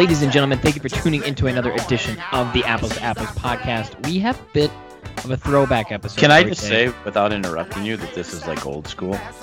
Ladies 0.00 0.22
and 0.22 0.32
gentlemen, 0.32 0.58
thank 0.60 0.76
you 0.76 0.80
for 0.80 0.88
tuning 0.88 1.22
into 1.24 1.46
another 1.46 1.72
edition 1.72 2.16
of 2.32 2.50
the 2.54 2.64
Apples 2.64 2.94
to 2.94 3.02
Apples 3.02 3.28
podcast. 3.32 4.06
We 4.06 4.18
have 4.20 4.40
a 4.40 4.44
bit 4.54 4.70
of 5.18 5.30
a 5.30 5.36
throwback 5.36 5.92
episode. 5.92 6.18
Can 6.18 6.30
I 6.30 6.42
just 6.42 6.62
today. 6.62 6.88
say, 6.88 6.94
without 7.04 7.34
interrupting 7.34 7.84
you, 7.84 7.98
that 7.98 8.14
this 8.14 8.32
is 8.32 8.46
like 8.46 8.64
old 8.64 8.88
school? 8.88 9.12
Yeah, 9.12 9.36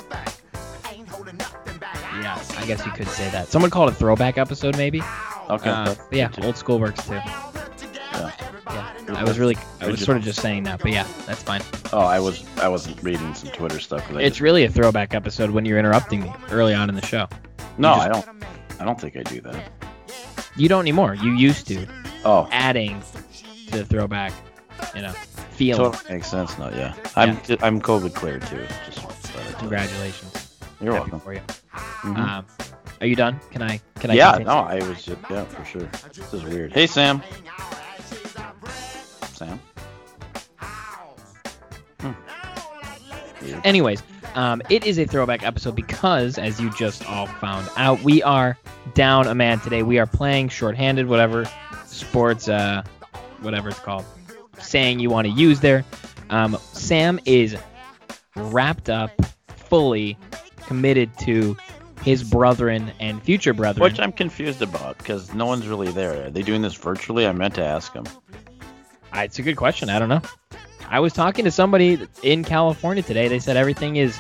I 2.58 2.66
guess 2.66 2.84
you 2.88 2.92
could 2.92 3.08
say 3.08 3.30
that. 3.30 3.50
Someone 3.50 3.70
called 3.70 3.90
it 3.90 3.92
a 3.92 3.96
throwback 3.98 4.40
episode, 4.40 4.76
maybe. 4.78 5.04
Okay. 5.48 5.70
Uh, 5.70 5.94
yeah, 6.12 6.32
old 6.42 6.58
school 6.58 6.80
works 6.80 7.06
too. 7.06 7.14
Yeah. 7.14 8.32
Yeah, 8.72 8.96
I 9.10 9.24
was 9.24 9.38
really, 9.38 9.58
I 9.80 9.92
was 9.92 10.04
sort 10.04 10.18
of 10.18 10.24
just 10.24 10.42
saying 10.42 10.64
that, 10.64 10.80
but 10.82 10.92
yeah, 10.92 11.06
that's 11.28 11.44
fine. 11.44 11.62
Oh, 11.94 12.00
I 12.00 12.20
was 12.20 12.44
I 12.58 12.68
was 12.68 12.90
reading 13.04 13.36
some 13.36 13.52
Twitter 13.52 13.80
stuff. 13.80 14.10
It's 14.10 14.22
just- 14.22 14.42
really 14.42 14.64
a 14.64 14.72
throwback 14.72 15.14
episode 15.14 15.52
when 15.52 15.66
you're 15.66 15.78
interrupting 15.78 16.22
me 16.22 16.34
early 16.50 16.74
on 16.74 16.90
in 16.90 16.96
the 16.96 17.06
show. 17.06 17.28
no, 17.78 17.94
just- 17.94 18.02
I 18.02 18.08
don't. 18.08 18.44
I 18.80 18.86
don't 18.86 19.00
think 19.00 19.18
I 19.18 19.22
do 19.22 19.40
that. 19.42 19.77
You 20.58 20.68
don't 20.68 20.82
anymore. 20.82 21.14
You 21.16 21.32
used 21.34 21.68
to 21.68 21.86
Oh, 22.26 22.48
adding 22.52 23.02
to 23.68 23.78
the 23.78 23.86
throwback, 23.86 24.34
you 24.96 25.02
know, 25.02 25.12
feeling. 25.52 25.92
totally 25.92 26.16
makes 26.16 26.28
sense 26.28 26.58
now. 26.58 26.70
Yeah, 26.70 26.94
I'm 27.16 27.38
I'm 27.62 27.80
COVID 27.82 28.14
clear 28.16 28.40
too. 28.40 28.66
Just 28.86 29.00
thought 29.00 29.12
I'd 29.16 29.24
tell 29.24 29.50
you. 29.50 29.56
Congratulations. 29.58 30.58
You're 30.82 30.94
Happy 30.94 31.12
welcome. 31.12 31.20
for 31.22 31.34
you. 31.34 31.42
Mhm. 31.74 32.18
Um, 32.18 32.46
are 33.00 33.08
you 33.08 33.16
done? 33.16 33.40
Can 33.52 33.62
I? 33.62 33.80
Can 34.00 34.12
I? 34.12 34.16
yeah, 34.16 34.32
continue? 34.32 34.52
no, 34.54 34.60
I 34.60 34.76
was 34.88 35.04
just 35.04 35.18
yeah 35.30 35.44
for 35.46 35.64
sure. 35.66 35.90
This 36.14 36.34
is 36.34 36.44
weird. 36.44 36.74
Hey 36.74 36.88
Sam. 36.88 37.22
Sam. 39.34 39.60
Anyways, 43.64 44.04
um, 44.36 44.62
it 44.70 44.86
is 44.86 44.98
a 45.00 45.06
throwback 45.06 45.44
episode 45.44 45.76
because, 45.76 46.38
as 46.38 46.60
you 46.60 46.70
just 46.72 47.08
all 47.10 47.28
found 47.28 47.70
out, 47.78 48.02
we 48.04 48.22
are 48.24 48.58
down 48.94 49.28
a 49.28 49.36
man 49.36 49.60
today. 49.60 49.84
We 49.84 50.00
are 50.00 50.06
playing 50.08 50.50
shorthanded, 50.50 51.08
whatever 51.08 51.46
sports, 51.86 52.48
uh, 52.50 52.84
whatever 53.42 53.70
it's 53.70 53.80
called, 53.80 54.06
saying 54.60 55.00
you 55.00 55.10
want 55.10 55.28
to 55.28 55.34
use 55.34 55.60
there. 55.60 55.84
Um, 56.30 56.58
Sam 56.74 57.20
is 57.26 57.56
wrapped 58.36 58.90
up, 58.90 59.12
fully 59.56 60.18
committed 60.66 61.10
to 61.20 61.56
his 62.04 62.24
brethren 62.24 62.92
and 63.00 63.22
future 63.24 63.54
brethren. 63.54 63.82
Which 63.84 64.00
I'm 64.00 64.12
confused 64.12 64.62
about 64.62 64.98
because 64.98 65.34
no 65.34 65.46
one's 65.46 65.68
really 65.68 65.92
there. 65.92 66.28
Are 66.28 66.30
they 66.30 66.42
doing 66.42 66.62
this 66.62 66.76
virtually? 66.76 67.26
I 67.28 67.32
meant 67.32 67.56
to 67.56 67.64
ask 67.66 67.94
him. 67.94 68.06
Uh, 69.14 69.20
It's 69.22 69.40
a 69.40 69.42
good 69.42 69.56
question. 69.58 69.90
I 69.90 70.00
don't 70.00 70.10
know. 70.10 70.22
I 70.90 71.00
was 71.00 71.14
talking 71.14 71.46
to 71.46 71.52
somebody 71.52 72.08
in 72.24 72.44
California 72.44 73.04
today. 73.04 73.28
They 73.28 73.40
said 73.40 73.58
everything 73.58 73.98
is 73.98 74.18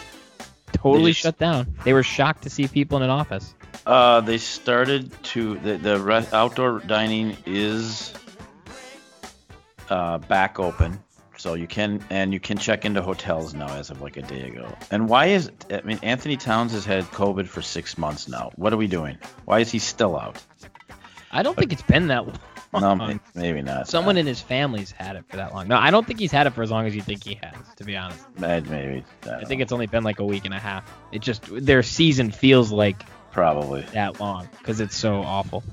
totally 0.73 1.13
shut 1.13 1.37
down. 1.37 1.73
They 1.83 1.93
were 1.93 2.03
shocked 2.03 2.43
to 2.43 2.49
see 2.49 2.67
people 2.67 2.97
in 2.97 3.03
an 3.03 3.09
office. 3.09 3.53
Uh, 3.85 4.21
they 4.21 4.37
started 4.37 5.11
to 5.23 5.57
the 5.59 5.77
the 5.77 5.99
re- 5.99 6.27
outdoor 6.33 6.79
dining 6.79 7.37
is 7.45 8.13
uh, 9.89 10.17
back 10.17 10.59
open, 10.59 10.99
so 11.37 11.53
you 11.53 11.67
can 11.67 12.03
and 12.09 12.33
you 12.33 12.39
can 12.39 12.57
check 12.57 12.83
into 12.83 13.01
hotels 13.01 13.53
now 13.53 13.69
as 13.69 13.89
of 13.89 14.01
like 14.01 14.17
a 14.17 14.21
day 14.21 14.41
ago. 14.41 14.67
And 14.91 15.07
why 15.07 15.27
is 15.27 15.49
I 15.71 15.81
mean 15.81 15.99
Anthony 16.03 16.35
Towns 16.35 16.73
has 16.73 16.83
had 16.83 17.05
COVID 17.05 17.47
for 17.47 17.61
six 17.61 17.97
months 17.97 18.27
now. 18.27 18.51
What 18.55 18.73
are 18.73 18.77
we 18.77 18.87
doing? 18.87 19.17
Why 19.45 19.59
is 19.59 19.71
he 19.71 19.79
still 19.79 20.19
out? 20.19 20.41
I 21.31 21.43
don't 21.43 21.57
think 21.57 21.71
it's 21.71 21.81
been 21.83 22.07
that 22.07 22.25
long. 22.27 22.39
No, 22.73 23.19
maybe 23.33 23.61
not. 23.61 23.87
Someone 23.87 24.17
in 24.17 24.25
his 24.25 24.41
family's 24.41 24.91
had 24.91 25.15
it 25.15 25.25
for 25.27 25.37
that 25.37 25.53
long. 25.53 25.67
No, 25.67 25.77
I 25.77 25.91
don't 25.91 26.05
think 26.05 26.19
he's 26.19 26.31
had 26.31 26.47
it 26.47 26.51
for 26.51 26.63
as 26.63 26.71
long 26.71 26.85
as 26.85 26.95
you 26.95 27.01
think 27.01 27.23
he 27.23 27.39
has, 27.41 27.55
to 27.77 27.83
be 27.83 27.95
honest. 27.95 28.23
Maybe. 28.37 29.03
I 29.29 29.45
think 29.45 29.61
it's 29.61 29.71
only 29.71 29.87
been 29.87 30.03
like 30.03 30.19
a 30.19 30.25
week 30.25 30.45
and 30.45 30.53
a 30.53 30.59
half. 30.59 30.91
It 31.11 31.21
just 31.21 31.43
their 31.49 31.83
season 31.83 32.31
feels 32.31 32.71
like 32.71 33.01
probably. 33.31 33.81
that 33.93 34.19
long 34.19 34.49
because 34.57 34.79
it's 34.79 34.95
so 34.95 35.21
awful. 35.21 35.63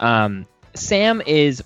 Um, 0.00 0.46
Sam 0.74 1.22
is 1.26 1.62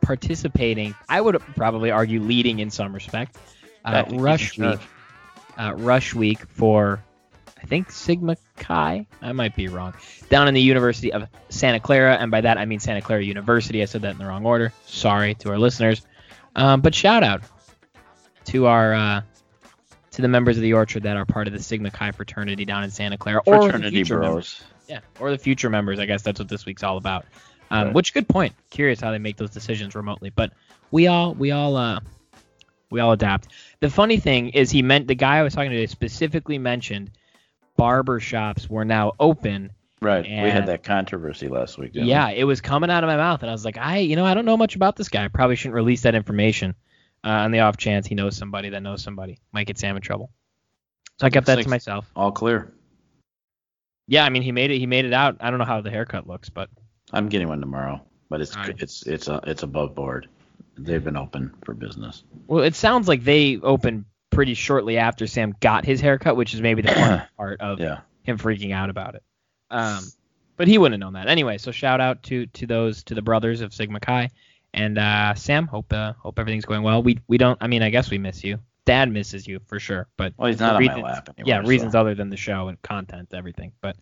participating. 0.00 0.94
I 1.08 1.20
would 1.20 1.40
probably 1.56 1.90
argue 1.90 2.20
leading 2.20 2.58
in 2.58 2.70
some 2.70 2.92
respect. 2.92 3.36
Uh, 3.84 4.04
rush 4.10 4.58
week, 4.58 4.80
uh, 5.58 5.74
rush 5.76 6.14
week 6.14 6.40
for 6.48 7.02
I 7.62 7.66
think 7.66 7.90
Sigma 7.90 8.36
Chi. 8.56 9.06
I 9.20 9.32
might 9.32 9.54
be 9.54 9.68
wrong. 9.68 9.94
Down 10.28 10.48
in 10.48 10.54
the 10.54 10.60
University 10.60 11.12
of 11.12 11.28
Santa 11.48 11.78
Clara, 11.80 12.16
and 12.16 12.30
by 12.30 12.40
that 12.40 12.58
I 12.58 12.64
mean 12.64 12.80
Santa 12.80 13.00
Clara 13.00 13.22
University. 13.22 13.82
I 13.82 13.84
said 13.84 14.02
that 14.02 14.12
in 14.12 14.18
the 14.18 14.26
wrong 14.26 14.44
order. 14.44 14.72
Sorry 14.86 15.34
to 15.36 15.50
our 15.50 15.58
listeners. 15.58 16.02
Um, 16.56 16.80
but 16.80 16.94
shout 16.94 17.22
out 17.22 17.42
to 18.46 18.66
our 18.66 18.94
uh, 18.94 19.22
to 20.12 20.22
the 20.22 20.28
members 20.28 20.56
of 20.56 20.62
the 20.62 20.74
Orchard 20.74 21.04
that 21.04 21.16
are 21.16 21.24
part 21.24 21.46
of 21.46 21.52
the 21.52 21.62
Sigma 21.62 21.90
Chi 21.90 22.10
fraternity 22.10 22.64
down 22.64 22.84
in 22.84 22.90
Santa 22.90 23.16
Clara, 23.16 23.40
or 23.46 23.62
Fraternity 23.62 23.96
future 23.96 24.18
members. 24.18 24.62
Yeah, 24.88 25.00
or 25.20 25.30
the 25.30 25.38
future 25.38 25.70
members. 25.70 25.98
I 25.98 26.06
guess 26.06 26.22
that's 26.22 26.40
what 26.40 26.48
this 26.48 26.66
week's 26.66 26.82
all 26.82 26.96
about. 26.96 27.26
Um, 27.70 27.86
Right. 27.86 27.94
Which 27.94 28.12
good 28.12 28.28
point. 28.28 28.54
Curious 28.70 29.00
how 29.00 29.12
they 29.12 29.18
make 29.18 29.36
those 29.36 29.50
decisions 29.50 29.94
remotely, 29.94 30.30
but 30.30 30.52
we 30.90 31.06
all 31.06 31.32
we 31.32 31.52
all 31.52 31.76
uh 31.76 32.00
we 32.90 33.00
all 33.00 33.12
adapt. 33.12 33.48
The 33.80 33.88
funny 33.88 34.18
thing 34.18 34.50
is 34.50 34.70
he 34.70 34.82
meant 34.82 35.06
the 35.06 35.14
guy 35.14 35.38
I 35.38 35.42
was 35.42 35.54
talking 35.54 35.70
to 35.70 35.88
specifically 35.88 36.58
mentioned 36.58 37.10
barber 37.76 38.20
shops 38.20 38.68
were 38.68 38.84
now 38.84 39.12
open. 39.18 39.72
Right. 40.00 40.24
we 40.24 40.50
had 40.50 40.66
that 40.66 40.82
controversy 40.82 41.48
last 41.48 41.78
week. 41.78 41.92
didn't 41.92 42.06
we? 42.06 42.10
Yeah, 42.10 42.30
it 42.30 42.42
was 42.42 42.60
coming 42.60 42.90
out 42.90 43.04
of 43.04 43.08
my 43.08 43.16
mouth, 43.16 43.42
and 43.42 43.50
I 43.50 43.52
was 43.52 43.64
like, 43.64 43.78
I 43.78 43.98
you 43.98 44.16
know 44.16 44.24
I 44.24 44.34
don't 44.34 44.44
know 44.44 44.56
much 44.56 44.74
about 44.74 44.96
this 44.96 45.08
guy. 45.08 45.24
I 45.24 45.28
probably 45.28 45.56
shouldn't 45.56 45.74
release 45.74 46.02
that 46.02 46.14
information 46.14 46.74
uh, 47.24 47.28
on 47.28 47.52
the 47.52 47.60
off 47.60 47.76
chance 47.76 48.06
he 48.06 48.14
knows 48.14 48.36
somebody 48.36 48.70
that 48.70 48.82
knows 48.82 49.02
somebody 49.02 49.38
might 49.52 49.66
get 49.66 49.78
Sam 49.78 49.96
in 49.96 50.02
trouble. 50.02 50.30
So 51.20 51.26
I 51.26 51.30
kept 51.30 51.46
that 51.46 51.54
to 51.54 51.60
like- 51.60 51.68
myself. 51.68 52.10
All 52.16 52.32
clear. 52.32 52.72
Yeah, 54.08 54.24
I 54.24 54.30
mean 54.30 54.42
he 54.42 54.52
made 54.52 54.70
it. 54.72 54.78
He 54.78 54.86
made 54.86 55.04
it 55.04 55.12
out. 55.12 55.36
I 55.40 55.50
don't 55.50 55.58
know 55.58 55.64
how 55.64 55.80
the 55.80 55.90
haircut 55.90 56.26
looks, 56.26 56.50
but 56.50 56.68
I'm 57.12 57.28
getting 57.28 57.48
one 57.48 57.60
tomorrow, 57.60 58.00
but 58.28 58.40
it's 58.40 58.56
right. 58.56 58.74
it's 58.78 59.06
it's 59.06 59.28
uh, 59.28 59.40
it's 59.44 59.62
above 59.62 59.94
board. 59.94 60.28
They've 60.76 61.02
been 61.02 61.16
open 61.16 61.54
for 61.64 61.74
business. 61.74 62.24
Well, 62.48 62.64
it 62.64 62.74
sounds 62.74 63.06
like 63.06 63.22
they 63.22 63.58
opened 63.58 64.06
pretty 64.32 64.54
shortly 64.54 64.98
after 64.98 65.26
Sam 65.26 65.54
got 65.60 65.84
his 65.84 66.00
haircut, 66.00 66.36
which 66.36 66.54
is 66.54 66.60
maybe 66.60 66.82
the 66.82 66.92
fun 66.92 67.22
part 67.36 67.60
of 67.60 67.78
Yeah. 67.78 68.00
him 68.24 68.38
freaking 68.38 68.72
out 68.72 68.90
about 68.90 69.14
it. 69.14 69.22
Um, 69.70 70.00
but 70.56 70.66
he 70.68 70.78
wouldn't 70.78 71.00
have 71.00 71.06
known 71.06 71.20
that 71.20 71.28
anyway. 71.30 71.58
So 71.58 71.70
shout 71.70 72.00
out 72.00 72.22
to 72.24 72.46
to 72.46 72.66
those 72.66 73.04
to 73.04 73.14
the 73.14 73.22
brothers 73.22 73.60
of 73.60 73.72
Sigma 73.72 74.00
Chi 74.00 74.30
and 74.74 74.98
uh, 74.98 75.34
Sam. 75.34 75.66
Hope 75.66 75.92
uh, 75.92 76.12
hope 76.18 76.38
everything's 76.38 76.64
going 76.66 76.82
well. 76.82 77.02
We 77.02 77.18
we 77.28 77.38
don't. 77.38 77.58
I 77.60 77.66
mean, 77.68 77.82
I 77.82 77.90
guess 77.90 78.10
we 78.10 78.18
miss 78.18 78.42
you. 78.44 78.58
Dad 78.84 79.10
misses 79.12 79.46
you 79.46 79.60
for 79.66 79.78
sure, 79.78 80.08
but 80.16 80.34
Well, 80.36 80.48
he's 80.50 80.58
not 80.60 80.74
on 80.76 80.84
my 80.84 80.88
reasons- 80.92 81.04
lap 81.04 81.28
anymore. 81.38 81.48
yeah, 81.48 81.62
so- 81.62 81.68
reasons 81.68 81.94
other 81.94 82.14
than 82.16 82.30
the 82.30 82.36
show 82.36 82.66
and 82.68 82.82
content, 82.82 83.28
everything. 83.32 83.72
But 83.80 83.96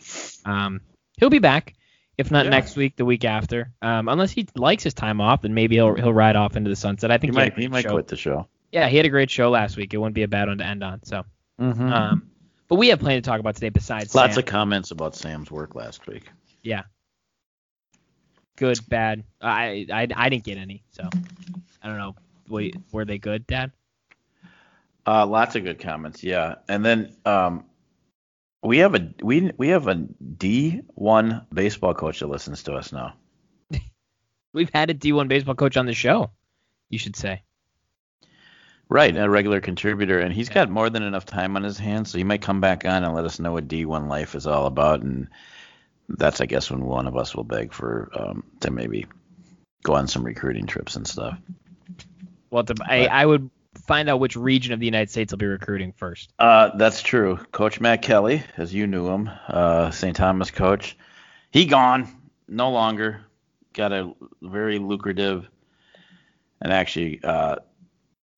um, 0.46 0.80
he'll 1.19 1.28
be 1.30 1.38
back. 1.38 1.74
If 2.19 2.30
not 2.30 2.44
Yeah. 2.46 2.50
next 2.50 2.76
week, 2.76 2.96
the 2.96 3.04
week 3.04 3.24
after. 3.24 3.72
Um, 3.80 4.08
unless 4.08 4.30
he 4.30 4.46
likes 4.56 4.82
his 4.82 4.92
time 4.94 5.20
off, 5.20 5.42
then 5.42 5.54
maybe 5.54 5.76
he'll 5.76 5.94
he'll 5.94 6.12
ride 6.12 6.36
off 6.36 6.56
into 6.56 6.69
the 6.70 6.76
sunset. 6.76 7.10
I 7.10 7.19
think 7.19 7.34
had 7.34 7.42
a 7.42 7.50
might 7.50 7.58
he 7.58 7.69
might 7.69 7.82
show. 7.82 7.92
quit 7.92 8.08
the 8.08 8.16
show. 8.16 8.48
Yeah, 8.72 8.88
he 8.88 8.97
had 8.97 9.06
a 9.06 9.10
great 9.10 9.31
show 9.31 9.50
last 9.50 9.76
week. 9.76 9.92
It 9.94 9.97
wouldn't 9.98 10.14
be 10.14 10.22
a 10.22 10.28
bad 10.28 10.48
one 10.48 10.58
to 10.58 10.64
end 10.66 10.82
on. 10.84 11.03
So, 11.04 11.25
Mm-hmm. 11.60 11.92
um, 11.92 12.31
but 12.69 12.76
we 12.76 12.88
have 12.88 13.00
plenty 13.00 13.20
to 13.20 13.28
talk 13.28 13.41
about 13.41 13.54
today 13.56 13.69
besides 13.69 14.14
Lots 14.14 14.34
Sam. 14.34 14.38
of 14.42 14.47
comments 14.47 14.91
about 14.92 15.14
Sam's 15.16 15.50
work 15.50 15.75
last 15.75 16.06
week. 16.06 16.31
Yeah, 16.62 16.84
good, 18.56 18.78
bad. 18.88 19.25
I, 19.41 19.86
I 19.92 20.06
I 20.14 20.28
didn't 20.28 20.44
get 20.44 20.56
any, 20.58 20.82
so 20.92 21.08
I 21.82 21.88
don't 21.88 21.98
know. 21.98 22.14
Wait, 22.48 22.76
were 22.92 23.04
they 23.04 23.19
good, 23.19 23.46
Dad? 23.46 23.72
Uh, 25.06 25.26
lots 25.26 25.56
of 25.56 25.64
good 25.64 25.78
comments. 25.81 26.22
Yeah, 26.22 26.56
and 26.69 26.84
then 26.84 27.14
um, 27.25 27.64
we 28.62 28.78
have 28.78 28.94
a 28.94 29.12
we 29.22 29.50
we 29.56 29.69
have 29.69 29.87
a 29.88 29.94
D 29.96 30.81
one 30.94 31.46
baseball 31.52 31.94
coach 31.94 32.20
that 32.20 32.26
listens 32.28 32.62
to 32.64 32.75
us 32.75 32.93
now. 32.93 33.14
We've 34.52 34.70
had 34.72 34.90
a 34.90 34.94
D1 34.94 35.28
baseball 35.28 35.55
coach 35.55 35.76
on 35.76 35.87
the 35.87 35.93
show. 35.94 36.31
You 36.88 36.99
should 36.99 37.17
say. 37.17 37.43
Right, 38.92 39.16
a 39.16 39.31
regular 39.31 39.60
contributor, 39.60 40.19
and 40.19 40.34
he's 40.34 40.48
got 40.48 40.69
more 40.69 40.90
than 40.90 41.04
enough 41.04 41.25
time 41.25 41.54
on 41.54 41.62
his 41.62 41.78
hands, 41.78 42.10
so 42.10 42.19
he 42.19 42.25
might 42.25 42.42
come 42.42 42.60
back 42.60 42.84
on 42.84 43.04
and 43.04 43.14
let 43.14 43.25
us 43.25 43.38
know 43.38 43.52
what 43.52 43.69
D1 43.69 44.08
life 44.08 44.34
is 44.34 44.48
all 44.48 44.66
about, 44.66 45.02
and 45.02 45.28
that's, 46.08 46.40
I 46.40 46.46
guess, 46.46 46.72
when 46.72 46.84
one 46.84 47.06
of 47.06 47.16
us 47.16 47.32
will 47.32 47.44
beg 47.44 47.72
for 47.72 48.10
um, 48.12 48.42
to 48.58 48.72
maybe 48.72 49.06
go 49.84 49.94
on 49.94 50.08
some 50.08 50.25
recruiting 50.25 50.66
trips 50.66 50.96
and 50.96 51.06
stuff. 51.06 51.38
Well, 52.50 52.64
to, 52.64 52.75
I 52.84 53.06
I 53.06 53.25
would 53.25 53.48
find 53.87 54.08
out 54.08 54.19
which 54.19 54.34
region 54.34 54.72
of 54.72 54.81
the 54.81 54.87
United 54.87 55.08
States 55.08 55.32
will 55.32 55.38
be 55.38 55.46
recruiting 55.46 55.93
first. 55.93 56.32
Uh, 56.36 56.76
that's 56.76 57.00
true. 57.00 57.36
Coach 57.52 57.81
Matt 57.81 58.02
Kelly, 58.02 58.43
as 58.56 58.75
you 58.75 58.88
knew 58.88 59.06
him, 59.06 59.31
uh, 59.46 59.93
St. 59.93 60.16
Thomas 60.16 60.50
coach, 60.50 60.96
he 61.52 61.64
gone, 61.66 62.08
no 62.48 62.70
longer. 62.72 63.20
Got 63.72 63.93
a 63.93 64.14
very 64.43 64.81
lucrative, 64.81 65.48
and 66.60 66.72
actually, 66.72 67.20
uh, 67.22 67.56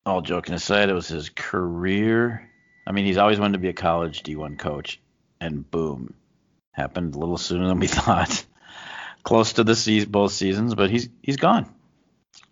all 0.04 0.20
joking 0.20 0.54
aside, 0.54 0.88
it 0.88 0.94
was 0.94 1.08
his 1.08 1.28
career. 1.30 2.48
I 2.86 2.92
mean, 2.92 3.04
he's 3.04 3.16
always 3.18 3.38
wanted 3.38 3.52
to 3.54 3.58
be 3.58 3.68
a 3.68 3.72
college 3.74 4.22
D1 4.22 4.58
coach, 4.58 5.00
and 5.40 5.68
boom, 5.70 6.14
happened 6.72 7.14
a 7.14 7.18
little 7.18 7.38
sooner 7.38 7.68
than 7.68 7.78
we 7.78 7.86
thought. 7.88 8.44
Close 9.22 9.52
to 9.54 9.64
the 9.64 9.76
season, 9.76 10.10
both 10.10 10.32
seasons, 10.32 10.74
but 10.74 10.90
he's 10.90 11.08
he's 11.22 11.36
gone. 11.36 11.72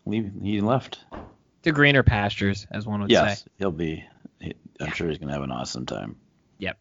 Leave, 0.07 0.31
he 0.41 0.61
left. 0.61 1.01
To 1.65 1.73
greener 1.73 2.03
pastures, 2.05 2.67
as 2.71 2.87
one 2.87 3.01
would 3.03 3.11
Yes, 3.11 3.43
say. 3.43 3.51
he'll 3.59 3.73
be. 3.73 4.05
he- 4.41 4.55
I'm 4.81 4.87
Yeah. 4.87 4.93
sure 4.93 5.09
he's 5.09 5.19
gonna 5.19 5.33
have 5.33 5.43
an 5.43 5.51
awesome 5.51 5.85
time. 5.85 6.17
Yep. 6.59 6.79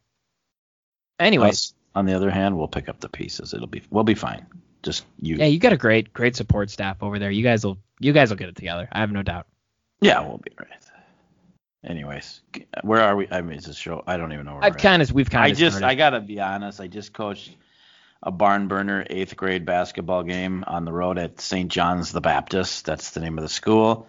Anyways, 1.20 1.50
Us- 1.50 1.74
on 1.96 2.06
the 2.06 2.14
other 2.14 2.30
hand, 2.30 2.56
we'll 2.58 2.68
pick 2.68 2.88
up 2.88 3.00
the 3.00 3.10
pieces. 3.10 3.54
It'll 3.54 3.68
be 3.68 3.82
we'll 3.90 4.04
be 4.04 4.14
fine. 4.16 4.46
Just 4.84 5.06
you. 5.20 5.38
Yeah, 5.38 5.46
you 5.46 5.58
got 5.60 5.74
a 5.74 5.78
great 5.78 6.14
great 6.14 6.36
support 6.36 6.70
staff 6.70 7.02
over 7.02 7.18
there. 7.20 7.32
You 7.32 7.44
guys 7.44 7.66
will 7.66 7.80
you 8.00 8.14
guys 8.14 8.30
will 8.30 8.38
get 8.38 8.50
it 8.50 8.56
together. 8.56 8.88
I 8.92 9.00
have 9.00 9.12
no 9.12 9.24
doubt. 9.24 9.48
Yeah, 10.02 10.22
we'll 10.22 10.38
be 10.38 10.52
right. 10.58 10.68
Anyways, 11.84 12.42
where 12.84 13.02
are 13.02 13.16
we? 13.16 13.28
I 13.32 13.42
mean, 13.42 13.58
it's 13.58 13.68
a 13.68 13.74
show. 13.74 14.04
I 14.06 14.18
don't 14.18 14.34
even 14.34 14.46
know 14.46 14.56
where 14.56 14.66
I've 14.66 14.78
kind 14.78 15.02
of 15.02 15.12
we've 15.12 15.30
kind 15.30 15.52
of. 15.52 15.58
I 15.58 15.60
just 15.60 15.78
started. 15.78 15.92
I 15.92 15.96
gotta 15.96 16.20
be 16.20 16.40
honest. 16.42 16.82
I 16.82 16.88
just 16.88 17.14
coached 17.14 17.56
a 18.22 18.32
barn 18.32 18.68
burner 18.68 19.06
eighth 19.10 19.38
grade 19.38 19.66
basketball 19.66 20.24
game 20.24 20.66
on 20.68 20.84
the 20.84 20.92
road 20.92 21.18
at 21.18 21.40
St. 21.40 21.72
John's 21.72 22.12
the 22.12 22.20
Baptist. 22.20 22.86
That's 22.86 23.12
the 23.12 23.22
name 23.22 23.38
of 23.38 23.44
the 23.44 23.50
school. 23.50 24.08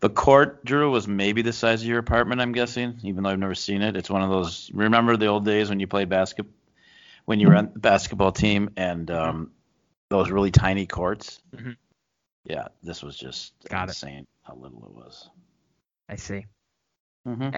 The 0.00 0.10
court, 0.10 0.64
Drew, 0.64 0.92
was 0.92 1.08
maybe 1.08 1.42
the 1.42 1.52
size 1.52 1.82
of 1.82 1.88
your 1.88 1.98
apartment. 1.98 2.40
I'm 2.40 2.52
guessing, 2.52 3.00
even 3.02 3.24
though 3.24 3.30
I've 3.30 3.38
never 3.40 3.56
seen 3.56 3.82
it. 3.82 3.96
It's 3.96 4.08
one 4.08 4.22
of 4.22 4.30
those. 4.30 4.70
Remember 4.72 5.16
the 5.16 5.26
old 5.26 5.44
days 5.44 5.70
when 5.70 5.80
you 5.80 5.88
played 5.88 6.08
basketball, 6.08 6.54
when 7.24 7.40
you 7.40 7.48
were 7.48 7.56
on 7.56 7.70
the 7.72 7.80
basketball 7.80 8.30
team, 8.30 8.70
and 8.76 9.10
um, 9.10 9.50
those 10.08 10.30
really 10.30 10.52
tiny 10.52 10.86
courts. 10.86 11.40
Mhm. 11.54 11.76
Yeah, 12.44 12.68
this 12.82 13.02
was 13.02 13.16
just 13.16 13.52
Got 13.68 13.90
it. 13.90 13.94
Insane 14.48 14.56
how 14.56 14.62
little 14.62 14.84
it 14.86 14.94
was. 14.94 15.30
I 16.08 16.16
see. 16.16 16.46
Mm-hmm. 17.26 17.56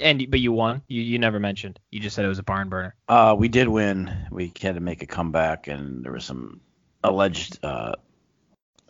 And 0.00 0.30
but 0.30 0.40
you 0.40 0.52
won. 0.52 0.82
You 0.88 1.02
you 1.02 1.18
never 1.18 1.38
mentioned. 1.38 1.78
You 1.90 2.00
just 2.00 2.16
said 2.16 2.24
it 2.24 2.28
was 2.28 2.40
a 2.40 2.44
barn 2.44 2.68
burner. 2.68 2.94
Uh, 3.08 3.36
we 3.38 3.48
did 3.48 3.68
win. 3.68 4.12
We 4.30 4.52
had 4.60 4.74
to 4.74 4.80
make 4.80 5.02
a 5.02 5.06
comeback, 5.06 5.68
and 5.68 6.04
there 6.04 6.12
were 6.12 6.20
some 6.20 6.60
alleged 7.04 7.64
uh, 7.64 7.94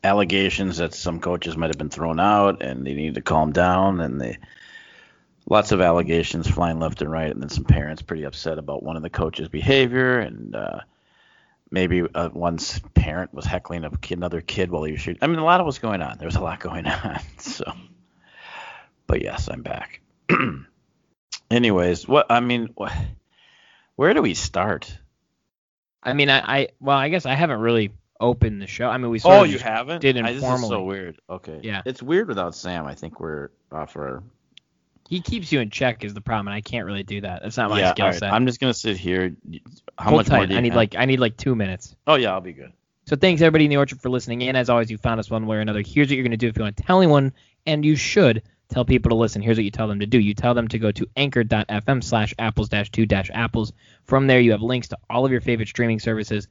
allegations 0.03 0.79
that 0.79 0.95
some 0.95 1.21
coaches 1.21 1.57
might 1.57 1.69
have 1.69 1.79
been 1.79 1.91
thrown 1.91 2.21
out, 2.21 2.63
and 2.63 2.87
they 2.87 2.95
needed 2.95 3.17
to 3.17 3.23
calm 3.23 3.53
down. 3.53 4.01
And 4.01 4.19
they 4.19 4.39
lots 5.49 5.73
of 5.73 5.83
allegations 5.83 6.49
flying 6.49 6.79
left 6.79 7.03
and 7.03 7.11
right, 7.11 7.31
and 7.31 7.43
then 7.43 7.51
some 7.51 7.65
parents 7.65 8.01
pretty 8.01 8.25
upset 8.25 8.59
about 8.59 8.83
one 8.83 8.97
of 8.97 9.03
the 9.03 9.11
coaches' 9.11 9.49
behavior, 9.49 10.19
and 10.21 10.57
uh, 10.57 10.81
maybe 11.71 12.03
uh, 12.03 12.31
one's 12.33 12.79
parent 12.95 13.33
was 13.35 13.45
heckling 13.45 13.85
a 13.85 13.91
kid, 13.97 14.19
another 14.19 14.41
kid 14.41 14.71
while 14.71 14.85
he 14.85 14.93
was 14.93 15.01
shooting. 15.01 15.19
I 15.23 15.27
mean, 15.27 15.39
a 15.39 15.45
lot 15.45 15.61
of 15.61 15.67
was 15.67 15.79
going 15.79 16.03
on. 16.03 16.19
There 16.19 16.27
was 16.29 16.37
a 16.37 16.41
lot 16.41 16.61
going 16.61 16.87
on. 16.87 17.21
So, 17.39 17.65
but 19.07 19.23
yes, 19.23 19.49
I'm 19.49 19.63
back. 19.63 20.01
Anyways, 21.51 22.09
what 22.09 22.27
I 22.31 22.41
mean, 22.41 22.71
what, 22.75 22.93
where 23.97 24.15
do 24.15 24.23
we 24.23 24.35
start? 24.35 24.97
I 26.03 26.13
mean, 26.13 26.31
I, 26.31 26.39
I 26.61 26.69
well, 26.81 26.97
I 26.97 27.09
guess 27.09 27.27
I 27.27 27.35
haven't 27.35 27.61
really 27.61 27.93
opened 28.21 28.61
the 28.63 28.67
show. 28.67 28.89
I 28.89 28.97
mean, 28.99 29.11
we 29.11 29.19
sort 29.19 29.35
Oh, 29.37 29.45
of 29.45 29.51
you 29.51 29.59
haven't? 29.59 30.01
did 30.01 30.17
I- 30.19 30.33
This 30.33 30.43
is 30.43 30.69
so 30.69 30.83
weird. 30.85 31.21
Okay. 31.29 31.61
Yeah. 31.63 31.83
It's 31.85 32.03
weird 32.03 32.29
without 32.29 32.55
Sam. 32.55 32.87
I 32.87 32.95
think 32.95 33.21
we're 33.21 33.51
off 33.73 33.97
our. 33.97 34.23
He 35.09 35.21
keeps 35.21 35.53
you 35.53 35.61
in 35.61 35.71
check 35.71 36.05
is 36.05 36.15
the 36.15 36.21
problem, 36.21 36.49
and 36.49 36.55
I 36.55 36.61
can't 36.61 36.87
really 36.87 37.03
do 37.03 37.21
that. 37.21 37.43
That's 37.43 37.57
not 37.57 37.71
my 37.71 37.81
yeah. 37.81 37.91
skill 37.91 38.07
right, 38.07 38.15
set. 38.15 38.33
I'm 38.33 38.47
just 38.47 38.61
gonna 38.61 38.75
sit 38.75 38.97
here. 38.97 39.37
How 39.99 40.11
Hold 40.11 40.21
much 40.21 40.31
more 40.31 40.47
do 40.47 40.53
you 40.53 40.59
I 40.59 40.63
need 40.63 40.71
have? 40.71 40.77
like 40.77 40.95
I 40.97 41.05
need 41.05 41.21
like 41.21 41.37
two 41.37 41.55
minutes. 41.55 41.95
Oh 42.07 42.15
yeah, 42.15 42.33
I'll 42.33 42.41
be 42.41 42.53
good. 42.53 42.73
So 43.07 43.17
thanks 43.17 43.43
everybody 43.43 43.65
in 43.65 43.71
the 43.71 43.77
orchard 43.77 44.01
for 44.01 44.09
listening 44.09 44.41
in. 44.41 44.57
As 44.57 44.71
always, 44.71 44.91
you 44.91 44.97
found 44.97 45.21
us 45.21 45.31
one 45.31 45.47
way 45.47 45.59
or 45.59 45.61
another. 45.61 45.83
Here's 45.85 46.09
what 46.09 46.17
you're 46.17 46.25
gonna 46.25 46.37
do 46.37 46.49
if 46.49 46.57
you 46.57 46.63
want 46.63 46.77
to 46.77 46.83
tell 46.83 47.01
anyone, 47.01 47.33
and 47.67 47.85
you 47.85 47.97
should 47.97 48.43
tell 48.69 48.85
people 48.85 49.11
to 49.11 49.15
listen. 49.15 49.43
Here's 49.43 49.59
what 49.59 49.65
you 49.65 49.71
tell 49.71 49.89
them 49.89 50.01
to 50.01 50.07
do. 50.07 50.19
You 50.19 50.35
tell 50.35 50.55
them 50.55 50.69
to 50.69 50.79
go 50.79 50.91
to 50.93 51.07
anchor.fm 51.17 52.03
slash 52.03 52.35
apples 52.39 52.71
dash 52.71 52.91
two 52.91 53.07
dash 53.07 53.31
apples. 53.33 53.73
From 54.05 54.27
there, 54.27 54.41
you 54.41 54.53
have 54.53 54.63
links 54.63 54.89
to 54.89 54.99
all 55.11 55.27
of 55.27 55.33
your 55.33 55.43
favorite 55.43 55.69
streaming 55.69 56.01
services, 56.01 56.49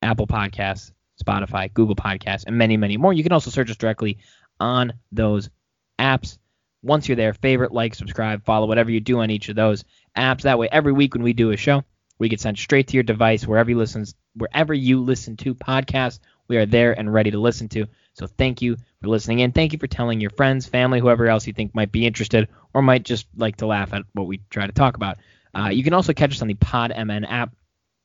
Apple 0.00 0.26
Podcasts, 0.28 0.92
Spotify, 1.22 1.72
Google 1.72 1.96
Podcasts, 1.96 2.44
and 2.46 2.56
many, 2.56 2.76
many 2.76 2.96
more. 2.96 3.12
You 3.12 3.22
can 3.22 3.32
also 3.32 3.50
search 3.50 3.70
us 3.70 3.76
directly 3.76 4.18
on 4.58 4.92
those 5.12 5.50
apps. 5.98 6.38
Once 6.82 7.08
you're 7.08 7.16
there, 7.16 7.34
favorite, 7.34 7.72
like, 7.72 7.94
subscribe, 7.94 8.44
follow, 8.44 8.66
whatever 8.66 8.90
you 8.90 9.00
do 9.00 9.20
on 9.20 9.30
each 9.30 9.48
of 9.48 9.56
those 9.56 9.84
apps. 10.16 10.42
That 10.42 10.58
way, 10.58 10.68
every 10.70 10.92
week 10.92 11.14
when 11.14 11.22
we 11.22 11.32
do 11.32 11.50
a 11.50 11.56
show, 11.56 11.84
we 12.18 12.28
get 12.28 12.40
sent 12.40 12.58
straight 12.58 12.88
to 12.88 12.94
your 12.94 13.02
device 13.02 13.46
wherever 13.46 13.70
you 13.70 13.78
listen, 13.78 14.04
wherever 14.34 14.74
you 14.74 15.02
listen 15.02 15.36
to 15.38 15.54
podcasts. 15.54 16.20
We 16.48 16.56
are 16.56 16.66
there 16.66 16.98
and 16.98 17.12
ready 17.12 17.30
to 17.30 17.38
listen 17.38 17.68
to. 17.70 17.86
So 18.14 18.26
thank 18.26 18.60
you 18.60 18.76
for 19.00 19.08
listening 19.08 19.38
in. 19.38 19.52
Thank 19.52 19.72
you 19.72 19.78
for 19.78 19.86
telling 19.86 20.20
your 20.20 20.30
friends, 20.30 20.66
family, 20.66 21.00
whoever 21.00 21.26
else 21.26 21.46
you 21.46 21.52
think 21.52 21.74
might 21.74 21.92
be 21.92 22.06
interested 22.06 22.48
or 22.74 22.82
might 22.82 23.04
just 23.04 23.26
like 23.36 23.56
to 23.56 23.66
laugh 23.66 23.92
at 23.92 24.02
what 24.12 24.26
we 24.26 24.40
try 24.50 24.66
to 24.66 24.72
talk 24.72 24.96
about. 24.96 25.18
Uh, 25.54 25.68
you 25.68 25.82
can 25.82 25.94
also 25.94 26.12
catch 26.12 26.32
us 26.32 26.42
on 26.42 26.48
the 26.48 26.54
Pod 26.54 26.92
MN 26.96 27.24
app. 27.24 27.54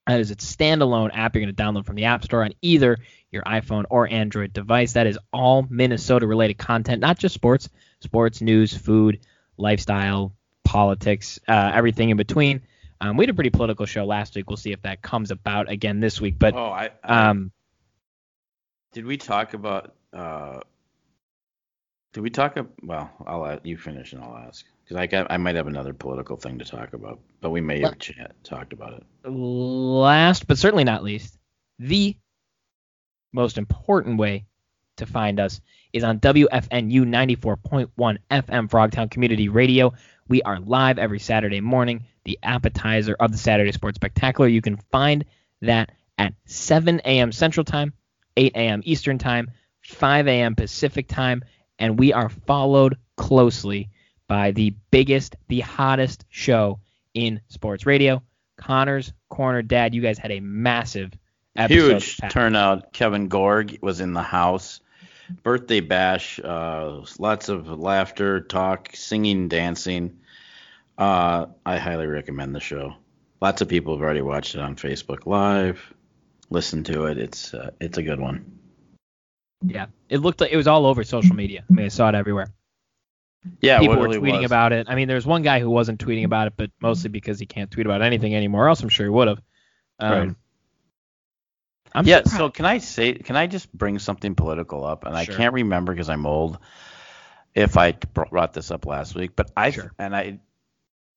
That 0.07 0.19
is 0.19 0.29
a 0.31 0.35
standalone 0.35 1.09
app 1.13 1.33
you're 1.35 1.43
going 1.43 1.55
to 1.55 1.61
download 1.63 1.85
from 1.85 1.95
the 1.95 2.05
App 2.05 2.23
Store 2.23 2.43
on 2.43 2.53
either 2.61 2.99
your 3.31 3.43
iPhone 3.43 3.85
or 3.89 4.07
Android 4.07 4.53
device. 4.53 4.93
That 4.93 5.07
is 5.07 5.17
all 5.33 5.65
Minnesota 5.69 6.27
related 6.27 6.57
content, 6.59 7.01
not 7.01 7.17
just 7.17 7.33
sports, 7.33 7.69
sports, 8.01 8.39
news, 8.39 8.75
food, 8.75 9.19
lifestyle, 9.57 10.33
politics, 10.63 11.39
uh, 11.47 11.71
everything 11.73 12.11
in 12.11 12.17
between. 12.17 12.61
Um, 13.01 13.17
we 13.17 13.23
had 13.23 13.29
a 13.29 13.33
pretty 13.33 13.49
political 13.49 13.85
show 13.87 14.05
last 14.05 14.35
week. 14.35 14.49
We'll 14.49 14.57
see 14.57 14.71
if 14.71 14.81
that 14.83 15.01
comes 15.01 15.31
about 15.31 15.69
again 15.71 15.99
this 15.99 16.21
week. 16.21 16.35
But 16.37 16.53
oh, 16.55 16.65
I, 16.65 16.91
I 17.03 17.29
um, 17.29 17.51
did 18.93 19.05
we 19.05 19.17
talk 19.17 19.53
about? 19.53 19.93
uh 20.13 20.59
Did 22.13 22.21
we 22.21 22.29
talk? 22.29 22.57
ab- 22.57 22.71
Well, 22.83 23.09
I'll 23.25 23.41
let 23.41 23.65
you 23.65 23.77
finish 23.77 24.13
and 24.13 24.23
I'll 24.23 24.37
ask 24.37 24.65
because 24.85 25.01
I 25.01 25.07
got 25.07 25.27
I 25.31 25.37
might 25.37 25.55
have 25.55 25.67
another 25.67 25.93
political 25.93 26.37
thing 26.37 26.59
to 26.59 26.65
talk 26.65 26.93
about, 26.93 27.19
but 27.41 27.49
we 27.49 27.61
may 27.61 27.81
have 27.81 27.97
chat, 27.97 28.35
talked 28.43 28.71
about 28.71 28.93
it. 28.93 29.29
last 29.29 30.47
but 30.47 30.57
certainly 30.57 30.83
not 30.83 31.03
least, 31.03 31.37
the 31.79 32.15
most 33.33 33.57
important 33.57 34.17
way 34.19 34.45
to 34.97 35.05
find 35.05 35.39
us 35.39 35.59
is 35.91 36.03
on 36.03 36.19
WFNU 36.19 37.01
94.1 37.05 37.89
FM 37.97 38.69
Frogtown 38.69 39.09
Community 39.09 39.49
Radio. 39.49 39.93
We 40.27 40.41
are 40.43 40.59
live 40.59 40.99
every 40.99 41.19
Saturday 41.19 41.61
morning, 41.61 42.05
the 42.23 42.39
appetizer 42.43 43.15
of 43.19 43.31
the 43.31 43.37
Saturday 43.37 43.71
Sports 43.71 43.95
Spectacular. 43.95 44.47
You 44.47 44.61
can 44.61 44.77
find 44.91 45.25
that 45.61 45.91
at 46.17 46.33
7 46.45 47.01
a.m. 47.03 47.31
Central 47.31 47.63
Time, 47.63 47.93
8 48.37 48.53
a.m. 48.55 48.81
Eastern 48.85 49.17
Time, 49.17 49.51
5 49.81 50.27
a.m. 50.27 50.55
Pacific 50.55 51.07
Time, 51.07 51.43
and 51.79 51.99
we 51.99 52.13
are 52.13 52.29
followed 52.29 52.97
closely 53.17 53.89
by 54.27 54.51
the 54.51 54.73
biggest, 54.91 55.35
the 55.47 55.61
hottest 55.61 56.25
show 56.29 56.79
in 57.13 57.41
sports 57.49 57.85
radio. 57.85 58.21
Connor's 58.57 59.13
Corner 59.29 59.61
Dad, 59.61 59.93
you 59.93 60.01
guys 60.01 60.17
had 60.17 60.31
a 60.31 60.39
massive 60.39 61.11
episode. 61.55 62.01
Huge 62.01 62.17
turnout. 62.29 62.93
Kevin 62.93 63.27
Gorg 63.27 63.77
was 63.81 63.99
in 63.99 64.13
the 64.13 64.21
house. 64.21 64.79
Birthday 65.43 65.79
bash. 65.79 66.39
Uh, 66.39 67.03
lots 67.19 67.49
of 67.49 67.67
laughter, 67.67 68.41
talk, 68.41 68.91
singing, 68.93 69.47
dancing. 69.47 70.19
Uh, 70.97 71.47
I 71.65 71.77
highly 71.77 72.07
recommend 72.07 72.55
the 72.55 72.59
show. 72.59 72.93
Lots 73.41 73.61
of 73.61 73.67
people 73.67 73.95
have 73.95 74.01
already 74.01 74.21
watched 74.21 74.55
it 74.55 74.61
on 74.61 74.75
Facebook 74.75 75.25
Live. 75.25 75.93
Listen 76.49 76.83
to 76.85 77.05
it. 77.05 77.17
It's 77.17 77.53
uh, 77.53 77.71
it's 77.81 77.97
a 77.97 78.03
good 78.03 78.19
one. 78.19 78.59
Yeah, 79.63 79.87
it 80.09 80.19
looked 80.19 80.41
like 80.41 80.51
it 80.51 80.57
was 80.57 80.67
all 80.67 80.85
over 80.85 81.03
social 81.03 81.35
media. 81.35 81.65
I 81.69 81.73
mean, 81.73 81.85
I 81.85 81.89
saw 81.89 82.07
it 82.09 82.15
everywhere. 82.15 82.53
Yeah, 83.61 83.79
People 83.79 83.97
were 83.97 84.07
tweeting 84.09 84.37
was. 84.41 84.45
about 84.45 84.73
it. 84.73 84.87
I 84.89 84.95
mean, 84.95 85.07
there's 85.07 85.25
one 85.25 85.41
guy 85.41 85.59
who 85.59 85.69
wasn't 85.69 85.99
tweeting 85.99 86.25
about 86.25 86.47
it, 86.47 86.53
but 86.57 86.71
mostly 86.81 87.09
because 87.09 87.39
he 87.39 87.45
can't 87.45 87.69
tweet 87.71 87.85
about 87.85 88.01
anything 88.01 88.35
anymore. 88.35 88.67
Else, 88.67 88.81
I'm 88.81 88.89
sure 88.89 89.05
he 89.05 89.09
would 89.09 89.27
have. 89.27 89.41
Um, 89.99 90.11
Right. 90.11 90.35
I'm 91.93 92.05
yeah. 92.05 92.17
surprised- 92.17 92.37
So 92.37 92.49
can 92.49 92.65
I 92.65 92.79
say? 92.79 93.13
Can 93.13 93.35
I 93.35 93.47
just 93.47 93.71
bring 93.71 93.99
something 93.99 94.35
political 94.35 94.85
up? 94.85 95.05
And 95.05 95.15
I 95.15 95.25
can't 95.25 95.53
remember 95.53 95.93
because 95.93 96.09
I'm 96.09 96.25
old. 96.25 96.57
If 97.53 97.77
I 97.77 97.93
brought 97.93 98.51
this 98.53 98.69
up 98.69 98.85
last 98.85 99.15
week, 99.15 99.31
but 99.35 99.49
I 99.55 99.71
Sure. 99.71 99.93
and 99.97 100.13
I, 100.13 100.39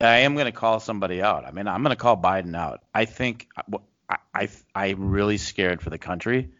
I 0.00 0.18
am 0.18 0.34
going 0.34 0.46
to 0.46 0.52
call 0.52 0.78
somebody 0.78 1.20
out. 1.20 1.44
I 1.44 1.50
mean, 1.50 1.66
I'm 1.66 1.82
going 1.82 1.90
to 1.96 2.00
call 2.00 2.16
Biden 2.16 2.56
out. 2.56 2.84
I 2.94 3.06
think 3.06 3.48
I, 4.08 4.18
I 4.32 4.48
I'm 4.72 5.10
really 5.10 5.36
scared 5.38 5.82
for 5.82 5.90
the 5.90 5.98
country, 5.98 6.50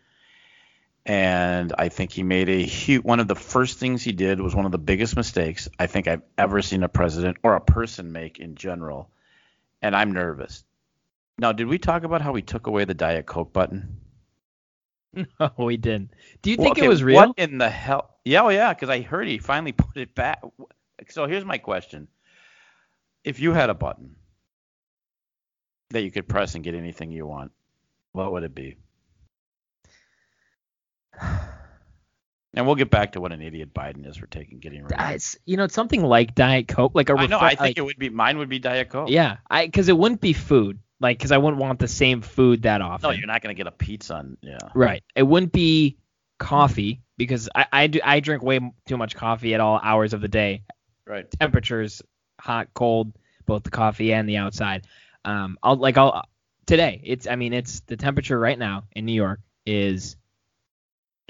and 1.09 1.73
I 1.79 1.89
think 1.89 2.13
he 2.13 2.23
made 2.23 2.51
a 2.51 2.63
huge. 2.63 3.03
One 3.03 3.19
of 3.19 3.27
the 3.29 3.35
first 3.35 3.79
things 3.79 4.03
he 4.03 4.13
did 4.13 4.41
was 4.41 4.55
one 4.55 4.67
of 4.67 4.73
the 4.73 4.79
biggest 4.79 5.17
mistakes 5.17 5.67
I 5.79 5.87
think 5.87 6.07
I've 6.07 6.23
ever 6.37 6.61
seen 6.61 6.83
a 6.83 6.89
president 6.89 7.39
or 7.43 7.57
a 7.57 7.63
person 7.63 8.13
make 8.13 8.39
in 8.39 8.55
general, 8.57 9.11
and 9.81 9.97
I'm 9.97 10.13
nervous. 10.13 10.65
Now, 11.39 11.53
did 11.53 11.67
we 11.67 11.79
talk 11.79 12.05
about 12.05 12.21
how 12.21 12.35
he 12.35 12.43
took 12.43 12.67
away 12.67 12.85
the 12.85 12.95
Diet 12.95 13.27
Coke 13.27 13.55
button? 13.55 13.97
no, 15.41 15.51
we 15.57 15.79
didn't. 15.79 16.11
Do 16.43 16.51
you 16.51 16.59
Well, 16.59 16.67
think 16.67 16.79
okay, 16.79 16.87
it 16.87 16.89
was 16.89 17.03
real? 17.03 17.17
What 17.17 17.39
in 17.39 17.57
the 17.59 17.71
hell? 17.71 18.19
Yeah, 18.25 18.43
oh 18.43 18.51
yeah, 18.51 18.75
because 18.75 18.91
I 18.91 19.01
heard 19.01 19.27
he 19.29 19.39
finally 19.39 19.73
put 19.85 19.97
it 19.97 20.15
back. 20.15 20.43
So 21.09 21.27
here's 21.27 21.45
my 21.45 21.57
question: 21.59 22.09
If 23.25 23.41
you 23.41 23.55
had 23.55 23.71
a 23.71 23.75
button 23.75 24.17
that 25.91 26.03
you 26.03 26.11
could 26.11 26.29
press 26.29 26.55
and 26.55 26.63
get 26.63 26.75
anything 26.75 27.11
you 27.11 27.27
want, 27.27 27.53
what 28.13 28.31
would 28.33 28.43
it 28.43 28.55
be? 28.55 28.77
And 32.55 32.67
we'll 32.67 32.77
get 32.77 32.91
back 32.91 33.13
to 33.13 33.21
what 33.21 33.31
an 33.31 33.43
idiot 33.43 33.75
Biden 33.75 34.09
is 34.09 34.17
for 34.17 34.27
taking 34.27 34.59
getting 34.59 34.83
rid 34.83 34.93
of. 34.93 35.11
It's 35.11 35.37
you 35.45 35.57
know 35.59 35.65
it's 35.65 35.75
something 35.75 36.03
like 36.03 36.35
Diet 36.35 36.67
Coke, 36.67 36.93
like 36.95 37.11
a 37.11 37.13
I 37.13 37.27
know. 37.27 37.39
I 37.39 37.51
think 37.51 37.61
like- 37.61 37.79
it 37.79 37.83
would 37.83 37.99
be 37.99 38.09
mine. 38.09 38.39
Would 38.39 38.49
be 38.49 38.59
Diet 38.59 38.89
Coke. 38.89 39.11
yeah, 39.11 39.37
I 39.51 39.67
because 39.67 39.89
it 39.89 39.97
wouldn't 39.97 40.23
be 40.23 40.33
food, 40.33 40.79
like 40.99 41.19
because 41.19 41.31
I 41.31 41.39
wouldn't 41.39 41.61
want 41.61 41.79
the 41.79 41.89
same 41.89 42.23
food 42.23 42.63
that 42.63 42.81
often. 42.81 43.11
No, 43.11 43.15
you're 43.15 43.27
not 43.27 43.43
gonna 43.43 43.55
get 43.55 43.67
a 43.67 43.71
pizza. 43.71 44.15
On, 44.15 44.39
yeah. 44.41 44.59
Right. 44.75 45.05
It 45.15 45.25
wouldn't 45.25 45.53
be 45.53 45.99
coffee 46.39 47.03
because 47.19 47.51
I 47.55 47.67
I, 47.71 47.87
do, 47.87 48.01
I 48.03 48.21
drink 48.21 48.43
way 48.43 48.61
too 48.87 48.97
much 48.97 49.15
coffee 49.15 49.55
at 49.55 49.61
all 49.61 49.79
hours 49.81 50.15
of 50.15 50.23
the 50.23 50.29
day. 50.29 50.63
Right. 51.07 51.31
Temperatures, 51.39 52.03
hot, 52.41 52.69
cold, 52.75 53.13
both 53.45 53.63
the 53.63 53.71
coffee 53.71 54.13
and 54.13 54.29
the 54.29 54.39
outside. 54.39 54.87
Um, 55.25 55.59
I'll 55.63 55.77
like 55.77 55.99
I'll 55.99 56.25
today. 56.67 57.03
It's 57.05 57.27
I 57.27 57.37
mean 57.37 57.53
it's 57.53 57.81
the 57.81 57.97
temperature 57.97 58.39
right 58.39 58.59
now 58.59 58.85
in 58.97 59.05
New 59.05 59.13
York 59.13 59.41
is 59.67 60.17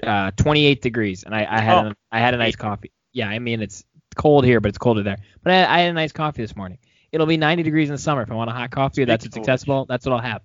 uh 0.03 0.31
28 0.31 0.81
degrees, 0.81 1.23
and 1.23 1.35
I, 1.35 1.45
I 1.49 1.59
had 1.61 1.85
Oh. 1.85 1.89
a, 1.89 1.95
I 2.11 2.19
had 2.19 2.33
a 2.33 2.37
nice 2.37 2.55
coffee. 2.55 2.91
Yeah, 3.13 3.27
I 3.29 3.39
mean 3.39 3.61
it's 3.61 3.83
cold 4.15 4.45
here, 4.45 4.59
but 4.59 4.69
it's 4.69 4.77
colder 4.77 5.03
there. 5.03 5.17
But 5.43 5.53
I, 5.53 5.75
I 5.75 5.79
had 5.81 5.89
a 5.89 5.93
nice 5.93 6.11
coffee 6.11 6.41
this 6.41 6.55
morning. 6.55 6.77
It'll 7.11 7.25
be 7.27 7.37
90 7.37 7.63
degrees 7.63 7.89
in 7.89 7.95
the 7.95 8.01
summer. 8.01 8.21
If 8.21 8.31
I 8.31 8.35
want 8.35 8.49
a 8.49 8.53
hot 8.53 8.71
coffee, 8.71 9.05
that's 9.05 9.25
what's 9.25 9.37
accessible. 9.37 9.85
That's 9.87 10.05
what 10.05 10.13
I'll 10.13 10.21
have. 10.21 10.41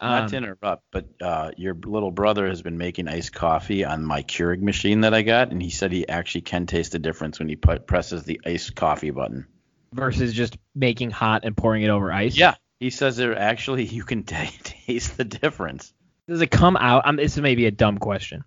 Not 0.00 0.22
Um, 0.24 0.28
to 0.28 0.36
interrupt, 0.36 0.84
but 0.92 1.06
uh, 1.22 1.50
your 1.56 1.74
little 1.74 2.10
brother 2.10 2.46
has 2.48 2.60
been 2.62 2.76
making 2.78 3.08
iced 3.08 3.32
coffee 3.32 3.84
on 3.84 4.04
my 4.04 4.22
Keurig 4.22 4.60
machine 4.60 5.00
that 5.02 5.14
I 5.14 5.22
got, 5.22 5.50
and 5.52 5.62
he 5.62 5.70
said 5.70 5.90
he 5.92 6.06
actually 6.08 6.42
can 6.42 6.66
taste 6.66 6.92
the 6.92 6.98
difference 6.98 7.38
when 7.38 7.48
he 7.48 7.56
put, 7.56 7.86
presses 7.86 8.24
the 8.24 8.40
iced 8.44 8.74
coffee 8.74 9.10
button. 9.10 9.46
versus 9.94 10.34
just 10.34 10.58
making 10.74 11.10
hot 11.10 11.44
and 11.44 11.56
pouring 11.56 11.82
it 11.82 11.88
over 11.88 12.12
ice. 12.12 12.36
Yeah, 12.36 12.54
he 12.80 12.90
says 12.90 13.16
there 13.16 13.38
actually 13.38 13.84
you 13.98 14.04
can 14.04 14.22
t- 14.24 14.36
taste 14.62 15.16
the 15.16 15.24
difference. 15.24 15.92
Does 16.28 16.40
it 16.42 16.50
come 16.50 16.76
out? 16.76 17.06
Um, 17.06 17.16
this 17.16 17.36
may 17.38 17.54
be 17.54 17.64
a 17.66 17.70
dumb 17.70 17.96
question. 17.98 18.44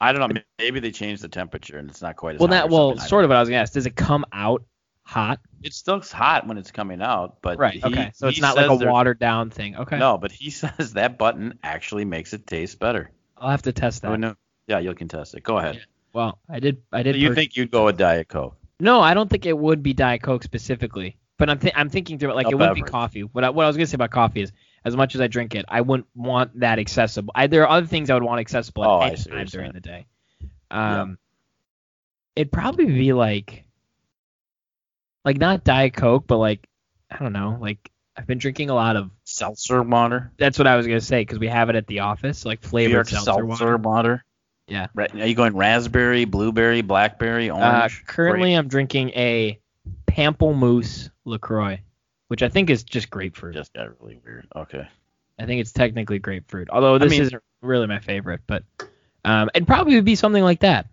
I 0.00 0.12
don't 0.12 0.34
know. 0.34 0.40
Maybe 0.58 0.80
they 0.80 0.90
changed 0.92 1.22
the 1.22 1.28
temperature 1.28 1.76
and 1.78 1.90
it's 1.90 2.00
not 2.02 2.16
quite 2.16 2.36
as 2.36 2.40
Well, 2.40 2.48
hot. 2.48 2.54
that 2.54 2.70
well, 2.70 2.96
sort 2.98 3.24
of 3.24 3.30
what 3.30 3.36
I 3.36 3.40
was 3.40 3.48
gonna 3.48 3.60
ask. 3.60 3.72
Does 3.74 3.86
it 3.86 3.96
come 3.96 4.24
out 4.32 4.62
hot? 5.02 5.40
It 5.62 5.74
still 5.74 6.00
hot 6.00 6.46
when 6.46 6.56
it's 6.56 6.70
coming 6.70 7.02
out, 7.02 7.38
but 7.42 7.58
Right. 7.58 7.74
he- 7.74 7.84
okay. 7.84 8.10
So 8.14 8.28
it's 8.28 8.40
not 8.40 8.56
like 8.56 8.68
a 8.70 8.74
watered 8.76 9.18
down 9.18 9.50
thing. 9.50 9.76
Okay. 9.76 9.98
No, 9.98 10.16
but 10.16 10.32
he 10.32 10.50
says 10.50 10.94
that 10.94 11.18
button 11.18 11.58
actually 11.62 12.04
makes 12.04 12.32
it 12.32 12.46
taste 12.46 12.78
better. 12.78 13.10
I'll 13.36 13.50
have 13.50 13.62
to 13.62 13.72
test 13.72 14.04
Oh 14.04 14.12
that. 14.12 14.18
no. 14.18 14.34
Yeah, 14.66 14.78
you 14.78 14.94
can 14.94 15.08
test 15.08 15.34
it. 15.34 15.42
Go 15.42 15.58
ahead. 15.58 15.80
Well, 16.12 16.38
I 16.48 16.60
did. 16.60 16.78
I 16.92 17.02
did. 17.02 17.16
you 17.16 17.28
pur- 17.30 17.34
think 17.34 17.56
you'd 17.56 17.70
go 17.70 17.84
with 17.86 17.96
Diet 17.96 18.28
Coke? 18.28 18.56
No, 18.78 19.00
I 19.00 19.12
don't 19.14 19.28
think 19.28 19.44
it 19.46 19.56
would 19.56 19.82
be 19.82 19.92
Diet 19.92 20.22
Coke 20.22 20.42
specifically. 20.42 21.16
But 21.36 21.48
I'm 21.50 21.58
th- 21.58 21.72
I'm 21.76 21.88
thinking 21.90 22.18
through 22.18 22.30
it 22.30 22.34
like 22.34 22.50
it 22.50 22.54
wouldn't 22.54 22.74
be 22.74 22.82
coffee. 22.82 23.22
What 23.22 23.44
I, 23.44 23.50
what 23.50 23.64
I 23.64 23.66
was 23.66 23.76
gonna 23.76 23.86
say 23.86 23.94
about 23.96 24.10
coffee 24.10 24.42
is, 24.42 24.52
as 24.84 24.96
much 24.96 25.14
as 25.14 25.20
I 25.20 25.26
drink 25.26 25.54
it, 25.54 25.64
I 25.68 25.80
wouldn't 25.82 26.08
want 26.14 26.60
that 26.60 26.78
accessible. 26.78 27.32
I, 27.34 27.46
there 27.46 27.62
are 27.62 27.68
other 27.70 27.86
things 27.86 28.10
I 28.10 28.14
would 28.14 28.22
want 28.22 28.40
accessible 28.40 28.84
Oh, 28.84 29.02
at 29.02 29.12
any 29.12 29.36
time 29.36 29.46
during 29.46 29.72
the 29.72 29.80
day. 29.80 30.06
Um, 30.70 31.18
it'd 32.36 32.52
probably 32.52 32.86
be 32.86 33.12
like, 33.12 33.64
like 35.24 35.36
not 35.38 35.64
Diet 35.64 35.94
Coke, 35.94 36.26
but 36.26 36.38
like 36.38 36.66
I 37.10 37.18
don't 37.18 37.32
know, 37.32 37.58
like 37.60 37.90
I've 38.16 38.26
been 38.26 38.38
drinking 38.38 38.70
a 38.70 38.74
lot 38.74 38.96
of. 38.96 39.10
Seltzer 39.24 39.82
water. 39.82 40.30
That's 40.38 40.58
what 40.58 40.66
I 40.66 40.76
was 40.76 40.86
gonna 40.86 41.00
say 41.00 41.22
because 41.22 41.38
we 41.38 41.48
have 41.48 41.70
it 41.70 41.76
at 41.76 41.86
the 41.86 42.00
office, 42.00 42.44
like 42.44 42.62
flavored 42.62 43.06
seltzer, 43.08 43.24
seltzer 43.24 43.46
water. 43.46 43.76
water. 43.76 44.24
Yeah. 44.66 44.86
Ra- 44.94 45.06
Are 45.12 45.26
you 45.26 45.34
going 45.34 45.56
raspberry, 45.56 46.24
blueberry, 46.24 46.80
blackberry, 46.82 47.50
Uh, 47.50 47.56
orange? 47.56 48.04
currently, 48.06 48.54
I'm 48.54 48.68
drinking 48.68 49.10
a 49.10 49.58
Pamplemousse 50.06 51.10
Lacroix, 51.24 51.80
which 52.30 52.44
I 52.44 52.48
think 52.48 52.70
is 52.70 52.84
just 52.84 53.10
grapefruit. 53.10 53.54
Just 53.54 53.72
got 53.72 54.00
really 54.00 54.20
weird. 54.24 54.46
Okay. 54.54 54.86
I 55.36 55.46
think 55.46 55.60
it's 55.60 55.72
technically 55.72 56.20
grapefruit, 56.20 56.70
although 56.70 56.96
this 56.96 57.10
mean- 57.10 57.22
isn't 57.22 57.42
really 57.60 57.88
my 57.88 57.98
favorite. 57.98 58.42
But 58.46 58.62
um, 59.24 59.50
it 59.52 59.66
probably 59.66 59.96
would 59.96 60.04
be 60.04 60.14
something 60.14 60.44
like 60.44 60.60
that, 60.60 60.86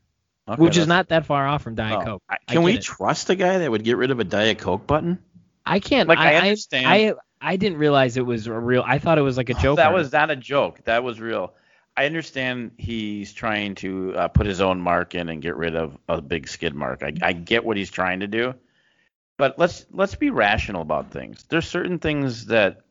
Okay, 0.50 0.60
which 0.60 0.78
is 0.78 0.88
not 0.88 1.10
that 1.10 1.28
far 1.28 1.46
off 1.46 1.62
from 1.62 1.76
Diet 1.76 2.00
oh. 2.02 2.06
Coke. 2.06 2.24
I- 2.28 2.38
I 2.48 2.54
Can 2.54 2.64
we 2.64 2.74
it. 2.74 2.82
trust 2.82 3.30
a 3.30 3.36
guy 3.36 3.60
that 3.60 3.70
would 3.70 3.84
get 3.84 3.98
rid 3.98 4.10
of 4.10 4.20
a 4.20 4.24
Diet 4.24 4.58
Coke 4.58 4.88
button? 4.88 5.20
I 5.64 5.80
can't. 5.80 6.10
Like, 6.10 6.18
I 6.18 6.34
I, 6.34 6.38
understand- 6.38 6.88
I, 6.88 7.14
I 7.40 7.58
didn't 7.58 7.78
realize 7.78 8.18
it 8.18 8.26
was 8.26 8.48
a 8.48 8.54
real. 8.54 8.84
I 8.84 8.98
thought 8.98 9.20
it 9.20 9.22
was 9.22 9.38
like 9.38 9.50
a 9.50 9.54
joke. 9.54 9.78
That 9.78 9.94
was 9.94 10.12
not 10.12 10.32
a 10.32 10.36
joke. 10.36 10.84
That 10.86 11.04
was 11.04 11.22
real. 11.22 11.54
I 11.96 12.08
understand 12.08 12.72
he's 12.78 13.32
trying 13.32 13.76
to 13.76 14.16
uh, 14.16 14.28
put 14.30 14.48
his 14.48 14.60
own 14.60 14.82
mark 14.82 15.14
in 15.14 15.30
and 15.30 15.40
get 15.40 15.56
rid 15.56 15.76
of 15.76 15.96
a 16.10 16.20
big 16.20 16.48
skid 16.48 16.74
mark. 16.74 17.04
I, 17.04 17.14
I 17.22 17.34
get 17.34 17.64
what 17.64 17.78
he's 17.78 17.92
trying 17.92 18.22
to 18.22 18.28
do, 18.28 18.56
but 19.38 19.58
let's 19.60 19.86
let's 19.92 20.16
be 20.16 20.30
rational 20.30 20.82
about 20.82 21.12
things. 21.12 21.46
There's 21.50 21.68
certain 21.68 22.00
things 22.00 22.48
that 22.48 22.82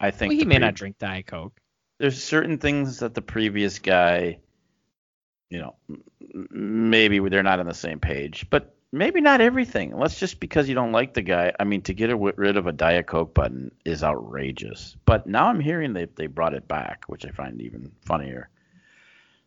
I 0.00 0.10
think 0.10 0.30
Well, 0.30 0.38
he 0.38 0.44
may 0.44 0.56
pre- 0.56 0.64
not 0.64 0.74
drink 0.74 0.98
Diet 0.98 1.26
Coke. 1.26 1.58
there's 1.98 2.22
certain 2.22 2.58
things 2.58 2.98
that 3.00 3.14
the 3.14 3.22
previous 3.22 3.78
guy, 3.78 4.38
you 5.50 5.58
know, 5.60 5.76
maybe 6.50 7.18
they're 7.28 7.42
not 7.42 7.60
on 7.60 7.66
the 7.66 7.74
same 7.74 8.00
page, 8.00 8.46
but 8.50 8.74
maybe 8.92 9.20
not 9.20 9.40
everything. 9.40 9.96
Let's 9.96 10.18
just 10.18 10.40
because 10.40 10.68
you 10.68 10.74
don't 10.74 10.92
like 10.92 11.14
the 11.14 11.22
guy. 11.22 11.52
I 11.58 11.64
mean, 11.64 11.82
to 11.82 11.94
get 11.94 12.10
a- 12.10 12.16
rid 12.16 12.56
of 12.56 12.66
a 12.66 12.72
Diet 12.72 13.06
Coke 13.06 13.34
button 13.34 13.70
is 13.84 14.02
outrageous. 14.04 14.96
But 15.06 15.26
now 15.26 15.46
I'm 15.46 15.60
hearing 15.60 15.92
they 15.92 16.06
they 16.06 16.26
brought 16.26 16.54
it 16.54 16.66
back, 16.68 17.04
which 17.06 17.24
I 17.24 17.30
find 17.30 17.60
even 17.62 17.92
funnier. 18.04 18.48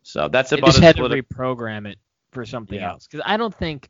So 0.04 0.28
that's 0.30 0.50
They 0.52 0.58
about 0.58 0.68
just 0.68 0.78
as 0.78 0.84
had 0.84 0.96
to 0.98 1.04
reprogram 1.04 1.88
it 1.88 2.00
for 2.32 2.46
something 2.46 2.80
Yeah. 2.80 2.92
else 2.92 3.08
because 3.08 3.24
I 3.26 3.38
don't 3.38 3.54
think. 3.54 3.90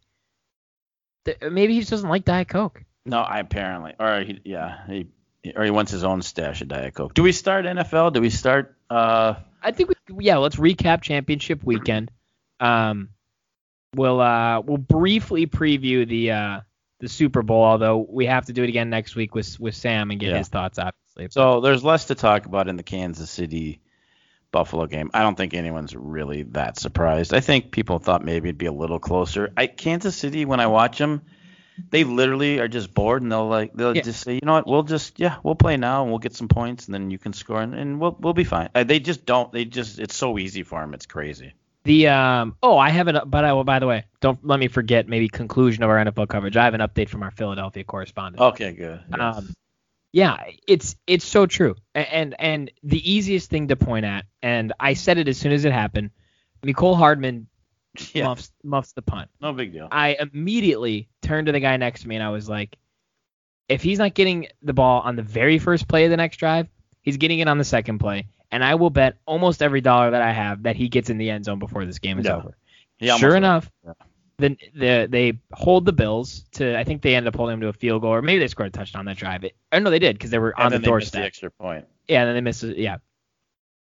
Maybe 1.41 1.73
he 1.73 1.79
just 1.79 1.91
doesn't 1.91 2.09
like 2.09 2.25
Diet 2.25 2.47
Coke. 2.49 2.83
No, 3.05 3.19
I 3.19 3.39
apparently, 3.39 3.93
or 3.99 4.21
he, 4.21 4.39
yeah, 4.43 4.85
he, 4.87 5.07
or 5.55 5.63
he 5.63 5.71
wants 5.71 5.91
his 5.91 6.03
own 6.03 6.21
stash 6.21 6.61
of 6.61 6.67
Diet 6.67 6.93
Coke. 6.93 7.13
Do 7.13 7.23
we 7.23 7.31
start 7.31 7.65
NFL? 7.65 8.13
Do 8.13 8.21
we 8.21 8.29
start? 8.29 8.75
Uh, 8.89 9.35
I 9.61 9.71
think 9.71 9.89
we 9.89 10.25
yeah, 10.25 10.37
let's 10.37 10.55
recap 10.57 11.01
championship 11.01 11.63
weekend. 11.63 12.11
Um 12.59 13.09
we'll 13.95 14.19
uh 14.19 14.61
we'll 14.61 14.77
briefly 14.77 15.47
preview 15.47 16.07
the 16.07 16.31
uh 16.31 16.59
the 16.99 17.07
Super 17.07 17.41
Bowl, 17.43 17.63
although 17.63 18.05
we 18.09 18.25
have 18.25 18.45
to 18.47 18.53
do 18.53 18.63
it 18.63 18.69
again 18.69 18.89
next 18.89 19.15
week 19.15 19.35
with 19.35 19.59
with 19.59 19.75
Sam 19.75 20.11
and 20.11 20.19
get 20.19 20.29
Yeah. 20.31 20.37
his 20.39 20.47
thoughts 20.47 20.79
obviously. 20.79 21.27
So 21.31 21.61
there's 21.61 21.83
less 21.83 22.05
to 22.05 22.15
talk 22.15 22.45
about 22.45 22.67
in 22.67 22.75
the 22.75 22.83
Kansas 22.83 23.29
City 23.29 23.81
Buffalo 24.51 24.85
game. 24.87 25.11
I 25.13 25.21
don't 25.21 25.35
think 25.35 25.53
anyone's 25.53 25.95
really 25.95 26.43
that 26.51 26.79
surprised. 26.79 27.33
I 27.33 27.39
think 27.41 27.71
people 27.71 27.99
thought 27.99 28.23
maybe 28.23 28.49
it'd 28.49 28.57
be 28.57 28.65
a 28.65 28.71
little 28.73 28.99
closer. 28.99 29.51
I 29.57 29.67
Kansas 29.67 30.15
City 30.15 30.45
when 30.45 30.59
I 30.59 30.67
watch 30.67 30.97
them, 30.97 31.21
they 31.91 32.03
literally 32.03 32.59
are 32.59 32.67
just 32.67 32.93
bored 32.93 33.21
and 33.21 33.31
they'll 33.31 33.47
like 33.47 33.73
they'll 33.73 33.95
Yeah. 33.95 34.01
just 34.01 34.21
say, 34.21 34.33
you 34.35 34.39
know 34.43 34.53
what, 34.53 34.67
we'll 34.67 34.83
just 34.83 35.19
yeah 35.19 35.37
we'll 35.43 35.55
play 35.55 35.77
now 35.77 36.01
and 36.03 36.11
we'll 36.11 36.19
get 36.19 36.35
some 36.35 36.47
points 36.47 36.85
and 36.85 36.93
then 36.95 37.11
you 37.11 37.17
can 37.19 37.33
score 37.33 37.61
and, 37.61 37.75
and 37.75 37.99
we'll 37.99 38.15
we'll 38.19 38.33
be 38.33 38.45
fine. 38.45 38.69
Uh, 38.73 38.83
they 38.83 38.99
just 38.99 39.25
don't. 39.25 39.51
They 39.51 39.65
just 39.65 39.99
it's 39.99 40.15
so 40.15 40.37
easy 40.39 40.63
for 40.63 40.81
them. 40.81 40.93
It's 40.93 41.05
crazy. 41.05 41.53
The 41.83 42.07
um 42.07 42.55
oh 42.63 42.77
I 42.77 42.89
have 42.89 43.07
it 43.07 43.15
but 43.27 43.45
I 43.45 43.53
well 43.53 43.63
by 43.63 43.79
the 43.79 43.87
way 43.87 44.05
don't 44.21 44.45
let 44.45 44.59
me 44.59 44.67
forget 44.67 45.07
maybe 45.07 45.29
conclusion 45.29 45.83
of 45.83 45.89
our 45.89 46.03
NFL 46.03 46.27
coverage. 46.29 46.57
I 46.57 46.65
have 46.65 46.73
an 46.73 46.81
update 46.81 47.09
from 47.09 47.21
our 47.23 47.31
Philadelphia 47.31 47.83
correspondent. 47.83 48.41
Okay, 48.41 48.71
good. 48.73 49.01
Yes. 49.09 49.37
Um, 49.37 49.53
yeah, 50.11 50.43
it's 50.67 50.95
it's 51.05 51.25
so 51.25 51.45
true, 51.45 51.75
and 51.93 52.35
and 52.39 52.71
the 52.83 53.11
easiest 53.11 53.49
thing 53.49 53.67
to 53.69 53.75
point 53.75 54.05
at, 54.05 54.25
and 54.41 54.73
I 54.79 54.93
said 54.93 55.17
it 55.17 55.27
as 55.27 55.37
soon 55.37 55.51
as 55.51 55.65
it 55.65 55.71
happened. 55.73 56.11
Mecole 56.65 56.95
Hardman 56.97 57.47
yeah, 58.13 58.23
muffs 58.25 58.51
muffs 58.63 58.93
the 58.93 59.01
punt. 59.01 59.29
no 59.41 59.53
big 59.53 59.73
deal. 59.73 59.87
I 59.91 60.17
immediately 60.33 61.07
turned 61.21 61.47
to 61.47 61.51
the 61.51 61.59
guy 61.59 61.77
next 61.77 62.01
to 62.01 62.07
me 62.07 62.15
and 62.15 62.23
I 62.23 62.29
was 62.29 62.47
like, 62.49 62.77
if 63.69 63.81
he's 63.83 63.99
not 63.99 64.13
getting 64.13 64.47
the 64.61 64.73
ball 64.73 65.01
on 65.01 65.15
the 65.15 65.21
very 65.23 65.59
first 65.59 65.87
play 65.87 66.05
of 66.05 66.11
the 66.11 66.17
next 66.17 66.37
drive, 66.37 66.67
he's 67.01 67.17
getting 67.17 67.39
it 67.39 67.47
on 67.47 67.57
the 67.57 67.63
second 67.63 67.99
play, 67.99 68.27
and 68.51 68.63
I 68.63 68.75
will 68.75 68.89
bet 68.89 69.17
almost 69.25 69.61
every 69.61 69.81
dollar 69.81 70.11
that 70.11 70.21
I 70.21 70.31
have 70.31 70.63
that 70.63 70.75
he 70.75 70.87
gets 70.89 71.09
in 71.09 71.17
the 71.17 71.29
end 71.29 71.45
zone 71.45 71.59
before 71.59 71.85
this 71.85 71.99
game 71.99 72.17
is 72.19 72.25
Yeah. 72.25 72.37
over. 72.37 72.57
Almost 73.01 73.19
sure 73.19 73.35
enough, 73.35 73.69
Yeah. 73.85 73.93
Then 74.39 74.57
the 74.75 75.07
they 75.09 75.39
hold 75.51 75.85
the 75.85 75.93
Bills 75.93 76.43
to 76.53 76.77
I 76.77 76.83
think 76.83 77.01
they 77.01 77.15
ended 77.15 77.33
up 77.33 77.37
holding 77.37 77.53
them 77.53 77.61
to 77.61 77.67
a 77.69 77.73
field 77.73 78.03
goal 78.03 78.11
or 78.13 78.21
maybe 78.21 78.39
they 78.39 78.47
scored 78.47 78.67
a 78.67 78.71
touchdown 78.71 79.05
that 79.05 79.17
drive. 79.17 79.43
It, 79.43 79.55
or 79.73 79.79
no, 79.79 79.89
they 79.89 79.99
did 79.99 80.15
because 80.15 80.29
they 80.29 80.37
were 80.37 80.53
and 80.57 80.65
on 80.65 80.71
the 80.71 80.75
then 80.77 80.81
they 80.83 80.95
missed 80.95 81.13
doorstep. 81.13 81.21
the 81.21 81.25
extra 81.25 81.51
point. 81.51 81.85
Yeah, 82.07 82.21
and 82.21 82.27
then 82.29 82.35
they 82.35 82.41
missed 82.41 82.63
it. 82.63 82.77
Yeah. 82.77 82.97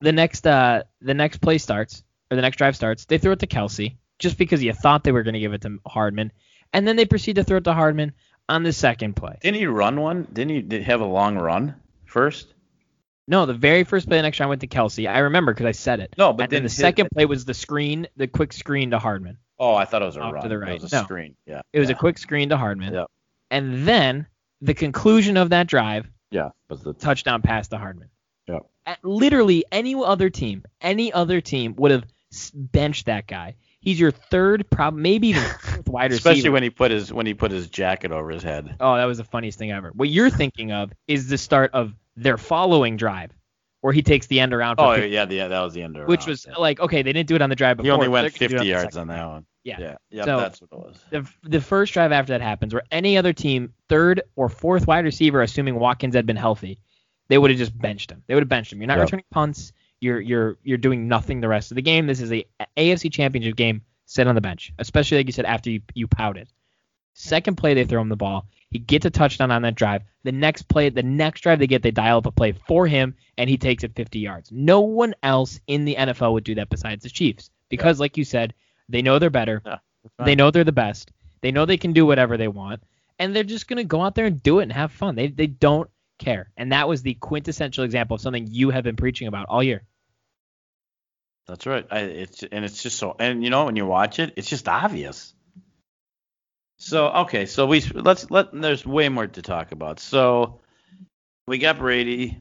The 0.01 0.11
next 0.11 0.47
uh 0.47 0.83
the 1.01 1.13
next 1.13 1.37
play 1.41 1.59
starts 1.59 2.03
or 2.31 2.35
the 2.35 2.41
next 2.41 2.57
drive 2.57 2.75
starts. 2.75 3.05
They 3.05 3.19
throw 3.19 3.33
it 3.33 3.39
to 3.39 3.47
Kelce 3.47 3.97
just 4.19 4.37
because 4.37 4.63
you 4.63 4.73
thought 4.73 5.03
they 5.03 5.11
were 5.11 5.23
going 5.23 5.35
to 5.35 5.39
give 5.39 5.53
it 5.53 5.61
to 5.61 5.77
Hardman, 5.85 6.31
and 6.73 6.87
then 6.87 6.95
they 6.95 7.05
proceed 7.05 7.35
to 7.35 7.43
throw 7.43 7.57
it 7.57 7.63
to 7.65 7.73
Hardman 7.73 8.13
on 8.49 8.63
the 8.63 8.73
second 8.73 9.15
play. 9.15 9.37
Didn't 9.41 9.57
he 9.57 9.67
run 9.67 9.99
one? 10.01 10.27
Didn't 10.33 10.55
he 10.55 10.61
did 10.61 10.81
have 10.83 11.01
a 11.01 11.05
long 11.05 11.37
run 11.37 11.75
first? 12.05 12.53
No, 13.27 13.45
the 13.45 13.53
very 13.53 13.83
first 13.83 14.07
play 14.07 14.17
the 14.17 14.23
next 14.23 14.37
drive 14.37 14.49
went 14.49 14.61
to 14.61 14.67
Kelce. 14.67 15.07
I 15.07 15.19
remember 15.19 15.53
because 15.53 15.65
I 15.67 15.71
said 15.73 15.99
it. 15.99 16.15
No, 16.17 16.33
but 16.33 16.43
and 16.45 16.51
then 16.51 16.57
then 16.57 16.63
the 16.63 16.69
his- 16.69 16.77
second 16.77 17.09
play 17.13 17.25
was 17.25 17.45
the 17.45 17.53
screen, 17.53 18.07
the 18.15 18.25
quick 18.27 18.53
screen 18.53 18.89
to 18.91 18.97
Hardman. 18.99 19.37
Oh, 19.59 19.75
I 19.75 19.85
thought 19.85 20.01
it 20.01 20.05
was 20.05 20.17
a 20.17 20.21
Off 20.21 20.29
to 20.31 20.35
run. 20.35 20.49
the 20.49 20.55
It 20.55 20.57
right. 20.59 20.81
was 20.81 20.91
a 20.91 20.95
No. 20.95 21.03
screen. 21.03 21.35
Yeah. 21.45 21.61
It 21.73 21.79
was 21.79 21.89
yeah. 21.89 21.95
a 21.95 21.99
quick 21.99 22.17
screen 22.17 22.49
to 22.49 22.57
Hardman. 22.57 22.93
Yeah. 22.93 23.05
And 23.49 23.87
then 23.87 24.27
the 24.61 24.73
conclusion 24.73 25.37
of 25.37 25.49
that 25.51 25.67
drive, 25.67 26.07
Yeah. 26.31 26.49
Was 26.69 26.81
the 26.83 26.93
touchdown 26.93 27.41
pass 27.41 27.67
to 27.69 27.77
Hardman. 27.77 28.09
Yeah. 28.47 28.59
At 28.85 29.03
literally 29.03 29.65
any 29.71 29.95
other 29.95 30.29
team, 30.29 30.63
any 30.81 31.11
other 31.13 31.41
team 31.41 31.75
would 31.77 31.91
have 31.91 32.05
benched 32.53 33.05
that 33.07 33.27
guy. 33.27 33.55
He's 33.79 33.99
your 33.99 34.11
third, 34.11 34.69
prob 34.69 34.95
maybe 34.95 35.29
even 35.29 35.43
fourth 35.43 35.87
wide 35.87 36.11
receiver. 36.11 36.29
especially 36.29 36.49
when 36.49 36.63
he 36.63 36.69
put 36.69 36.91
his 36.91 37.13
when 37.13 37.25
he 37.25 37.33
put 37.33 37.51
his 37.51 37.67
jacket 37.67 38.11
over 38.11 38.29
his 38.29 38.43
head. 38.43 38.75
Oh, 38.81 38.95
that 38.97 39.05
was 39.05 39.17
the 39.17 39.23
funniest 39.23 39.57
thing 39.57 39.71
ever. 39.71 39.91
What 39.95 40.09
you're 40.09 40.29
thinking 40.29 40.71
of 40.73 40.91
is 41.07 41.29
the 41.29 41.37
start 41.37 41.71
of 41.73 41.93
their 42.17 42.37
following 42.37 42.97
drive, 42.97 43.31
where 43.81 43.93
he 43.93 44.01
takes 44.01 44.27
the 44.27 44.39
end 44.39 44.53
around 44.53 44.77
for 44.77 44.85
Oh 44.85 44.95
50, 44.95 45.09
yeah, 45.09 45.25
yeah, 45.29 45.47
that 45.47 45.61
was 45.61 45.73
the 45.73 45.83
end 45.83 45.97
around. 45.97 46.07
which 46.07 46.25
was 46.25 46.47
like, 46.57 46.79
okay, 46.79 47.01
they 47.03 47.13
didn't 47.13 47.27
do 47.29 47.35
it 47.35 47.41
on 47.41 47.49
the 47.49 47.55
drive 47.55 47.77
before. 47.77 47.85
he 47.85 47.91
only 47.91 48.07
went 48.07 48.23
they're 48.23 48.47
gonna 48.47 48.49
do 48.49 48.55
it 48.55 48.57
50 48.59 48.65
the 48.65 48.71
yards 48.71 48.97
on 48.97 49.07
that 49.07 49.25
one. 49.27 49.45
Yeah. 49.63 49.77
Yeah. 49.79 49.95
Yeah. 50.09 50.23
So- 50.25 50.39
that's 50.39 50.61
what 50.61 50.69
it 50.71 50.77
was. 50.77 50.99
The, 51.11 51.29
the 51.49 51.61
first 51.61 51.93
drive 51.93 52.11
after 52.11 52.33
that 52.33 52.41
happens, 52.41 52.73
where 52.73 52.83
any 52.91 53.17
other 53.17 53.33
team, 53.33 53.73
third 53.89 54.21
or 54.35 54.49
fourth 54.49 54.87
wide 54.87 55.05
receiver, 55.05 55.41
assuming 55.41 55.75
Watkins 55.75 56.15
had 56.15 56.25
been 56.25 56.35
healthy, 56.37 56.79
they 57.27 57.37
would 57.37 57.51
have 57.51 57.57
just 57.59 57.77
benched 57.77 58.09
him. 58.11 58.23
They 58.27 58.33
would 58.33 58.43
have 58.43 58.49
benched 58.49 58.71
him. 58.71 58.79
You're 58.81 58.87
not 58.87 58.97
Yep. 58.97 59.05
returning 59.07 59.25
punts. 59.31 59.73
You're 59.99 60.21
you're 60.21 60.57
you're 60.63 60.77
doing 60.77 61.07
nothing 61.07 61.41
the 61.41 61.47
rest 61.47 61.71
of 61.71 61.75
the 61.75 61.81
game. 61.81 62.07
This 62.07 62.21
is 62.21 62.31
a 62.31 62.45
AFC 62.77 63.11
Championship 63.11 63.55
game. 63.55 63.81
Sit 64.05 64.27
on 64.27 64.35
the 64.35 64.41
bench, 64.41 64.71
especially 64.79 65.17
like 65.17 65.25
you 65.25 65.33
said 65.33 65.45
after 65.45 65.69
you 65.69 65.81
you 65.93 66.07
pouted. 66.07 66.47
Second 67.13 67.57
play, 67.57 67.73
they 67.73 67.83
throw 67.83 67.99
him 68.01 68.09
the 68.09 68.15
ball. 68.15 68.47
He 68.69 68.79
gets 68.79 69.05
a 69.05 69.09
touchdown 69.09 69.51
on 69.51 69.61
that 69.61 69.75
drive. 69.75 70.03
The 70.23 70.31
next 70.31 70.63
play, 70.63 70.89
the 70.89 71.03
next 71.03 71.41
drive 71.41 71.59
they 71.59 71.67
get, 71.67 71.83
they 71.83 71.91
dial 71.91 72.17
up 72.17 72.25
a 72.25 72.31
play 72.31 72.51
for 72.51 72.85
him, 72.85 73.15
and 73.37 73.49
he 73.49 73.57
takes 73.57 73.83
it 73.83 73.95
50 73.95 74.19
yards. 74.19 74.51
No 74.51 74.81
one 74.81 75.15
else 75.23 75.59
in 75.67 75.85
the 75.85 75.95
NFL 75.95 76.33
would 76.33 76.43
do 76.43 76.55
that 76.55 76.69
besides 76.69 77.03
the 77.03 77.09
Chiefs 77.09 77.49
because, 77.69 77.99
like 77.99 78.17
you 78.17 78.25
said, 78.25 78.53
they 78.89 79.01
know 79.01 79.19
they're 79.19 79.29
better. 79.29 79.61
Yeah, 79.65 79.77
They 80.25 80.35
know 80.35 80.51
they're 80.51 80.63
the 80.63 80.71
best. 80.71 81.11
They 81.41 81.51
know 81.51 81.65
they 81.65 81.77
can 81.77 81.93
do 81.93 82.05
whatever 82.05 82.35
they 82.35 82.47
want, 82.47 82.81
and 83.19 83.35
they're 83.35 83.43
just 83.43 83.67
gonna 83.67 83.83
go 83.83 84.01
out 84.01 84.15
there 84.15 84.25
and 84.25 84.41
do 84.41 84.59
it 84.59 84.63
and 84.63 84.73
have 84.73 84.91
fun. 84.91 85.15
They 85.15 85.27
they 85.27 85.47
don't 85.47 85.89
care, 86.17 86.49
and 86.57 86.71
that 86.71 86.87
was 86.87 87.01
the 87.03 87.13
quintessential 87.13 87.83
example 87.83 88.15
of 88.15 88.21
something 88.21 88.47
you 88.47 88.71
have 88.71 88.83
been 88.83 88.95
preaching 88.95 89.27
about 89.27 89.47
all 89.47 89.63
year. 89.63 89.83
That's 91.47 91.65
right. 91.65 91.85
I, 91.89 91.99
it's 91.99 92.43
and 92.43 92.65
it's 92.65 92.83
just 92.83 92.97
so 92.97 93.15
and 93.19 93.43
you 93.43 93.49
know 93.49 93.65
when 93.65 93.75
you 93.75 93.85
watch 93.85 94.19
it, 94.19 94.33
it's 94.35 94.49
just 94.49 94.67
obvious. 94.67 95.33
So 96.77 97.07
okay, 97.09 97.45
so 97.45 97.65
we 97.65 97.81
let's 97.93 98.29
let 98.29 98.51
there's 98.53 98.85
way 98.85 99.09
more 99.09 99.27
to 99.27 99.41
talk 99.41 99.71
about. 99.71 99.99
So 99.99 100.59
we 101.47 101.57
got 101.57 101.79
Brady, 101.79 102.37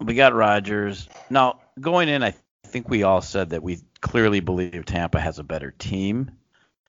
we 0.00 0.14
got 0.14 0.34
Rodgers. 0.34 1.08
Now 1.28 1.60
going 1.78 2.08
in, 2.08 2.22
I 2.22 2.34
think 2.66 2.88
we 2.88 3.02
all 3.02 3.20
said 3.20 3.50
that 3.50 3.62
we 3.62 3.80
clearly 4.00 4.40
believe 4.40 4.86
Tampa 4.86 5.20
has 5.20 5.38
a 5.38 5.44
better 5.44 5.70
team. 5.70 6.30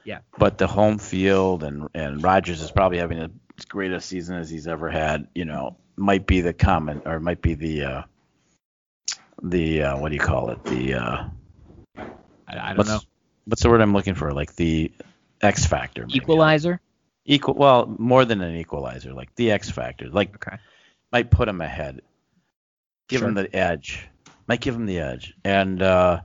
Yeah. 0.05 0.19
But 0.37 0.57
the 0.57 0.67
home 0.67 0.99
field 0.99 1.63
and 1.63 1.89
and 1.93 2.23
Rodgers 2.23 2.61
is 2.61 2.71
probably 2.71 2.97
having 2.97 3.19
as 3.19 3.65
great 3.65 3.91
a 3.91 3.99
season 3.99 4.37
as 4.37 4.49
he's 4.49 4.67
ever 4.67 4.89
had. 4.89 5.27
You 5.35 5.45
know, 5.45 5.77
might 5.97 6.25
be 6.25 6.41
the 6.41 6.53
common 6.53 7.01
or 7.05 7.19
might 7.19 7.41
be 7.41 7.55
the 7.55 7.83
uh, 7.83 8.01
the 9.41 9.83
uh, 9.83 9.97
what 9.97 10.09
do 10.09 10.15
you 10.15 10.21
call 10.21 10.49
it? 10.49 10.63
The 10.63 10.93
uh, 10.93 11.23
I, 11.97 12.03
I 12.47 12.67
don't 12.69 12.77
what's, 12.77 12.89
know. 12.89 12.99
What's 13.45 13.63
the 13.63 13.69
word 13.69 13.81
I'm 13.81 13.93
looking 13.93 14.15
for? 14.15 14.31
Like 14.31 14.55
the 14.55 14.91
X 15.43 15.65
factor. 15.65 16.01
maybe. 16.05 16.17
Equalizer. 16.17 16.79
Equal. 17.25 17.53
Well, 17.55 17.93
more 17.99 18.25
than 18.25 18.41
an 18.41 18.55
equalizer. 18.55 19.13
Like 19.13 19.33
the 19.35 19.51
X 19.51 19.69
factor. 19.69 20.09
Like 20.09 20.35
Okay. 20.47 20.57
might 21.11 21.29
put 21.31 21.47
him 21.47 21.61
ahead. 21.61 22.01
Give 23.07 23.21
him 23.21 23.33
the 23.33 23.53
edge. 23.55 24.07
Might 24.47 24.61
give 24.61 24.75
him 24.75 24.85
the 24.85 24.99
edge. 24.99 25.33
And 25.43 25.81
uh, 25.81 26.21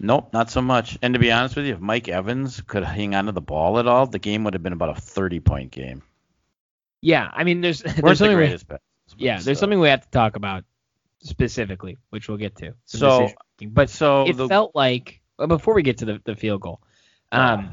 nope, 0.00 0.32
not 0.32 0.50
so 0.50 0.60
much. 0.60 0.98
And 1.02 1.14
to 1.14 1.20
be 1.20 1.30
honest 1.32 1.56
with 1.56 1.66
you, 1.66 1.74
if 1.74 1.80
Mike 1.80 2.08
Evans 2.08 2.60
could 2.60 2.84
hang 2.84 3.14
on 3.14 3.26
to 3.26 3.32
the 3.32 3.40
ball 3.40 3.78
at 3.78 3.86
all, 3.86 4.06
the 4.06 4.18
game 4.18 4.44
would 4.44 4.54
have 4.54 4.62
been 4.62 4.72
about 4.72 4.96
a 4.96 5.00
30 5.00 5.40
point 5.40 5.70
game. 5.70 6.02
Yeah, 7.02 7.30
I 7.32 7.44
mean, 7.44 7.60
there's 7.60 7.82
there's 7.82 7.96
the 7.96 8.14
something 8.16 8.36
we, 8.36 8.56
but 8.68 8.80
yeah, 9.16 9.34
there's 9.34 9.42
still. 9.42 9.54
something 9.56 9.80
we 9.80 9.88
have 9.88 10.02
to 10.02 10.10
talk 10.10 10.36
about 10.36 10.64
specifically, 11.22 11.98
which 12.10 12.28
we'll 12.28 12.38
get 12.38 12.56
to. 12.56 12.74
So- 12.84 13.28
but 13.62 13.88
So 13.88 14.26
it 14.26 14.36
the, 14.36 14.48
felt 14.48 14.74
like 14.74 15.20
well, 15.38 15.48
before 15.48 15.74
we 15.74 15.82
get 15.82 15.98
to 15.98 16.04
the, 16.04 16.20
the 16.24 16.34
field 16.36 16.60
goal, 16.60 16.80
um, 17.32 17.40
Uh. 17.60 17.70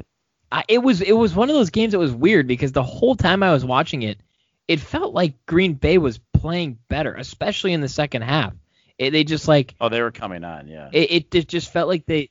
I, 0.53 0.63
it 0.69 0.77
was 0.77 1.01
it 1.01 1.12
was 1.17 1.33
one 1.36 1.50
of 1.50 1.55
those 1.55 1.72
games 1.72 1.91
that 1.93 2.00
was 2.00 2.13
weird 2.13 2.48
because 2.48 2.72
the 2.72 2.83
whole 2.83 3.15
time 3.15 3.41
I 3.43 3.51
was 3.51 3.65
watching 3.65 4.03
it, 4.03 4.19
it 4.67 4.79
felt 4.79 5.13
like 5.13 5.45
Green 5.48 5.74
Bay 5.74 5.98
was 5.98 6.19
playing 6.33 6.77
better, 6.89 7.13
especially 7.15 7.74
in 7.74 7.81
the 7.81 7.89
second 7.89 8.22
half. 8.22 8.53
It, 9.00 9.10
they 9.12 9.24
just 9.24 9.48
like 9.48 9.74
oh, 9.81 9.89
they 9.89 10.01
were 10.01 10.12
coming 10.12 10.43
on, 10.43 10.67
yeah. 10.67 10.89
it, 10.93 11.12
it, 11.12 11.36
it 11.36 11.48
just 11.48 11.74
felt 11.74 11.88
like 11.89 12.05
they. 12.05 12.29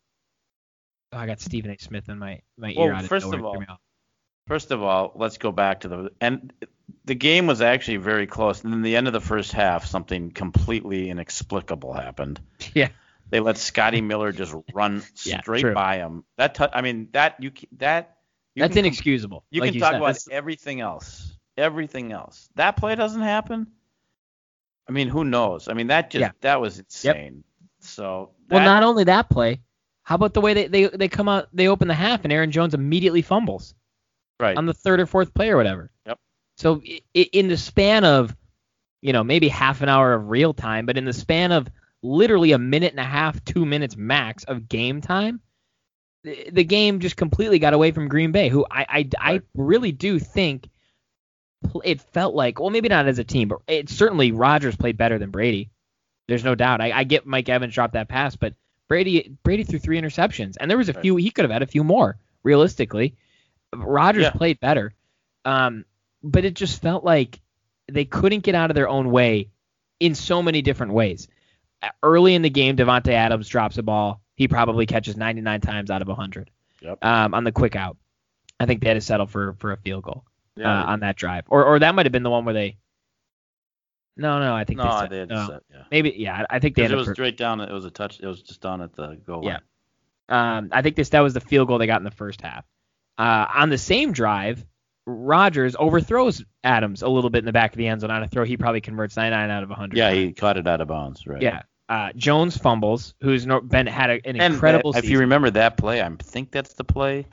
Oh, 1.12 1.18
I 1.18 1.26
got 1.26 1.40
Stephen 1.40 1.70
A. 1.72 1.78
Smith 1.78 2.08
in 2.08 2.18
my 2.18 2.40
my 2.56 2.72
Well, 2.76 2.86
ear. 2.86 2.94
of 2.94 3.06
first 3.06 3.26
of 3.32 3.44
all- 3.44 3.62
First 4.48 4.72
of 4.72 4.82
all, 4.82 5.12
let's 5.14 5.38
go 5.38 5.52
back 5.52 5.80
to 5.80 5.88
the 5.88 6.10
and 6.20 6.52
the 7.04 7.14
game 7.14 7.46
was 7.46 7.60
actually 7.60 7.98
very 7.98 8.26
close. 8.26 8.62
And 8.64 8.72
in 8.74 8.82
the 8.82 8.96
end 8.96 9.06
of 9.06 9.12
the 9.12 9.20
first 9.20 9.52
half, 9.52 9.84
something 9.86 10.30
completely 10.30 11.10
inexplicable 11.10 11.92
happened. 11.92 12.40
Yeah. 12.74 12.88
They 13.30 13.40
let 13.40 13.56
Scotty 13.56 14.02
Miller 14.02 14.30
just 14.30 14.54
run 14.74 15.02
Yeah, 15.24 15.40
straight 15.40 15.62
true. 15.62 15.72
by 15.74 15.96
him. 15.98 16.24
That 16.36 16.54
tou- 16.54 16.68
I 16.72 16.82
mean 16.82 17.08
that 17.12 17.36
you 17.42 17.50
that 17.78 18.16
you 18.54 18.62
That's 18.62 18.74
can 18.74 18.84
inexcusable. 18.84 19.44
You 19.50 19.60
like 19.60 19.68
can 19.68 19.74
you 19.74 19.80
talk 19.80 19.92
said. 19.92 19.96
about 19.96 20.06
That's- 20.08 20.28
everything 20.30 20.80
else. 20.80 21.36
Everything 21.56 22.12
else. 22.12 22.48
That 22.54 22.76
play 22.76 22.94
doesn't 22.94 23.20
happen. 23.22 23.66
I 24.88 24.92
mean, 24.92 25.08
who 25.08 25.24
knows? 25.24 25.68
I 25.68 25.74
mean, 25.74 25.88
that 25.88 26.10
just 26.10 26.20
Yeah. 26.20 26.30
that 26.40 26.60
was 26.60 26.78
insane. 26.78 27.44
So 27.80 28.30
Well, 28.50 28.64
not 28.64 28.82
only 28.82 29.04
that 29.04 29.28
play, 29.28 29.60
how 30.02 30.14
about 30.16 30.34
the 30.34 30.40
way 30.40 30.54
they, 30.54 30.66
they, 30.66 30.86
they 30.88 31.08
come 31.08 31.28
out, 31.28 31.48
they 31.52 31.68
open 31.68 31.88
the 31.88 31.94
half, 31.94 32.24
and 32.24 32.32
Aaron 32.32 32.50
Jones 32.50 32.74
immediately 32.74 33.22
fumbles 33.22 33.74
right. 34.40 34.56
on 34.56 34.66
the 34.66 34.74
third 34.74 35.00
or 35.00 35.06
fourth 35.06 35.32
play 35.34 35.50
or 35.50 35.56
whatever. 35.56 35.92
Yep. 36.06 36.18
So 36.56 36.82
in 37.14 37.48
the 37.48 37.56
span 37.56 38.04
of, 38.04 38.34
you 39.00 39.12
know, 39.12 39.24
maybe 39.24 39.48
half 39.48 39.82
an 39.82 39.88
hour 39.88 40.12
of 40.14 40.28
real 40.28 40.54
time, 40.54 40.86
but 40.86 40.96
in 40.96 41.04
the 41.04 41.12
span 41.12 41.52
of 41.52 41.68
literally 42.02 42.52
a 42.52 42.58
minute 42.58 42.92
and 42.92 43.00
a 43.00 43.04
half, 43.04 43.44
two 43.44 43.64
minutes 43.64 43.96
max 43.96 44.44
of 44.44 44.68
game 44.68 45.00
time, 45.00 45.40
the, 46.24 46.64
game 46.64 47.00
just 47.00 47.16
completely 47.16 47.58
got 47.58 47.74
away 47.74 47.90
from 47.92 48.08
Green 48.08 48.32
Bay, 48.32 48.48
who 48.48 48.64
I 48.70 48.86
I, 48.88 49.08
I 49.18 49.40
really 49.54 49.92
do 49.92 50.18
think 50.18 50.68
it 51.84 52.00
felt 52.00 52.34
like, 52.34 52.60
well, 52.60 52.70
maybe 52.70 52.88
not 52.88 53.06
as 53.06 53.18
a 53.18 53.24
team, 53.24 53.48
but 53.48 53.58
it 53.66 53.88
certainly 53.88 54.32
Rodgers 54.32 54.76
played 54.76 54.96
better 54.96 55.18
than 55.18 55.30
Brady. 55.30 55.70
There's 56.28 56.44
no 56.44 56.54
doubt. 56.54 56.80
I, 56.80 56.92
I 56.92 57.04
get 57.04 57.26
Mike 57.26 57.48
Evans 57.48 57.74
dropped 57.74 57.94
that 57.94 58.08
pass, 58.08 58.36
but 58.36 58.54
Brady 58.88 59.36
Brady 59.42 59.64
threw 59.64 59.78
three 59.78 60.00
interceptions, 60.00 60.56
and 60.60 60.70
there 60.70 60.78
was 60.78 60.88
a 60.88 60.94
few 60.94 61.16
he 61.16 61.30
could 61.30 61.44
have 61.44 61.52
had 61.52 61.62
a 61.62 61.66
few 61.66 61.84
more 61.84 62.18
realistically. 62.42 63.16
Rodgers 63.74 64.24
Yeah. 64.24 64.30
played 64.30 64.60
better, 64.60 64.92
um, 65.44 65.84
but 66.22 66.44
it 66.44 66.54
just 66.54 66.80
felt 66.82 67.04
like 67.04 67.40
they 67.90 68.04
couldn't 68.04 68.40
get 68.44 68.54
out 68.54 68.70
of 68.70 68.74
their 68.74 68.88
own 68.88 69.10
way 69.10 69.50
in 69.98 70.14
so 70.14 70.42
many 70.42 70.62
different 70.62 70.92
ways. 70.92 71.28
Early 72.02 72.34
in 72.34 72.42
the 72.42 72.50
game, 72.50 72.76
Davante 72.76 73.12
Adams 73.12 73.48
drops 73.48 73.76
a 73.78 73.82
ball. 73.82 74.21
He 74.42 74.48
probably 74.48 74.86
catches 74.86 75.16
99 75.16 75.60
times 75.60 75.88
out 75.88 76.02
of 76.02 76.08
100 76.08 76.50
Yep. 76.80 76.98
um, 77.04 77.32
on 77.32 77.44
the 77.44 77.52
quick 77.52 77.76
out. 77.76 77.96
I 78.58 78.66
think 78.66 78.80
they 78.80 78.88
had 78.88 78.94
to 78.94 79.00
settle 79.00 79.26
for 79.28 79.52
for 79.60 79.70
a 79.70 79.76
field 79.76 80.02
goal 80.02 80.24
Yeah, 80.56 80.82
uh, 80.82 80.86
on 80.86 80.98
that 81.00 81.14
drive, 81.14 81.44
or 81.48 81.64
or 81.64 81.78
that 81.78 81.94
might 81.94 82.06
have 82.06 82.12
been 82.12 82.24
the 82.24 82.30
one 82.30 82.44
where 82.44 82.54
they. 82.54 82.76
No, 84.16 84.40
no, 84.40 84.52
I 84.52 84.64
think 84.64 84.78
no, 84.78 84.84
they, 84.84 84.98
set, 84.98 85.10
they 85.10 85.18
had 85.18 85.28
no. 85.28 85.46
set, 85.46 85.62
yeah. 85.70 85.82
maybe 85.92 86.12
yeah, 86.16 86.44
I 86.50 86.58
think 86.58 86.74
they 86.74 86.82
ended 86.82 86.98
it 86.98 87.06
was 87.06 87.10
straight 87.12 87.36
down. 87.36 87.60
It 87.60 87.70
was 87.72 87.84
a 87.84 87.90
touch. 87.92 88.18
It 88.18 88.26
was 88.26 88.42
just 88.42 88.60
down 88.60 88.82
at 88.82 88.92
the 88.94 89.14
goal 89.24 89.44
Yeah. 89.44 89.58
line. 90.28 90.58
Um, 90.58 90.68
I 90.72 90.82
think 90.82 90.96
this 90.96 91.10
that 91.10 91.20
was 91.20 91.34
the 91.34 91.40
field 91.40 91.68
goal 91.68 91.78
they 91.78 91.86
got 91.86 92.00
in 92.00 92.04
the 92.04 92.10
first 92.10 92.40
half. 92.40 92.64
Uh, 93.18 93.46
on 93.54 93.70
the 93.70 93.78
same 93.78 94.10
drive, 94.12 94.66
Rodgers 95.06 95.76
overthrows 95.78 96.44
Adams 96.64 97.02
a 97.02 97.08
little 97.08 97.30
bit 97.30 97.38
in 97.38 97.44
the 97.44 97.52
back 97.52 97.70
of 97.72 97.76
the 97.76 97.86
end 97.86 98.00
zone 98.00 98.10
on 98.10 98.24
a 98.24 98.28
throw 98.28 98.44
he 98.44 98.56
probably 98.56 98.80
converts 98.80 99.16
99 99.16 99.50
out 99.50 99.62
of 99.62 99.68
100. 99.68 99.96
Yeah, 99.96 100.10
he 100.10 100.32
caught 100.32 100.56
it 100.56 100.66
out 100.66 100.80
of 100.80 100.88
bounds. 100.88 101.26
Right. 101.28 101.42
yeah. 101.42 101.62
Uh, 101.88 102.12
Jones 102.16 102.56
fumbles, 102.56 103.14
who's 103.20 103.44
no, 103.46 103.60
been 103.60 103.86
had 103.86 104.08
a, 104.10 104.14
an 104.26 104.40
And 104.40 104.54
incredible 104.54 104.92
that- 104.92 105.04
if 105.04 105.10
you 105.10 105.18
remember 105.20 105.50
that 105.50 105.76
play, 105.76 106.00
I 106.02 106.10
think 106.22 106.50
that's 106.50 106.72
the 106.74 106.84
play. 106.84 107.26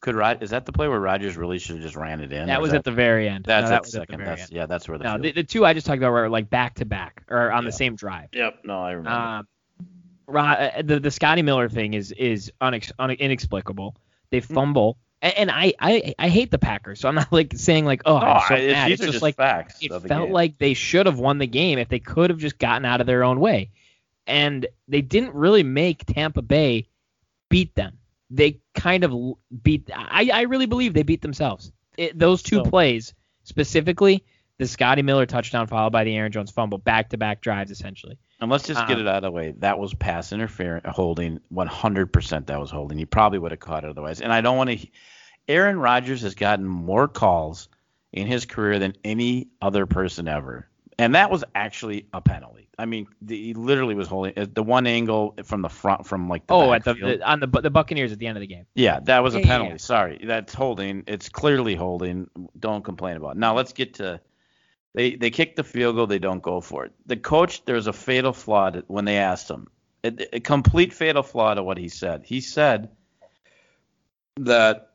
Could 0.00 0.14
Rod 0.14 0.42
is 0.42 0.48
that 0.50 0.64
the 0.64 0.72
play 0.72 0.88
where 0.88 0.98
Rodgers 0.98 1.36
really 1.36 1.58
should 1.58 1.76
have 1.76 1.82
just 1.84 1.94
ran 1.94 2.20
it 2.20 2.32
in? 2.32 2.46
that 2.46 2.58
was 2.62 2.70
is 2.70 2.74
at 2.76 2.84
the 2.84 2.90
very 2.90 3.28
end. 3.28 3.44
That's 3.44 3.64
no, 3.64 3.68
that 3.70 3.74
at 3.76 3.82
was 3.82 3.92
the 3.92 4.00
at 4.00 4.06
the 4.08 4.12
second. 4.12 4.24
very 4.24 4.28
That's 4.36 4.42
end. 4.50 4.52
yeah, 4.52 4.64
that's 4.66 4.88
where 4.88 4.96
the. 4.96 5.04
No, 5.04 5.18
the, 5.18 5.32
the 5.32 5.44
two 5.44 5.66
I 5.66 5.74
just 5.74 5.86
talked 5.86 5.98
about 5.98 6.12
were 6.12 6.28
like 6.30 6.48
back 6.48 6.76
to 6.76 6.86
back 6.86 7.22
or 7.28 7.52
on 7.52 7.66
the 7.66 7.72
same 7.72 7.96
drive. 7.96 8.28
Yep. 8.32 8.60
No, 8.64 8.80
I 8.80 8.92
remember. 8.92 9.10
Um, 9.10 9.48
Ro- 10.26 10.42
uh, 10.42 10.80
the 10.82 11.00
the 11.00 11.10
Scotty 11.10 11.42
Miller 11.42 11.68
thing 11.68 11.92
is 11.92 12.12
is 12.12 12.50
unex- 12.62 12.92
un- 12.98 13.10
inexplicable. 13.10 13.94
They 14.30 14.38
Hmm. 14.40 14.54
fumble, 14.54 14.88
and, 14.92 14.96
and 15.22 15.50
I, 15.50 15.74
I 15.78 16.14
I 16.18 16.28
hate 16.28 16.50
the 16.50 16.58
Packers, 16.58 17.00
so 17.00 17.08
I'm 17.08 17.14
not 17.14 17.32
like 17.32 17.52
saying 17.56 17.84
like 17.84 18.02
oh 18.06 18.18
no, 18.18 18.24
I'm 18.26 18.48
so 18.48 18.54
I- 18.54 18.66
mad. 18.68 18.88
these 18.90 18.94
It's 18.94 19.02
are 19.02 19.06
just 19.06 19.12
just 19.14 19.22
like 19.22 19.36
facts. 19.36 19.78
it 19.82 19.90
of 19.90 20.02
the 20.02 20.08
felt 20.08 20.26
game. 20.28 20.32
like 20.32 20.58
they 20.58 20.74
should 20.74 21.06
have 21.06 21.18
won 21.18 21.38
the 21.38 21.46
game 21.46 21.78
if 21.78 21.88
they 21.88 21.98
could 21.98 22.30
have 22.30 22.38
just 22.38 22.58
gotten 22.58 22.84
out 22.84 23.00
of 23.00 23.06
their 23.06 23.22
own 23.24 23.38
way, 23.40 23.70
and 24.26 24.66
they 24.88 25.02
didn't 25.02 25.34
really 25.34 25.62
make 25.62 26.04
Tampa 26.06 26.42
Bay 26.42 26.86
beat 27.48 27.74
them. 27.74 27.98
They 28.30 28.60
kind 28.74 29.04
of 29.04 29.12
beat. 29.62 29.90
I 29.94 30.30
I 30.32 30.40
really 30.42 30.66
believe 30.66 30.94
they 30.94 31.02
beat 31.02 31.20
themselves. 31.22 31.72
It, 31.96 32.18
those 32.18 32.42
two 32.42 32.56
So- 32.56 32.70
plays 32.70 33.12
specifically, 33.44 34.24
the 34.58 34.66
Scotty 34.66 35.02
Miller 35.02 35.26
touchdown 35.26 35.66
followed 35.66 35.90
by 35.92 36.04
the 36.04 36.16
Aaron 36.16 36.32
Jones 36.32 36.50
fumble, 36.50 36.78
back 36.78 37.10
to 37.10 37.18
back 37.18 37.40
drives 37.40 37.70
essentially. 37.70 38.18
And 38.40 38.50
let's 38.50 38.66
just 38.66 38.86
get 38.86 38.96
Um, 38.96 39.02
it 39.02 39.08
out 39.08 39.16
of 39.16 39.22
the 39.22 39.30
way. 39.30 39.54
That 39.58 39.78
was 39.78 39.92
pass 39.94 40.32
interference, 40.32 40.86
holding. 40.88 41.40
100% 41.52 42.46
that 42.46 42.58
was 42.60 42.70
holding. 42.70 42.98
He 42.98 43.04
probably 43.06 43.38
would 43.38 43.50
have 43.50 43.60
caught 43.60 43.84
it 43.84 43.90
otherwise. 43.90 44.20
And 44.20 44.32
I 44.32 44.40
don't 44.40 44.56
want 44.56 44.70
to. 44.70 44.86
Aaron 45.48 45.78
Rodgers 45.78 46.22
has 46.22 46.34
gotten 46.34 46.66
more 46.66 47.08
calls 47.08 47.68
in 48.12 48.26
his 48.26 48.46
career 48.46 48.78
than 48.78 48.94
any 49.04 49.48
other 49.60 49.84
person 49.86 50.26
ever. 50.28 50.68
And 50.98 51.14
that 51.14 51.30
was 51.30 51.44
actually 51.54 52.06
a 52.12 52.20
penalty. 52.20 52.68
I 52.78 52.86
mean, 52.86 53.06
the, 53.22 53.36
he 53.36 53.54
literally 53.54 53.94
was 53.94 54.06
holding 54.08 54.32
uh, 54.38 54.46
the 54.52 54.62
one 54.62 54.86
angle 54.86 55.34
from 55.44 55.60
the 55.62 55.68
front, 55.68 56.06
from 56.06 56.28
like 56.28 56.46
the 56.46 56.54
Oh, 56.54 56.72
at 56.72 56.84
the, 56.84 56.94
the 56.94 57.28
on 57.28 57.40
the 57.40 57.46
the 57.46 57.70
Buccaneers 57.70 58.12
at 58.12 58.18
the 58.18 58.26
end 58.26 58.36
of 58.38 58.40
the 58.40 58.46
game. 58.46 58.64
Yeah, 58.74 59.00
that 59.00 59.22
was 59.22 59.34
a 59.34 59.38
Yeah, 59.38 59.46
yeah, 59.46 59.52
penalty. 59.52 59.70
yeah. 59.72 59.76
Sorry, 59.78 60.20
that's 60.24 60.54
holding. 60.54 61.04
It's 61.06 61.28
clearly 61.28 61.74
holding. 61.74 62.28
Don't 62.58 62.82
complain 62.84 63.16
about. 63.16 63.36
It. 63.36 63.38
Now 63.38 63.54
let's 63.54 63.72
get 63.72 63.94
to. 63.94 64.20
They 64.94 65.14
they 65.14 65.30
kick 65.30 65.56
the 65.56 65.64
field 65.64 65.96
goal. 65.96 66.06
They 66.06 66.18
don't 66.18 66.42
go 66.42 66.60
for 66.60 66.84
it. 66.84 66.92
The 67.06 67.16
coach, 67.16 67.64
there's 67.64 67.86
a 67.86 67.92
fatal 67.92 68.32
flaw 68.32 68.70
to, 68.70 68.84
when 68.88 69.04
they 69.04 69.18
asked 69.18 69.50
him. 69.50 69.68
A, 70.02 70.36
a 70.36 70.40
complete 70.40 70.92
fatal 70.92 71.22
flaw 71.22 71.54
to 71.54 71.62
what 71.62 71.78
he 71.78 71.88
said. 71.88 72.22
He 72.24 72.40
said 72.40 72.90
that 74.36 74.90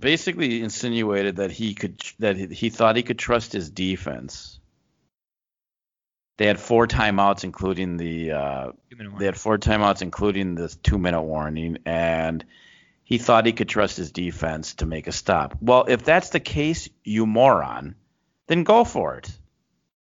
basically 0.00 0.62
insinuated 0.62 1.36
that 1.36 1.50
he 1.50 1.74
could 1.74 2.00
that 2.18 2.36
he, 2.36 2.70
thought 2.70 2.96
he 2.96 3.02
could 3.02 3.18
trust 3.18 3.52
his 3.52 3.70
defense. 3.70 4.58
They 6.38 6.46
had 6.46 6.58
four 6.58 6.86
timeouts, 6.86 7.44
including 7.44 7.98
the 7.98 8.32
uh, 8.32 8.72
they 9.18 9.26
had 9.26 9.36
four 9.36 9.58
timeouts, 9.58 10.02
including 10.02 10.54
this 10.54 10.74
two 10.76 10.98
minute 10.98 11.22
warning, 11.22 11.78
and 11.84 12.44
he 13.04 13.18
thought 13.18 13.44
he 13.44 13.52
could 13.52 13.68
trust 13.68 13.98
his 13.98 14.10
defense 14.10 14.74
to 14.76 14.86
make 14.86 15.06
a 15.06 15.12
stop. 15.12 15.56
Well, 15.60 15.84
if 15.88 16.02
that's 16.02 16.30
the 16.30 16.40
case, 16.40 16.88
you 17.04 17.26
moron, 17.26 17.94
then 18.50 18.64
go 18.64 18.84
for 18.84 19.16
it. 19.16 19.30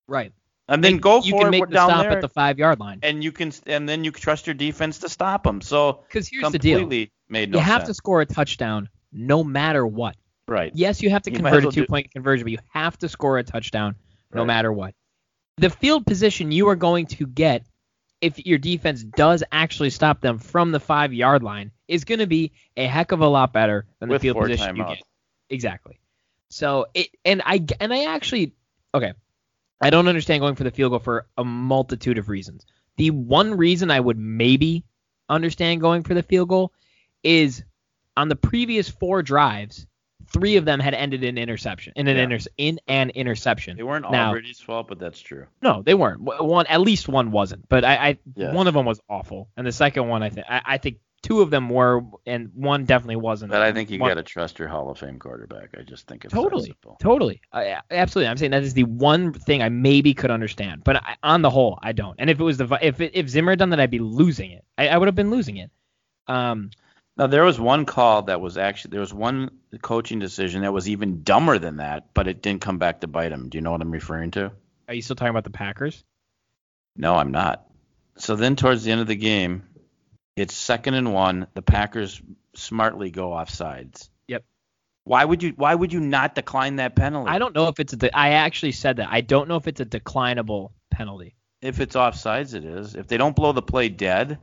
Right. 0.06 0.32
And 0.68 0.82
then 0.84 0.94
Make- 0.94 1.02
go 1.02 1.22
you 1.22 1.30
for 1.32 1.38
can 1.44 1.46
it 1.48 1.50
make 1.50 1.66
the 1.68 1.74
down 1.74 1.90
stop 1.90 2.02
there, 2.02 2.10
at 2.12 2.20
the 2.20 2.28
five 2.28 2.58
yard 2.58 2.80
line. 2.80 2.98
and 3.02 3.22
you 3.22 3.30
can, 3.32 3.52
and 3.66 3.88
then 3.88 4.04
you 4.04 4.12
can 4.12 4.20
trust 4.20 4.46
your 4.46 4.54
defense 4.54 4.98
to 4.98 5.08
stop 5.08 5.44
them. 5.44 5.60
So 5.60 6.00
Because 6.08 6.28
here's 6.28 6.50
the 6.52 6.58
deal: 6.58 6.86
made 7.28 7.50
no 7.50 7.58
you 7.58 7.64
have 7.64 7.82
sense. 7.82 7.88
to 7.88 7.94
score 7.94 8.20
a 8.20 8.26
touchdown 8.26 8.88
no 9.12 9.44
matter 9.44 9.86
what. 9.86 10.16
right. 10.46 10.72
Yes, 10.74 11.02
you 11.02 11.10
have 11.10 11.22
to 11.22 11.30
You 11.30 11.36
convert 11.36 11.62
a 11.64 11.66
well 11.66 11.70
do- 11.70 11.82
two 11.82 11.86
point 11.86 12.10
conversion, 12.10 12.44
but 12.44 12.52
you 12.52 12.58
have 12.72 12.98
to 12.98 13.08
score 13.08 13.38
a 13.38 13.42
touchdown 13.44 13.94
no 14.32 14.40
Right. 14.42 14.46
matter 14.46 14.72
what. 14.72 14.94
The 15.56 15.70
field 15.70 16.04
position 16.06 16.52
you 16.52 16.68
are 16.68 16.76
going 16.76 17.06
to 17.06 17.26
get 17.26 17.64
if 18.20 18.44
your 18.46 18.58
defense 18.58 19.02
does 19.02 19.42
actually 19.52 19.90
stop 19.90 20.20
them 20.20 20.38
from 20.38 20.70
the 20.72 20.80
five 20.80 21.12
yard 21.14 21.42
line 21.42 21.70
is 21.86 22.04
going 22.04 22.18
to 22.18 22.26
be 22.26 22.52
a 22.76 22.86
heck 22.86 23.12
of 23.12 23.20
a 23.20 23.26
lot 23.28 23.52
better 23.52 23.86
than 24.00 24.08
the 24.10 24.18
field 24.18 24.36
position 24.38 24.76
you 24.76 24.84
get. 24.84 25.02
Exactly. 25.50 25.98
So 26.50 26.86
it 26.94 27.08
and 27.24 27.42
I 27.44 27.64
and 27.80 27.92
I 27.92 28.04
actually 28.06 28.52
okay. 28.94 29.12
I 29.80 29.90
don't 29.90 30.08
understand 30.08 30.40
going 30.40 30.56
for 30.56 30.64
the 30.64 30.70
field 30.72 30.90
goal 30.90 30.98
for 30.98 31.26
a 31.36 31.44
multitude 31.44 32.18
of 32.18 32.28
reasons. 32.28 32.66
The 32.96 33.10
one 33.10 33.54
reason 33.56 33.90
I 33.92 34.00
would 34.00 34.18
maybe 34.18 34.84
understand 35.28 35.80
going 35.80 36.02
for 36.02 36.14
the 36.14 36.22
field 36.22 36.48
goal 36.48 36.72
is 37.22 37.62
on 38.16 38.28
the 38.28 38.34
previous 38.34 38.88
four 38.88 39.22
drives, 39.22 39.86
three 40.32 40.56
of 40.56 40.64
them 40.64 40.80
had 40.80 40.94
ended 40.94 41.22
in 41.22 41.38
interception 41.38 41.92
in 41.94 42.08
an 42.08 42.16
Yeah. 42.16 42.22
inter- 42.24 42.50
in 42.56 42.80
an 42.88 43.10
interception. 43.10 43.76
They 43.76 43.84
weren't 43.84 44.04
all 44.04 44.10
Now- 44.10 44.32
Brady's 44.32 44.58
fault, 44.58 44.88
but 44.88 44.98
that's 44.98 45.20
true. 45.20 45.46
No, 45.62 45.82
they 45.82 45.94
weren't. 45.94 46.20
One, 46.22 46.66
at 46.66 46.80
least 46.80 47.08
one 47.08 47.30
wasn't. 47.30 47.68
But 47.68 47.84
I, 47.84 47.94
I 48.08 48.18
Yeah. 48.34 48.52
one 48.52 48.66
of 48.66 48.74
them 48.74 48.84
was 48.84 49.00
awful, 49.08 49.48
and 49.56 49.64
the 49.66 49.70
second 49.72 50.08
one, 50.08 50.24
I 50.24 50.30
think, 50.30 50.46
I, 50.50 50.62
I 50.64 50.78
think 50.78 50.98
two 51.22 51.40
of 51.40 51.50
them 51.50 51.68
were, 51.68 52.02
and 52.26 52.50
one 52.54 52.84
definitely 52.84 53.16
wasn't. 53.16 53.50
But 53.50 53.62
I 53.62 53.72
think 53.72 53.90
you 53.90 53.98
got 53.98 54.14
to 54.14 54.22
trust 54.22 54.58
your 54.58 54.68
Hall 54.68 54.90
of 54.90 54.98
Fame 54.98 55.18
quarterback. 55.18 55.70
I 55.78 55.82
just 55.82 56.06
think 56.06 56.24
it's 56.24 56.32
Totally, 56.32 56.66
simple. 56.66 56.96
totally, 57.00 57.40
uh, 57.52 57.76
absolutely. 57.90 58.28
I'm 58.28 58.36
saying 58.36 58.52
that 58.52 58.62
is 58.62 58.74
the 58.74 58.84
one 58.84 59.32
thing 59.32 59.62
I 59.62 59.68
maybe 59.68 60.14
could 60.14 60.30
understand, 60.30 60.84
but 60.84 60.96
I, 60.96 61.16
on 61.22 61.42
the 61.42 61.50
whole, 61.50 61.78
I 61.82 61.92
don't. 61.92 62.14
And 62.18 62.30
if 62.30 62.38
it 62.40 62.44
was 62.44 62.56
the 62.58 62.78
if 62.82 63.00
it, 63.00 63.12
if 63.14 63.28
Zimmer 63.28 63.52
had 63.52 63.58
done 63.58 63.70
that, 63.70 63.80
I'd 63.80 63.90
be 63.90 63.98
losing 63.98 64.52
it. 64.52 64.64
I, 64.76 64.88
I 64.88 64.98
would 64.98 65.08
have 65.08 65.14
been 65.14 65.30
losing 65.30 65.56
it. 65.56 65.70
Um, 66.28 66.70
Now 67.16 67.26
there 67.26 67.44
was 67.44 67.58
one 67.58 67.84
call 67.84 68.22
that 68.22 68.40
was 68.40 68.56
actually 68.58 68.90
there 68.92 69.00
was 69.00 69.12
one 69.14 69.50
coaching 69.82 70.18
decision 70.18 70.62
that 70.62 70.72
was 70.72 70.88
even 70.88 71.22
dumber 71.24 71.58
than 71.58 71.78
that, 71.78 72.14
but 72.14 72.28
it 72.28 72.42
didn't 72.42 72.60
come 72.60 72.78
back 72.78 73.00
to 73.00 73.06
bite 73.06 73.32
him. 73.32 73.48
Do 73.48 73.58
you 73.58 73.62
know 73.62 73.72
what 73.72 73.80
I'm 73.82 73.90
referring 73.90 74.30
to? 74.32 74.52
are 74.88 74.94
you 74.94 75.02
still 75.02 75.16
talking 75.16 75.30
about 75.30 75.44
the 75.44 75.50
Packers? 75.50 76.04
No, 76.96 77.14
I'm 77.16 77.30
not. 77.30 77.66
So 78.16 78.34
then 78.36 78.56
towards 78.56 78.84
the 78.84 78.90
end 78.90 79.00
of 79.02 79.06
the 79.06 79.16
game, 79.16 79.62
it's 80.38 80.54
second 80.54 80.94
and 80.94 81.12
one. 81.12 81.46
The 81.54 81.62
Packers 81.62 82.20
smartly 82.54 83.10
go 83.10 83.32
off 83.32 83.50
sides. 83.50 84.10
Yep. 84.28 84.44
Why 85.04 85.24
would 85.24 85.42
you 85.42 85.52
why 85.56 85.74
would 85.74 85.92
you 85.92 86.00
not 86.00 86.34
decline 86.34 86.76
that 86.76 86.94
penalty? 86.94 87.30
I 87.30 87.38
don't 87.38 87.54
know 87.54 87.68
if 87.68 87.80
it's 87.80 87.92
a. 87.92 87.96
De- 87.96 88.16
I 88.16 88.30
actually 88.30 88.72
said 88.72 88.96
that. 88.96 89.08
I 89.10 89.20
don't 89.20 89.48
know 89.48 89.56
if 89.56 89.66
it's 89.66 89.80
a 89.80 89.86
declinable 89.86 90.70
penalty. 90.90 91.34
if 91.60 91.80
it's 91.80 91.96
offsides 91.96 92.54
it 92.54 92.64
is. 92.64 92.94
If 92.94 93.08
they 93.08 93.16
don't 93.16 93.34
blow 93.34 93.52
the 93.52 93.62
play 93.62 93.88
dead, 93.88 94.38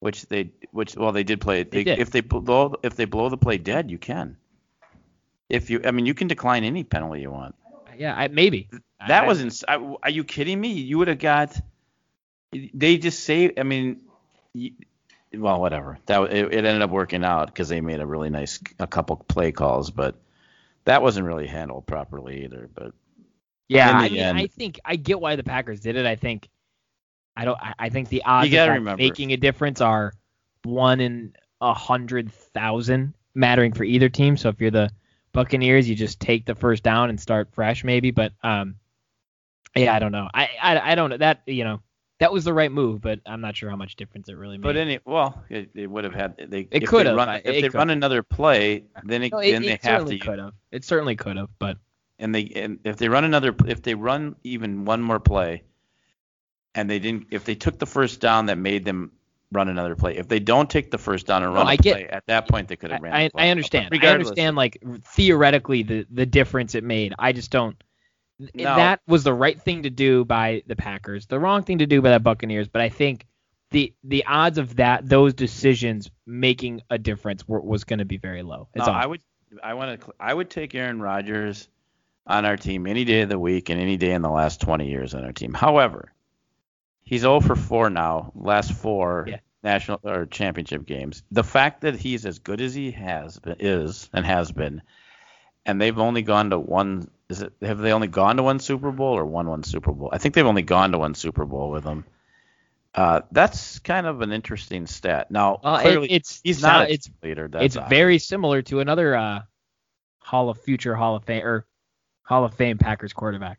which 0.00 0.26
they 0.26 0.50
which 0.72 0.96
well 0.96 1.12
they 1.12 1.24
did 1.24 1.40
play 1.40 1.60
it. 1.60 1.70
They 1.70 1.84
did. 1.84 1.98
If 1.98 2.10
they 2.10 2.20
blow 2.20 2.74
if 2.82 2.96
they 2.96 3.04
blow 3.04 3.28
the 3.28 3.36
play 3.36 3.58
dead, 3.58 3.90
you 3.90 3.98
can. 3.98 4.36
If 5.48 5.70
you 5.70 5.80
I 5.84 5.90
mean 5.92 6.06
you 6.06 6.14
can 6.14 6.28
decline 6.28 6.64
any 6.64 6.84
penalty 6.84 7.20
you 7.20 7.30
want. 7.30 7.54
Yeah, 7.96 8.14
I, 8.16 8.28
maybe. 8.28 8.68
That 9.06 9.24
I- 9.24 9.26
was 9.26 9.40
ins- 9.40 9.64
I, 9.66 9.74
are 10.02 10.10
you 10.10 10.24
kidding 10.24 10.60
me? 10.60 10.72
You 10.72 10.98
would 10.98 11.08
have 11.08 11.18
got 11.18 11.60
they 12.52 12.96
just 12.96 13.24
saved 13.24 13.58
I 13.58 13.62
mean 13.62 14.00
well 15.34 15.60
whatever. 15.60 15.98
That 16.06 16.22
it, 16.32 16.52
it 16.52 16.64
ended 16.64 16.82
up 16.82 16.90
working 16.90 17.24
out 17.24 17.46
because 17.46 17.68
they 17.68 17.80
made 17.80 18.00
a 18.00 18.06
really 18.06 18.30
nice 18.30 18.60
a 18.78 18.86
couple 18.86 19.16
play 19.16 19.52
calls, 19.52 19.90
but 19.90 20.16
that 20.84 21.02
wasn't 21.02 21.26
really 21.26 21.46
handled 21.46 21.86
properly 21.86 22.44
either, 22.44 22.68
but 22.74 22.92
Yeah, 23.68 23.90
I 23.98 24.08
mean, 24.08 24.18
end- 24.18 24.38
I 24.38 24.46
think 24.46 24.80
I 24.84 24.96
get 24.96 25.20
why 25.20 25.36
the 25.36 25.44
Packers 25.44 25.80
did 25.80 25.96
it. 25.96 26.06
I 26.06 26.16
think 26.16 26.48
I 27.36 27.44
don't. 27.44 27.58
I, 27.60 27.74
I 27.78 27.88
think 27.90 28.08
the 28.08 28.24
odds 28.24 28.46
of 28.48 28.52
gotta 28.52 28.70
that 28.72 28.78
remember- 28.78 29.02
making 29.02 29.32
a 29.32 29.36
difference 29.36 29.80
are 29.80 30.12
one 30.64 31.00
in 31.00 31.34
a 31.60 31.74
hundred 31.74 32.32
thousand, 32.32 33.14
mattering 33.34 33.72
for 33.72 33.84
either 33.84 34.08
team. 34.08 34.36
So 34.36 34.48
if 34.48 34.60
you're 34.60 34.70
the 34.70 34.90
Buccaneers, 35.32 35.88
you 35.88 35.94
just 35.94 36.18
take 36.20 36.46
the 36.46 36.54
first 36.54 36.82
down 36.82 37.10
and 37.10 37.20
start 37.20 37.52
fresh, 37.52 37.84
maybe. 37.84 38.10
But 38.10 38.32
um, 38.42 38.76
yeah, 39.76 39.94
I 39.94 39.98
don't 39.98 40.10
know. 40.12 40.28
I 40.32 40.48
I, 40.60 40.92
I 40.92 40.94
don't 40.94 41.10
know 41.10 41.18
that 41.18 41.42
you 41.46 41.64
know 41.64 41.80
that 42.20 42.32
was 42.32 42.44
the 42.44 42.52
right 42.52 42.70
move, 42.72 43.00
but 43.00 43.20
I'm 43.26 43.40
not 43.40 43.56
sure 43.56 43.70
how 43.70 43.76
much 43.76 43.96
difference 43.96 44.28
it 44.28 44.36
really 44.36 44.58
made. 44.58 44.62
But 44.64 44.76
any 44.76 44.98
well, 45.04 45.42
it, 45.48 45.70
it 45.74 45.88
would 45.88 46.04
have 46.04 46.14
had 46.14 46.36
they. 46.36 46.66
It 46.70 46.86
could 46.86 47.06
they 47.06 47.10
have, 47.10 47.16
run 47.16 47.40
if 47.44 47.62
they 47.62 47.68
run 47.68 47.90
another 47.90 48.22
play, 48.22 48.84
then 49.04 49.22
it, 49.22 49.32
No, 49.32 49.38
it, 49.38 49.52
then 49.52 49.62
they 49.62 49.70
have 49.70 49.80
certainly 49.82 50.18
to. 50.18 50.24
could 50.26 50.38
have. 50.38 50.52
It 50.72 50.84
certainly 50.84 51.16
could 51.16 51.36
have, 51.36 51.48
but 51.58 51.78
And 52.18 52.34
they 52.34 52.50
and 52.56 52.80
if 52.84 52.96
they 52.96 53.08
run 53.08 53.24
another 53.24 53.54
if 53.66 53.82
they 53.82 53.94
run 53.94 54.34
even 54.42 54.84
one 54.84 55.00
more 55.02 55.20
play, 55.20 55.62
and 56.74 56.90
they 56.90 56.98
didn't 56.98 57.28
if 57.30 57.44
they 57.44 57.54
took 57.54 57.78
the 57.78 57.86
first 57.86 58.20
down 58.20 58.46
that 58.46 58.58
made 58.58 58.84
them 58.84 59.12
run 59.52 59.68
another 59.68 59.94
play. 59.96 60.16
If 60.16 60.28
they 60.28 60.40
don't 60.40 60.68
take 60.68 60.90
the 60.90 60.98
first 60.98 61.26
down 61.26 61.42
and 61.42 61.52
No, 61.52 61.58
run 61.60 61.66
a 61.66 61.70
I 61.70 61.76
get- 61.76 61.94
play, 61.94 62.08
at 62.08 62.26
that 62.26 62.48
point 62.48 62.68
they 62.68 62.76
could 62.76 62.90
have 62.90 63.00
ran. 63.00 63.14
I, 63.14 63.28
ball. 63.28 63.40
I 63.40 63.48
understand. 63.48 63.88
I 64.02 64.06
understand 64.08 64.56
like 64.56 64.82
theoretically 65.04 65.82
the 65.84 66.06
the 66.10 66.26
difference 66.26 66.74
it 66.74 66.84
made. 66.84 67.14
I 67.18 67.32
just 67.32 67.50
don't. 67.50 67.82
No. 68.38 68.76
That 68.76 69.00
was 69.06 69.24
the 69.24 69.34
right 69.34 69.60
thing 69.60 69.82
to 69.82 69.90
do 69.90 70.24
by 70.24 70.62
the 70.66 70.76
Packers. 70.76 71.26
The 71.26 71.40
wrong 71.40 71.62
thing 71.62 71.78
to 71.78 71.86
do 71.86 72.00
by 72.00 72.10
the 72.12 72.20
Buccaneers. 72.20 72.68
But 72.68 72.82
I 72.82 72.88
think 72.88 73.26
the 73.70 73.92
the 74.04 74.24
odds 74.26 74.58
of 74.58 74.76
that 74.76 75.08
those 75.08 75.34
decisions 75.34 76.10
making 76.26 76.82
a 76.90 76.98
difference 76.98 77.46
were, 77.48 77.60
was 77.60 77.84
going 77.84 77.98
to 77.98 78.04
be 78.04 78.16
very 78.16 78.42
low. 78.42 78.68
No, 78.76 78.84
all. 78.84 78.90
I 78.90 79.06
would 79.06 79.20
I 79.62 79.74
want 79.74 80.00
to 80.00 80.12
I 80.20 80.32
would 80.32 80.50
take 80.50 80.74
Aaron 80.74 81.00
Rodgers 81.00 81.68
on 82.26 82.44
our 82.44 82.56
team 82.56 82.86
any 82.86 83.04
day 83.04 83.22
of 83.22 83.28
the 83.28 83.38
week 83.38 83.70
and 83.70 83.80
any 83.80 83.96
day 83.96 84.12
in 84.12 84.22
the 84.22 84.30
last 84.30 84.60
20 84.60 84.88
years 84.88 85.14
on 85.14 85.24
our 85.24 85.32
team. 85.32 85.52
However, 85.54 86.12
he's 87.02 87.22
0 87.22 87.40
for 87.40 87.56
4 87.56 87.90
now, 87.90 88.32
last 88.36 88.72
four 88.72 89.24
Yeah. 89.28 89.38
national 89.64 90.00
or 90.04 90.26
championship 90.26 90.86
games. 90.86 91.22
The 91.32 91.42
fact 91.42 91.80
that 91.80 91.96
he's 91.96 92.26
as 92.26 92.38
good 92.38 92.60
as 92.60 92.74
he 92.74 92.90
has 92.92 93.38
been, 93.40 93.56
is 93.58 94.10
and 94.12 94.24
has 94.26 94.52
been, 94.52 94.82
and 95.66 95.80
they've 95.80 95.98
only 95.98 96.22
gone 96.22 96.50
to 96.50 96.58
one. 96.58 97.10
Is 97.28 97.42
it 97.42 97.52
have 97.60 97.78
they 97.78 97.92
only 97.92 98.06
gone 98.08 98.36
to 98.38 98.42
one 98.42 98.58
Super 98.58 98.90
Bowl 98.90 99.16
or 99.18 99.24
won 99.26 99.48
one 99.48 99.62
Super 99.62 99.92
Bowl? 99.92 100.08
I 100.12 100.18
think 100.18 100.34
they've 100.34 100.46
only 100.46 100.62
gone 100.62 100.92
to 100.92 100.98
one 100.98 101.14
Super 101.14 101.44
Bowl 101.44 101.70
with 101.70 101.84
him. 101.84 102.04
Uh, 102.94 103.20
that's 103.30 103.78
kind 103.80 104.06
of 104.06 104.22
an 104.22 104.32
interesting 104.32 104.86
stat. 104.86 105.30
Now, 105.30 105.60
Well, 105.62 105.76
it- 106.04 106.10
it's 106.10 106.40
he's 106.42 106.62
not 106.62 106.90
it's 106.90 107.10
leader. 107.22 107.46
That's 107.48 107.64
it's 107.64 107.76
obvious. 107.76 107.90
very 107.90 108.18
similar 108.18 108.62
to 108.62 108.80
another 108.80 109.14
uh, 109.14 109.40
Hall 110.20 110.48
of 110.48 110.58
Future 110.62 110.94
Hall 110.94 111.16
of 111.16 111.24
Fame 111.24 111.44
or 111.44 111.66
Hall 112.22 112.44
of 112.44 112.54
Fame 112.54 112.78
Packers 112.78 113.12
quarterback 113.12 113.58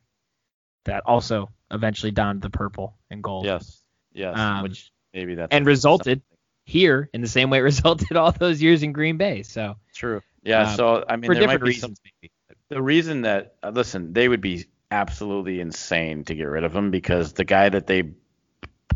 that 0.86 1.04
also 1.06 1.50
eventually 1.70 2.12
donned 2.12 2.42
the 2.42 2.50
purple 2.50 2.98
and 3.12 3.22
gold. 3.22 3.46
Yes. 3.46 3.84
Yes. 4.14 4.36
Um, 4.36 4.64
which 4.64 4.92
maybe 5.14 5.36
that's 5.36 5.52
and 5.54 5.66
resulted 5.68 6.24
here 6.66 7.08
in 7.14 7.22
the 7.22 7.28
same 7.28 7.52
way 7.52 7.60
it 7.60 7.62
resulted 7.74 8.18
all 8.18 8.32
those 8.32 8.60
years 8.62 8.82
in 8.82 8.94
Green 8.94 9.18
Bay. 9.18 9.44
So 9.44 9.76
true. 9.94 10.22
Yeah. 10.42 10.72
um, 10.72 10.76
so 10.76 11.06
I 11.08 11.18
mean, 11.18 11.28
for 11.28 11.36
there 11.36 11.44
might 11.46 11.54
different 11.54 11.64
be 11.66 11.68
reasons, 11.70 12.02
maybe. 12.22 12.32
The 12.70 12.82
reason 12.82 13.22
that 13.22 13.56
uh, 13.64 13.72
listen, 13.74 14.14
they 14.14 14.28
would 14.28 14.42
be 14.42 14.66
absolutely 14.92 15.60
insane 15.60 16.24
to 16.26 16.36
get 16.36 16.44
rid 16.44 16.64
of 16.64 16.76
him 16.76 16.92
because 16.92 17.34
the 17.34 17.44
guy 17.46 17.70
that 17.70 17.88
they 17.88 18.12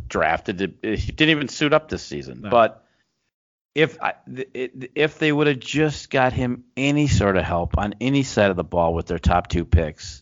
drafted 0.07 0.57
did- 0.57 0.77
he 0.83 1.11
didn't 1.11 1.31
even 1.31 1.47
suit 1.47 1.73
up 1.73 1.89
this 1.89 2.03
season. 2.03 2.41
No. 2.41 2.49
But 2.49 2.85
if 3.75 3.97
I, 4.01 4.13
if 4.27 5.17
they 5.17 5.31
would 5.31 5.47
have 5.47 5.59
just 5.59 6.11
got 6.11 6.33
him 6.33 6.65
any 6.77 7.07
sort 7.07 7.37
of 7.37 7.43
help 7.43 7.77
on 7.77 7.95
any 7.99 8.21
side 8.23 8.51
of 8.51 8.55
the 8.55 8.63
ball 8.63 8.93
with 8.93 9.07
their 9.07 9.19
top 9.19 9.47
two 9.47 9.65
picks. 9.65 10.21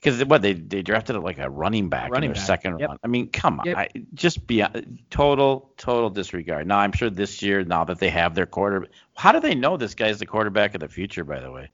Because 0.00 0.24
what 0.24 0.42
they 0.42 0.52
they 0.54 0.82
drafted 0.82 1.16
like 1.16 1.38
a 1.38 1.48
running 1.48 1.88
back 1.88 2.10
Running 2.10 2.30
in 2.30 2.34
their 2.34 2.40
back, 2.40 2.46
second 2.46 2.80
yep. 2.80 2.88
round. 2.88 2.98
I 3.04 3.06
mean, 3.06 3.28
come 3.30 3.60
on, 3.60 3.66
Yep. 3.66 3.76
I, 3.76 3.88
just 4.14 4.46
be 4.46 4.64
total 5.10 5.72
total 5.76 6.10
disregard. 6.10 6.66
Now 6.66 6.78
I'm 6.78 6.92
sure 6.92 7.08
this 7.08 7.40
year, 7.40 7.64
now 7.64 7.84
that 7.84 8.00
they 8.00 8.10
have 8.10 8.34
their 8.34 8.46
quarter, 8.46 8.88
how 9.14 9.30
do 9.30 9.38
they 9.40 9.54
know 9.54 9.76
this 9.76 9.94
guy's 9.94 10.18
the 10.18 10.26
quarterback 10.26 10.74
of 10.74 10.80
the 10.80 10.88
future? 10.88 11.22
By 11.24 11.38
the 11.38 11.52
way, 11.52 11.70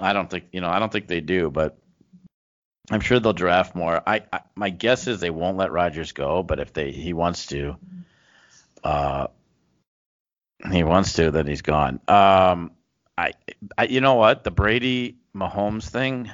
I 0.00 0.12
don't 0.12 0.30
think 0.30 0.46
you 0.52 0.60
know. 0.60 0.68
I 0.68 0.78
don't 0.78 0.90
think 0.90 1.08
they 1.08 1.20
do, 1.20 1.50
but 1.50 1.78
I'm 2.90 3.00
sure 3.00 3.20
they'll 3.20 3.32
draft 3.32 3.74
more. 3.74 4.02
I, 4.06 4.22
I 4.32 4.40
my 4.54 4.70
guess 4.70 5.06
is 5.06 5.20
they 5.20 5.30
won't 5.30 5.56
let 5.56 5.72
Rodgers 5.72 6.12
go, 6.12 6.42
but 6.42 6.58
if 6.58 6.72
they 6.72 6.90
he 6.90 7.12
wants 7.12 7.46
to, 7.46 7.76
uh, 8.82 9.28
he 10.72 10.82
wants 10.82 11.14
to, 11.14 11.30
then 11.30 11.46
he's 11.46 11.62
gone. 11.62 12.00
Um, 12.08 12.72
I, 13.16 13.32
I 13.78 13.84
you 13.84 14.00
know 14.00 14.14
what 14.14 14.44
the 14.44 14.50
Brady 14.50 15.18
Mahomes 15.34 15.88
thing. 15.88 16.30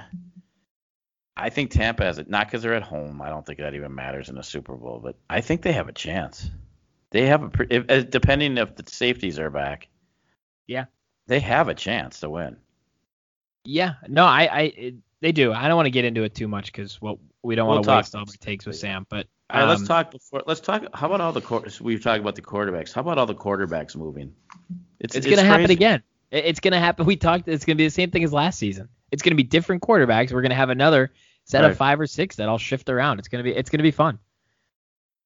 I 1.37 1.51
think 1.51 1.71
Tampa 1.71 2.05
has 2.05 2.19
it 2.19 2.31
not 2.31 2.47
because 2.47 2.63
they're 2.63 2.75
at 2.75 2.83
home. 2.83 3.21
I 3.21 3.29
don't 3.29 3.45
think 3.45 3.59
that 3.59 3.75
even 3.75 3.95
matters 3.95 4.31
in 4.31 4.39
a 4.39 4.43
Super 4.43 4.75
Bowl, 4.75 5.01
but 5.03 5.17
I 5.29 5.43
think 5.43 5.61
they 5.61 5.73
have 5.73 5.89
a 5.89 5.93
chance. 5.93 6.49
They 7.11 7.27
have 7.27 7.43
a 7.43 7.51
if, 7.69 7.85
uh, 7.91 8.03
depending 8.03 8.57
if 8.57 8.75
the 8.75 8.85
safeties 8.91 9.39
are 9.39 9.51
back. 9.51 9.89
Yeah. 10.67 10.87
they 11.29 11.41
have 11.41 11.69
a 11.69 11.75
chance 11.75 12.21
to 12.21 12.31
win. 12.31 12.57
Yeah, 13.67 13.95
no, 14.09 14.25
I, 14.25 14.45
I, 14.45 14.61
it, 14.63 14.95
they 15.21 15.33
do. 15.33 15.53
I 15.53 15.69
don't 15.69 15.77
want 15.77 15.87
to 15.87 15.91
get 15.91 16.05
into 16.05 16.23
it 16.23 16.35
too 16.35 16.49
much 16.49 16.67
because 16.67 17.01
well, 17.01 17.19
we 17.43 17.55
don't 17.55 17.67
We'll 17.67 17.77
want 17.77 17.85
to 17.87 17.97
waste 17.97 18.15
all 18.15 18.21
our 18.21 18.27
takes 18.41 18.67
with. 18.67 18.77
Sam. 18.77 19.07
But 19.09 19.27
All 19.51 19.61
right, 19.61 19.69
let's 19.69 19.83
Um, 19.83 19.87
talk 19.87 20.11
before. 20.11 20.43
Let's 20.47 20.61
talk. 20.61 20.85
How 20.95 21.07
about 21.07 21.21
all 21.21 21.33
the 21.33 21.41
quar- 21.41 21.65
we've 21.81 22.03
talked 22.03 22.21
about 22.21 22.35
the 22.35 22.43
quarterbacks. 22.43 22.93
How 22.93 23.01
about 23.01 23.19
all 23.19 23.27
the 23.27 23.35
quarterbacks 23.35 23.97
moving? 23.97 24.35
It's, 25.01 25.15
gonna 25.27 25.43
happen 25.43 25.71
again. 25.71 26.03
It's 26.31 26.61
gonna 26.61 26.81
happen. 26.81 27.07
We 27.07 27.17
talked. 27.17 27.49
It's 27.49 27.65
gonna 27.65 27.77
be 27.77 27.85
the 27.85 27.91
same 27.91 28.11
thing 28.11 28.25
as 28.25 28.33
last 28.33 28.59
season. 28.59 28.89
It's 29.11 29.23
gonna 29.23 29.37
be 29.37 29.43
different 29.45 29.83
quarterbacks. 29.83 30.33
We're 30.33 30.43
gonna 30.43 30.55
have 30.55 30.71
another 30.71 31.13
set 31.45 31.63
Right. 31.63 31.71
of 31.71 31.77
five 31.77 32.01
or 32.01 32.07
six 32.07 32.37
that 32.37 32.49
all 32.49 32.59
shift 32.59 32.89
around. 32.89 33.19
It's 33.19 33.29
gonna 33.29 33.45
be. 33.45 33.53
It's 33.55 33.71
gonna 33.71 33.83
be 33.83 33.91
fun. 33.91 34.19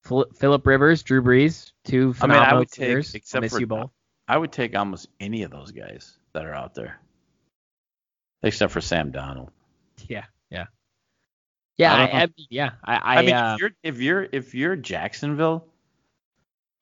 Philip 0.02 0.66
Rivers, 0.66 1.02
Drew 1.02 1.22
Brees, 1.22 1.72
two 1.84 2.14
I 2.20 2.26
mean, 2.26 2.36
I 2.36 2.54
would 2.54 2.70
take 2.70 2.88
careers. 2.88 3.14
I'll 3.14 3.18
except 3.18 3.42
miss 3.42 3.52
for 3.52 3.60
you 3.60 3.66
both. 3.66 3.90
I 4.28 4.38
would 4.38 4.50
take 4.52 4.74
almost 4.76 5.08
any 5.20 5.42
of 5.42 5.50
those 5.50 5.72
guys 5.72 6.18
that 6.32 6.44
are 6.46 6.54
out 6.54 6.74
there, 6.74 7.00
except 8.42 8.72
for 8.72 8.80
Sam 8.80 9.12
Darnold. 9.12 9.50
Yeah, 10.08 10.24
yeah, 10.50 10.66
yeah. 11.76 11.94
I 11.94 12.02
I. 12.04 12.22
I, 12.22 12.28
yeah. 12.48 12.70
I, 12.84 12.94
I, 12.94 13.16
I, 13.16 13.22
mean, 13.22 13.34
uh, 13.34 13.54
if 13.54 13.60
you're 13.60 13.70
if 13.82 14.00
you're 14.00 14.28
if 14.32 14.54
you're 14.54 14.76
Jacksonville, 14.76 15.66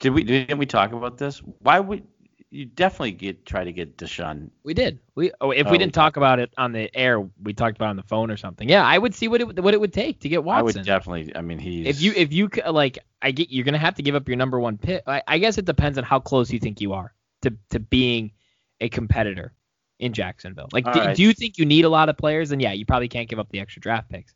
did 0.01 0.11
we 0.11 0.25
didn't 0.25 0.59
we 0.59 0.67
talk 0.67 0.93
about 0.93 1.19
this? 1.19 1.39
Why 1.61 1.81
would 1.81 2.05
you 2.51 2.65
definitely 2.65 3.13
get 3.13 3.45
try 3.45 3.65
to 3.65 3.73
get 3.73 3.97
Deshaun? 3.97 4.51
we 4.63 4.75
did. 4.75 5.01
We 5.15 5.33
oh, 5.41 5.51
if 5.51 5.67
Oh, 5.67 5.71
we 5.71 5.75
we 5.75 5.79
didn't 5.79 5.95
talk 5.95 6.17
about 6.17 6.39
it 6.39 6.53
on 6.57 6.73
the 6.73 6.95
air, 6.97 7.21
we 7.43 7.53
talked 7.53 7.77
about 7.77 7.87
it 7.87 7.91
on 7.91 7.97
the 7.97 8.03
phone 8.05 8.31
or 8.31 8.37
something. 8.37 8.69
Yeah, 8.69 8.85
I 8.85 8.97
would 8.97 9.15
see 9.15 9.29
what 9.29 9.41
it 9.41 9.63
what 9.63 9.75
it 9.75 9.81
would 9.81 9.93
take 9.93 10.21
to 10.21 10.29
get 10.29 10.45
Watson. 10.45 10.61
I 10.61 10.63
would 10.63 10.87
definitely. 10.87 11.37
I 11.37 11.43
mean, 11.43 11.59
he's 11.59 11.87
if 11.87 12.01
you 12.01 12.13
if 12.17 12.33
you 12.33 12.49
c- 12.55 12.63
like 12.69 12.99
I 13.21 13.33
get 13.33 13.51
you're 13.51 13.65
gonna 13.65 13.79
have 13.79 13.97
to 13.97 14.03
give 14.03 14.15
up 14.15 14.29
your 14.29 14.37
number 14.37 14.59
one 14.59 14.79
pick. 14.79 15.03
I, 15.07 15.23
I 15.27 15.39
guess 15.39 15.59
it 15.59 15.65
depends 15.65 15.99
on 15.99 16.05
how 16.05 16.21
close 16.21 16.53
you 16.53 16.59
think 16.59 16.81
you 16.81 16.93
are 16.95 17.13
to 17.43 17.55
to 17.71 17.81
being 17.81 18.33
a 18.81 18.89
competitor 18.89 19.53
in 19.99 20.13
Jacksonville. 20.13 20.69
Like, 20.73 20.85
do, 20.85 21.01
right. 21.01 21.17
do 21.17 21.23
you 21.23 21.33
think 21.33 21.59
you 21.59 21.67
need 21.67 21.85
a 21.85 21.89
lot 21.89 22.09
of 22.09 22.17
players? 22.17 22.53
And 22.53 22.63
yeah, 22.63 22.73
you 22.73 22.87
probably 22.87 23.09
can't 23.09 23.29
give 23.29 23.39
up 23.39 23.49
the 23.51 23.61
extra 23.61 23.81
draft 23.81 24.09
picks. 24.09 24.35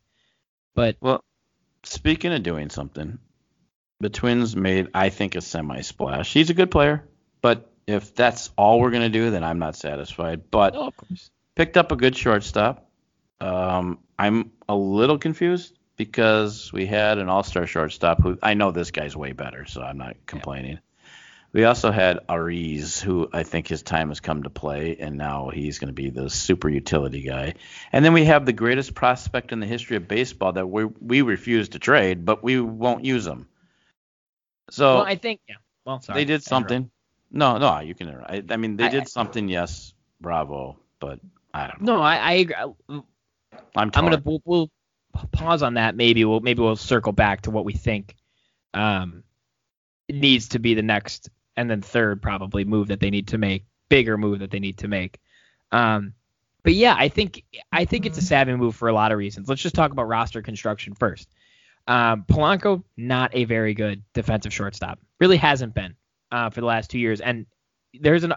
But 0.74 0.96
well, 1.00 1.24
speaking 1.84 2.32
of 2.32 2.42
doing 2.42 2.70
something, 2.70 3.18
the 4.00 4.08
Twins 4.08 4.56
made 4.56 4.88
I 4.94 5.10
think 5.10 5.34
a 5.34 5.40
semi 5.40 5.80
splash. 5.82 6.32
He's 6.32 6.50
a 6.50 6.54
good 6.54 6.70
player, 6.70 7.08
but 7.40 7.70
if 7.86 8.14
that's 8.14 8.50
all 8.56 8.80
we're 8.80 8.90
gonna 8.90 9.08
do, 9.08 9.30
then 9.30 9.44
I'm 9.44 9.58
not 9.58 9.76
satisfied. 9.76 10.50
But 10.50 10.74
oh, 10.76 10.88
of 10.88 10.96
course. 10.96 11.30
picked 11.54 11.76
up 11.76 11.92
a 11.92 11.96
good 11.96 12.16
shortstop. 12.16 12.88
Um, 13.40 13.98
I'm 14.18 14.52
a 14.68 14.76
little 14.76 15.18
confused 15.18 15.76
because 15.96 16.72
we 16.72 16.86
had 16.86 17.18
an 17.18 17.28
all-star 17.28 17.66
shortstop 17.66 18.22
who 18.22 18.38
I 18.42 18.54
know 18.54 18.70
this 18.70 18.90
guy's 18.90 19.16
way 19.16 19.32
better, 19.32 19.66
so 19.66 19.82
I'm 19.82 19.98
not 19.98 20.16
complaining. 20.26 20.78
We 21.52 21.64
also 21.64 21.90
had 21.90 22.20
Arraez, 22.28 22.98
who 23.00 23.28
I 23.30 23.42
think 23.42 23.68
his 23.68 23.82
time 23.82 24.08
has 24.08 24.20
come 24.20 24.44
to 24.44 24.50
play, 24.50 24.96
and 24.98 25.18
now 25.18 25.50
he's 25.50 25.78
going 25.78 25.88
to 25.88 25.94
be 25.94 26.08
the 26.08 26.30
super 26.30 26.68
utility 26.68 27.20
guy. 27.20 27.54
And 27.92 28.02
then 28.02 28.14
we 28.14 28.24
have 28.24 28.46
the 28.46 28.54
greatest 28.54 28.94
prospect 28.94 29.52
in 29.52 29.60
the 29.60 29.66
history 29.66 29.98
of 29.98 30.08
baseball 30.08 30.52
that 30.52 30.66
we 30.66 30.84
we 30.84 31.20
refuse 31.20 31.70
to 31.70 31.78
trade, 31.78 32.24
but 32.24 32.42
we 32.42 32.58
won't 32.58 33.04
use 33.04 33.26
him. 33.26 33.48
So 34.70 34.96
well, 34.96 35.04
I 35.04 35.16
think 35.16 35.40
yeah. 35.46 35.56
Well, 35.84 36.00
sorry. 36.00 36.20
they 36.20 36.24
did 36.24 36.42
something. 36.42 36.90
No, 37.30 37.58
no, 37.58 37.80
you 37.80 37.94
can. 37.94 38.08
I, 38.08 38.42
I 38.48 38.56
mean, 38.56 38.76
they 38.76 38.84
I- 38.84 38.90
did 38.90 39.08
something. 39.08 39.48
Yes, 39.48 39.92
bravo, 40.22 40.78
but 41.00 41.20
I 41.52 41.66
don't 41.66 41.82
know. 41.82 41.96
No, 41.96 42.02
I, 42.02 42.16
I 42.16 42.32
agree. 42.32 42.54
I'm 42.58 43.04
I'm 43.74 43.90
gonna 43.90 44.22
we'll, 44.24 44.40
we'll 44.46 44.70
pause 45.32 45.62
on 45.62 45.74
that. 45.74 45.96
Maybe 45.96 46.24
we'll 46.24 46.40
maybe 46.40 46.62
we'll 46.62 46.76
circle 46.76 47.12
back 47.12 47.42
to 47.42 47.50
what 47.50 47.66
we 47.66 47.74
think 47.74 48.16
um 48.72 49.22
needs 50.08 50.48
to 50.48 50.58
be 50.58 50.72
the 50.72 50.82
next 50.82 51.28
and 51.56 51.70
then 51.70 51.82
third 51.82 52.22
probably 52.22 52.64
move 52.64 52.88
that 52.88 53.00
they 53.00 53.10
need 53.10 53.28
to 53.28 53.38
make, 53.38 53.64
bigger 53.88 54.16
move 54.18 54.38
that 54.40 54.50
they 54.50 54.60
need 54.60 54.78
to 54.78 54.88
make. 54.88 55.18
Um, 55.70 56.14
but 56.62 56.74
yeah, 56.74 56.94
I 56.98 57.08
think 57.08 57.44
I 57.72 57.84
think 57.84 58.06
it's 58.06 58.18
a 58.18 58.22
savvy 58.22 58.54
move 58.54 58.76
for 58.76 58.88
a 58.88 58.92
lot 58.92 59.10
of 59.12 59.18
reasons. 59.18 59.48
Let's 59.48 59.62
just 59.62 59.74
talk 59.74 59.90
about 59.90 60.08
roster 60.08 60.42
construction 60.42 60.94
first. 60.94 61.28
Um, 61.88 62.24
Polanco 62.28 62.84
not 62.96 63.30
a 63.34 63.44
very 63.44 63.74
good 63.74 64.02
defensive 64.14 64.52
shortstop. 64.52 65.00
Really 65.18 65.36
hasn't 65.36 65.74
been 65.74 65.96
uh, 66.30 66.50
for 66.50 66.60
the 66.60 66.66
last 66.66 66.90
two 66.90 66.98
years. 67.00 67.20
And 67.20 67.46
there's 68.00 68.22
an 68.24 68.32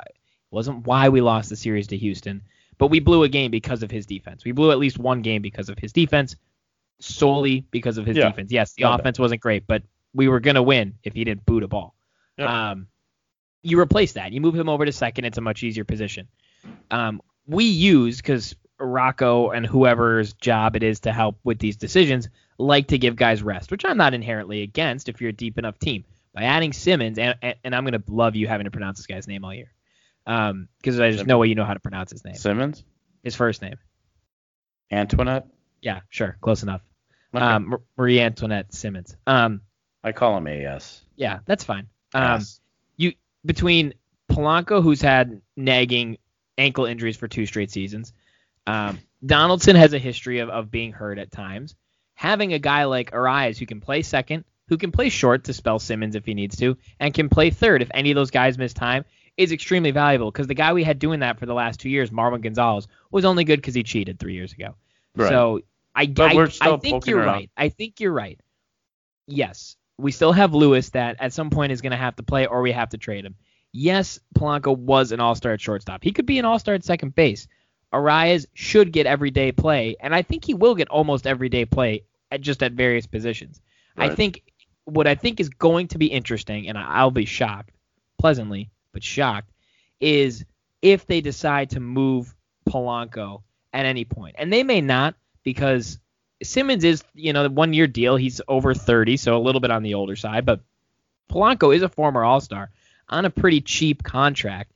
wasn't 0.49 0.87
why 0.87 1.09
we 1.09 1.21
lost 1.21 1.49
the 1.49 1.55
series 1.55 1.87
to 1.87 1.97
Houston, 1.97 2.41
but 2.77 2.87
we 2.87 2.99
blew 2.99 3.23
a 3.23 3.29
game 3.29 3.51
because 3.51 3.83
of 3.83 3.91
his 3.91 4.05
defense. 4.07 4.43
We 4.45 4.51
blew 4.53 4.71
at 4.71 4.79
least 4.79 4.97
one 4.97 5.21
game 5.21 5.41
because 5.43 5.69
of 5.69 5.77
his 5.77 5.93
defense, 5.93 6.35
solely 6.99 7.61
because 7.71 7.97
of 7.97 8.05
his 8.05 8.17
Yeah. 8.17 8.29
defense. 8.29 8.51
Yes, 8.51 8.73
the 8.73 8.83
No 8.83 8.89
doubt. 8.91 9.01
offense 9.01 9.19
wasn't 9.19 9.41
great, 9.41 9.67
but 9.67 9.83
we 10.13 10.27
were 10.27 10.39
gonna 10.39 10.63
win 10.63 10.95
if 11.03 11.13
he 11.13 11.23
didn't 11.23 11.45
boot 11.45 11.61
a 11.63 11.67
ball. 11.67 11.93
Yeah. 12.37 12.71
Um, 12.71 12.87
you 13.65 13.79
replace 13.79 14.13
that. 14.13 14.31
You 14.31 14.41
move 14.41 14.55
him 14.55 14.69
over 14.69 14.85
to 14.85 14.91
second. 14.91 15.25
It's 15.25 15.37
a 15.37 15.41
much 15.41 15.63
easier 15.63 15.83
position. 15.83 16.27
Um, 16.91 17.21
we 17.47 17.65
use 17.65 18.17
because 18.17 18.55
Rocco 18.79 19.49
and 19.51 19.65
whoever's 19.65 20.33
job 20.33 20.75
it 20.75 20.83
is 20.83 21.01
to 21.01 21.11
help 21.13 21.37
with 21.43 21.59
these 21.59 21.77
decisions 21.77 22.29
like 22.57 22.87
to 22.87 22.97
give 22.97 23.15
guys 23.15 23.41
rest, 23.43 23.71
which 23.71 23.85
I'm 23.85 23.97
not 23.97 24.13
inherently 24.13 24.61
against 24.61 25.09
if 25.09 25.19
you're 25.21 25.29
a 25.31 25.33
deep 25.33 25.57
enough 25.57 25.77
team. 25.79 26.05
By 26.33 26.43
adding 26.43 26.73
Simmons, 26.73 27.17
and, 27.17 27.35
and, 27.41 27.55
and 27.63 27.73
I'm 27.75 27.85
gonna 27.85 28.03
love 28.09 28.35
you 28.35 28.45
having 28.47 28.65
to 28.65 28.71
pronounce 28.71 28.97
this 28.99 29.07
guy's 29.07 29.25
name 29.25 29.45
all 29.45 29.53
year, 29.53 29.71
um, 30.27 30.67
because 30.79 30.97
there's 30.97 31.15
Simmons. 31.15 31.27
no 31.29 31.37
way 31.37 31.47
you 31.47 31.55
know 31.55 31.63
how 31.63 31.73
to 31.73 31.79
pronounce 31.79 32.11
his 32.11 32.25
name. 32.25 32.35
Simmons, 32.35 32.83
His 33.23 33.35
first 33.35 33.61
name. 33.61 33.75
Antoinette. 34.91 35.47
Yeah, 35.81 36.01
sure, 36.09 36.37
close 36.41 36.63
enough. 36.63 36.81
Okay. 37.33 37.43
Um, 37.43 37.77
Marie 37.97 38.19
Antoinette 38.19 38.73
Simmons. 38.73 39.15
Um, 39.27 39.61
I 40.03 40.11
call 40.11 40.37
him 40.37 40.47
AS. 40.47 41.01
yeah, 41.15 41.39
that's 41.45 41.63
fine. 41.63 41.87
Um, 42.13 42.39
Yes. 42.39 42.59
you 42.97 43.13
between 43.45 43.93
Polanco, 44.29 44.81
who's 44.81 45.01
had 45.01 45.41
nagging 45.55 46.17
ankle 46.57 46.85
injuries 46.85 47.15
for 47.15 47.27
two 47.27 47.45
straight 47.45 47.71
seasons, 47.71 48.13
um, 48.67 48.99
Donaldson 49.25 49.75
has 49.75 49.93
a 49.93 49.99
history 49.99 50.39
of, 50.39 50.49
of 50.49 50.71
being 50.71 50.91
hurt 50.91 51.19
at 51.19 51.31
times. 51.31 51.75
Having 52.15 52.53
a 52.53 52.59
guy 52.59 52.85
like 52.85 53.11
Arraez 53.11 53.57
who 53.57 53.65
can 53.65 53.81
play 53.81 54.01
second, 54.01 54.45
who 54.67 54.77
can 54.77 54.91
play 54.91 55.09
short 55.09 55.45
to 55.45 55.53
spell 55.53 55.79
Simmons 55.79 56.15
if 56.15 56.25
he 56.25 56.33
needs 56.33 56.57
to, 56.57 56.77
and 56.99 57.13
can 57.13 57.29
play 57.29 57.49
third 57.49 57.81
if 57.81 57.91
any 57.93 58.11
of 58.11 58.15
those 58.15 58.31
guys 58.31 58.57
miss 58.57 58.73
time, 58.73 59.05
is 59.37 59.51
extremely 59.51 59.91
valuable. 59.91 60.31
Because 60.31 60.47
the 60.47 60.53
guy 60.53 60.73
we 60.73 60.83
had 60.83 60.97
doing 60.97 61.19
that 61.19 61.39
for 61.39 61.45
the 61.45 61.53
last 61.53 61.79
two 61.79 61.89
years, 61.89 62.09
Marwin 62.09 62.41
Gonzalez, 62.41 62.87
was 63.11 63.25
only 63.25 63.43
good 63.43 63.57
because 63.57 63.75
he 63.75 63.83
cheated 63.83 64.17
three 64.17 64.33
years 64.33 64.53
ago. 64.53 64.75
Right. 65.15 65.29
So 65.29 65.61
I, 65.93 66.11
I, 66.17 66.47
I 66.61 66.77
think 66.77 67.05
you're 67.05 67.19
around. 67.19 67.27
right. 67.27 67.51
I 67.55 67.69
think 67.69 67.99
you're 67.99 68.13
right. 68.13 68.39
Yes, 69.27 69.75
we 69.97 70.11
still 70.11 70.33
have 70.33 70.53
Lewis 70.53 70.89
that 70.91 71.17
at 71.19 71.33
some 71.33 71.49
point 71.49 71.71
is 71.71 71.81
going 71.81 71.91
to 71.91 71.97
have 71.97 72.15
to 72.17 72.23
play, 72.23 72.45
or 72.45 72.61
we 72.61 72.71
have 72.71 72.89
to 72.89 72.97
trade 72.97 73.25
him. 73.25 73.35
Yes, 73.71 74.19
Polanco 74.35 74.77
was 74.77 75.11
an 75.11 75.19
all-star 75.19 75.53
at 75.53 75.61
shortstop. 75.61 76.03
He 76.03 76.11
could 76.11 76.25
be 76.25 76.39
an 76.39 76.45
all-star 76.45 76.75
at 76.75 76.83
second 76.83 77.15
base. 77.15 77.47
Arraez 77.93 78.45
should 78.53 78.91
get 78.91 79.05
everyday 79.05 79.51
play, 79.51 79.95
and 79.99 80.13
I 80.13 80.21
think 80.21 80.43
he 80.43 80.53
will 80.53 80.75
get 80.75 80.89
almost 80.89 81.27
everyday 81.27 81.65
play 81.65 82.03
at 82.31 82.41
just 82.41 82.63
at 82.63 82.73
various 82.73 83.05
positions. 83.05 83.61
I 83.97 84.13
think 84.13 84.41
what 84.83 85.07
I 85.07 85.15
think 85.15 85.39
is 85.39 85.49
going 85.49 85.87
to 85.89 85.97
be 85.97 86.07
interesting, 86.07 86.67
and 86.67 86.77
I'll 86.77 87.11
be 87.11 87.25
shocked, 87.25 87.71
pleasantly, 88.19 88.69
but 88.91 89.03
shocked, 89.03 89.51
is 90.01 90.43
if 90.81 91.07
they 91.07 91.21
decide 91.21 91.69
to 91.71 91.79
move 91.79 92.35
Polanco 92.69 93.43
at 93.73 93.85
any 93.85 94.03
point. 94.03 94.35
And 94.37 94.51
they 94.51 94.63
may 94.63 94.81
not 94.81 95.15
because 95.43 95.99
Simmons 96.43 96.83
is, 96.83 97.03
you 97.13 97.33
know, 97.33 97.43
the 97.43 97.49
one 97.49 97.73
year 97.73 97.87
deal. 97.87 98.15
He's 98.15 98.41
over 98.47 98.73
30, 98.73 99.17
so 99.17 99.37
a 99.37 99.39
little 99.39 99.61
bit 99.61 99.71
on 99.71 99.83
the 99.83 99.93
older 99.93 100.15
side, 100.15 100.45
but 100.45 100.61
Polanco 101.29 101.75
is 101.75 101.81
a 101.81 101.89
former 101.89 102.23
All-Star 102.23 102.69
on 103.09 103.25
a 103.25 103.29
pretty 103.29 103.61
cheap 103.61 104.03
contract. 104.03 104.71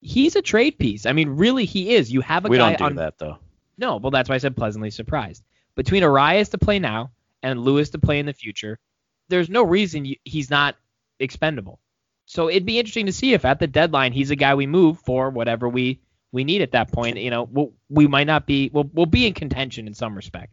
He's 0.00 0.36
a 0.36 0.42
trade 0.42 0.78
piece. 0.78 1.06
I 1.06 1.12
mean, 1.12 1.30
really, 1.30 1.64
he 1.64 1.94
is. 1.94 2.12
You 2.12 2.20
have 2.22 2.44
a 2.44 2.48
we 2.48 2.58
guy 2.58 2.70
don't 2.70 2.78
do 2.78 2.84
on 2.84 2.96
that 2.96 3.18
though. 3.18 3.38
no, 3.78 3.96
well, 3.96 4.10
that's 4.10 4.28
why 4.28 4.34
I 4.34 4.38
said 4.38 4.56
pleasantly 4.56 4.90
surprised. 4.90 5.42
Between 5.74 6.02
Arraez 6.02 6.50
to 6.50 6.58
play 6.58 6.78
now 6.78 7.12
and 7.42 7.62
Lewis 7.62 7.90
to 7.90 7.98
play 7.98 8.18
in 8.18 8.26
the 8.26 8.32
future, 8.32 8.78
there's 9.28 9.48
no 9.48 9.62
reason 9.62 10.04
you, 10.04 10.16
he's 10.24 10.50
not 10.50 10.76
expendable. 11.18 11.78
So 12.26 12.48
it'd 12.48 12.66
be 12.66 12.78
interesting 12.78 13.06
to 13.06 13.12
see 13.12 13.32
if 13.32 13.44
at 13.44 13.58
the 13.58 13.66
deadline 13.66 14.12
he's 14.12 14.30
a 14.30 14.36
guy 14.36 14.54
we 14.54 14.66
move 14.66 14.98
for 14.98 15.30
whatever 15.30 15.68
we 15.68 16.00
we 16.32 16.44
need 16.44 16.62
at 16.62 16.72
that 16.72 16.90
point. 16.90 17.16
You 17.16 17.30
know, 17.30 17.44
we'll, 17.44 17.72
we 17.88 18.06
might 18.06 18.26
not 18.26 18.46
be 18.46 18.70
we'll 18.72 18.90
we'll 18.92 19.06
be 19.06 19.26
in 19.26 19.34
contention 19.34 19.86
in 19.86 19.94
some 19.94 20.14
respect. 20.14 20.52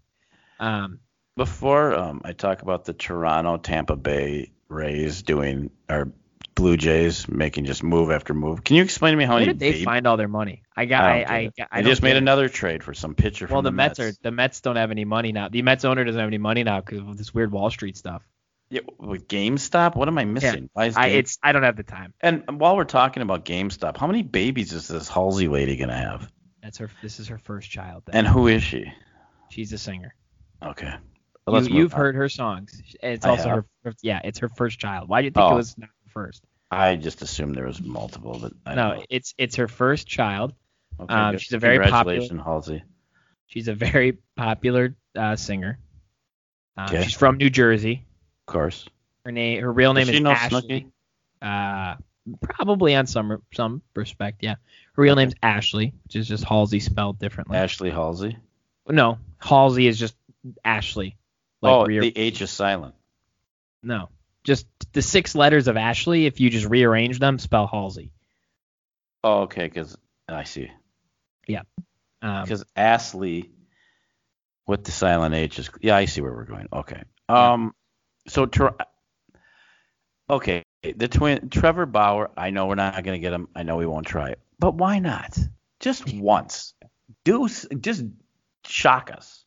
Um, 0.59 0.99
Before 1.35 1.93
um, 1.97 2.21
I 2.25 2.33
talk 2.33 2.61
about 2.61 2.85
the 2.85 2.93
Toronto 2.93 3.57
Tampa 3.57 3.95
Bay 3.95 4.51
Rays 4.67 5.23
doing 5.23 5.71
or 5.89 6.11
Blue 6.55 6.75
Jays 6.75 7.27
making 7.29 7.65
just 7.65 7.83
move 7.83 8.11
after 8.11 8.33
move, 8.33 8.63
can 8.63 8.75
you 8.75 8.83
explain 8.83 9.13
to 9.13 9.17
me 9.17 9.23
how 9.23 9.35
where 9.35 9.41
many? 9.41 9.53
did 9.53 9.59
they 9.59 9.71
baby- 9.71 9.85
find 9.85 10.05
all 10.05 10.17
their 10.17 10.27
money? 10.27 10.63
I 10.75 10.85
got 10.85 11.03
I 11.05 11.21
I 11.21 11.35
I. 11.59 11.67
I, 11.71 11.81
They 11.81 11.89
just 11.89 12.01
made 12.03 12.15
it. 12.15 12.17
another 12.17 12.49
trade 12.49 12.83
for 12.83 12.93
some 12.93 13.15
pitcher 13.15 13.47
Well, 13.49 13.61
the, 13.61 13.69
the 13.69 13.75
Mets 13.75 13.99
are 13.99 14.11
the 14.21 14.31
Mets 14.31 14.59
don't 14.61 14.75
have 14.75 14.91
any 14.91 15.05
money 15.05 15.31
now. 15.31 15.47
The 15.49 15.61
Mets 15.61 15.85
owner 15.85 16.03
doesn't 16.03 16.19
have 16.19 16.27
any 16.27 16.37
money 16.37 16.63
now 16.63 16.81
because 16.81 16.99
of 16.99 17.17
this 17.17 17.33
weird 17.33 17.51
Wall 17.51 17.69
Street 17.69 17.95
stuff. 17.97 18.21
Yeah, 18.71 18.81
with 18.99 19.27
GameStop. 19.27 19.95
What 19.95 20.07
am 20.09 20.17
I 20.19 20.25
missing? 20.25 20.69
Why 20.73 20.85
is 20.85 20.95
I 20.97 21.07
it's 21.07 21.39
I 21.41 21.53
don't 21.53 21.63
have 21.63 21.75
the 21.77 21.83
time. 21.83 22.13
and 22.21 22.59
while 22.59 22.75
we're 22.75 22.83
talking 22.83 23.23
about 23.23 23.43
GameStop, 23.45 23.97
how 23.97 24.05
many 24.07 24.21
babies 24.21 24.73
is 24.73 24.87
this 24.87 25.07
Halsey 25.09 25.47
lady 25.47 25.75
gonna 25.77 25.95
have? 25.97 26.31
That's 26.61 26.77
her. 26.77 26.89
This 27.01 27.19
is 27.19 27.29
her 27.29 27.37
first 27.39 27.71
child. 27.71 28.03
then. 28.05 28.15
And 28.15 28.27
who 28.27 28.47
is 28.47 28.61
she? 28.61 28.91
She's 29.49 29.73
a 29.73 29.77
singer. 29.77 30.13
Okay. 30.63 30.93
Well, 31.47 31.63
You, 31.67 31.77
you've 31.77 31.93
heard 31.93 32.15
her 32.15 32.29
songs. 32.29 32.81
It's 33.01 33.25
I 33.25 33.29
also 33.29 33.49
have. 33.49 33.65
her. 33.83 33.93
Yeah, 34.01 34.21
it's 34.23 34.39
her 34.39 34.49
first 34.49 34.77
child. 34.79 35.09
Why 35.09 35.21
do 35.21 35.25
you 35.25 35.31
think 35.31 35.43
Oh. 35.45 35.53
it 35.53 35.55
was 35.55 35.77
not 35.77 35.87
her 35.89 36.09
first? 36.11 36.43
I 36.71 36.95
just 36.95 37.21
assumed 37.23 37.55
there 37.55 37.65
was 37.65 37.81
multiple, 37.81 38.37
but 38.39 38.53
I 38.65 38.75
don't 38.75 38.89
No, 38.89 38.95
know. 38.97 39.05
it's 39.09 39.33
it's 39.37 39.55
her 39.55 39.67
first 39.67 40.05
child. 40.07 40.53
Okay, 40.99 41.13
um, 41.13 41.37
she's 41.37 41.53
a 41.53 41.57
very 41.57 41.77
popular- 41.79 42.19
Congratulations, 42.19 42.41
Halsey. 42.43 42.83
She's 43.47 43.67
a 43.67 43.73
very 43.73 44.17
popular 44.35 44.95
uh, 45.15 45.35
singer. 45.35 45.79
Uh, 46.77 46.87
Okay. 46.89 47.03
She's 47.03 47.15
from 47.15 47.37
New 47.37 47.49
Jersey. 47.49 48.05
Of 48.47 48.51
course. 48.53 48.85
Her 49.25 49.31
name, 49.31 49.61
her 49.61 49.71
real 49.73 49.93
name 49.93 50.05
she 50.07 50.15
is 50.15 50.21
know 50.21 50.31
Ashley. 50.31 50.61
Snooki? 50.61 50.91
Uh, 51.41 51.95
probably 52.41 52.93
on 52.95 53.07
some 53.07 53.41
some 53.53 53.81
respect, 53.95 54.43
yeah. 54.43 54.55
Her 54.93 55.01
real 55.01 55.15
name's 55.15 55.33
Ashley, 55.41 55.93
which 56.03 56.15
is 56.15 56.27
just 56.27 56.43
Halsey 56.43 56.79
spelled 56.79 57.17
differently. 57.17 57.57
Ashley 57.57 57.89
Halsey. 57.89 58.37
no, 58.87 59.17
Halsey 59.39 59.87
is 59.87 59.97
just 59.97 60.15
Ashley. 60.63 61.17
Like 61.61 61.73
oh, 61.73 61.85
the 61.87 62.17
H 62.17 62.41
is 62.41 62.51
silent. 62.51 62.95
no, 63.83 64.09
just 64.43 64.65
the 64.93 65.01
six 65.01 65.35
letters 65.35 65.67
of 65.67 65.75
Ashley. 65.77 66.25
If 66.25 66.39
you 66.39 66.49
just 66.49 66.65
rearrange 66.65 67.19
them, 67.19 67.37
spell 67.39 67.67
Halsey. 67.67 68.11
Oh, 69.23 69.41
okay, 69.41 69.63
because 69.65 69.97
I 70.29 70.45
see. 70.45 70.71
Yeah. 71.47 71.63
Um, 72.21 72.43
Because 72.43 72.63
Ashley 72.75 73.51
with 74.67 74.83
the 74.85 74.91
silent 74.91 75.35
H 75.35 75.59
is 75.59 75.69
yeah, 75.81 75.95
I 75.97 76.05
see 76.05 76.21
where 76.21 76.33
we're 76.33 76.45
going. 76.45 76.67
Okay. 76.71 77.03
Um, 77.27 77.73
so 78.27 78.45
Tre- 78.45 78.71
okay, 80.29 80.63
the 80.95 81.07
twin 81.07 81.49
Trevor 81.49 81.85
Bauer. 81.85 82.31
I 82.37 82.51
know 82.51 82.67
we're 82.67 82.75
not 82.75 83.03
gonna 83.03 83.19
get 83.19 83.33
him. 83.33 83.49
I 83.55 83.63
know 83.63 83.77
we 83.77 83.85
won't 83.85 84.07
try 84.07 84.29
it, 84.29 84.39
but 84.59 84.75
why 84.75 84.99
not? 84.99 85.37
Just 85.79 86.13
once, 86.13 86.73
do 87.25 87.47
just 87.79 88.05
shock 88.65 89.11
us. 89.11 89.38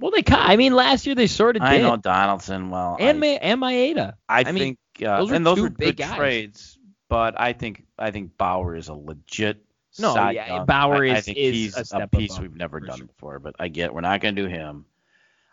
Well, 0.00 0.10
they. 0.10 0.22
I 0.28 0.56
mean, 0.56 0.74
last 0.74 1.06
year 1.06 1.14
they 1.14 1.26
sort 1.26 1.56
of 1.56 1.62
did. 1.62 1.68
I 1.68 1.78
know 1.78 1.96
Donaldson. 1.96 2.70
Well, 2.70 2.96
And 2.98 3.18
I, 3.18 3.20
Ma- 3.20 3.38
and 3.40 3.60
Maeda. 3.60 4.14
I, 4.28 4.40
I 4.40 4.52
mean, 4.52 4.76
think 4.96 5.08
uh, 5.08 5.18
those 5.20 5.30
and 5.32 5.46
those 5.46 5.60
were 5.60 5.70
big 5.70 5.96
good 5.96 6.04
guys. 6.04 6.16
trades, 6.16 6.78
but 7.08 7.40
I 7.40 7.52
think 7.52 7.84
I 7.98 8.10
think 8.10 8.36
Bauer 8.36 8.76
is 8.76 8.88
a 8.88 8.94
legit. 8.94 9.64
No, 10.00 10.14
yeah, 10.30 10.46
Young. 10.56 10.66
Bauer 10.66 11.04
I, 11.04 11.10
I 11.10 11.16
is- 11.16 11.24
think 11.24 11.38
is 11.38 11.54
he's 11.54 11.76
a 11.92 11.98
a, 11.98 12.06
piece 12.06 12.32
above, 12.32 12.42
we've 12.42 12.54
never 12.56 12.78
done 12.80 12.98
sure. 12.98 13.06
before. 13.06 13.38
But 13.40 13.56
I 13.58 13.68
get 13.68 13.92
we're 13.92 14.00
not 14.02 14.20
gonna 14.20 14.36
do 14.36 14.46
him. 14.46 14.84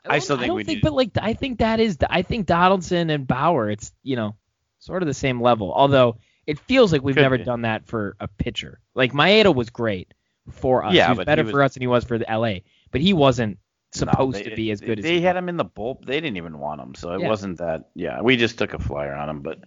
I 0.05 0.13
don't- 0.13 0.21
still 0.21 0.37
think 0.37 0.53
we 0.53 0.63
think, 0.63 0.77
need- 0.77 0.81
but 0.83 0.93
like 0.93 1.11
I 1.19 1.33
think 1.33 1.59
that 1.59 1.79
is 1.79 1.97
I 2.07 2.21
think 2.21 2.45
Donaldson 2.45 3.09
and 3.09 3.25
Bauer. 3.25 3.69
It's 3.71 3.91
you 4.03 4.15
know 4.15 4.35
sort 4.79 5.01
of 5.01 5.07
the 5.07 5.13
same 5.15 5.41
level. 5.41 5.73
Although 5.73 6.17
it 6.45 6.59
feels 6.59 6.91
like 6.93 7.01
we've 7.01 7.15
Could 7.15 7.23
never 7.23 7.39
be. 7.39 7.43
done 7.43 7.63
that 7.63 7.87
for 7.87 8.15
a 8.19 8.27
pitcher. 8.27 8.79
Like 8.93 9.13
Maeda 9.13 9.53
was 9.55 9.71
great 9.71 10.13
for 10.51 10.85
us. 10.85 10.93
Yeah, 10.93 11.11
he 11.11 11.17
was 11.17 11.25
better 11.25 11.43
he 11.43 11.49
for 11.51 11.63
us 11.63 11.73
than 11.73 11.81
he 11.81 11.87
was 11.87 12.03
for 12.03 12.19
the 12.19 12.25
LA. 12.29 12.57
But 12.91 13.01
he 13.01 13.13
wasn't 13.13 13.57
No, 14.01 14.11
supposed 14.11 14.37
they- 14.37 14.43
to 14.49 14.55
be 14.55 14.71
as 14.71 14.81
good 14.81 14.99
as 14.99 15.03
they 15.03 15.21
had 15.21 15.35
him 15.35 15.49
in 15.49 15.57
the 15.57 15.63
bull. 15.65 15.99
They 16.05 16.19
didn't 16.21 16.37
even 16.37 16.59
want 16.59 16.81
him, 16.81 16.95
so 16.95 17.13
it 17.13 17.21
Yeah. 17.21 17.29
wasn't 17.29 17.57
that. 17.59 17.89
Yeah, 17.95 18.21
we 18.21 18.37
just 18.37 18.57
took 18.57 18.73
a 18.73 18.79
flyer 18.79 19.13
on 19.13 19.29
him, 19.29 19.41
but 19.41 19.59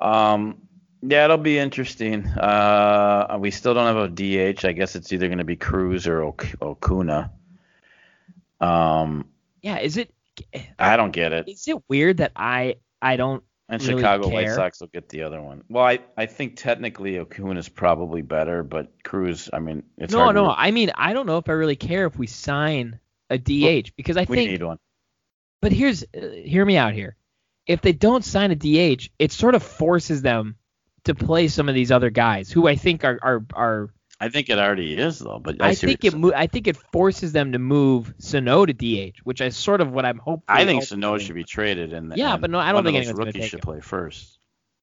um, 0.00 0.62
yeah, 1.02 1.24
it'll 1.24 1.36
be 1.38 1.58
interesting. 1.58 2.26
Uh, 2.26 3.36
we 3.40 3.50
still 3.50 3.74
don't 3.74 3.86
have 3.86 3.96
a 3.96 4.08
DH. 4.08 4.64
I 4.64 4.72
guess 4.72 4.94
it's 4.96 5.12
either 5.12 5.26
going 5.28 5.38
to 5.38 5.44
be 5.44 5.56
Cruz 5.56 6.06
or 6.06 6.22
Ok- 6.22 6.54
Ozuna. 6.60 7.30
Um, 8.60 9.26
Yeah, 9.62 9.78
is 9.78 9.96
it 9.96 10.12
I 10.78 10.96
don't 10.96 11.10
get 11.12 11.32
it. 11.32 11.48
is 11.48 11.66
it 11.68 11.76
weird 11.88 12.18
that 12.18 12.32
I 12.36 12.76
I 13.00 13.16
don't 13.16 13.42
And 13.68 13.82
really 13.82 14.00
Chicago 14.00 14.28
White. 14.28 14.50
Sox 14.50 14.80
will 14.80 14.88
get 14.88 15.08
the 15.08 15.22
other 15.22 15.40
one. 15.42 15.62
Well, 15.68 15.84
I, 15.84 15.98
I 16.16 16.26
think 16.26 16.56
technically 16.56 17.14
Ozuna's 17.14 17.68
probably 17.68 18.22
better, 18.22 18.62
but 18.62 18.88
Cruz, 19.04 19.50
I 19.52 19.58
mean, 19.58 19.82
it's 19.98 20.12
no 20.12 20.30
no 20.30 20.46
to, 20.46 20.50
I 20.56 20.70
mean 20.70 20.90
I 20.94 21.12
don't 21.12 21.26
know 21.26 21.38
if 21.38 21.48
I 21.48 21.52
really 21.52 21.76
care 21.76 22.06
if 22.06 22.16
we 22.16 22.26
sign 22.26 22.98
a 23.32 23.38
DH 23.38 23.92
because 23.96 24.16
I 24.16 24.24
we 24.28 24.36
think 24.36 24.50
need 24.50 24.62
one. 24.62 24.78
But 25.60 25.72
here's 25.72 26.02
uh, 26.02 26.28
hear 26.44 26.64
me 26.64 26.76
out 26.76 26.94
here. 26.94 27.16
If 27.66 27.80
they 27.80 27.92
don't 27.92 28.24
sign 28.24 28.50
a 28.50 28.56
DH, 28.56 29.08
it 29.18 29.32
sort 29.32 29.54
of 29.54 29.62
forces 29.62 30.22
them 30.22 30.56
to 31.04 31.14
play 31.14 31.48
some 31.48 31.68
of 31.68 31.74
these 31.74 31.90
other 31.92 32.10
guys 32.10 32.50
who 32.50 32.66
I 32.68 32.76
think 32.76 33.04
are 33.04 33.18
are, 33.22 33.44
are 33.54 33.90
I 34.20 34.28
think 34.28 34.50
it 34.50 34.58
already 34.58 34.94
is 34.96 35.18
though, 35.18 35.40
but 35.40 35.60
I, 35.60 35.68
I, 35.70 35.74
think 35.74 36.04
it 36.04 36.14
mo- 36.14 36.32
I 36.34 36.46
think 36.46 36.68
it 36.68 36.76
forces 36.76 37.32
them 37.32 37.52
to 37.52 37.58
move 37.58 38.14
Sano 38.18 38.64
to 38.66 38.72
DH, 38.72 39.18
which 39.24 39.40
is 39.40 39.56
sort 39.56 39.80
of 39.80 39.90
what 39.92 40.04
I'm 40.04 40.18
hoping. 40.18 40.44
I 40.46 40.64
think 40.64 40.84
Sano 40.84 41.18
should 41.18 41.34
be 41.34 41.42
traded, 41.44 41.92
and 41.92 42.16
Yeah, 42.16 42.34
and 42.34 42.40
but 42.40 42.50
no, 42.50 42.58
I 42.60 42.70
don't 42.72 42.84
think 42.84 42.96
anyone's 42.98 43.18
rookies 43.18 43.34
take 43.34 43.50
should 43.50 43.58
him. 43.60 43.64
play 43.64 43.80
first. 43.80 44.38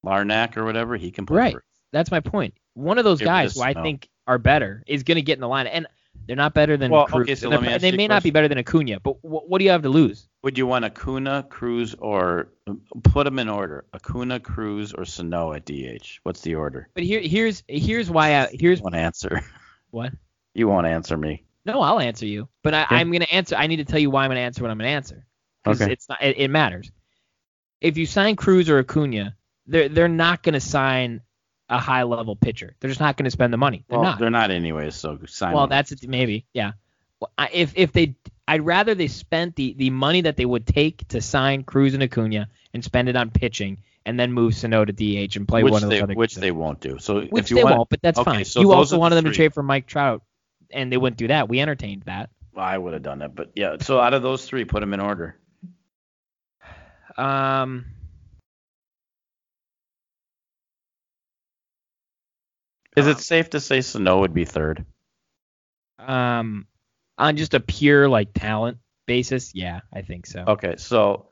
Larnach 0.05 0.57
or 0.57 0.65
whatever, 0.65 0.97
he 0.97 1.11
can 1.11 1.25
play 1.25 1.37
Right. 1.37 1.53
first. 1.53 1.65
That's 1.91 2.11
my 2.11 2.19
point. 2.19 2.53
One 2.73 2.97
of 2.97 3.03
those 3.03 3.21
rid 3.21 3.25
guys 3.27 3.55
who 3.55 3.61
I 3.61 3.73
think 3.73 4.07
are 4.27 4.37
better 4.37 4.83
is 4.87 5.03
going 5.03 5.15
to 5.15 5.21
get 5.21 5.33
in 5.37 5.41
the 5.41 5.47
line, 5.47 5.67
and 5.67 5.87
they're 6.29 6.35
not 6.35 6.53
better 6.53 6.77
than 6.77 6.91
Well, 6.91 7.07
Cruz. 7.07 7.23
okay, 7.23 7.33
so 7.33 7.49
let 7.49 7.59
me 7.59 7.69
ask 7.69 7.81
they 7.81 7.91
may 7.91 8.07
not 8.07 8.21
be 8.21 8.29
better 8.29 8.47
than 8.47 8.59
Ozuna, 8.59 9.01
but 9.01 9.13
wh- 9.23 9.49
what 9.49 9.57
do 9.57 9.65
you 9.65 9.71
have 9.71 9.81
to 9.81 9.89
lose? 9.89 10.29
Would 10.43 10.59
you 10.59 10.67
want 10.67 10.85
Ozuna, 10.85 11.49
Cruz, 11.49 11.95
or 11.97 12.49
um, 12.67 12.81
put 13.01 13.23
them 13.23 13.39
in 13.39 13.49
order? 13.49 13.85
Ozuna, 13.95 14.39
Cruz, 14.39 14.93
or 14.93 15.05
Sano 15.05 15.53
at 15.53 15.65
DH? 15.65 16.19
What's 16.21 16.41
the 16.41 16.53
order? 16.53 16.87
But 16.93 17.03
here 17.03 17.19
here's 17.19 17.63
here's 17.67 18.11
why 18.11 18.35
I, 18.41 18.49
here's 18.51 18.79
one 18.79 18.93
answer. 18.93 19.41
what. 19.89 20.13
You 20.53 20.67
won't 20.67 20.85
answer 20.85 21.17
me. 21.17 21.45
No, 21.65 21.81
I'll 21.81 21.99
answer 21.99 22.27
you. 22.27 22.47
But 22.61 22.75
I. 22.75 22.85
I'm 22.91 23.09
going 23.09 23.21
to 23.21 23.33
answer. 23.33 23.55
I 23.55 23.65
need 23.65 23.77
to 23.77 23.85
tell 23.85 23.99
you 23.99 24.11
why 24.11 24.23
I'm 24.23 24.29
going 24.29 24.35
to 24.35 24.41
answer 24.41 24.61
what 24.61 24.69
I'm 24.69 24.77
going 24.77 24.87
to 24.87 24.95
answer. 24.95 25.25
Okay. 25.65 25.91
it's 25.91 26.07
not. 26.07 26.21
It, 26.21 26.37
it 26.37 26.49
matters. 26.49 26.91
If 27.81 27.97
you 27.97 28.05
sign 28.05 28.35
Cruz 28.35 28.69
or 28.69 28.83
Ozuna, 28.83 29.33
they're 29.65 29.89
they're 29.89 30.07
not 30.07 30.43
going 30.43 30.53
to 30.53 30.59
sign 30.59 31.21
a 31.69 31.79
high 31.79 32.03
level 32.03 32.35
pitcher. 32.35 32.75
They're 32.79 32.89
just 32.89 32.99
not 32.99 33.17
going 33.17 33.25
to 33.25 33.31
spend 33.31 33.53
the 33.53 33.57
money. 33.57 33.85
They're 33.87 33.99
well, 33.99 34.11
not. 34.11 34.19
they're 34.19 34.29
not 34.29 34.51
anyways, 34.51 34.95
so 34.95 35.19
sign 35.27 35.53
Well, 35.53 35.67
that's 35.67 35.91
it. 35.91 36.07
Maybe. 36.07 36.45
Yeah. 36.53 36.73
Well, 37.19 37.31
I, 37.37 37.49
if 37.51 37.73
if 37.75 37.91
they, 37.91 38.15
I'd 38.47 38.65
rather 38.65 38.95
they 38.95 39.07
spent 39.07 39.55
the 39.55 39.73
the 39.73 39.89
money 39.89 40.21
that 40.21 40.37
they 40.37 40.45
would 40.45 40.65
take 40.65 41.07
to 41.09 41.21
sign 41.21 41.63
Cruz 41.63 41.93
and 41.93 42.03
Ozuna 42.03 42.47
and 42.73 42.83
spend 42.83 43.09
it 43.09 43.15
on 43.15 43.29
pitching 43.29 43.77
and 44.05 44.19
then 44.19 44.31
move 44.31 44.55
Sano 44.55 44.85
to 44.85 44.91
DH 44.91 45.35
and 45.35 45.47
play 45.47 45.63
which 45.63 45.71
one 45.71 45.83
of 45.83 45.89
those 45.89 45.99
they 45.99 46.03
other 46.03 46.15
which 46.15 46.35
guys. 46.35 46.41
they 46.41 46.51
won't 46.51 46.79
do. 46.79 46.97
So 46.99 47.21
Which 47.21 47.45
if 47.45 47.51
you 47.51 47.57
they 47.57 47.63
want, 47.63 47.77
won't, 47.77 47.89
but 47.89 48.01
that's 48.01 48.17
okay, 48.19 48.31
fine. 48.31 48.45
so 48.45 48.61
you 48.61 48.71
also 48.71 48.95
are 48.95 48.97
the 48.97 48.99
wanted 49.01 49.15
them 49.15 49.25
to 49.25 49.31
trade 49.31 49.53
for 49.53 49.63
Mike 49.63 49.85
Trout, 49.85 50.23
and 50.71 50.91
they 50.91 50.97
wouldn't 50.97 51.17
do 51.17 51.27
that. 51.27 51.49
We 51.49 51.59
entertained 51.59 52.03
that. 52.05 52.29
I 52.55 52.77
would 52.77 52.93
have 52.93 53.03
done 53.03 53.21
it, 53.21 53.35
but 53.35 53.51
yeah. 53.55 53.77
So 53.81 53.99
out 53.99 54.13
of 54.13 54.23
those 54.23 54.45
three, 54.45 54.65
put 54.65 54.79
them 54.79 54.93
in 54.93 54.99
order. 54.99 55.37
Um, 57.17 57.85
Is 62.99 63.05
Um, 63.05 63.11
it 63.13 63.19
safe 63.19 63.49
to 63.51 63.59
say 63.59 63.81
Sano 63.81 64.19
would 64.19 64.33
be 64.33 64.45
third? 64.45 64.85
um, 65.99 66.67
on 67.17 67.35
just 67.37 67.53
a 67.53 67.59
pure 67.59 68.07
like 68.07 68.33
talent 68.33 68.77
basis, 69.05 69.53
yeah, 69.53 69.81
I 69.93 70.01
think 70.01 70.25
so. 70.25 70.43
Okay, 70.47 70.75
so 70.77 71.25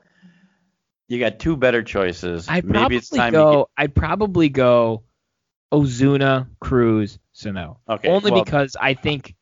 you 1.08 1.18
got 1.18 1.38
two 1.38 1.56
better 1.56 1.82
choices. 1.82 2.48
I'd 2.48 2.64
Maybe 2.64 2.78
probably 2.78 2.96
it's 2.98 3.08
time 3.08 3.32
go. 3.32 3.68
I'd 3.76 3.94
probably 3.94 4.48
go 4.50 5.04
Ozuna, 5.72 6.48
Cruz, 6.60 7.18
Sano. 7.32 7.80
Okay, 7.88 8.08
Only 8.08 8.30
well- 8.32 8.44
because 8.44 8.76
I 8.78 8.94
think 8.94 9.34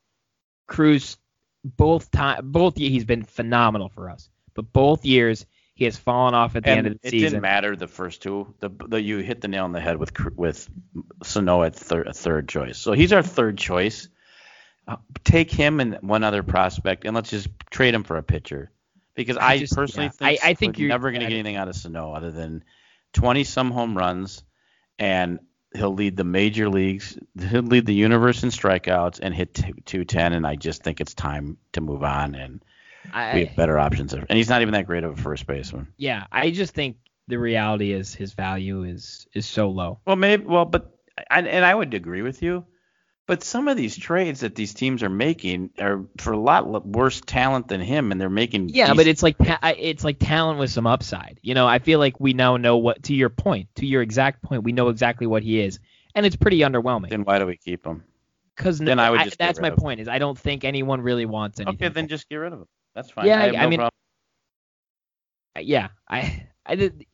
Cruz 0.68 1.16
both 1.64 2.10
time 2.12 2.50
both 2.50 2.76
he's 2.76 3.04
been 3.04 3.24
phenomenal 3.24 3.88
for 3.88 4.08
us, 4.10 4.28
but 4.54 4.72
both 4.72 5.04
years 5.04 5.46
he 5.76 5.84
has 5.84 5.96
fallen 5.96 6.34
off 6.34 6.56
at 6.56 6.64
the 6.64 6.70
and 6.70 6.78
end 6.78 6.86
of 6.88 6.92
the 7.02 7.06
it 7.06 7.10
season. 7.12 7.26
It 7.26 7.30
didn't 7.30 7.42
matter 7.42 7.76
the 7.76 7.86
first 7.86 8.22
two. 8.22 8.52
The, 8.60 8.70
the 8.88 9.00
you 9.00 9.18
hit 9.18 9.40
the 9.42 9.48
nail 9.48 9.64
on 9.64 9.72
the 9.72 9.80
head 9.80 9.98
with 9.98 10.10
with 10.34 10.68
Sano 11.22 11.62
at 11.62 11.76
third 11.76 12.10
third 12.16 12.48
choice. 12.48 12.78
So 12.78 12.92
he's 12.92 13.12
our 13.12 13.22
third 13.22 13.58
choice. 13.58 14.08
Uh, 14.88 14.96
take 15.22 15.50
him 15.50 15.78
and 15.80 15.96
one 16.00 16.24
other 16.24 16.42
prospect, 16.42 17.04
and 17.04 17.14
let's 17.14 17.28
just 17.30 17.48
trade 17.70 17.94
him 17.94 18.04
for 18.04 18.16
a 18.16 18.22
pitcher. 18.22 18.70
Because 19.14 19.36
I 19.36 19.52
I, 19.52 19.58
just- 19.58 19.74
personally 19.76 20.10
yeah, 20.20 20.26
I- 20.26 20.30
think 20.36 20.44
I 20.44 20.54
think 20.54 20.76
we're 20.76 20.80
you're- 20.82 20.88
never 20.88 21.10
going 21.10 21.20
to 21.20 21.26
get 21.28 21.34
anything 21.34 21.56
out 21.56 21.68
of 21.68 21.76
Sano 21.76 22.12
other 22.12 22.30
than 22.32 22.64
20 23.12 23.44
some 23.44 23.70
home 23.70 23.96
runs, 23.96 24.44
and 24.98 25.40
he'll 25.74 25.92
lead 25.94 26.16
the 26.16 26.24
major 26.24 26.68
leagues. 26.70 27.18
He'll 27.50 27.62
lead 27.62 27.84
the 27.84 27.94
universe 27.94 28.42
in 28.42 28.48
strikeouts 28.50 29.20
and 29.22 29.34
hit 29.34 29.52
210. 29.54 30.32
And 30.32 30.46
I 30.46 30.54
just 30.56 30.82
think 30.82 31.00
it's 31.02 31.12
time 31.14 31.58
to 31.72 31.80
move 31.82 32.02
on, 32.02 32.34
and 32.34 32.62
we 33.14 33.44
have 33.44 33.56
better 33.56 33.78
options. 33.78 34.12
And 34.12 34.26
he's 34.30 34.48
not 34.48 34.62
even 34.62 34.72
that 34.72 34.86
great 34.86 35.04
of 35.04 35.18
a 35.18 35.22
first 35.22 35.46
baseman. 35.46 35.88
yeah, 35.96 36.24
I 36.32 36.50
just 36.50 36.74
think 36.74 36.96
the 37.28 37.38
reality 37.38 37.92
is 37.92 38.14
his 38.14 38.34
value 38.34 38.84
is 38.84 39.26
is 39.34 39.46
so 39.46 39.68
low. 39.70 40.00
Well, 40.06 40.16
maybe. 40.16 40.44
Well, 40.44 40.64
but 40.64 40.96
and, 41.30 41.46
and 41.48 41.64
I 41.64 41.74
would 41.74 41.94
agree 41.94 42.22
with 42.22 42.42
you. 42.42 42.64
But 43.26 43.42
some 43.42 43.66
of 43.66 43.76
these 43.76 43.96
trades 43.96 44.40
that 44.40 44.54
these 44.54 44.72
teams 44.72 45.02
are 45.02 45.08
making 45.08 45.70
are 45.80 46.04
for 46.18 46.32
a 46.32 46.38
lot 46.38 46.86
worse 46.86 47.20
talent 47.20 47.66
than 47.66 47.80
him, 47.80 48.12
and 48.12 48.20
they're 48.20 48.30
making. 48.30 48.68
Yeah, 48.68 48.94
but 48.94 49.08
it's 49.08 49.22
like 49.22 49.36
ta- 49.36 49.74
it's 49.76 50.04
like 50.04 50.18
talent 50.20 50.60
with 50.60 50.70
some 50.70 50.86
upside. 50.86 51.40
You 51.42 51.54
know, 51.54 51.66
I 51.66 51.80
feel 51.80 51.98
like 51.98 52.20
we 52.20 52.34
now 52.34 52.56
know 52.56 52.76
what 52.76 53.02
to 53.04 53.14
your 53.14 53.28
point, 53.28 53.68
to 53.76 53.86
your 53.86 54.00
exact 54.02 54.42
point, 54.42 54.62
we 54.62 54.70
know 54.70 54.90
exactly 54.90 55.26
what 55.26 55.42
he 55.42 55.60
is, 55.60 55.80
and 56.14 56.24
it's 56.24 56.36
pretty 56.36 56.60
underwhelming. 56.60 57.10
then 57.10 57.24
why 57.24 57.40
do 57.40 57.46
we 57.46 57.56
keep 57.56 57.84
him? 57.84 58.04
Because 58.56 58.78
then 58.78 59.00
I 59.00 59.10
would 59.10 59.20
just 59.24 59.38
get 59.38 59.46
that's 59.46 59.58
rid 59.58 59.62
my 59.62 59.68
of 59.68 59.74
him. 59.74 59.80
point 59.80 60.00
is 60.00 60.06
I 60.08 60.18
don't 60.18 60.38
think 60.38 60.62
anyone 60.64 61.00
really 61.00 61.26
wants 61.26 61.58
anything. 61.58 61.74
Okay, 61.74 61.92
then 61.92 62.06
just 62.06 62.28
get 62.28 62.36
rid 62.36 62.52
of 62.52 62.60
him. 62.60 62.68
That's 62.96 63.10
fine. 63.10 63.26
Yeah, 63.26 63.38
I, 63.38 63.44
have 63.46 63.54
I 63.54 63.62
no 63.62 63.68
mean, 63.68 63.78
problem. 63.78 63.90
yeah, 65.60 65.88
I 66.08 66.46
I 66.64 66.74
did. 66.74 67.06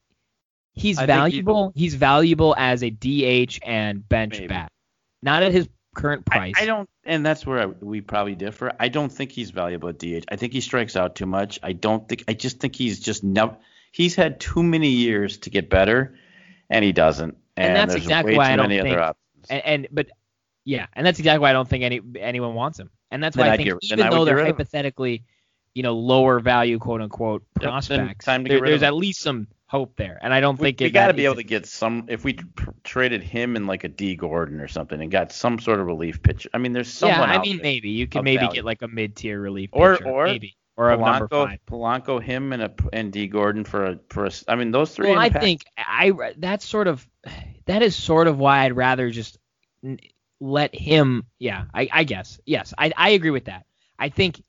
He's 0.75 0.97
I 0.99 1.07
valuable. 1.07 1.73
he's 1.75 1.95
valuable 1.97 2.55
as 2.57 2.83
a 2.83 2.89
DH 2.91 3.59
and 3.67 4.09
bench 4.09 4.35
Maybe. 4.35 4.47
bat, 4.47 4.71
not 5.23 5.43
at 5.43 5.53
his 5.53 5.69
current 5.95 6.25
price. 6.25 6.55
I 6.57 6.65
don't, 6.65 6.89
and 7.05 7.27
that's 7.27 7.45
where 7.45 7.59
I, 7.61 7.67
we 7.67 8.01
probably 8.01 8.37
differ. 8.37 8.73
I 8.79 8.89
don't 8.89 9.11
think 9.11 9.33
he's 9.33 9.51
valuable 9.51 9.89
at 9.89 9.99
DH. 9.99 10.25
I 10.31 10.37
think 10.37 10.53
he 10.53 10.61
strikes 10.61 10.97
out 10.97 11.17
too 11.17 11.27
much. 11.27 11.59
I 11.65 11.73
don't 11.73 12.09
think. 12.09 12.25
I 12.29 12.33
just 12.33 12.61
think 12.61 12.77
he's 12.77 13.01
just 13.01 13.25
never. 13.25 13.57
He's 13.91 14.15
had 14.15 14.39
too 14.41 14.63
many 14.63 14.89
years 14.89 15.39
to 15.39 15.51
get 15.51 15.69
better, 15.69 16.15
and 16.71 16.85
he 16.85 16.93
doesn't. 16.93 17.37
And, 17.57 17.67
And 17.67 17.77
that's 17.77 17.97
exactly 17.97 18.37
why 18.37 18.53
I 18.53 18.57
don't 18.57 18.69
think- 18.71 18.97
and, 19.51 19.63
and 19.67 19.89
but 19.91 20.07
yeah, 20.65 20.87
and 20.95 21.05
that's 21.05 21.19
exactly 21.19 21.43
why 21.43 21.51
I 21.51 21.53
don't 21.53 21.69
think 21.69 21.83
any 21.85 22.01
anyone 22.21 22.55
wants 22.55 22.79
him. 22.79 22.89
And 23.11 23.23
that's 23.23 23.37
why 23.37 23.49
I 23.49 23.53
I'd 23.53 23.57
think 23.59 23.69
then 23.69 23.99
even 23.99 24.07
I 24.07 24.11
though 24.11 24.25
they're 24.25 24.43
hypothetically 24.43 25.25
you 25.75 25.83
know, 25.83 25.95
lower 25.95 26.39
value 26.41 26.79
quote 26.79 27.01
unquote 27.01 27.43
Yep, 27.61 27.71
prospects, 27.71 28.25
time 28.25 28.45
to 28.45 28.49
there- 28.49 28.59
get 28.59 28.63
rid 28.63 28.71
there's 28.73 28.83
of 28.83 28.87
at 28.89 28.95
least 28.95 29.21
some 29.21 29.47
hope 29.67 29.97
there. 29.97 30.19
And 30.23 30.35
I 30.35 30.41
don't 30.41 30.59
We, 30.59 30.67
think 30.69 30.81
we 30.81 30.91
got 30.91 31.07
to 31.07 31.15
be 31.15 31.25
able 31.25 31.37
to 31.37 31.43
get 31.45 31.65
some. 31.67 32.05
If 32.09 32.25
we 32.25 32.35
tr- 32.35 32.71
traded 32.85 33.23
him 33.23 33.57
in 33.57 33.67
like 33.67 33.85
a 33.85 33.89
D 33.89 34.15
Gordon 34.17 34.61
or 34.61 34.69
something 34.69 35.01
and 35.01 35.11
got 35.11 35.33
some 35.33 35.59
sort 35.59 35.81
of 35.81 35.87
relief 35.87 36.23
pitcher. 36.23 36.51
I 36.53 36.59
mean, 36.59 36.73
there's 36.75 36.89
Yeah, 37.03 37.13
someone 37.15 37.31
I 37.31 37.37
out 37.37 37.43
mean 37.43 37.57
there. 37.57 37.63
maybe 37.63 37.89
you 37.91 38.07
could 38.07 38.19
of 38.19 38.25
maybe 38.25 38.41
value. 38.41 38.55
get 38.57 38.65
like 38.67 38.83
a 38.83 38.89
mid 38.89 39.17
tier 39.17 39.41
relief 39.41 39.71
Or- 39.73 39.97
pitcher, 39.97 40.09
or 40.11 40.27
maybe 40.27 40.57
or 40.77 40.91
a 40.91 40.97
number 40.97 41.29
Polanco, 41.29 41.47
five. 41.47 41.59
Polanco, 41.67 42.23
him 42.23 42.53
and 42.53 42.63
a 42.63 42.73
and 42.93 43.13
D 43.13 43.29
Gordon 43.29 43.65
for 43.65 43.85
a 43.87 43.99
for 44.11 44.27
a. 44.27 44.31
I 44.49 44.57
mean, 44.57 44.73
those 44.73 44.95
three. 44.95 45.09
Well, 45.11 45.19
I 45.19 45.27
impact- 45.27 45.43
think 45.45 45.65
I 45.79 46.13
that's 46.37 46.67
sort 46.67 46.87
of 46.87 47.07
that 47.67 47.83
is 47.83 47.97
sort 47.97 48.27
of 48.27 48.39
why 48.39 48.65
I'd 48.65 48.77
rather 48.77 49.11
just 49.11 49.39
let 50.41 50.75
him. 50.75 51.25
Yeah, 51.39 51.65
I, 51.73 51.89
I 51.93 52.05
guess 52.05 52.41
yes, 52.45 52.75
I 52.77 52.93
I 52.97 53.11
agree 53.11 53.31
with 53.31 53.47
that. 53.47 53.65
I 53.99 54.09
think 54.09 54.43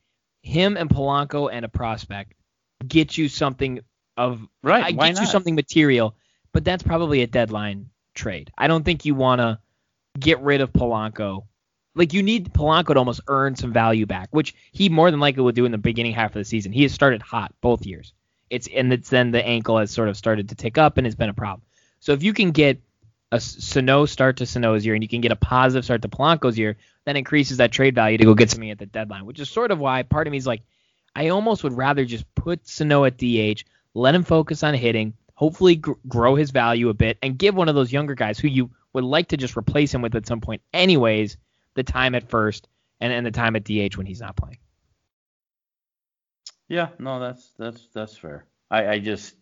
him 0.43 0.77
and 0.77 0.89
Polanco 0.89 1.49
and 1.51 1.65
a 1.65 1.69
prospect 1.69 2.33
get 2.87 3.17
you 3.17 3.29
something 3.29 3.79
of 4.17 4.41
right. 4.61 4.83
I 4.83 4.91
why 4.91 5.07
get 5.07 5.15
not? 5.15 5.21
you 5.21 5.27
something 5.27 5.55
material, 5.55 6.15
but 6.51 6.63
that's 6.63 6.83
probably 6.83 7.21
a 7.21 7.27
deadline 7.27 7.89
trade. 8.13 8.51
I 8.57 8.67
don't 8.67 8.83
think 8.83 9.05
you 9.05 9.15
want 9.15 9.39
to 9.39 9.59
get 10.19 10.39
rid 10.41 10.61
of 10.61 10.71
Polanco. 10.71 11.45
Like 11.95 12.13
you 12.13 12.23
need 12.23 12.53
Polanco 12.53 12.93
to 12.93 12.99
almost 12.99 13.21
earn 13.27 13.55
some 13.55 13.71
value 13.71 14.05
back, 14.05 14.29
which 14.31 14.53
he 14.71 14.89
more 14.89 15.09
than 15.11 15.19
likely 15.19 15.43
will 15.43 15.51
do 15.51 15.65
in 15.65 15.71
the 15.71 15.77
beginning 15.77 16.13
half 16.13 16.31
of 16.31 16.39
the 16.39 16.45
season. 16.45 16.71
He 16.71 16.83
has 16.83 16.91
started 16.91 17.21
hot 17.21 17.53
both 17.61 17.85
years. 17.85 18.13
It's 18.49 18.67
and 18.67 18.91
it's 18.91 19.09
then 19.09 19.31
the 19.31 19.43
ankle 19.45 19.77
has 19.77 19.91
sort 19.91 20.09
of 20.09 20.17
started 20.17 20.49
to 20.49 20.55
tick 20.55 20.77
up 20.77 20.97
and 20.97 21.07
it's 21.07 21.15
been 21.15 21.29
a 21.29 21.33
problem. 21.33 21.63
So 21.99 22.11
if 22.11 22.21
you 22.21 22.33
can 22.33 22.51
get 22.51 22.81
a 23.31 23.39
Sano 23.39 24.05
start 24.05 24.37
to 24.37 24.45
Sano's 24.45 24.85
year 24.85 24.93
and 24.93 25.03
you 25.03 25.07
can 25.07 25.21
get 25.21 25.31
a 25.31 25.35
positive 25.35 25.85
start 25.85 26.01
to 26.03 26.09
Polanco's 26.09 26.57
year, 26.57 26.77
that 27.05 27.15
increases 27.17 27.57
that 27.57 27.71
trade 27.71 27.95
value 27.95 28.17
to 28.17 28.25
go 28.25 28.33
get 28.33 28.49
something 28.49 28.71
at 28.71 28.79
the 28.79 28.85
deadline, 28.85 29.25
which 29.25 29.39
is 29.39 29.49
sort 29.49 29.71
of 29.71 29.79
why 29.79 30.03
part 30.03 30.27
of 30.27 30.31
me 30.31 30.37
is 30.37 30.47
like, 30.47 30.61
I 31.15 31.29
almost 31.29 31.63
would 31.63 31.73
rather 31.73 32.05
just 32.05 32.33
put 32.35 32.67
Sano 32.67 33.05
at 33.05 33.17
DH, 33.17 33.63
let 33.93 34.15
him 34.15 34.23
focus 34.23 34.63
on 34.63 34.73
hitting, 34.73 35.13
hopefully 35.35 35.75
gr- 35.75 35.93
grow 36.07 36.35
his 36.35 36.51
value 36.51 36.89
a 36.89 36.93
bit, 36.93 37.17
and 37.21 37.37
give 37.37 37.55
one 37.55 37.69
of 37.69 37.75
those 37.75 37.91
younger 37.91 38.15
guys 38.15 38.39
who 38.39 38.47
you 38.47 38.71
would 38.93 39.03
like 39.03 39.27
to 39.29 39.37
just 39.37 39.57
replace 39.57 39.93
him 39.93 40.01
with 40.01 40.15
at 40.15 40.25
some 40.27 40.41
point, 40.41 40.61
anyways, 40.73 41.37
the 41.75 41.83
time 41.83 42.15
at 42.15 42.29
first 42.29 42.67
and, 42.99 43.11
and 43.11 43.25
the 43.25 43.31
time 43.31 43.55
at 43.55 43.63
DH 43.63 43.97
when 43.97 44.05
he's 44.05 44.21
not 44.21 44.35
playing. 44.35 44.59
Yeah, 46.67 46.89
no, 46.97 47.19
that's 47.19 47.51
that's 47.59 47.87
that's 47.93 48.17
fair. 48.17 48.45
I 48.71 48.87
I 48.87 48.99
just 48.99 49.35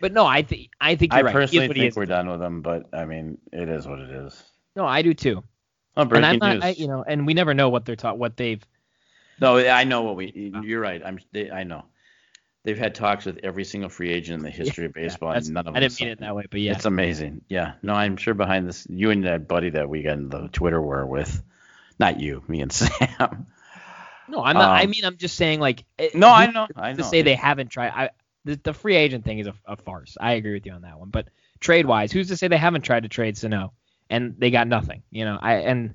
But 0.00 0.12
no, 0.12 0.24
I 0.24 0.42
think 0.42 0.70
I 0.80 0.94
think 0.94 1.12
I 1.12 1.22
right. 1.22 1.32
Personally 1.32 1.68
think 1.68 1.96
we're 1.96 2.06
done 2.06 2.30
with 2.30 2.40
him, 2.40 2.62
but 2.62 2.86
I 2.94 3.04
mean, 3.04 3.38
it 3.52 3.68
is 3.68 3.86
what 3.86 3.98
it 3.98 4.10
is. 4.10 4.42
No, 4.76 4.86
I 4.86 5.02
do 5.02 5.12
too. 5.12 5.42
Oh, 6.00 6.16
And 6.16 6.26
I'm 6.26 6.38
not, 6.38 6.54
news. 6.54 6.64
I, 6.64 6.68
you 6.70 6.88
know, 6.88 7.02
and 7.06 7.26
we 7.26 7.34
never 7.34 7.54
know 7.54 7.68
what 7.68 7.84
they're 7.84 7.96
taught, 7.96 8.18
what 8.18 8.36
they've. 8.36 8.64
No, 9.40 9.56
I 9.58 9.84
know 9.84 10.02
what 10.02 10.16
we. 10.16 10.52
You're 10.62 10.80
right. 10.80 11.02
I'm. 11.04 11.18
They, 11.32 11.50
I 11.50 11.64
know. 11.64 11.84
They've 12.62 12.76
had 12.78 12.94
talks 12.94 13.24
with 13.24 13.38
every 13.42 13.64
single 13.64 13.88
free 13.88 14.10
agent 14.10 14.38
in 14.38 14.44
the 14.44 14.50
history 14.50 14.84
of 14.84 14.92
baseball, 14.92 15.32
and 15.32 15.48
none 15.50 15.60
of 15.66 15.72
them. 15.72 15.76
I 15.76 15.80
didn't 15.80 15.98
mean 15.98 16.10
it 16.10 16.20
that 16.20 16.34
way, 16.36 16.44
but 16.50 16.60
yeah. 16.60 16.72
It's 16.72 16.84
amazing. 16.84 17.40
Yeah. 17.48 17.72
No, 17.82 17.94
I'm 17.94 18.18
sure 18.18 18.34
behind 18.34 18.68
this, 18.68 18.86
you 18.90 19.10
and 19.10 19.24
that 19.24 19.48
buddy 19.48 19.70
that 19.70 19.88
we 19.88 20.02
got 20.02 20.18
in 20.18 20.28
the 20.28 20.48
Twitter 20.48 20.80
war 20.80 21.06
with, 21.06 21.42
not 21.98 22.20
you, 22.20 22.42
me 22.48 22.60
and 22.60 22.70
Sam. 22.72 23.46
No, 24.28 24.44
I'm 24.44 24.54
not. 24.56 24.70
I 24.78 24.84
Um, 24.84 24.90
mean, 24.90 25.04
I'm 25.06 25.16
just 25.16 25.36
saying, 25.36 25.58
like. 25.60 25.84
No, 26.14 26.28
I 26.28 26.50
know. 26.50 26.66
I 26.76 26.92
know. 26.92 26.98
To 26.98 27.04
say 27.04 27.22
they 27.22 27.34
haven't 27.34 27.68
tried, 27.68 27.88
I 27.90 28.10
the, 28.44 28.60
the 28.62 28.74
free 28.74 28.96
agent 28.96 29.24
thing 29.24 29.38
is 29.38 29.46
a, 29.46 29.54
a 29.66 29.76
farce. 29.76 30.18
I 30.20 30.32
agree 30.32 30.52
with 30.52 30.66
you 30.66 30.72
on 30.72 30.82
that 30.82 30.98
one. 30.98 31.08
But 31.08 31.28
trade 31.60 31.86
wise, 31.86 32.12
who's 32.12 32.28
to 32.28 32.36
say 32.36 32.48
they 32.48 32.58
haven't 32.58 32.82
tried 32.82 33.04
to 33.04 33.08
trade 33.08 33.38
Sano 33.38 33.72
and 34.10 34.34
they 34.38 34.50
got 34.50 34.66
nothing? 34.68 35.02
You 35.10 35.24
know, 35.24 35.38
I 35.40 35.54
and 35.54 35.94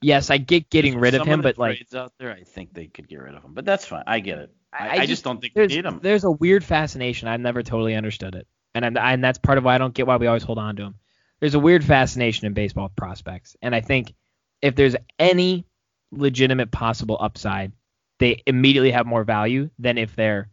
yes, 0.00 0.30
I 0.30 0.38
get 0.38 0.70
getting 0.70 0.98
rid 0.98 1.14
of 1.14 1.26
him, 1.26 1.40
the 1.40 1.42
but 1.42 1.58
like 1.58 1.86
out 1.94 2.12
there, 2.18 2.32
I 2.32 2.42
think 2.44 2.72
they 2.72 2.86
could 2.86 3.08
get 3.08 3.20
rid 3.20 3.34
of 3.34 3.42
him. 3.42 3.52
But 3.54 3.64
that's 3.64 3.84
fine. 3.84 4.04
I 4.06 4.20
get 4.20 4.38
it. 4.38 4.50
I, 4.72 4.78
I 4.78 4.90
I 4.92 4.96
just- 5.00 5.08
just 5.08 5.24
don't 5.24 5.40
think 5.40 5.54
they 5.54 5.62
there's 5.62 5.76
need 5.76 5.84
him. 5.84 6.00
there's 6.02 6.24
a 6.24 6.30
weird 6.30 6.64
fascination. 6.64 7.28
I've 7.28 7.40
never 7.40 7.62
totally 7.62 7.94
understood 7.94 8.34
it, 8.34 8.46
and 8.74 8.84
I'm, 8.86 8.96
and 8.96 9.22
that's 9.22 9.38
part 9.38 9.58
of 9.58 9.64
why 9.64 9.74
I 9.74 9.78
don't 9.78 9.92
get 9.94 10.06
why 10.06 10.16
we 10.16 10.26
always 10.26 10.42
hold 10.44 10.58
on 10.58 10.76
to 10.76 10.82
him. 10.84 10.94
There's 11.40 11.54
a 11.54 11.58
weird 11.60 11.84
fascination 11.84 12.46
in 12.46 12.54
baseball 12.54 12.88
prospects, 12.96 13.56
and 13.60 13.74
I 13.74 13.80
think 13.80 14.14
if 14.62 14.74
there's 14.76 14.96
any 15.18 15.66
legitimate 16.12 16.70
possible 16.70 17.16
upside, 17.20 17.72
they 18.18 18.42
immediately 18.46 18.92
have 18.92 19.06
more 19.06 19.24
value 19.24 19.68
than 19.78 19.98
if 19.98 20.14
they're, 20.14 20.48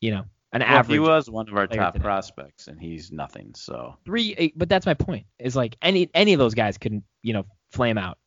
you 0.00 0.10
know, 0.10 0.24
an 0.52 0.60
Well, 0.60 0.68
average 0.70 0.94
he 0.94 0.98
was 1.00 1.30
one 1.30 1.48
of 1.48 1.56
our 1.56 1.66
top 1.66 1.94
today. 1.94 2.02
prospects, 2.02 2.68
and 2.68 2.80
he's 2.80 3.10
nothing. 3.12 3.54
So 3.54 3.96
three. 4.04 4.34
eh, 4.36 4.48
But 4.54 4.68
that's 4.68 4.86
my 4.86 4.94
point. 4.94 5.26
Is 5.38 5.56
like 5.56 5.76
any 5.82 6.10
any 6.14 6.32
of 6.34 6.38
those 6.38 6.54
guys 6.54 6.78
can 6.78 7.02
you 7.22 7.32
know 7.32 7.44
flame 7.70 7.98
out. 7.98 8.18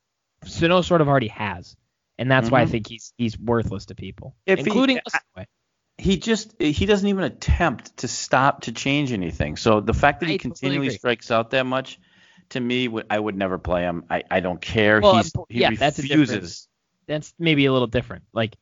Sano 0.44 0.82
sort 0.82 1.00
of 1.00 1.08
already 1.08 1.28
has, 1.28 1.76
and 2.18 2.30
that's 2.30 2.50
why 2.50 2.62
I 2.62 2.66
Mhm. 2.66 2.70
think 2.70 2.88
he's 2.88 3.12
he's 3.16 3.38
worthless 3.38 3.86
to 3.86 3.94
people, 3.94 4.36
If 4.46 4.58
he- 4.60 4.64
including 4.66 4.98
I- 4.98 5.02
us. 5.06 5.20
anyway. 5.36 5.48
he 5.98 6.18
just 6.18 6.60
he 6.60 6.84
doesn't 6.86 7.08
even 7.08 7.24
attempt 7.24 7.96
to 7.98 8.08
stop 8.08 8.62
to 8.62 8.72
change 8.72 9.12
anything. 9.12 9.56
So 9.56 9.80
the 9.80 9.94
fact 9.94 10.20
that 10.20 10.28
he 10.28 10.34
I 10.34 10.38
continually 10.38 10.88
agree. 10.88 10.98
strikes 10.98 11.30
out 11.30 11.50
that 11.52 11.64
much, 11.64 11.98
to 12.50 12.60
me, 12.60 12.88
I 13.08 13.18
would 13.18 13.34
never 13.36 13.56
play 13.58 13.82
him. 13.82 14.04
I, 14.10 14.22
I 14.30 14.40
don't 14.40 14.60
care. 14.60 15.00
Well, 15.00 15.16
He's, 15.16 15.32
he 15.48 15.60
yeah, 15.60 15.70
that's 15.70 15.98
refuses. 15.98 16.68
that's 17.06 17.32
maybe 17.38 17.64
a 17.66 17.72
little 17.72 17.86
different. 17.88 18.24
Like 18.32 18.56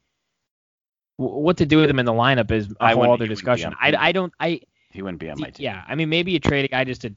what 1.17 1.59
to 1.59 1.67
do 1.67 1.79
with 1.79 1.91
him 1.91 1.99
in 1.99 2.07
the 2.07 2.13
lineup 2.13 2.51
is 2.51 2.69
a 2.81 2.85
I 2.85 2.93
whole 2.93 3.13
other 3.13 3.27
he 3.27 3.31
wouldn't 3.31 3.53
be 3.55 3.63
discussion. 3.63 3.73
on 3.73 3.77
I, 3.81 3.95
I 4.09 4.13
don't 4.13 4.33
I 4.41 4.61
He 4.91 5.03
wouldn't 5.03 5.21
be 5.21 5.31
on 5.31 5.41
my 5.41 5.51
team. 5.51 5.65
yeah 5.65 5.83
I 5.87 5.95
mean 5.95 6.09
maybe 6.09 6.33
you 6.33 6.41
trade 6.41 6.65
a 6.65 6.69
guy 6.69 6.85
just 6.85 7.03
to 7.03 7.15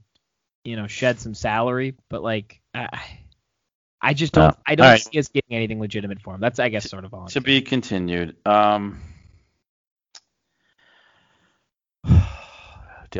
you 0.64 0.76
know 0.76 0.88
shed 0.88 1.20
some 1.20 1.34
salary, 1.34 1.96
but 2.10 2.22
like 2.24 2.62
I 2.74 2.90
I 4.02 4.14
just 4.14 4.34
don't 4.34 4.54
Oh, 4.54 4.62
I 4.68 4.76
don't 4.76 4.86
all 4.86 4.92
right. 4.92 5.02
see 5.02 5.18
us 5.20 5.28
getting 5.30 5.56
anything 5.56 5.80
legitimate 5.80 6.22
for 6.22 6.36
him. 6.36 6.42
That's 6.42 6.60
I 6.60 6.70
guess 6.70 6.90
sort 6.90 7.06
of 7.06 7.14
all. 7.14 7.22
I'm 7.22 7.28
To 7.30 7.42
be 7.42 7.62
continued. 7.62 8.36
Um, 8.46 9.00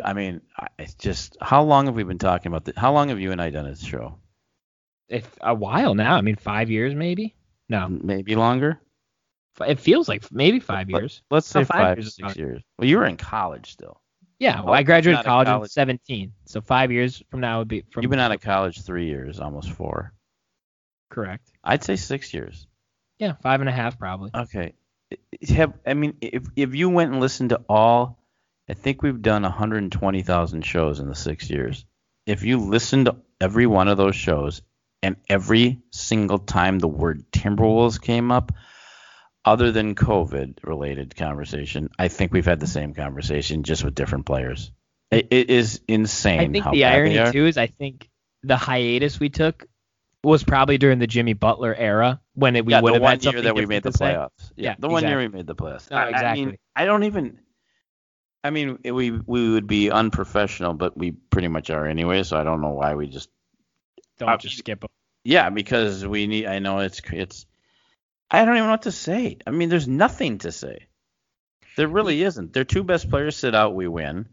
I 0.04 0.12
mean, 0.14 0.42
I- 0.56 0.68
it's 0.78 0.94
just 0.94 1.36
how 1.40 1.62
long 1.62 1.86
have 1.86 1.94
we 1.96 2.04
been 2.04 2.18
talking 2.18 2.50
about 2.52 2.64
this? 2.64 2.76
How 2.76 2.92
long 2.92 3.08
have 3.08 3.18
you 3.18 3.32
and 3.32 3.40
I 3.42 3.50
done 3.50 3.64
this 3.68 3.82
show? 3.82 4.18
if 5.08 5.26
a 5.40 5.54
while 5.54 5.94
now. 5.94 6.16
I 6.16 6.20
mean 6.20 6.36
five 6.36 6.70
years 6.70 6.94
maybe. 6.94 7.34
No, 7.70 7.88
Maybe 7.88 8.34
longer. 8.36 8.80
It 9.66 9.80
feels 9.80 10.08
like 10.08 10.30
maybe 10.30 10.60
five 10.60 10.88
years. 10.90 11.22
Let's 11.30 11.52
No, 11.54 11.62
say 11.62 11.64
five 11.64 11.80
five, 11.80 11.98
years 11.98 12.14
six 12.14 12.36
years. 12.36 12.62
Well, 12.78 12.88
you 12.88 12.98
were 12.98 13.06
in 13.06 13.16
college 13.16 13.72
still. 13.72 14.00
Yeah, 14.38 14.60
oh, 14.60 14.64
well, 14.66 14.74
Oh, 14.74 14.76
I 14.76 14.82
graduated 14.84 15.20
a 15.20 15.24
college, 15.24 15.48
in 15.48 15.68
17, 15.68 16.32
so 16.44 16.60
five 16.60 16.92
years 16.92 17.22
from 17.30 17.40
now 17.40 17.58
would 17.58 17.68
be 17.68 17.82
from. 17.90 18.02
You've 18.02 18.10
been 18.10 18.20
out 18.20 18.30
of 18.32 18.40
college 18.54 18.82
three 18.82 19.06
years, 19.06 19.40
almost 19.40 19.70
four. 19.72 20.12
correct. 21.10 21.50
I'd 21.64 21.82
say 21.82 21.96
six 21.96 22.32
years. 22.32 22.66
Yeah, 23.18 23.32
five 23.42 23.60
and 23.60 23.68
a 23.68 23.72
half 23.72 23.98
probably. 23.98 24.30
Okay. 24.34 24.74
Have 25.48 25.72
I 25.86 25.94
mean, 25.94 26.14
if 26.20 26.44
if 26.54 26.74
you 26.74 26.88
went 26.90 27.10
and 27.12 27.20
listened 27.20 27.50
to 27.50 27.62
all, 27.68 28.18
I 28.68 28.74
think 28.74 29.02
we've 29.02 29.20
done 29.22 29.42
120,000 29.42 30.62
shows 30.64 31.00
in 31.00 31.08
the 31.08 31.14
six 31.14 31.48
years. 31.50 31.84
If 32.26 32.42
you 32.42 32.58
listened 32.58 33.06
to 33.06 33.16
every 33.40 33.66
one 33.66 33.88
of 33.88 33.96
those 33.96 34.14
shows, 34.14 34.60
and 35.02 35.16
every 35.28 35.80
single 35.90 36.38
time 36.38 36.78
the 36.78 36.88
word 36.88 37.24
Timberwolves 37.32 38.00
came 38.00 38.30
up, 38.30 38.52
other 39.48 39.72
than 39.72 39.94
COVID 39.94 40.58
related 40.62 41.16
conversation, 41.16 41.88
I 41.98 42.08
think 42.08 42.32
we've 42.32 42.44
had 42.44 42.60
the 42.60 42.66
same 42.66 42.92
conversation 42.92 43.62
just 43.62 43.82
with 43.82 43.94
different 43.94 44.26
players. 44.26 44.70
It, 45.10 45.28
it 45.30 45.50
is 45.50 45.80
insane. 45.88 46.40
I 46.40 46.48
think 46.60 46.70
the 46.70 46.84
irony 46.84 47.32
too 47.32 47.46
is 47.46 47.56
I 47.56 47.68
think 47.68 48.08
the 48.42 48.56
hiatus 48.56 49.18
we 49.18 49.30
took 49.30 49.66
was 50.22 50.44
probably 50.44 50.76
during 50.76 50.98
the 50.98 51.06
Jimmy 51.06 51.32
Butler 51.32 51.74
era 51.74 52.20
when 52.34 52.56
it, 52.56 52.66
we 52.66 52.72
yeah, 52.72 52.80
would 52.80 52.90
the 52.90 52.94
have 52.94 53.02
one 53.02 53.10
had 53.12 53.22
year 53.24 53.32
something 53.32 53.44
that 53.44 53.54
we 53.54 53.66
made 53.66 53.82
the 53.82 53.90
playoffs. 53.90 54.52
Yeah, 54.56 54.70
Yeah, 54.70 54.74
the 54.78 54.88
one 54.88 55.04
year 55.04 55.18
we 55.18 55.28
made 55.28 55.46
the 55.46 55.54
playoffs. 55.54 55.90
No, 55.90 55.96
I, 55.96 56.02
I 56.02 56.08
exactly. 56.10 56.44
mean, 56.44 56.58
I 56.76 56.84
don't 56.84 57.04
even. 57.04 57.38
I 58.44 58.50
mean, 58.50 58.78
we 58.84 59.10
we 59.10 59.50
would 59.50 59.66
be 59.66 59.90
unprofessional, 59.90 60.74
but 60.74 60.96
we 60.96 61.12
pretty 61.12 61.48
much 61.48 61.70
are 61.70 61.86
anyway. 61.86 62.22
So 62.22 62.38
I 62.38 62.44
don't 62.44 62.60
know 62.60 62.70
why 62.70 62.94
we 62.94 63.06
just. 63.08 63.30
Don't 64.18 64.28
Uh, 64.28 64.36
just 64.36 64.58
skip 64.58 64.80
them. 64.80 64.90
Yeah, 65.24 65.50
because 65.50 66.06
we 66.06 66.26
need. 66.26 66.46
I 66.46 66.58
know 66.58 66.80
it's 66.80 67.00
it's. 67.12 67.46
I 68.30 68.44
don't 68.44 68.56
even 68.56 68.66
know 68.66 68.72
what 68.72 68.82
to 68.82 68.92
say. 68.92 69.38
I 69.46 69.50
mean, 69.50 69.68
there's 69.68 69.88
nothing 69.88 70.38
to 70.38 70.52
say. 70.52 70.86
There 71.76 71.88
really 71.88 72.22
isn't. 72.22 72.52
Their 72.52 72.64
two 72.64 72.82
best 72.82 73.08
players 73.08 73.36
sit 73.36 73.54
out, 73.54 73.74
we 73.74 73.88
win. 73.88 74.28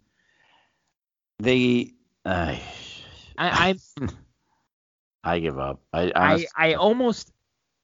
They. 1.40 1.94
I 2.26 2.62
I 3.38 3.76
I 5.24 5.40
give 5.40 5.60
up. 5.60 5.82
I 5.94 6.12
I, 6.12 6.12
honestly, 6.16 6.48
I, 6.56 6.70
I 6.70 6.74
almost 6.74 7.32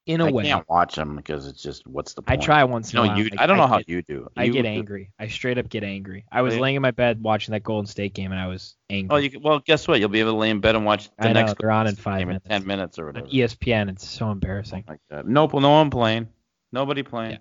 in 0.04 0.20
a 0.20 0.26
I 0.26 0.30
way 0.32 0.44
I 0.44 0.46
can't 0.46 0.68
watch 0.68 0.96
them 0.96 1.14
because 1.16 1.46
it's 1.46 1.62
just 1.62 1.86
what's 1.86 2.14
the 2.14 2.22
point? 2.22 2.40
I 2.40 2.44
try 2.44 2.64
once 2.64 2.92
in 2.92 2.96
No, 2.96 3.04
a 3.04 3.06
while. 3.08 3.18
you. 3.18 3.24
Like, 3.24 3.40
I 3.40 3.46
don't 3.46 3.56
know 3.56 3.66
how 3.68 3.78
get, 3.78 3.88
you 3.88 4.02
do. 4.02 4.28
I 4.36 4.48
get 4.48 4.66
angry. 4.66 5.10
I 5.18 5.28
straight 5.28 5.58
up 5.58 5.68
get 5.68 5.84
angry. 5.84 6.24
I 6.30 6.42
was 6.42 6.54
Really? 6.54 6.62
laying 6.62 6.76
in 6.76 6.82
my 6.82 6.90
bed 6.90 7.22
watching 7.22 7.52
that 7.52 7.62
Golden 7.62 7.86
State 7.86 8.12
game 8.14 8.32
and 8.32 8.40
I 8.40 8.48
was 8.48 8.74
angry. 8.90 9.14
Oh, 9.14 9.18
you 9.18 9.40
well, 9.40 9.60
guess 9.60 9.86
what? 9.86 10.00
You'll 10.00 10.08
be 10.08 10.20
able 10.20 10.32
to 10.32 10.38
lay 10.38 10.50
in 10.50 10.60
bed 10.60 10.74
and 10.74 10.84
watch 10.84 11.08
the 11.16 11.24
I 11.28 11.32
know, 11.32 11.40
next 11.40 11.54
they're 11.58 11.70
on 11.70 11.86
in 11.86 11.94
five 11.96 12.22
in 12.22 12.28
minutes. 12.28 12.48
ten 12.48 12.66
minutes 12.66 12.98
or 12.98 13.08
On 13.08 13.14
whatever. 13.14 13.26
ESPN, 13.28 13.90
it's 13.90 14.08
so 14.08 14.30
embarrassing. 14.30 14.84
Like 14.88 15.00
that. 15.10 15.26
Nope, 15.26 15.54
no 15.54 15.70
one 15.70 15.90
playing. 15.90 16.28
Nobody 16.72 17.02
playing. 17.02 17.32
Yeah. 17.32 17.38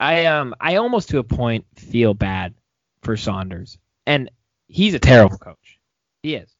I 0.00 0.26
um 0.26 0.54
I 0.60 0.76
almost 0.76 1.10
to 1.10 1.18
a 1.18 1.24
point 1.24 1.64
feel 1.76 2.14
bad 2.14 2.54
for 3.02 3.16
Saunders, 3.16 3.78
and 4.06 4.30
he's 4.66 4.92
a 4.94 4.98
terrible 4.98 5.38
coach. 5.38 5.78
He 6.22 6.34
is. 6.34 6.50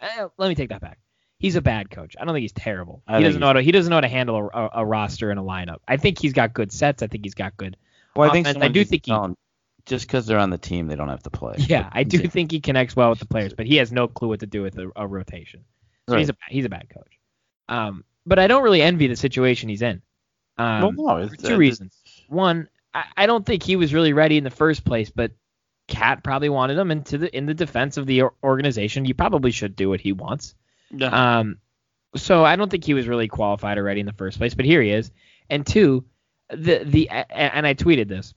Uh, 0.00 0.28
let 0.36 0.48
me 0.48 0.54
take 0.54 0.68
that 0.68 0.82
back. 0.82 0.98
He's 1.38 1.56
a 1.56 1.60
bad 1.60 1.90
coach. 1.90 2.16
I 2.18 2.24
don't 2.24 2.34
think 2.34 2.42
he's 2.42 2.52
terrible. 2.52 3.02
I 3.06 3.18
he 3.18 3.24
doesn't 3.24 3.40
know 3.40 3.48
how 3.48 3.52
to 3.54 3.62
he 3.62 3.72
doesn't 3.72 3.90
know 3.90 3.96
how 3.96 4.00
to 4.00 4.08
handle 4.08 4.36
a, 4.36 4.58
a, 4.58 4.70
a 4.76 4.86
roster 4.86 5.30
and 5.30 5.38
a 5.38 5.42
lineup. 5.42 5.78
I 5.86 5.96
think 5.98 6.18
he's 6.18 6.32
got 6.32 6.54
good 6.54 6.72
sets. 6.72 7.02
I 7.02 7.08
think 7.08 7.24
he's 7.24 7.34
got 7.34 7.56
good 7.56 7.76
Well, 8.14 8.30
I 8.30 8.32
think. 8.32 8.46
I 8.46 8.68
do 8.68 8.84
think 8.84 9.06
he, 9.06 9.12
just 9.84 10.06
because 10.06 10.26
they're 10.26 10.38
on 10.38 10.50
the 10.50 10.58
team, 10.58 10.88
they 10.88 10.96
don't 10.96 11.08
have 11.08 11.22
to 11.22 11.30
play. 11.30 11.54
yeah, 11.58 11.88
I 11.92 12.02
do 12.02 12.18
continue. 12.18 12.30
think 12.32 12.52
he 12.52 12.60
connects 12.60 12.96
well 12.96 13.10
with 13.10 13.20
the 13.20 13.26
players, 13.26 13.54
but 13.54 13.66
he 13.66 13.76
has 13.76 13.92
no 13.92 14.08
clue 14.08 14.28
what 14.28 14.40
to 14.40 14.46
do 14.46 14.62
with 14.62 14.78
a, 14.78 14.90
a 14.96 15.06
rotation. 15.06 15.64
So 16.08 16.16
he's 16.16 16.28
a 16.28 16.36
he's 16.48 16.64
a 16.64 16.68
bad 16.68 16.88
coach. 16.88 17.18
Um, 17.68 18.04
but 18.24 18.38
I 18.38 18.46
don't 18.46 18.62
really 18.62 18.82
envy 18.82 19.06
the 19.06 19.16
situation 19.16 19.68
he's 19.68 19.82
in. 19.82 20.02
Um, 20.58 20.96
no, 20.96 21.16
it's, 21.18 21.34
for 21.34 21.48
two 21.48 21.54
uh, 21.54 21.58
reasons. 21.58 22.00
One, 22.28 22.68
I, 22.94 23.04
I 23.16 23.26
don't 23.26 23.44
think 23.44 23.62
he 23.62 23.76
was 23.76 23.92
really 23.92 24.12
ready 24.12 24.38
in 24.38 24.44
the 24.44 24.50
first 24.50 24.84
place, 24.84 25.10
but 25.10 25.32
Cat 25.88 26.24
probably 26.24 26.48
wanted 26.48 26.78
him 26.78 26.90
into 26.90 27.18
the 27.18 27.36
in 27.36 27.46
the 27.46 27.54
defense 27.54 27.96
of 27.96 28.06
the 28.06 28.24
organization. 28.42 29.04
You 29.04 29.14
probably 29.14 29.50
should 29.50 29.76
do 29.76 29.88
what 29.88 30.00
he 30.00 30.12
wants. 30.12 30.54
Yeah. 30.90 31.38
Um, 31.38 31.58
so 32.14 32.44
I 32.44 32.56
don't 32.56 32.70
think 32.70 32.84
he 32.84 32.94
was 32.94 33.06
really 33.08 33.28
qualified 33.28 33.78
or 33.78 33.82
ready 33.82 34.00
in 34.00 34.06
the 34.06 34.12
first 34.12 34.38
place, 34.38 34.54
but 34.54 34.64
here 34.64 34.80
he 34.80 34.90
is. 34.90 35.10
And 35.50 35.66
two, 35.66 36.04
the 36.50 36.82
the 36.84 37.08
and 37.10 37.66
I 37.66 37.74
tweeted 37.74 38.08
this. 38.08 38.32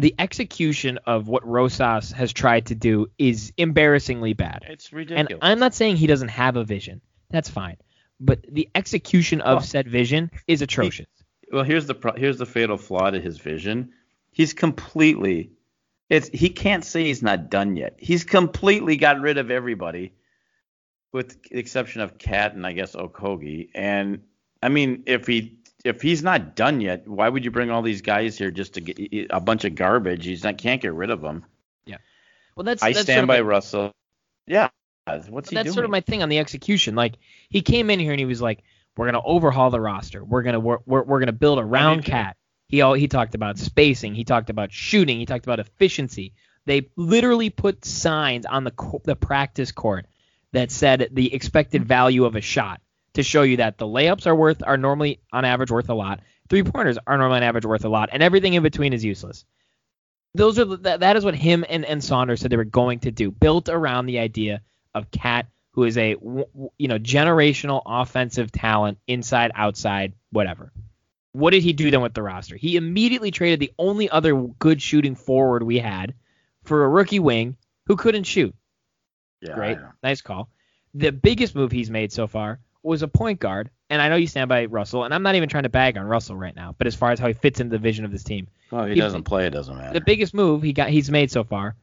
The 0.00 0.14
execution 0.18 1.00
of 1.06 1.26
what 1.26 1.44
Rosas 1.44 2.12
has 2.12 2.32
tried 2.32 2.66
to 2.66 2.76
do 2.76 3.08
is 3.18 3.52
embarrassingly 3.56 4.32
bad. 4.34 4.64
it's 4.68 4.92
ridiculous. 4.92 5.32
And. 5.32 5.38
I'm 5.42 5.58
not 5.58 5.74
saying 5.74 5.96
he 5.96 6.06
doesn't 6.06 6.28
have 6.28 6.54
a 6.56 6.62
vision. 6.64 7.00
That's 7.30 7.50
fine. 7.50 7.76
But 8.20 8.42
the 8.48 8.68
execution 8.76 9.40
of 9.40 9.56
Well, 9.56 9.64
said 9.64 9.88
vision 9.88 10.30
is 10.46 10.62
atrocious. 10.62 11.06
well, 11.52 11.64
here's 11.64 11.86
the 11.86 11.94
pro- 11.94 12.14
here's 12.14 12.38
the 12.38 12.46
fatal 12.46 12.76
flaw 12.76 13.10
to 13.10 13.20
his 13.20 13.38
vision. 13.38 13.90
He's 14.30 14.52
completely 14.52 15.50
it's 16.08 16.28
he 16.28 16.50
can't 16.50 16.84
say 16.84 17.04
he's 17.04 17.22
not 17.22 17.50
done 17.50 17.74
yet. 17.76 17.96
He's 17.98 18.22
completely 18.24 18.96
got 18.96 19.20
rid 19.20 19.36
of 19.38 19.50
everybody, 19.50 20.12
with 21.12 21.42
the 21.42 21.58
exception 21.58 22.00
of 22.00 22.18
Cat 22.18 22.54
and 22.54 22.66
I 22.66 22.72
guess 22.72 22.94
Okogie. 22.94 23.70
And 23.74 24.22
I 24.62 24.68
mean, 24.68 25.04
if 25.06 25.26
he 25.26 25.58
if 25.84 26.02
he's 26.02 26.22
not 26.22 26.56
done 26.56 26.80
yet, 26.80 27.06
why 27.06 27.28
would 27.28 27.44
you 27.44 27.50
bring 27.50 27.70
all 27.70 27.82
these 27.82 28.02
guys 28.02 28.36
here 28.36 28.50
just 28.50 28.74
to 28.74 28.80
get 28.80 29.28
a 29.30 29.40
bunch 29.40 29.64
of 29.64 29.74
garbage? 29.74 30.24
He's 30.24 30.44
not 30.44 30.58
can't 30.58 30.80
get 30.80 30.92
rid 30.92 31.10
of 31.10 31.20
them. 31.20 31.44
Yeah. 31.86 31.98
Well, 32.56 32.64
that's 32.64 32.82
I 32.82 32.92
that's 32.92 33.02
stand 33.02 33.18
sort 33.18 33.24
of 33.24 33.28
by 33.28 33.40
my- 33.42 33.48
Russell. 33.48 33.92
Yeah, 34.46 34.68
what's 35.28 35.50
he 35.50 35.56
that's 35.56 35.66
doing? 35.66 35.74
sort 35.74 35.84
of 35.84 35.90
my 35.90 36.00
thing 36.00 36.22
on 36.22 36.28
the 36.28 36.38
execution. 36.38 36.94
Like 36.94 37.16
he 37.48 37.62
came 37.62 37.90
in 37.90 38.00
here 38.00 38.12
and 38.12 38.18
he 38.20 38.24
was 38.26 38.40
like, 38.40 38.62
"We're 38.96 39.06
gonna 39.06 39.22
overhaul 39.22 39.70
the 39.70 39.80
roster. 39.80 40.24
We're 40.24 40.42
gonna 40.42 40.60
we're 40.60 40.78
we're, 40.86 41.02
we're 41.02 41.20
gonna 41.20 41.32
build 41.32 41.58
around? 41.58 42.04
Cat." 42.04 42.36
He 42.66 42.82
all 42.82 42.94
he 42.94 43.08
talked 43.08 43.34
about 43.34 43.58
spacing. 43.58 44.14
He 44.14 44.24
talked 44.24 44.50
about 44.50 44.72
shooting. 44.72 45.18
He 45.18 45.26
talked 45.26 45.46
about 45.46 45.60
efficiency. 45.60 46.34
They 46.66 46.90
literally 46.96 47.50
put 47.50 47.84
signs 47.84 48.44
on 48.46 48.64
the 48.64 49.00
the 49.04 49.16
practice 49.16 49.72
court 49.72 50.06
that 50.52 50.70
said 50.70 51.08
the 51.12 51.32
expected 51.34 51.84
value 51.84 52.24
of 52.24 52.36
a 52.36 52.40
shot 52.40 52.80
to 53.14 53.22
show 53.22 53.42
you 53.42 53.58
that 53.58 53.78
the 53.78 53.86
layups 53.86 54.26
are 54.26 54.34
worth 54.34 54.62
are 54.64 54.76
normally 54.76 55.20
on 55.32 55.44
average 55.44 55.70
worth 55.70 55.88
a 55.88 55.94
lot. 55.94 56.20
Three 56.48 56.62
pointers 56.62 56.98
are 57.06 57.18
normally 57.18 57.38
on 57.38 57.42
average 57.42 57.66
worth 57.66 57.84
a 57.84 57.88
lot, 57.88 58.10
and 58.12 58.22
everything 58.22 58.54
in 58.54 58.62
between 58.62 58.92
is 58.92 59.04
useless. 59.04 59.44
Those 60.34 60.58
are 60.58 60.64
that, 60.64 61.00
that 61.00 61.16
is 61.16 61.24
what 61.24 61.34
him 61.34 61.64
and, 61.68 61.84
and 61.84 62.02
Saunders 62.02 62.40
said 62.40 62.50
they 62.50 62.56
were 62.56 62.64
going 62.64 63.00
to 63.00 63.10
do, 63.10 63.30
built 63.30 63.68
around 63.68 64.06
the 64.06 64.18
idea 64.18 64.62
of 64.94 65.10
Cat, 65.10 65.46
who 65.72 65.84
is 65.84 65.98
a 65.98 66.10
you 66.78 66.88
know 66.88 66.98
generational 66.98 67.82
offensive 67.84 68.52
talent, 68.52 68.98
inside, 69.06 69.52
outside, 69.54 70.12
whatever. 70.30 70.72
What 71.32 71.50
did 71.50 71.62
he 71.62 71.72
do 71.72 71.90
then 71.90 72.00
with 72.00 72.14
the 72.14 72.22
roster? 72.22 72.56
He 72.56 72.76
immediately 72.76 73.30
traded 73.30 73.60
the 73.60 73.72
only 73.78 74.08
other 74.08 74.34
good 74.34 74.80
shooting 74.80 75.14
forward 75.14 75.62
we 75.62 75.78
had 75.78 76.14
for 76.64 76.84
a 76.84 76.88
rookie 76.88 77.20
wing 77.20 77.56
who 77.86 77.96
couldn't 77.96 78.24
shoot. 78.24 78.54
Yeah, 79.40 79.54
Great, 79.54 79.78
nice 80.02 80.20
call. 80.20 80.48
The 80.94 81.10
biggest 81.12 81.54
move 81.54 81.70
he's 81.72 81.90
made 81.90 82.12
so 82.12 82.26
far 82.26 82.60
was 82.82 83.02
a 83.02 83.08
point 83.08 83.40
guard, 83.40 83.70
and 83.90 84.00
I 84.00 84.08
know 84.08 84.16
you 84.16 84.26
stand 84.26 84.48
by 84.48 84.64
Russell, 84.66 85.04
and 85.04 85.12
I'm 85.12 85.22
not 85.22 85.34
even 85.34 85.48
trying 85.48 85.64
to 85.64 85.68
bag 85.68 85.96
on 85.98 86.04
Russell 86.04 86.36
right 86.36 86.54
now, 86.54 86.74
but 86.78 86.86
as 86.86 86.94
far 86.94 87.10
as 87.10 87.18
how 87.18 87.26
he 87.28 87.34
fits 87.34 87.60
into 87.60 87.70
the 87.72 87.78
vision 87.78 88.04
of 88.04 88.10
this 88.12 88.24
team, 88.24 88.48
Well, 88.70 88.84
he 88.86 88.94
He- 88.94 89.00
doesn't 89.00 89.24
play. 89.24 89.46
It 89.46 89.50
doesn't 89.50 89.76
matter. 89.76 89.92
the 89.94 90.00
biggest 90.04 90.34
move 90.34 90.62
he 90.62 90.72
got 90.72 90.88
he's 90.90 91.10
made 91.10 91.30
so 91.30 91.44
far 91.44 91.74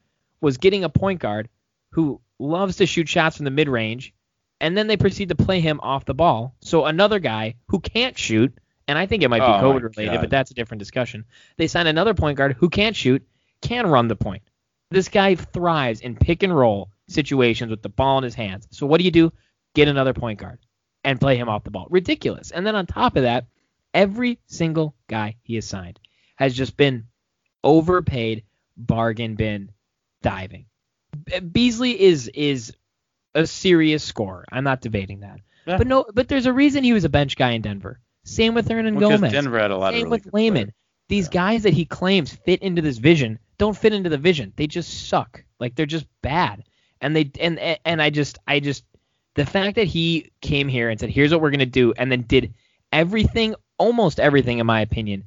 was 0.42 0.58
getting 0.58 0.84
a 0.84 0.90
point 0.90 1.20
guard 1.20 1.50
who 1.92 2.20
loves 2.40 2.78
to 2.78 2.86
shoot 2.86 3.08
shots 3.08 3.38
from 3.38 3.46
the 3.46 3.52
mid 3.52 3.68
range, 3.70 4.14
and 4.62 4.78
then 4.78 4.88
they 4.88 4.98
proceed 4.98 5.30
to 5.30 5.36
play 5.36 5.60
him 5.62 5.80
off 5.82 6.06
the 6.06 6.14
ball. 6.14 6.56
So 6.62 6.86
another 6.86 7.20
guy 7.20 7.56
who 7.68 7.80
can't 7.80 8.18
shoot, 8.18 8.58
and 8.88 8.98
I 8.98 9.06
think 9.06 9.24
it 9.24 9.30
might 9.30 9.40
be 9.40 9.46
Oh, 9.46 9.62
COVID 9.74 9.84
related, 9.84 10.14
God. 10.16 10.22
but 10.22 10.30
that's 10.30 10.52
a 10.52 10.54
different 10.54 10.80
discussion. 10.80 11.26
They 11.58 11.68
sign 11.68 11.88
another 11.88 12.14
point 12.14 12.38
guard 12.38 12.56
who 12.60 12.70
can't 12.70 12.96
shoot, 12.96 13.26
can 13.62 13.88
run 13.88 14.08
the 14.08 14.16
point. 14.16 14.44
This 14.92 15.10
guy 15.10 15.36
thrives 15.36 16.02
in 16.02 16.16
pick 16.16 16.44
and 16.44 16.56
roll 16.56 16.90
situations 17.08 17.70
with 17.70 17.82
the 17.82 17.90
ball 17.90 18.18
in 18.18 18.24
his 18.24 18.36
hands. 18.36 18.68
So 18.72 18.86
what 18.86 19.00
do 19.00 19.06
you 19.06 19.12
do? 19.12 19.32
Get 19.74 19.88
another 19.88 20.14
point 20.14 20.40
guard 20.40 20.60
and 21.04 21.20
play 21.20 21.38
him 21.38 21.50
off 21.50 21.64
the 21.64 21.72
ball. 21.72 21.88
Ridiculous. 21.90 22.52
And 22.52 22.66
then 22.66 22.76
on 22.76 22.86
top 22.86 23.16
of 23.16 23.24
that, 23.24 23.46
every 23.94 24.40
single 24.48 24.96
guy 25.08 25.36
he 25.44 25.56
has 25.56 25.68
signed 25.68 26.00
has 26.36 26.54
just 26.56 26.78
been 26.78 27.06
overpaid 27.64 28.44
bargain 28.78 29.36
bin 29.36 29.72
diving. 30.22 30.66
Beasley 31.52 32.00
is 32.00 32.28
is 32.34 32.74
a 33.34 33.46
serious 33.48 34.04
scorer. 34.04 34.46
I'm 34.52 34.64
not 34.64 34.82
debating 34.82 35.22
that. 35.22 35.40
Yeah. 35.66 35.78
But 35.78 35.88
no, 35.88 36.06
but 36.14 36.28
there's 36.28 36.46
a 36.46 36.54
reason 36.54 36.84
he 36.84 36.94
was 36.94 37.04
a 37.06 37.10
bench 37.10 37.36
guy 37.36 37.52
in 37.52 37.62
Denver. 37.62 38.00
Same 38.24 38.54
with 38.54 38.68
Hernan 38.68 38.96
Well, 38.96 39.10
Gomez. 39.12 39.32
Denver 39.32 39.60
had 39.60 39.72
a 39.72 39.78
lot 39.78 39.94
of 39.94 40.00
Same 40.00 40.06
really 40.10 40.22
with 40.24 40.34
Layman. 40.34 40.64
players. 40.66 40.74
These 41.08 41.26
Yeah. 41.28 41.32
guys 41.32 41.64
that 41.64 41.74
he 41.74 41.86
claims 41.86 42.34
fit 42.34 42.62
into 42.62 42.82
this 42.82 42.98
vision 42.98 43.40
don't 43.58 43.78
fit 43.78 43.94
into 43.94 44.10
the 44.10 44.18
vision. 44.18 44.52
They 44.56 44.68
just 44.68 45.08
suck. 45.08 45.44
Like 45.60 45.76
they're 45.76 45.86
just 45.86 46.08
bad. 46.22 46.64
And 47.02 47.16
they 47.16 47.30
and 47.40 47.60
and 47.86 48.02
I 48.02 48.10
just 48.10 48.40
I 48.48 48.60
just 48.60 48.84
the 49.36 49.46
fact 49.46 49.76
that 49.76 49.88
he 49.88 50.32
came 50.42 50.68
here 50.68 50.90
and 50.90 51.00
said 51.00 51.10
here's 51.10 51.32
what 51.32 51.42
we're 51.42 51.52
gonna 51.52 51.66
do 51.66 51.94
and 51.98 52.12
then 52.12 52.22
did 52.24 52.54
everything 52.92 53.56
almost 53.78 54.20
everything 54.20 54.60
in 54.60 54.66
my 54.66 54.80
opinion 54.82 55.26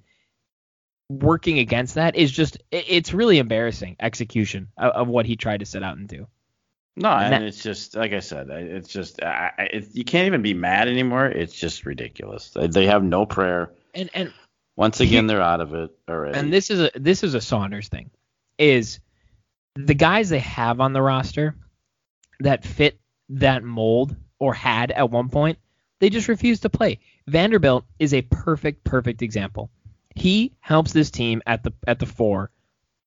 working 1.10 1.58
against 1.58 1.94
that 1.94 2.16
is 2.16 2.30
just 2.30 2.58
it's 2.70 3.12
really 3.14 3.38
embarrassing 3.38 3.96
execution 4.00 4.68
of, 4.76 4.92
of 4.92 5.08
what 5.08 5.26
he 5.26 5.36
tried 5.36 5.60
to 5.60 5.66
set 5.66 5.82
out 5.82 5.96
and 5.96 6.08
do. 6.08 6.26
No, 6.96 7.10
And 7.10 7.24
and, 7.24 7.32
that- 7.34 7.42
it's 7.42 7.62
just 7.62 7.94
like 7.96 8.12
I 8.12 8.20
said, 8.20 8.50
it's 8.50 8.88
just 8.88 9.22
I, 9.22 9.52
it, 9.72 9.88
you 9.92 10.04
can't 10.04 10.26
even 10.26 10.42
be 10.42 10.54
mad 10.54 10.88
anymore. 10.88 11.26
It's 11.26 11.54
just 11.54 11.86
ridiculous. 11.86 12.50
They, 12.50 12.66
they 12.66 12.86
have 12.86 13.02
no 13.04 13.24
prayer. 13.24 13.70
And 13.94 14.10
and 14.14 14.32
Once 14.76 15.00
again, 15.00 15.26
they're 15.26 15.40
out 15.42 15.60
of 15.60 15.74
it 15.74 15.90
already. 16.08 16.38
and 16.38 16.52
this 16.52 16.70
is 16.70 16.80
a 16.80 16.90
this 16.94 17.22
is 17.22 17.34
a 17.34 17.40
Saunders 17.40 17.88
thing, 17.88 18.10
is 18.58 18.98
the 19.74 19.94
guys 19.94 20.28
they 20.28 20.40
have 20.40 20.80
on 20.80 20.92
the 20.92 21.02
roster 21.02 21.54
that 22.40 22.64
fit 22.64 22.98
that 23.30 23.62
mold 23.62 24.16
or 24.38 24.54
had 24.54 24.90
at 24.90 25.10
one 25.10 25.28
point, 25.28 25.58
they 26.00 26.10
just 26.10 26.28
refuse 26.28 26.60
to 26.60 26.70
play. 26.70 27.00
Vanderbilt 27.26 27.84
is 27.98 28.14
a 28.14 28.22
perfect 28.22 28.84
perfect 28.84 29.22
example. 29.22 29.70
He 30.14 30.52
helps 30.60 30.92
this 30.92 31.10
team 31.10 31.42
at 31.46 31.62
the 31.62 31.72
at 31.86 31.98
the 31.98 32.06
four 32.06 32.50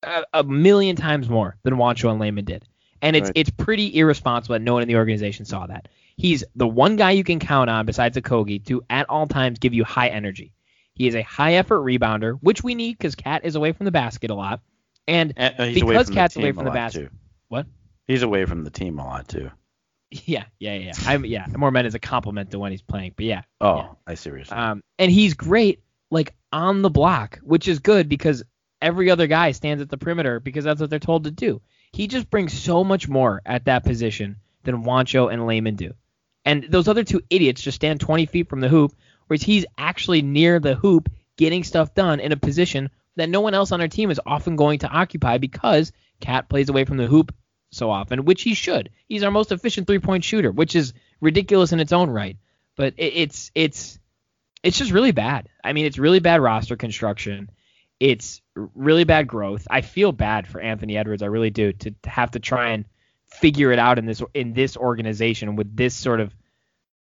a, 0.03 0.24
a 0.34 0.43
million 0.43 0.95
times 0.95 1.30
more 1.30 1.57
than 1.64 1.76
Juancho 1.76 2.09
and 2.12 2.20
Layman 2.20 2.45
did, 2.45 2.66
and 3.01 3.16
it's 3.16 3.28
Right. 3.30 3.38
it's 3.38 3.49
pretty 3.49 3.95
irresponsible 3.97 4.53
that 4.53 4.62
no 4.62 4.74
one 4.74 4.82
in 4.82 4.88
the 4.88 4.95
organization 4.95 5.45
saw 5.45 5.68
that. 5.68 5.88
He's 6.18 6.43
the 6.55 6.68
one 6.68 6.97
guy 6.97 7.12
you 7.12 7.24
can 7.24 7.39
count 7.39 7.70
on 7.70 7.86
besides 7.86 8.18
Okogie 8.18 8.64
to 8.66 8.84
at 8.89 9.09
all 9.09 9.28
times 9.28 9.59
give 9.59 9.74
you 9.74 9.84
high 9.84 10.09
energy. 10.09 10.53
He 10.93 11.07
is 11.07 11.16
a 11.16 11.22
high 11.24 11.53
effort 11.55 11.80
rebounder, 11.80 12.38
which 12.41 12.64
we 12.64 12.76
need 12.76 12.97
because 12.97 13.16
Cat 13.16 13.41
is 13.45 13.55
away 13.55 13.72
from 13.72 13.86
the 13.86 13.91
basket 13.91 14.30
a 14.30 14.36
lot. 14.36 14.59
And 15.08 15.34
uh, 15.38 15.66
he's 15.66 15.82
away 15.82 15.93
because 15.93 16.08
from 16.08 16.16
Cat's 16.16 16.36
the 16.36 16.41
away 16.41 16.52
from 16.52 16.66
the 16.66 16.72
basket. 16.72 17.10
too. 17.10 17.10
What? 17.49 17.68
He's 18.08 18.24
away 18.24 18.45
from 18.45 18.64
the 18.64 18.70
team 18.70 18.99
a 18.99 19.06
lot 19.06 19.28
too. 19.28 19.52
yeah, 20.12 20.45
yeah, 20.60 20.76
yeah. 20.76 20.93
I'm 21.06 21.26
yeah, 21.26 21.47
more 21.56 21.72
meant 21.72 21.88
as 21.88 21.95
a 21.95 21.99
compliment 21.99 22.52
to 22.52 22.60
when 22.60 22.72
he's 22.72 22.82
playing, 22.82 23.14
but 23.16 23.26
yeah. 23.26 23.43
Oh, 23.60 23.78
Yeah. 23.78 23.88
I 24.08 24.16
see 24.16 24.30
what 24.30 24.36
you're 24.38 24.45
saying. 24.45 24.62
Um, 24.62 24.84
and 24.99 25.12
he's 25.12 25.34
great 25.34 25.82
like 26.10 26.34
on 26.52 26.82
the 26.82 26.89
block, 26.89 27.39
which 27.43 27.68
is 27.68 27.80
good 27.80 28.10
because 28.10 28.43
every 28.82 29.10
other 29.10 29.28
guy 29.28 29.52
stands 29.52 29.82
at 29.82 29.89
the 29.89 29.97
perimeter 29.97 30.39
because 30.39 30.66
that's 30.66 30.82
what 30.82 30.89
they're 30.89 30.99
told 30.99 31.24
to 31.24 31.32
do. 31.32 31.62
He 31.93 32.08
just 32.08 32.30
brings 32.30 32.54
so 32.54 32.84
much 32.84 33.08
more 33.08 33.41
at 33.45 33.66
that 33.66 33.84
position 33.84 34.38
than 34.64 34.84
Juancho 34.84 35.32
and 35.32 35.47
Layman 35.47 35.76
do. 35.76 35.93
And 36.45 36.64
those 36.64 36.88
other 36.88 37.04
two 37.04 37.22
idiots 37.30 37.62
just 37.62 37.76
stand 37.76 37.99
20 37.99 38.26
feet 38.26 38.49
from 38.49 38.62
the 38.62 38.70
hoop, 38.70 38.93
whereas 39.28 39.43
he's 39.43 39.66
actually 39.78 40.22
near 40.22 40.60
the 40.60 40.76
hoop 40.76 41.10
getting 41.38 41.64
stuff 41.64 41.93
done 41.93 42.20
in 42.20 42.32
a 42.32 42.38
position 42.38 42.89
that 43.16 43.30
no 43.30 43.41
one 43.41 43.53
else 43.53 43.72
on 43.72 43.82
our 43.82 43.88
team 43.88 44.12
is 44.12 44.22
often 44.26 44.55
going 44.55 44.80
to 44.80 44.89
occupy 44.89 45.38
because 45.38 45.91
Cat 46.20 46.49
plays 46.49 46.70
away 46.70 46.86
from 46.86 46.97
the 46.97 47.07
hoop 47.07 47.34
so 47.72 47.89
often, 47.89 48.26
which 48.26 48.41
he 48.41 48.53
should. 48.53 48.89
He's 49.07 49.24
our 49.24 49.32
most 49.32 49.51
efficient 49.51 49.88
three-point 49.88 50.24
shooter, 50.24 50.51
which 50.51 50.76
is 50.76 50.93
ridiculous 51.20 51.72
in 51.72 51.80
its 51.80 51.93
own 51.93 52.09
right. 52.09 52.38
But 52.76 52.93
it, 52.97 53.14
it's 53.16 53.51
it's 53.55 53.99
it's 54.64 54.78
just 54.78 54.91
really 54.91 55.12
bad. 55.12 55.49
I 55.64 55.74
mean, 55.74 55.86
it's 55.86 55.97
really 55.97 56.20
bad 56.20 56.41
roster 56.41 56.76
construction. 56.76 57.49
It's 57.99 58.41
really 58.55 59.03
bad 59.03 59.28
growth. 59.28 59.68
I 59.70 59.82
feel 59.82 60.12
bad 60.12 60.47
for 60.47 60.59
Anthony 60.59 60.97
Edwards. 60.97 61.22
I 61.22 61.28
really 61.28 61.49
do 61.49 61.72
to, 61.74 61.91
to 61.91 62.09
have 62.09 62.32
to 62.32 62.39
try 62.39 62.70
and 62.70 62.86
figure 63.28 63.72
it 63.72 63.80
out 63.80 63.97
in 63.97 64.05
this 64.05 64.22
in 64.34 64.53
this 64.53 64.76
organization 64.78 65.55
with 65.55 65.76
this 65.76 65.95
sort 65.95 66.20
of 66.20 66.36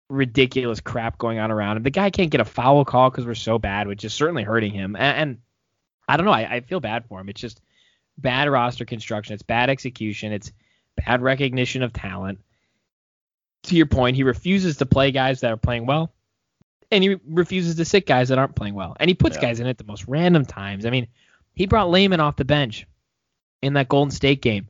ridiculous 0.09 0.81
crap 0.81 1.19
going 1.19 1.39
on 1.39 1.51
around 1.51 1.79
him. 1.79 1.83
The 1.83 1.91
guy 1.91 2.11
can't 2.11 2.31
get 2.31 2.41
a 2.41 2.45
foul 2.45 2.85
call 2.85 3.11
because 3.11 3.27
we're 3.27 3.35
so 3.35 3.59
bad, 3.59 3.89
which 3.89 4.05
is 4.05 4.13
certainly 4.13 4.43
hurting 4.43 4.73
him. 4.73 4.95
And, 4.95 5.17
and 5.17 5.39
I 6.09 6.17
don't 6.17 6.27
know. 6.27 6.33
I, 6.33 6.57
I 6.57 6.61
feel 6.61 6.81
bad 6.81 7.05
for 7.07 7.21
him. 7.21 7.29
It's 7.29 7.41
just 7.41 7.61
bad 8.19 8.49
roster 8.49 8.85
construction. 8.85 9.35
It's 9.35 9.43
bad 9.43 9.71
execution. 9.71 10.33
It's 10.33 10.53
bad 10.97 11.23
recognition 11.23 11.83
of 11.83 11.93
talent. 11.93 12.41
To 13.65 13.77
your 13.77 13.87
point, 13.87 14.17
he 14.17 14.25
refuses 14.25 14.79
to 14.79 14.87
play 14.87 15.13
guys 15.13 15.41
that 15.41 15.53
are 15.53 15.57
playing 15.57 15.87
well 15.87 16.13
and 16.91 17.03
he 17.03 17.17
refuses 17.27 17.77
to 17.77 17.85
sit 17.87 18.07
guys 18.07 18.29
that 18.29 18.39
aren't 18.39 18.55
playing 18.55 18.75
well. 18.75 18.95
And 19.01 19.09
he 19.09 19.15
puts 19.15 19.37
Yeah. 19.37 19.43
guys 19.43 19.61
in 19.61 19.67
at 19.67 19.79
the 19.79 19.85
most 19.85 20.07
random 20.07 20.45
times. 20.45 20.85
I 20.87 20.91
mean, 20.91 21.09
He 21.55 21.67
brought 21.67 21.91
Layman 21.91 22.21
off 22.21 22.37
the 22.37 22.45
bench 22.47 22.87
in 23.61 23.75
that 23.75 23.89
Golden 23.89 24.11
State 24.11 24.41
game. 24.41 24.69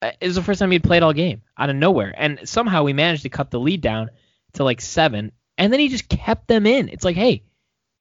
Uh, 0.00 0.12
It 0.20 0.26
was 0.28 0.36
the 0.36 0.42
first 0.42 0.60
time 0.60 0.70
he'd 0.70 0.84
played 0.84 1.02
all 1.02 1.12
game 1.12 1.42
out 1.56 1.70
of 1.70 1.76
nowhere, 1.76 2.14
and 2.16 2.48
somehow 2.48 2.84
we 2.84 2.92
managed 2.92 3.24
to 3.24 3.28
cut 3.28 3.50
the 3.50 3.58
lead 3.58 3.80
down 3.80 4.10
to 4.52 4.62
like 4.64 4.80
seven, 4.80 5.32
and 5.56 5.72
then 5.72 5.80
he 5.80 5.88
just 5.88 6.08
kept 6.08 6.46
them 6.46 6.66
in. 6.66 6.88
It's 6.88 7.04
like, 7.04 7.16
hey, 7.16 7.42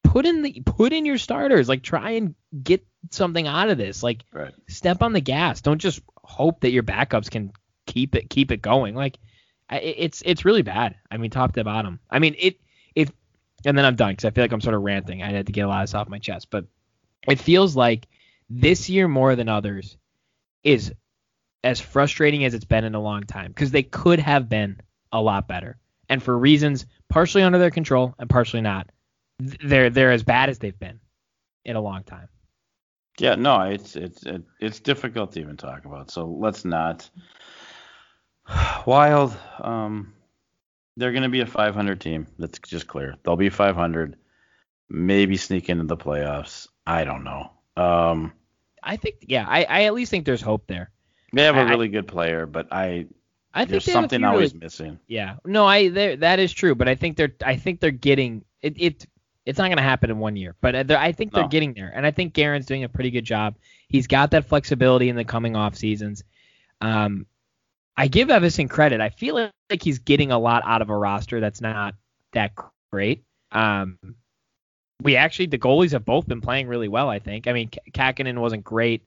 put 0.07 0.25
in 0.25 0.41
the 0.41 0.61
put 0.65 0.93
in 0.93 1.05
your 1.05 1.17
starters, 1.17 1.69
like 1.69 1.83
try 1.83 2.11
and 2.11 2.35
get 2.63 2.85
something 3.11 3.47
out 3.47 3.69
of 3.69 3.77
this, 3.77 4.01
like 4.03 4.23
Right. 4.31 4.53
step 4.67 5.01
on 5.01 5.13
the 5.13 5.21
gas. 5.21 5.61
Don't 5.61 5.79
just 5.79 6.01
hope 6.23 6.61
that 6.61 6.71
your 6.71 6.83
backups 6.83 7.29
can 7.29 7.51
keep 7.85 8.15
it 8.15 8.29
keep 8.29 8.51
it 8.51 8.61
going. 8.61 8.95
Like 8.95 9.17
it's 9.69 10.23
it's 10.25 10.45
really 10.45 10.61
bad. 10.61 10.95
I 11.11 11.17
mean, 11.17 11.29
top 11.29 11.53
to 11.53 11.63
bottom. 11.63 11.99
I 12.09 12.19
mean, 12.19 12.35
it 12.39 12.59
it 12.95 13.11
and 13.65 13.77
then 13.77 13.85
I'm 13.85 13.95
done 13.95 14.11
because 14.11 14.25
I 14.25 14.31
feel 14.31 14.43
like 14.43 14.51
I'm 14.51 14.61
sort 14.61 14.75
of 14.75 14.81
ranting. 14.81 15.23
I 15.23 15.31
had 15.31 15.47
to 15.47 15.51
get 15.51 15.65
a 15.65 15.67
lot 15.67 15.83
of 15.83 15.89
this 15.89 15.95
off 15.95 16.07
my 16.09 16.19
chest, 16.19 16.47
but 16.49 16.65
it 17.27 17.39
feels 17.39 17.75
like 17.75 18.07
this 18.49 18.89
year 18.89 19.07
more 19.07 19.35
than 19.35 19.49
others 19.49 19.97
is 20.63 20.93
as 21.63 21.79
frustrating 21.81 22.45
as 22.45 22.53
it's 22.53 22.65
been 22.65 22.85
in 22.85 22.95
a 22.95 23.01
long 23.01 23.23
time 23.23 23.51
because 23.51 23.71
they 23.71 23.83
could 23.83 24.19
have 24.19 24.47
been 24.47 24.79
a 25.11 25.21
lot 25.21 25.47
better, 25.47 25.77
and 26.07 26.23
for 26.23 26.37
reasons 26.37 26.85
partially 27.09 27.43
under 27.43 27.57
their 27.57 27.71
control 27.71 28.15
and 28.19 28.29
partially 28.29 28.61
not, 28.61 28.89
they're 29.39 29.89
they're 29.89 30.11
as 30.11 30.23
bad 30.23 30.49
as 30.49 30.59
they've 30.59 30.77
been 30.79 30.99
in 31.65 31.75
a 31.75 31.81
long 31.81 32.03
time. 32.03 32.27
Yeah, 33.19 33.35
no, 33.35 33.61
it's 33.61 33.95
it's 33.95 34.23
it's 34.59 34.79
difficult 34.79 35.31
to 35.33 35.39
even 35.39 35.57
talk 35.57 35.85
about. 35.85 36.11
So 36.11 36.25
let's 36.27 36.65
not. 36.65 37.09
Wild, 38.85 39.35
um, 39.59 40.13
they're 40.95 41.11
going 41.11 41.23
to 41.23 41.29
be 41.29 41.41
a 41.41 41.45
500 41.45 41.99
team. 41.99 42.27
That's 42.39 42.59
just 42.59 42.87
clear. 42.87 43.15
They'll 43.23 43.35
be 43.35 43.49
500, 43.49 44.15
maybe 44.89 45.35
sneak 45.37 45.69
into 45.69 45.83
the 45.85 45.97
playoffs. 45.97 46.67
I 46.85 47.03
don't 47.03 47.23
know. 47.23 47.51
Um, 47.75 48.33
I 48.81 48.95
think, 48.95 49.17
yeah, 49.21 49.45
I, 49.47 49.63
I 49.65 49.83
at 49.83 49.93
least 49.93 50.11
think 50.11 50.25
there's 50.25 50.41
hope 50.41 50.67
there. 50.67 50.91
they 51.33 51.43
have 51.43 51.57
a 51.57 51.61
I- 51.61 51.69
really 51.69 51.89
good 51.89 52.07
player, 52.07 52.45
but 52.45 52.67
I 52.71 53.07
I 53.53 53.61
think 53.61 53.71
there's 53.71 53.85
they 53.85 53.91
have 53.91 53.99
a 53.99 54.09
something 54.09 54.19
few 54.21 54.29
really- 54.29 54.57
missing. 54.59 54.99
Yeah, 55.07 55.35
no, 55.45 55.65
I 55.65 55.89
that 56.17 56.39
is 56.39 56.53
true, 56.53 56.75
but 56.75 56.87
I 56.87 56.95
think 56.95 57.17
they're 57.17 57.35
I 57.43 57.55
think 57.57 57.79
they're 57.79 57.91
getting 57.91 58.45
it. 58.61 58.75
it 58.79 59.05
it's 59.47 59.57
not 59.57 59.67
going 59.67 59.77
to 59.77 59.83
happen 59.83 60.09
in 60.11 60.19
one 60.19 60.35
year, 60.35 60.55
but 60.61 60.75
uh, 60.91 60.97
I 60.99 61.11
think 61.11 61.31
they're 61.31 61.43
No. 61.43 61.49
getting 61.49 61.73
there, 61.73 61.91
and 61.95 62.05
I 62.05 62.11
think 62.11 62.33
Guerin's 62.33 62.65
doing 62.65 62.83
a 62.83 62.89
pretty 62.89 63.11
good 63.11 63.23
job. 63.25 63.55
He's 63.87 64.05
got 64.07 64.31
that 64.31 64.45
flexibility 64.45 65.09
in 65.09 65.15
the 65.15 65.23
coming 65.23 65.55
off 65.55 65.75
seasons. 65.75 66.23
Um, 66.81 67.25
I 67.95 68.07
give 68.07 68.27
Evason 68.27 68.69
credit. 68.69 69.01
I 69.01 69.09
feel 69.09 69.35
like 69.35 69.81
he's 69.81 69.99
getting 69.99 70.31
a 70.31 70.37
lot 70.37 70.63
out 70.65 70.81
of 70.81 70.89
a 70.89 70.95
roster 70.97 71.39
that's 71.39 71.61
not 71.61 71.95
that 72.33 72.51
great. 72.91 73.23
Um, 73.51 73.97
we 75.01 75.15
actually 75.15 75.47
the 75.47 75.57
goalies 75.57 75.91
have 75.91 76.05
both 76.05 76.27
been 76.27 76.41
playing 76.41 76.67
really 76.67 76.87
well. 76.87 77.09
I 77.09 77.19
think. 77.19 77.47
I 77.47 77.53
mean, 77.53 77.69
K- 77.69 77.79
Kahkonen 77.91 78.37
wasn't 78.39 78.63
great. 78.63 79.01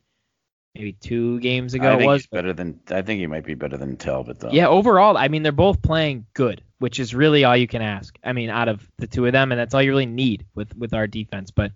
Maybe 0.74 0.92
two 0.92 1.40
games 1.40 1.74
ago 1.74 1.92
I 1.94 1.96
think 1.98 2.08
was. 2.08 2.20
he's 2.22 2.26
better 2.28 2.52
than 2.52 2.78
I 2.90 3.02
think 3.02 3.20
he 3.20 3.26
might 3.26 3.44
be 3.44 3.54
better 3.54 3.76
than 3.76 3.96
Talbot 3.96 4.38
though. 4.40 4.50
Yeah, 4.52 4.68
overall, 4.68 5.16
I 5.16 5.28
mean, 5.28 5.42
they're 5.42 5.52
both 5.52 5.82
playing 5.82 6.26
good, 6.32 6.62
which 6.80 6.98
is 6.98 7.14
really 7.14 7.44
all 7.44 7.56
you 7.56 7.68
can 7.68 7.82
ask. 7.82 8.18
I 8.24 8.32
mean, 8.32 8.50
out 8.50 8.68
of 8.68 8.86
the 8.96 9.06
two 9.06 9.26
of 9.26 9.32
them, 9.32 9.52
and 9.52 9.60
that's 9.60 9.74
all 9.74 9.82
you 9.82 9.90
really 9.90 10.06
need 10.06 10.46
with 10.54 10.76
with 10.76 10.92
our 10.94 11.06
defense. 11.06 11.52
But 11.52 11.72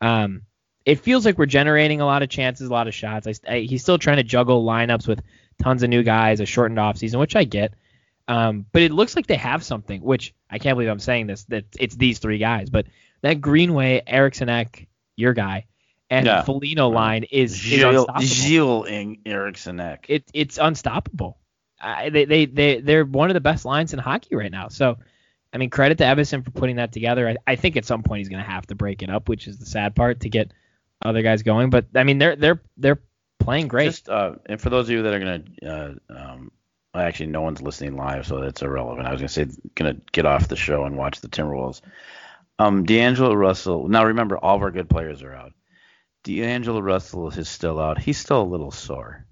um, 0.00 0.42
it 0.84 1.00
feels 1.00 1.24
like 1.24 1.38
we're 1.38 1.46
generating 1.46 2.00
a 2.00 2.06
lot 2.06 2.22
of 2.22 2.28
chances, 2.28 2.68
a 2.68 2.72
lot 2.72 2.86
of 2.86 2.94
shots. 2.94 3.26
I, 3.26 3.34
I, 3.48 3.58
he's 3.60 3.82
still 3.82 3.98
trying 3.98 4.18
to 4.18 4.22
juggle 4.22 4.64
lineups 4.64 5.08
with 5.08 5.22
tons 5.62 5.82
of 5.82 5.88
new 5.90 6.02
guys, 6.02 6.40
a 6.40 6.46
shortened 6.46 6.78
off 6.78 6.98
season, 6.98 7.18
which 7.18 7.34
I 7.34 7.44
get. 7.44 7.74
Um, 8.28 8.66
but 8.72 8.82
it 8.82 8.92
looks 8.92 9.16
like 9.16 9.26
they 9.26 9.36
have 9.36 9.64
something, 9.64 10.00
which 10.02 10.34
I 10.48 10.58
can't 10.58 10.76
believe 10.76 10.90
I'm 10.90 10.98
saying 11.00 11.26
this. 11.26 11.44
That 11.44 11.64
it's 11.80 11.96
these 11.96 12.18
three 12.20 12.38
guys, 12.38 12.70
but 12.70 12.86
that 13.22 13.40
Greenway, 13.40 14.02
Eriksson 14.06 14.48
Ek, 14.48 14.86
your 15.16 15.32
guy, 15.32 15.66
and 16.10 16.26
Yeah. 16.26 16.42
Foligno 16.42 16.88
line 16.88 17.24
is, 17.24 17.52
is 17.52 17.58
Gilles, 17.58 18.06
unstoppable 18.08 18.26
Gilles 18.26 18.84
in 18.84 19.18
Eriksson 19.24 19.80
Ek. 19.80 20.06
it, 20.08 20.24
it's 20.34 20.58
unstoppable. 20.58 21.38
I, 21.82 22.10
they, 22.10 22.24
they, 22.24 22.46
they, 22.46 22.80
they're 22.80 23.04
one 23.04 23.30
of 23.30 23.34
the 23.34 23.40
best 23.40 23.64
lines 23.64 23.92
in 23.92 23.98
hockey 23.98 24.36
right 24.36 24.50
now. 24.50 24.68
So, 24.68 24.98
I 25.52 25.58
mean, 25.58 25.70
credit 25.70 25.98
to 25.98 26.04
Evason 26.04 26.44
for 26.44 26.50
putting 26.50 26.76
that 26.76 26.92
together. 26.92 27.28
I, 27.28 27.36
I 27.46 27.56
think 27.56 27.76
at 27.76 27.84
some 27.84 28.02
point 28.02 28.20
he's 28.20 28.28
going 28.28 28.42
to 28.42 28.50
have 28.50 28.66
to 28.68 28.74
break 28.74 29.02
it 29.02 29.10
up, 29.10 29.28
which 29.28 29.46
is 29.48 29.58
the 29.58 29.66
sad 29.66 29.94
part 29.94 30.20
to 30.20 30.28
get 30.28 30.52
other 31.04 31.22
guys 31.22 31.42
going. 31.42 31.70
But 31.70 31.86
I 31.94 32.04
mean, 32.04 32.18
they're 32.18 32.36
they're 32.36 32.62
they're 32.76 33.00
playing 33.40 33.68
great. 33.68 33.86
Just 33.86 34.08
uh, 34.08 34.36
and 34.46 34.60
for 34.60 34.70
those 34.70 34.86
of 34.86 34.90
you 34.90 35.02
that 35.02 35.14
are 35.14 35.18
gonna, 35.18 35.42
uh, 35.66 35.94
um, 36.08 36.52
actually 36.94 37.26
no 37.26 37.42
one's 37.42 37.62
listening 37.62 37.96
live, 37.96 38.26
so 38.26 38.40
that's 38.40 38.62
irrelevant. 38.62 39.06
I 39.06 39.12
was 39.12 39.20
gonna 39.20 39.28
say 39.28 39.46
gonna 39.74 39.96
get 40.12 40.26
off 40.26 40.48
the 40.48 40.56
show 40.56 40.84
and 40.84 40.96
watch 40.96 41.20
the 41.20 41.28
Timberwolves. 41.28 41.80
Um, 42.58 42.84
D'Angelo 42.84 43.34
Russell. 43.34 43.88
Now 43.88 44.04
remember, 44.04 44.38
all 44.38 44.56
of 44.56 44.62
our 44.62 44.70
good 44.70 44.88
players 44.88 45.22
are 45.22 45.34
out. 45.34 45.52
D'Angelo 46.24 46.80
Russell 46.80 47.28
is 47.30 47.48
still 47.48 47.80
out. 47.80 47.98
He's 47.98 48.18
still 48.18 48.42
a 48.42 48.44
little 48.44 48.70
sore. 48.70 49.26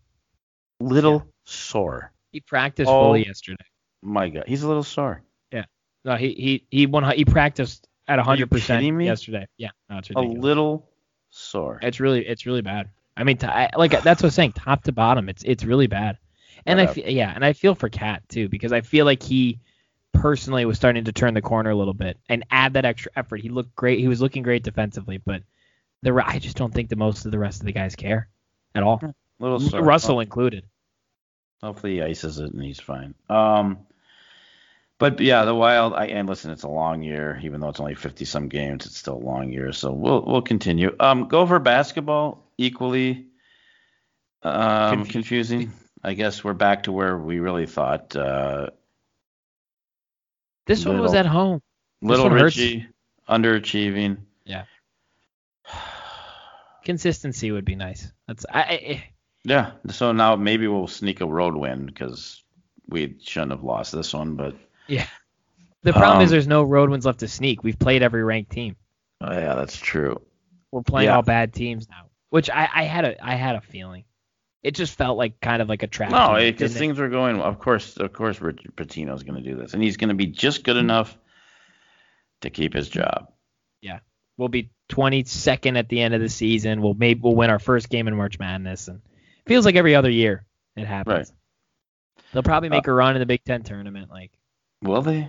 Little 0.81 1.27
sore. 1.45 2.13
He 2.33 2.41
practiced 2.41 2.91
Oh. 2.91 3.05
fully 3.05 3.27
yesterday. 3.27 3.65
My 4.03 4.29
God, 4.29 4.45
he's 4.47 4.63
a 4.63 4.69
little 4.69 4.83
sore. 4.83 5.23
Yeah. 5.53 5.65
No, 6.05 6.17
he 6.17 6.33
he 6.35 6.67
he 6.71 6.87
won. 6.87 7.05
He 7.15 7.25
practiced 7.25 7.87
at 8.09 8.19
100 8.19 8.51
percent 8.51 9.03
yesterday. 9.03 9.47
Yeah, 9.57 9.71
no, 9.89 9.99
it's 9.99 10.11
A 10.11 10.21
little 10.21 10.89
sore. 11.31 11.79
It's 11.83 12.01
really 12.01 12.27
it's 12.27 12.47
really 12.47 12.63
bad. 12.63 12.91
I 13.17 13.25
mean, 13.25 13.37
t- 13.37 13.47
I, 13.47 13.69
like 13.77 13.91
that's 13.91 14.23
what 14.23 14.29
I'm 14.29 14.31
saying, 14.31 14.53
top 14.53 14.85
to 14.85 14.93
bottom, 14.93 15.29
it's 15.29 15.43
it's 15.45 15.65
really 15.65 15.87
bad. 15.87 16.19
And 16.67 16.81
I 16.81 16.85
Whatever. 16.85 17.07
fe- 17.07 17.13
yeah, 17.13 17.33
and 17.35 17.45
I 17.45 17.53
feel 17.53 17.75
for 17.75 17.89
Cat 17.89 18.23
too 18.29 18.49
because 18.49 18.73
I 18.73 18.81
feel 18.81 19.05
like 19.05 19.23
he 19.23 19.61
personally 20.13 20.65
was 20.65 20.77
starting 20.77 21.05
to 21.05 21.13
turn 21.13 21.35
the 21.35 21.43
corner 21.43 21.71
a 21.71 21.75
little 21.75 21.95
bit 21.95 22.19
and 22.29 22.45
add 22.51 22.75
that 22.75 22.85
extra 22.85 23.13
effort. 23.17 23.41
He 23.41 23.49
looked 23.49 23.75
great. 23.77 23.99
He 24.01 24.09
was 24.09 24.21
looking 24.21 24.43
great 24.43 24.63
defensively, 24.63 25.19
but 25.19 25.43
the 26.03 26.23
I 26.25 26.39
just 26.39 26.57
don't 26.57 26.73
think 26.73 26.89
the 26.89 26.97
most 26.97 27.27
of 27.27 27.33
the 27.33 27.39
rest 27.39 27.61
of 27.61 27.67
the 27.67 27.73
guys 27.73 27.95
care 27.95 28.29
at 28.75 28.83
all, 28.83 28.99
hmm. 28.99 29.11
little 29.39 29.61
sore. 29.61 29.83
Russell 29.83 30.17
oh. 30.17 30.21
included. 30.21 30.65
Hopefully 31.63 31.95
he 31.95 32.03
ices 32.03 32.39
it 32.39 32.53
and 32.53 32.63
he's 32.63 32.81
fine. 32.81 33.15
Um, 33.29 33.79
but 34.99 35.21
yeah, 35.21 35.45
the 35.45 35.55
Wild. 35.55 35.95
I 35.95 36.07
and 36.07 36.29
listen, 36.29 36.51
it's 36.51 36.63
a 36.63 36.69
long 36.69 37.03
year, 37.03 37.39
even 37.43 37.61
though 37.61 37.69
it's 37.69 37.81
only 37.81 37.95
50 37.95 38.25
some 38.25 38.49
games. 38.49 38.87
It's 38.87 38.97
still 38.99 39.17
a 39.17 39.25
long 39.25 39.51
year, 39.51 39.73
so 39.73 39.93
we'll 39.93 40.23
we'll 40.27 40.43
continue. 40.43 40.95
Um, 41.01 41.29
Gopher 41.29 41.59
basketball 41.59 42.47
equally 42.59 43.27
um, 44.43 45.05
Confusing. 45.05 45.13
confusing. 45.13 45.73
I 46.03 46.15
guess 46.15 46.43
we're 46.45 46.55
back 46.55 46.85
to 46.85 46.93
where 46.93 47.17
we 47.19 47.41
really 47.41 47.67
thought. 47.67 48.15
Uh, 48.17 48.71
This 50.67 50.85
one 50.87 50.99
was 51.01 51.15
at 51.15 51.27
home. 51.27 51.61
little 52.03 52.29
one 52.31 52.39
hurts. 52.39 52.57
Richie 52.57 52.87
underachieving. 53.29 54.19
Yeah. 54.45 54.65
Consistency 56.85 57.51
would 57.51 57.65
be 57.65 57.75
nice. 57.77 58.11
That's 58.27 58.47
I, 58.51 58.61
I 58.61 59.05
Yeah, 59.45 59.73
so 59.91 60.13
now 60.13 60.37
maybe 60.37 60.67
we'll 60.69 60.87
sneak 60.87 61.21
a 61.21 61.27
road 61.27 61.55
win 61.57 61.87
because 61.87 62.43
we 62.89 63.17
shouldn't 63.23 63.53
have 63.53 63.63
lost 63.65 63.93
this 63.93 64.13
one, 64.13 64.37
but 64.37 64.55
yeah. 64.87 65.07
The 65.83 65.93
problem 65.95 66.21
is 66.23 66.29
Um, 66.29 66.33
there's 66.33 66.47
no 66.47 66.63
road 66.63 66.91
wins 66.91 67.07
left 67.07 67.21
to 67.21 67.29
sneak. 67.29 67.65
We've 67.65 67.79
played 67.79 68.03
every 68.03 68.23
ranked 68.23 68.51
team. 68.53 68.77
oh, 69.23 69.33
yeah, 69.33 69.55
that's 69.55 69.77
true. 69.79 70.21
We're 70.71 70.83
playing 70.83 71.07
Yeah. 71.09 71.17
all 71.17 71.23
bad 71.23 71.55
teams 71.55 71.89
now, 71.89 72.07
which 72.29 72.51
I, 72.51 72.69
I 72.75 72.83
had 72.85 73.05
a 73.07 73.25
I 73.27 73.35
had 73.35 73.57
a 73.57 73.61
feeling. 73.63 74.05
It 74.63 74.73
just 74.75 74.95
felt 74.99 75.17
like 75.17 75.41
kind 75.41 75.63
of 75.63 75.71
like 75.71 75.83
a 75.83 75.87
trap. 75.87 76.11
No, 76.11 76.35
because 76.35 76.77
things 76.77 76.99
were 76.99 77.09
going. 77.09 77.41
Of 77.41 77.59
course, 77.59 77.97
of 77.97 78.13
course, 78.13 78.43
Rich 78.43 78.65
Pitino's 78.77 79.23
going 79.23 79.43
to 79.43 79.51
do 79.51 79.57
this, 79.57 79.73
and 79.73 79.83
he's 79.83 79.97
going 79.97 80.11
to 80.11 80.15
be 80.15 80.27
just 80.27 80.65
good 80.65 80.77
enough 80.77 81.17
to 82.43 82.51
keep 82.51 82.75
his 82.75 82.89
job. 82.91 83.33
Yeah, 83.81 84.01
we'll 84.37 84.49
be 84.49 84.71
22nd 84.91 85.79
at 85.79 85.89
the 85.89 86.03
end 86.03 86.13
of 86.13 86.21
the 86.21 86.29
season. 86.29 86.83
We'll 86.83 86.93
maybe 86.95 87.21
we'll 87.23 87.35
win 87.35 87.49
our 87.49 87.59
first 87.59 87.89
game 87.89 88.07
in 88.07 88.15
March 88.17 88.39
Madness, 88.39 88.89
and 88.89 89.01
feels 89.47 89.65
like 89.65 89.77
every 89.77 89.95
other 89.95 90.11
year 90.11 90.45
it 90.77 90.87
happens. 90.87 91.31
Right. 91.31 92.25
They'll 92.33 92.43
probably 92.43 92.69
make 92.69 92.87
Uh, 92.87 92.93
a 92.93 92.95
run 92.95 93.17
in 93.17 93.21
the 93.21 93.27
Big 93.27 93.43
Ten 93.45 93.63
tournament. 93.63 94.11
Like 94.11 94.31
Will 94.83 95.03
they? 95.03 95.29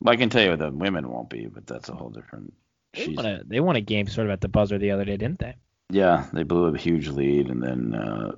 Well, 0.00 0.12
I 0.12 0.16
can 0.16 0.28
tell 0.30 0.42
you 0.44 0.56
the 0.56 0.70
women 0.70 1.08
won't 1.08 1.30
be, 1.30 1.46
but 1.46 1.66
that's 1.66 1.88
a 1.88 1.94
whole 1.94 2.10
different. 2.10 2.52
they 2.94 3.04
she's- 3.04 3.16
won 3.16 3.26
a 3.26 3.42
they 3.44 3.60
won 3.60 3.76
a 3.76 3.80
game 3.80 4.06
sort 4.06 4.26
of 4.28 4.32
at 4.32 4.40
the 4.40 4.48
buzzer 4.48 4.78
the 4.78 4.90
other 4.90 5.04
day, 5.04 5.16
didn't 5.16 5.38
they? 5.38 5.54
Yeah, 5.90 6.26
they 6.32 6.42
blew 6.42 6.64
a 6.74 6.76
huge 6.78 7.08
lead 7.08 7.48
and 7.48 7.62
then 7.62 7.94
uh, 7.94 8.32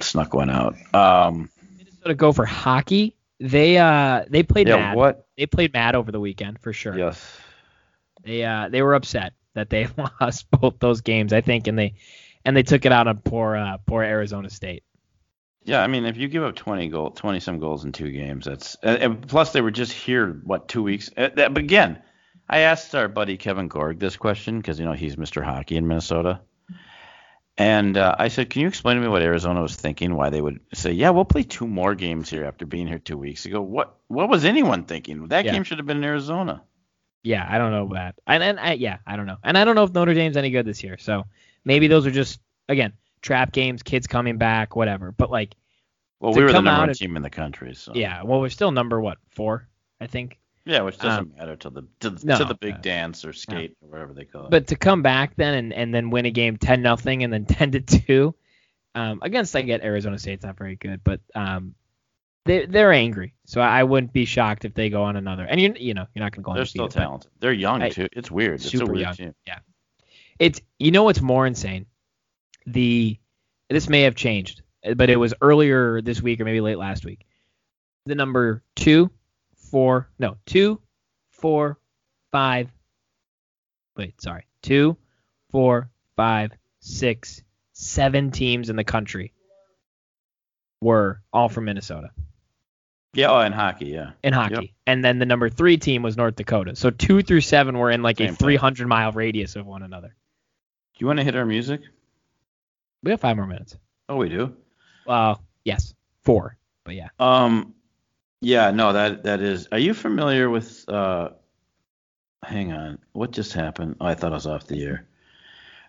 snuck 0.00 0.32
one 0.34 0.48
out. 0.50 0.74
Um, 0.94 1.50
Minnesota 1.76 2.14
Gopher 2.14 2.44
hockey. 2.46 3.16
They 3.40 3.76
uh 3.78 4.24
they 4.28 4.42
played 4.42 4.68
yeah, 4.68 4.76
mad. 4.76 4.96
what? 4.96 5.26
They 5.36 5.46
played 5.46 5.72
mad 5.72 5.94
over 5.96 6.10
the 6.12 6.20
weekend 6.20 6.60
for 6.60 6.72
sure. 6.72 6.96
Yes. 6.96 7.36
They 8.22 8.44
uh 8.44 8.68
they 8.70 8.80
were 8.82 8.94
upset 8.94 9.34
that 9.54 9.70
they 9.70 9.88
lost 10.20 10.50
both 10.50 10.78
those 10.78 11.00
games, 11.00 11.32
I 11.32 11.40
think, 11.40 11.66
and 11.66 11.78
they 11.78 11.94
and 12.44 12.56
they 12.56 12.62
took 12.62 12.84
it 12.84 12.92
out 12.92 13.06
on 13.08 13.18
poor 13.18 13.56
uh 13.56 13.78
poor 13.86 14.02
Arizona 14.02 14.50
State. 14.50 14.82
Yeah, 15.66 15.82
I 15.82 15.86
mean, 15.86 16.04
if 16.04 16.18
you 16.18 16.28
give 16.28 16.42
up 16.42 16.56
20 16.56 16.88
goal, 16.88 17.10
20 17.10 17.40
some 17.40 17.58
goals 17.58 17.84
in 17.86 17.92
two 17.92 18.10
games, 18.10 18.44
that's 18.44 18.76
and, 18.82 18.98
and 19.02 19.28
plus 19.28 19.52
they 19.52 19.62
were 19.62 19.70
just 19.70 19.92
here 19.92 20.40
what 20.44 20.68
two 20.68 20.82
weeks. 20.82 21.10
Uh, 21.16 21.30
but 21.34 21.56
again, 21.56 22.02
I 22.48 22.60
asked 22.60 22.94
our 22.94 23.08
buddy 23.08 23.38
Kevin 23.38 23.68
Gorg 23.68 23.98
this 23.98 24.16
question 24.18 24.58
because 24.58 24.78
you 24.78 24.84
know 24.84 24.92
he's 24.92 25.16
Mr. 25.16 25.42
Hockey 25.42 25.76
in 25.76 25.88
Minnesota, 25.88 26.40
and 27.56 27.96
uh, 27.96 28.14
I 28.18 28.28
said, 28.28 28.50
"Can 28.50 28.62
you 28.62 28.68
explain 28.68 28.96
to 28.96 29.02
me 29.02 29.08
what 29.08 29.22
Arizona 29.22 29.62
was 29.62 29.76
thinking? 29.76 30.14
Why 30.16 30.28
they 30.30 30.40
would 30.40 30.60
say, 30.74 30.92
yeah, 30.92 31.10
we'll 31.10 31.24
play 31.24 31.44
two 31.44 31.66
more 31.68 31.94
games 31.94 32.28
here 32.28 32.44
after 32.44 32.66
being 32.66 32.86
here 32.86 32.98
two 32.98 33.16
weeks 33.16 33.46
ago? 33.46 33.62
What 33.62 33.96
what 34.08 34.28
was 34.28 34.44
anyone 34.44 34.84
thinking? 34.84 35.28
That 35.28 35.44
Yeah. 35.44 35.52
game 35.52 35.64
should 35.64 35.78
have 35.78 35.86
been 35.86 35.98
in 35.98 36.04
Arizona. 36.04 36.62
Yeah, 37.22 37.46
I 37.48 37.56
don't 37.56 37.70
know 37.70 37.88
that. 37.94 38.16
And 38.26 38.42
and 38.42 38.60
I, 38.60 38.72
yeah, 38.72 38.98
I 39.06 39.16
don't 39.16 39.26
know. 39.26 39.38
And 39.42 39.56
I 39.56 39.64
don't 39.64 39.76
know 39.76 39.84
if 39.84 39.92
Notre 39.94 40.12
Dame's 40.14 40.36
any 40.36 40.50
good 40.50 40.66
this 40.66 40.82
year. 40.82 40.98
So 40.98 41.24
maybe 41.64 41.86
those 41.88 42.06
are 42.06 42.10
just 42.10 42.40
again 42.68 42.92
trap 43.22 43.52
games, 43.52 43.82
kids 43.82 44.06
coming 44.06 44.36
back, 44.38 44.76
whatever. 44.76 45.10
But 45.12 45.30
like, 45.30 45.54
Well, 46.20 46.32
we 46.34 46.42
were 46.42 46.48
the 46.48 46.54
number 46.60 46.70
one 46.72 46.88
and- 46.90 46.98
team 46.98 47.16
in 47.16 47.22
the 47.22 47.30
country, 47.30 47.74
so 47.74 47.92
yeah, 47.94 48.22
well, 48.22 48.40
we're 48.40 48.48
still 48.50 48.70
number 48.70 49.00
what 49.00 49.18
four, 49.30 49.68
I 50.00 50.06
think. 50.06 50.38
yeah, 50.66 50.82
which 50.82 50.98
doesn't 50.98 51.32
Um, 51.32 51.34
matter 51.38 51.56
to 51.56 51.70
the 51.70 51.82
to, 52.00 52.10
the- 52.10 52.26
no, 52.26 52.38
to 52.38 52.44
the 52.44 52.54
big 52.54 52.74
uh, 52.74 52.78
dance 52.78 53.24
or 53.24 53.32
skate 53.32 53.76
or 53.82 53.88
whatever 53.88 54.12
they 54.12 54.24
call 54.24 54.44
it. 54.46 54.50
But 54.50 54.66
to 54.68 54.76
come 54.76 55.02
back 55.02 55.36
then 55.36 55.54
and, 55.54 55.72
and 55.72 55.94
then 55.94 56.10
win 56.10 56.26
a 56.26 56.30
game 56.30 56.56
ten 56.56 56.82
nothing 56.82 57.22
and 57.24 57.32
then 57.32 57.44
ten 57.46 57.70
to 57.72 57.80
two, 57.80 58.34
um, 58.94 59.20
against 59.22 59.56
I 59.56 59.62
get 59.62 59.82
Arizona 59.82 60.18
State's 60.18 60.44
not 60.44 60.56
very 60.58 60.76
good, 60.76 61.00
but 61.04 61.20
um, 61.34 61.74
they 62.44 62.66
they're 62.66 62.92
angry, 62.92 63.32
so 63.46 63.60
I 63.62 63.84
wouldn't 63.84 64.12
be 64.12 64.26
shocked 64.26 64.64
if 64.66 64.74
they 64.74 64.90
go 64.90 65.02
on 65.02 65.16
another. 65.16 65.44
And 65.44 65.58
you 65.60 65.74
you 65.78 65.94
know 65.94 66.06
you're 66.14 66.22
not 66.22 66.32
gonna 66.32 66.44
go 66.44 66.50
on. 66.50 66.56
they're 66.56 66.66
still 66.66 66.88
talented. 66.88 67.30
They're 67.40 67.52
young 67.52 67.82
I- 67.82 67.88
too. 67.90 68.08
It's 68.12 68.30
weird. 68.30 68.56
It's 68.56 68.66
a 68.66 68.68
super 68.68 68.92
weird 68.92 69.00
young. 69.06 69.14
team. 69.14 69.34
It's 70.38 70.60
you 70.78 70.90
know 70.90 71.04
what's 71.04 71.20
more 71.20 71.46
insane? 71.46 71.86
The 72.66 73.18
this 73.70 73.88
may 73.88 74.02
have 74.02 74.14
changed, 74.14 74.62
but 74.96 75.10
it 75.10 75.16
was 75.16 75.34
earlier 75.40 76.00
this 76.00 76.20
week 76.22 76.40
or 76.40 76.44
maybe 76.44 76.60
late 76.60 76.78
last 76.78 77.04
week. 77.04 77.26
The 78.06 78.14
number 78.14 78.62
two, 78.76 79.10
four, 79.70 80.08
no, 80.18 80.36
two, 80.46 80.80
four, 81.30 81.78
five. 82.32 82.70
Wait, 83.96 84.20
sorry, 84.20 84.46
two, 84.62 84.96
four, 85.50 85.88
five, 86.16 86.52
six, 86.80 87.42
seven 87.72 88.30
teams 88.30 88.70
in 88.70 88.76
the 88.76 88.84
country 88.84 89.32
were 90.80 91.20
all 91.32 91.48
from 91.48 91.64
Minnesota 91.64 92.10
Yeah, 93.14 93.30
oh, 93.30 93.40
in 93.40 93.52
hockey, 93.52 93.86
yeah. 93.86 94.10
in 94.22 94.32
hockey, 94.32 94.74
and 94.86 95.02
then 95.04 95.18
the 95.18 95.26
number 95.26 95.48
three 95.48 95.78
team 95.78 96.02
was 96.02 96.16
North 96.16 96.36
Dakota. 96.36 96.76
So 96.76 96.90
two 96.90 97.22
through 97.22 97.40
seven 97.40 97.78
were 97.78 97.90
in 97.90 98.02
like 98.02 98.20
a 98.20 98.26
Same 98.26 98.34
thing. 98.34 98.46
300 98.46 98.86
mile 98.86 99.12
radius 99.12 99.56
of 99.56 99.66
one 99.66 99.82
another. 99.82 100.14
Do 100.94 101.02
you 101.02 101.06
want 101.06 101.18
to 101.18 101.24
hit 101.24 101.36
our 101.36 101.46
music? 101.46 101.82
We 103.02 103.10
have 103.10 103.20
five 103.20 103.36
more 103.36 103.46
minutes. 103.46 103.76
Oh, 104.08 104.16
we 104.16 104.28
do. 104.28 104.56
Well, 105.06 105.42
yes, 105.64 105.94
four, 106.22 106.56
but 106.84 106.94
yeah. 106.94 107.08
Um, 107.18 107.74
yeah, 108.40 108.70
no, 108.70 108.92
that 108.92 109.24
that 109.24 109.40
is. 109.40 109.68
Are 109.72 109.78
you 109.78 109.94
familiar 109.94 110.48
with? 110.48 110.88
uh 110.88 111.30
Hang 112.44 112.72
on, 112.72 112.98
what 113.12 113.30
just 113.30 113.54
happened? 113.54 113.96
Oh, 114.00 114.06
I 114.06 114.14
thought 114.14 114.32
I 114.32 114.34
was 114.34 114.46
off 114.46 114.66
the 114.66 114.84
air. 114.84 115.06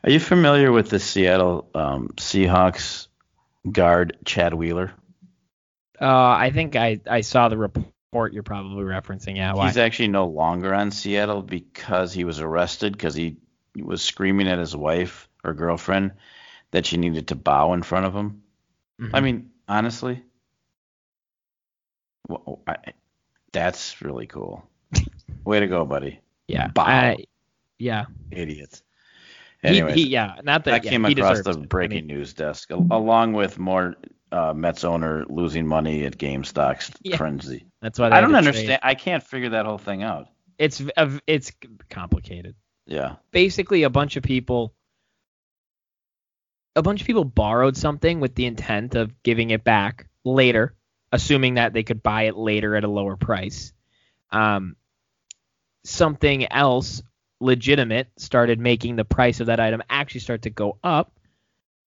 Are 0.05 0.09
you 0.09 0.19
familiar 0.19 0.71
with 0.71 0.89
the 0.89 0.99
Seattle 0.99 1.69
um, 1.75 2.09
Seahawks 2.15 3.07
guard 3.69 4.17
Chad 4.23 4.53
Wheeler? 4.53 4.91
Uh, 5.99 6.05
I 6.05 6.51
think 6.51 6.75
I, 6.75 7.01
I 7.09 7.21
saw 7.21 7.49
the 7.49 7.57
report 7.57 8.33
you're 8.33 8.43
probably 8.43 8.83
referencing. 8.83 9.35
Yeah, 9.35 9.53
why? 9.53 9.67
He's 9.67 9.77
actually 9.77 10.09
no 10.09 10.27
longer 10.27 10.73
on 10.73 10.91
Seattle 10.91 11.41
because 11.41 12.13
he 12.13 12.23
was 12.23 12.39
arrested 12.39 12.93
because 12.93 13.15
he 13.15 13.37
was 13.83 14.01
screaming 14.01 14.47
at 14.47 14.59
his 14.59 14.75
wife 14.75 15.27
or 15.43 15.53
girlfriend 15.53 16.11
that 16.71 16.85
she 16.85 16.97
needed 16.97 17.27
to 17.29 17.35
bow 17.35 17.73
in 17.73 17.83
front 17.83 18.05
of 18.05 18.13
him. 18.15 18.41
Mhm. 19.01 19.11
I 19.13 19.19
mean, 19.21 19.51
honestly, 19.67 20.23
wh- 22.29 22.53
I, 22.67 22.77
that's 23.51 24.01
really 24.01 24.27
cool. 24.27 24.67
Way 25.45 25.59
to 25.61 25.67
go, 25.67 25.85
buddy. 25.85 26.19
yeah, 26.47 26.67
bow. 26.67 26.83
I- 26.83 27.25
yeah. 27.77 28.05
Idiots. 28.31 28.81
He, 29.61 29.67
Anyways, 29.69 29.95
he, 29.95 30.07
yeah, 30.07 30.35
not 30.43 30.63
that. 30.65 30.71
that 30.71 30.83
yeah, 30.85 30.91
came 30.91 31.03
he 31.05 31.13
across 31.13 31.37
the 31.39 31.43
deserves 31.43 31.57
it. 31.63 31.69
Breaking 31.69 32.05
news 32.07 32.33
desk, 32.33 32.69
along 32.71 33.33
with 33.33 33.57
more 33.57 33.95
uh, 34.31 34.53
Mets 34.53 34.83
owner 34.83 35.25
losing 35.27 35.65
money 35.67 36.05
at 36.05 36.17
GameStop 36.17 36.95
Yeah. 37.01 37.17
frenzy. 37.17 37.65
that's 37.81 37.97
why 37.99 38.07
I 38.07 38.21
don't 38.21 38.29
to 38.31 38.41
trade. 38.41 38.47
understand. 38.47 38.79
I 38.83 38.95
can't 38.95 39.23
figure 39.23 39.49
that 39.49 39.65
whole 39.65 39.77
thing 39.77 40.03
out. 40.03 40.27
It's 40.57 40.81
it's 41.27 41.51
complicated. 41.89 42.55
Yeah. 42.87 43.15
basically 43.31 43.83
a 43.83 43.89
bunch 43.89 44.15
of 44.15 44.23
people 44.23 44.75
a 46.75 46.81
bunch 46.81 47.01
of 47.01 47.07
people 47.07 47.23
borrowed 47.23 47.77
something 47.77 48.19
with 48.19 48.35
the 48.35 48.45
intent 48.45 48.95
of 48.95 49.23
giving 49.23 49.49
it 49.49 49.63
back 49.63 50.07
later, 50.23 50.75
assuming 51.11 51.55
that 51.55 51.73
they 51.73 51.83
could 51.83 52.03
buy 52.03 52.23
it 52.23 52.35
later 52.35 52.75
at 52.75 52.83
a 52.83 52.89
lower 52.89 53.15
price. 53.15 53.71
Um, 54.31 54.75
something 55.85 56.51
else 56.51 57.01
legitimate 57.39 58.09
started 58.17 58.59
making 58.59 58.95
the 58.95 59.05
price 59.05 59.39
of 59.39 59.47
that 59.47 59.59
item 59.59 59.83
actually 59.89 60.21
start 60.21 60.43
to 60.43 60.49
go 60.49 60.77
up. 60.83 61.13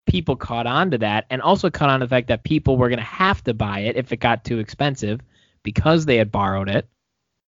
People 0.06 0.38
caught 0.38 0.68
on 0.68 0.92
to 0.92 1.00
that 1.00 1.26
and 1.30 1.42
also 1.42 1.70
caught 1.70 1.90
on 1.90 2.00
to 2.00 2.06
the 2.06 2.10
fact 2.10 2.28
that 2.28 2.44
people 2.44 2.78
were 2.78 2.90
going 2.90 3.00
to 3.00 3.04
have 3.04 3.44
to 3.44 3.54
buy 3.54 3.80
it 3.80 3.98
if 3.98 4.14
it 4.14 4.18
got 4.18 4.46
too 4.46 4.60
expensive 4.60 5.20
because 5.64 6.06
they 6.06 6.16
had 6.16 6.32
borrowed 6.32 6.70
it 6.70 6.88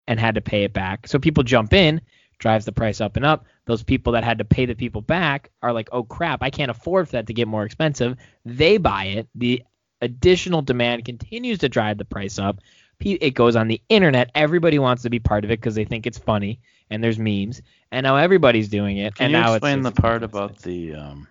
and 0.08 0.20
had 0.20 0.36
to 0.36 0.42
pay 0.42 0.64
it 0.64 0.74
back. 0.74 1.08
So 1.08 1.20
people 1.20 1.44
jump 1.44 1.74
in, 1.74 2.02
drives 2.40 2.66
the 2.66 2.72
price 2.72 3.02
up 3.02 3.16
and 3.16 3.26
up. 3.26 3.46
Those 3.66 3.84
people 3.84 4.14
that 4.14 4.24
had 4.24 4.38
to 4.38 4.46
pay 4.46 4.66
the 4.66 4.76
people 4.76 5.02
back 5.02 5.52
are 5.62 5.74
like, 5.74 5.90
oh 5.92 6.04
crap, 6.04 6.44
I 6.44 6.50
can't 6.50 6.72
afford 6.72 7.08
for 7.08 7.14
that 7.14 7.28
to 7.28 7.34
get 7.34 7.48
more 7.48 7.66
expensive. 7.66 8.18
They 8.46 8.78
buy 8.78 9.06
it. 9.06 9.28
The 9.36 9.64
additional 10.02 10.62
demand 10.62 11.06
continues 11.06 11.60
to 11.60 11.70
drive 11.70 11.98
the 11.98 12.06
price 12.06 12.40
up. 12.40 12.60
It 13.00 13.36
goes 13.36 13.56
on 13.56 13.68
the 13.68 13.82
internet. 13.90 14.32
Everybody 14.34 14.80
wants 14.80 15.04
to 15.04 15.10
be 15.10 15.20
part 15.20 15.44
of 15.44 15.52
it 15.52 15.60
because 15.60 15.76
they 15.76 15.86
think 15.86 16.08
it's 16.08 16.18
funny 16.18 16.60
and 16.90 17.04
there's 17.04 17.20
memes. 17.20 17.62
And 17.92 18.04
now 18.04 18.16
everybody's 18.16 18.70
doing 18.70 18.98
it. 18.98 19.16
Can 19.16 19.26
and 19.26 19.34
you 19.34 19.40
now 19.40 19.54
explain 19.54 19.82
the 19.82 19.92
part 19.92 20.24
about 20.24 20.60
the 20.60 20.96
um 20.96 21.28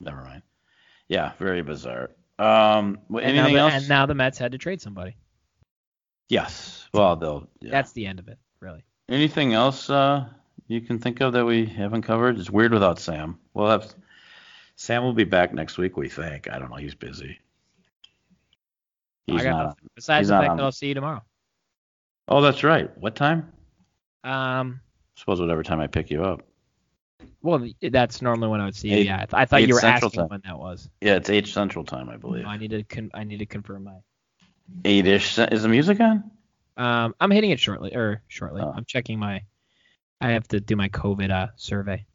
never 0.00 0.22
mind. 0.22 0.42
Yeah, 1.08 1.32
very 1.38 1.62
bizarre. 1.62 2.10
Um 2.38 3.00
and 3.20 3.36
now 3.36 3.48
the- 3.48 3.56
else? 3.56 3.74
And 3.74 3.88
now 3.88 4.06
the 4.06 4.14
Mets 4.14 4.38
had 4.38 4.52
to 4.52 4.58
trade 4.58 4.80
somebody. 4.80 5.16
yes. 6.28 6.86
Well, 6.94 7.16
they'll 7.16 7.48
yeah. 7.60 7.70
That's 7.70 7.92
the 7.92 8.06
end 8.06 8.18
of 8.20 8.28
it, 8.28 8.38
really. 8.60 8.84
Anything 9.08 9.54
else 9.54 9.90
uh 9.90 10.26
you 10.66 10.80
can 10.82 10.98
think 10.98 11.20
of 11.20 11.32
that 11.32 11.44
we 11.46 11.64
haven't 11.64 12.02
covered? 12.02 12.38
It's 12.38 12.50
weird 12.50 12.72
without 12.72 12.98
Sam. 12.98 13.38
We'll 13.54 13.70
have 13.70 13.94
Sam 14.76 15.02
will 15.02 15.14
be 15.14 15.24
back 15.24 15.52
next 15.54 15.78
week, 15.78 15.96
we 15.96 16.08
think. 16.08 16.48
I 16.52 16.58
don't 16.58 16.70
know, 16.70 16.76
he's 16.76 16.94
busy. 16.94 17.38
He's 19.26 19.40
I 19.40 19.44
got 19.44 19.50
not. 19.50 19.64
nothing. 19.66 19.88
Besides 19.94 20.28
the 20.28 20.38
fact 20.38 20.56
that 20.56 20.62
I'll 20.62 20.72
see 20.72 20.88
you 20.88 20.94
tomorrow. 20.94 21.22
Oh, 22.28 22.40
that's 22.42 22.62
right. 22.62 22.96
What 22.98 23.16
time? 23.16 23.50
Um, 24.24 24.80
suppose 25.14 25.40
whatever 25.40 25.62
time 25.62 25.80
I 25.80 25.86
pick 25.86 26.10
you 26.10 26.22
up. 26.24 26.42
well, 27.42 27.66
that's 27.90 28.20
normally 28.22 28.48
when 28.48 28.60
I 28.60 28.66
would 28.66 28.76
see 28.76 28.88
you. 28.90 28.98
Yeah, 29.04 29.16
I, 29.16 29.18
th- 29.20 29.34
I 29.34 29.44
thought 29.46 29.66
you 29.66 29.74
were 29.74 29.80
Central 29.80 30.08
asking 30.08 30.20
time. 30.20 30.28
when 30.28 30.42
that 30.44 30.58
was. 30.58 30.88
Yeah, 31.00 31.16
it's 31.16 31.30
eight 31.30 31.46
Central 31.46 31.84
Time, 31.84 32.08
I 32.10 32.16
believe. 32.16 32.44
I 32.46 32.56
need 32.58 32.70
to 32.70 32.82
con- 32.84 33.10
I 33.14 33.24
need 33.24 33.38
to 33.38 33.46
confirm 33.46 33.84
my. 33.84 33.96
Eight 34.84 35.06
ish. 35.06 35.38
Is 35.38 35.62
the 35.62 35.68
music 35.68 36.00
on? 36.00 36.30
Um, 36.78 37.14
I'm 37.20 37.30
hitting 37.30 37.50
it 37.50 37.60
shortly 37.60 37.94
or 37.94 38.22
shortly. 38.28 38.62
Oh. 38.62 38.72
I'm 38.74 38.84
checking 38.86 39.18
my. 39.18 39.42
I 40.20 40.30
have 40.30 40.48
to 40.48 40.60
do 40.60 40.76
my 40.76 40.88
COVID 40.88 41.30
uh, 41.30 41.48
survey. 41.56 42.06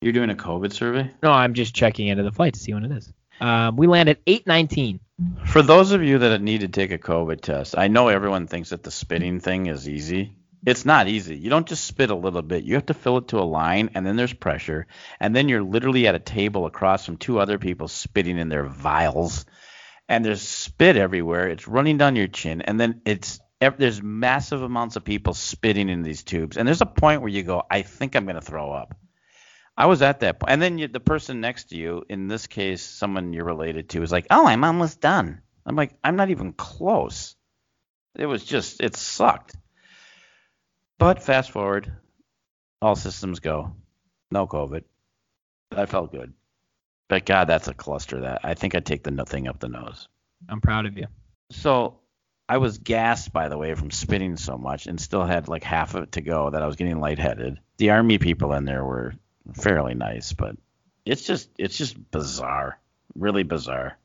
You're 0.00 0.12
doing 0.12 0.30
a 0.30 0.34
COVID 0.34 0.72
survey? 0.72 1.10
No, 1.22 1.32
I'm 1.32 1.54
just 1.54 1.74
checking 1.74 2.08
into 2.08 2.22
the 2.22 2.32
flight 2.32 2.54
to 2.54 2.60
see 2.60 2.72
when 2.74 2.84
it 2.84 2.92
is. 2.92 3.12
Um, 3.40 3.76
we 3.76 3.86
land 3.86 4.08
at 4.08 4.24
8:19. 4.24 5.00
For 5.46 5.62
those 5.62 5.92
of 5.92 6.02
you 6.02 6.18
that 6.18 6.40
need 6.40 6.60
to 6.60 6.68
take 6.68 6.92
a 6.92 6.98
COVID 6.98 7.40
test, 7.40 7.76
I 7.76 7.88
know 7.88 8.08
everyone 8.08 8.46
thinks 8.46 8.70
that 8.70 8.82
the 8.82 8.90
spitting 8.90 9.40
thing 9.40 9.66
is 9.66 9.88
easy. 9.88 10.32
It's 10.64 10.84
not 10.84 11.08
easy. 11.08 11.36
You 11.36 11.48
don't 11.48 11.66
just 11.66 11.84
spit 11.84 12.10
a 12.10 12.14
little 12.14 12.42
bit. 12.42 12.64
You 12.64 12.74
have 12.74 12.86
to 12.86 12.94
fill 12.94 13.18
it 13.18 13.28
to 13.28 13.38
a 13.38 13.44
line, 13.44 13.90
and 13.94 14.04
then 14.04 14.16
there's 14.16 14.32
pressure, 14.32 14.86
and 15.20 15.34
then 15.34 15.48
you're 15.48 15.62
literally 15.62 16.06
at 16.06 16.14
a 16.14 16.20
table 16.20 16.66
across 16.66 17.06
from 17.06 17.16
two 17.16 17.38
other 17.38 17.58
people 17.58 17.88
spitting 17.88 18.38
in 18.38 18.48
their 18.48 18.64
vials, 18.64 19.46
and 20.08 20.24
there's 20.24 20.42
spit 20.42 20.96
everywhere. 20.96 21.48
It's 21.48 21.68
running 21.68 21.98
down 21.98 22.16
your 22.16 22.28
chin, 22.28 22.62
and 22.62 22.78
then 22.78 23.00
it's 23.04 23.40
there's 23.60 24.02
massive 24.02 24.62
amounts 24.62 24.96
of 24.96 25.04
people 25.04 25.34
spitting 25.34 25.88
in 25.88 26.02
these 26.02 26.22
tubes, 26.22 26.56
and 26.56 26.66
there's 26.66 26.82
a 26.82 26.86
point 26.86 27.22
where 27.22 27.30
you 27.30 27.42
go, 27.42 27.62
I 27.70 27.82
think 27.82 28.14
I'm 28.14 28.26
gonna 28.26 28.40
throw 28.40 28.72
up. 28.72 28.94
I 29.76 29.86
was 29.86 30.02
at 30.02 30.20
that 30.20 30.40
point, 30.40 30.52
and 30.52 30.62
then 30.62 30.78
you, 30.78 30.88
the 30.88 31.00
person 31.00 31.40
next 31.40 31.70
to 31.70 31.76
you, 31.76 32.04
in 32.08 32.28
this 32.28 32.46
case, 32.46 32.82
someone 32.82 33.32
you're 33.32 33.44
related 33.44 33.90
to, 33.90 34.02
is 34.02 34.12
like, 34.12 34.26
"Oh, 34.30 34.46
I'm 34.46 34.64
almost 34.64 35.00
done." 35.00 35.42
I'm 35.66 35.76
like, 35.76 35.92
"I'm 36.04 36.16
not 36.16 36.30
even 36.30 36.52
close." 36.52 37.34
It 38.18 38.26
was 38.26 38.42
just, 38.44 38.80
it 38.80 38.96
sucked. 38.96 39.54
But 40.98 41.22
fast 41.22 41.50
forward, 41.50 41.92
all 42.80 42.96
systems 42.96 43.40
go, 43.40 43.76
no 44.30 44.46
COVID. 44.46 44.84
I 45.72 45.86
felt 45.86 46.12
good, 46.12 46.32
but 47.08 47.24
God, 47.26 47.46
that's 47.46 47.68
a 47.68 47.74
cluster. 47.74 48.20
That 48.20 48.40
I 48.44 48.54
think 48.54 48.74
I'd 48.74 48.86
take 48.86 49.02
the 49.02 49.24
thing 49.24 49.48
up 49.48 49.58
the 49.58 49.68
nose. 49.68 50.08
I'm 50.48 50.60
proud 50.60 50.86
of 50.86 50.96
you. 50.96 51.06
So 51.50 51.98
I 52.48 52.58
was 52.58 52.78
gassed, 52.78 53.32
by 53.32 53.48
the 53.48 53.58
way, 53.58 53.74
from 53.74 53.90
spitting 53.90 54.36
so 54.36 54.56
much, 54.58 54.86
and 54.86 55.00
still 55.00 55.24
had 55.24 55.48
like 55.48 55.64
half 55.64 55.94
of 55.94 56.04
it 56.04 56.12
to 56.12 56.20
go. 56.20 56.50
That 56.50 56.62
I 56.62 56.66
was 56.66 56.76
getting 56.76 57.00
lightheaded. 57.00 57.58
The 57.78 57.90
army 57.90 58.18
people 58.18 58.52
in 58.52 58.64
there 58.64 58.84
were 58.84 59.14
fairly 59.54 59.94
nice, 59.94 60.32
but 60.32 60.56
it's 61.04 61.22
just 61.22 61.50
it's 61.58 61.76
just 61.76 62.10
bizarre, 62.10 62.78
really 63.14 63.42
bizarre. 63.42 63.96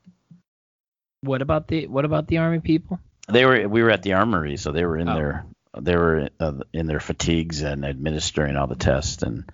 What 1.21 1.41
about 1.41 1.67
the 1.67 1.87
What 1.87 2.05
about 2.05 2.27
the 2.27 2.37
army 2.39 2.59
people? 2.59 2.99
They 3.27 3.45
were 3.45 3.67
we 3.67 3.83
were 3.83 3.91
at 3.91 4.03
the 4.03 4.13
armory, 4.13 4.57
so 4.57 4.71
they 4.71 4.85
were 4.85 4.97
in 4.97 5.07
Oh. 5.09 5.15
their 5.15 5.45
they 5.79 5.95
were 5.95 6.29
uh, 6.39 6.53
in 6.73 6.85
their 6.87 6.99
fatigues 6.99 7.61
and 7.61 7.85
administering 7.85 8.57
all 8.57 8.67
the 8.67 8.75
tests, 8.75 9.23
and 9.23 9.49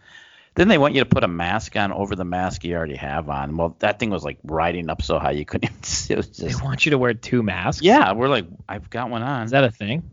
then 0.57 0.67
they 0.67 0.77
want 0.77 0.95
you 0.95 1.01
to 1.01 1.05
put 1.09 1.23
a 1.23 1.27
mask 1.27 1.75
on 1.75 1.91
over 1.93 2.15
the 2.15 2.25
mask 2.25 2.63
you 2.65 2.75
already 2.75 2.95
have 2.95 3.29
on. 3.29 3.55
Well, 3.57 3.75
that 3.79 3.99
thing 3.99 4.09
was 4.09 4.23
like 4.23 4.39
riding 4.43 4.89
up 4.89 5.01
so 5.01 5.19
high 5.19 5.31
you 5.31 5.45
couldn't 5.45 5.69
even 5.71 5.83
see. 5.83 6.13
It 6.13 6.17
was 6.17 6.29
They 6.29 6.53
want 6.63 6.85
you 6.85 6.91
to 6.91 6.97
wear 6.97 7.13
two 7.13 7.43
masks. 7.43 7.81
yeah. 7.83 8.11
We're 8.13 8.27
like, 8.27 8.45
I've 8.67 8.89
got 8.89 9.09
one 9.09 9.23
on. 9.23 9.43
Is 9.45 9.51
that 9.51 9.63
a 9.63 9.71
thing? 9.71 10.09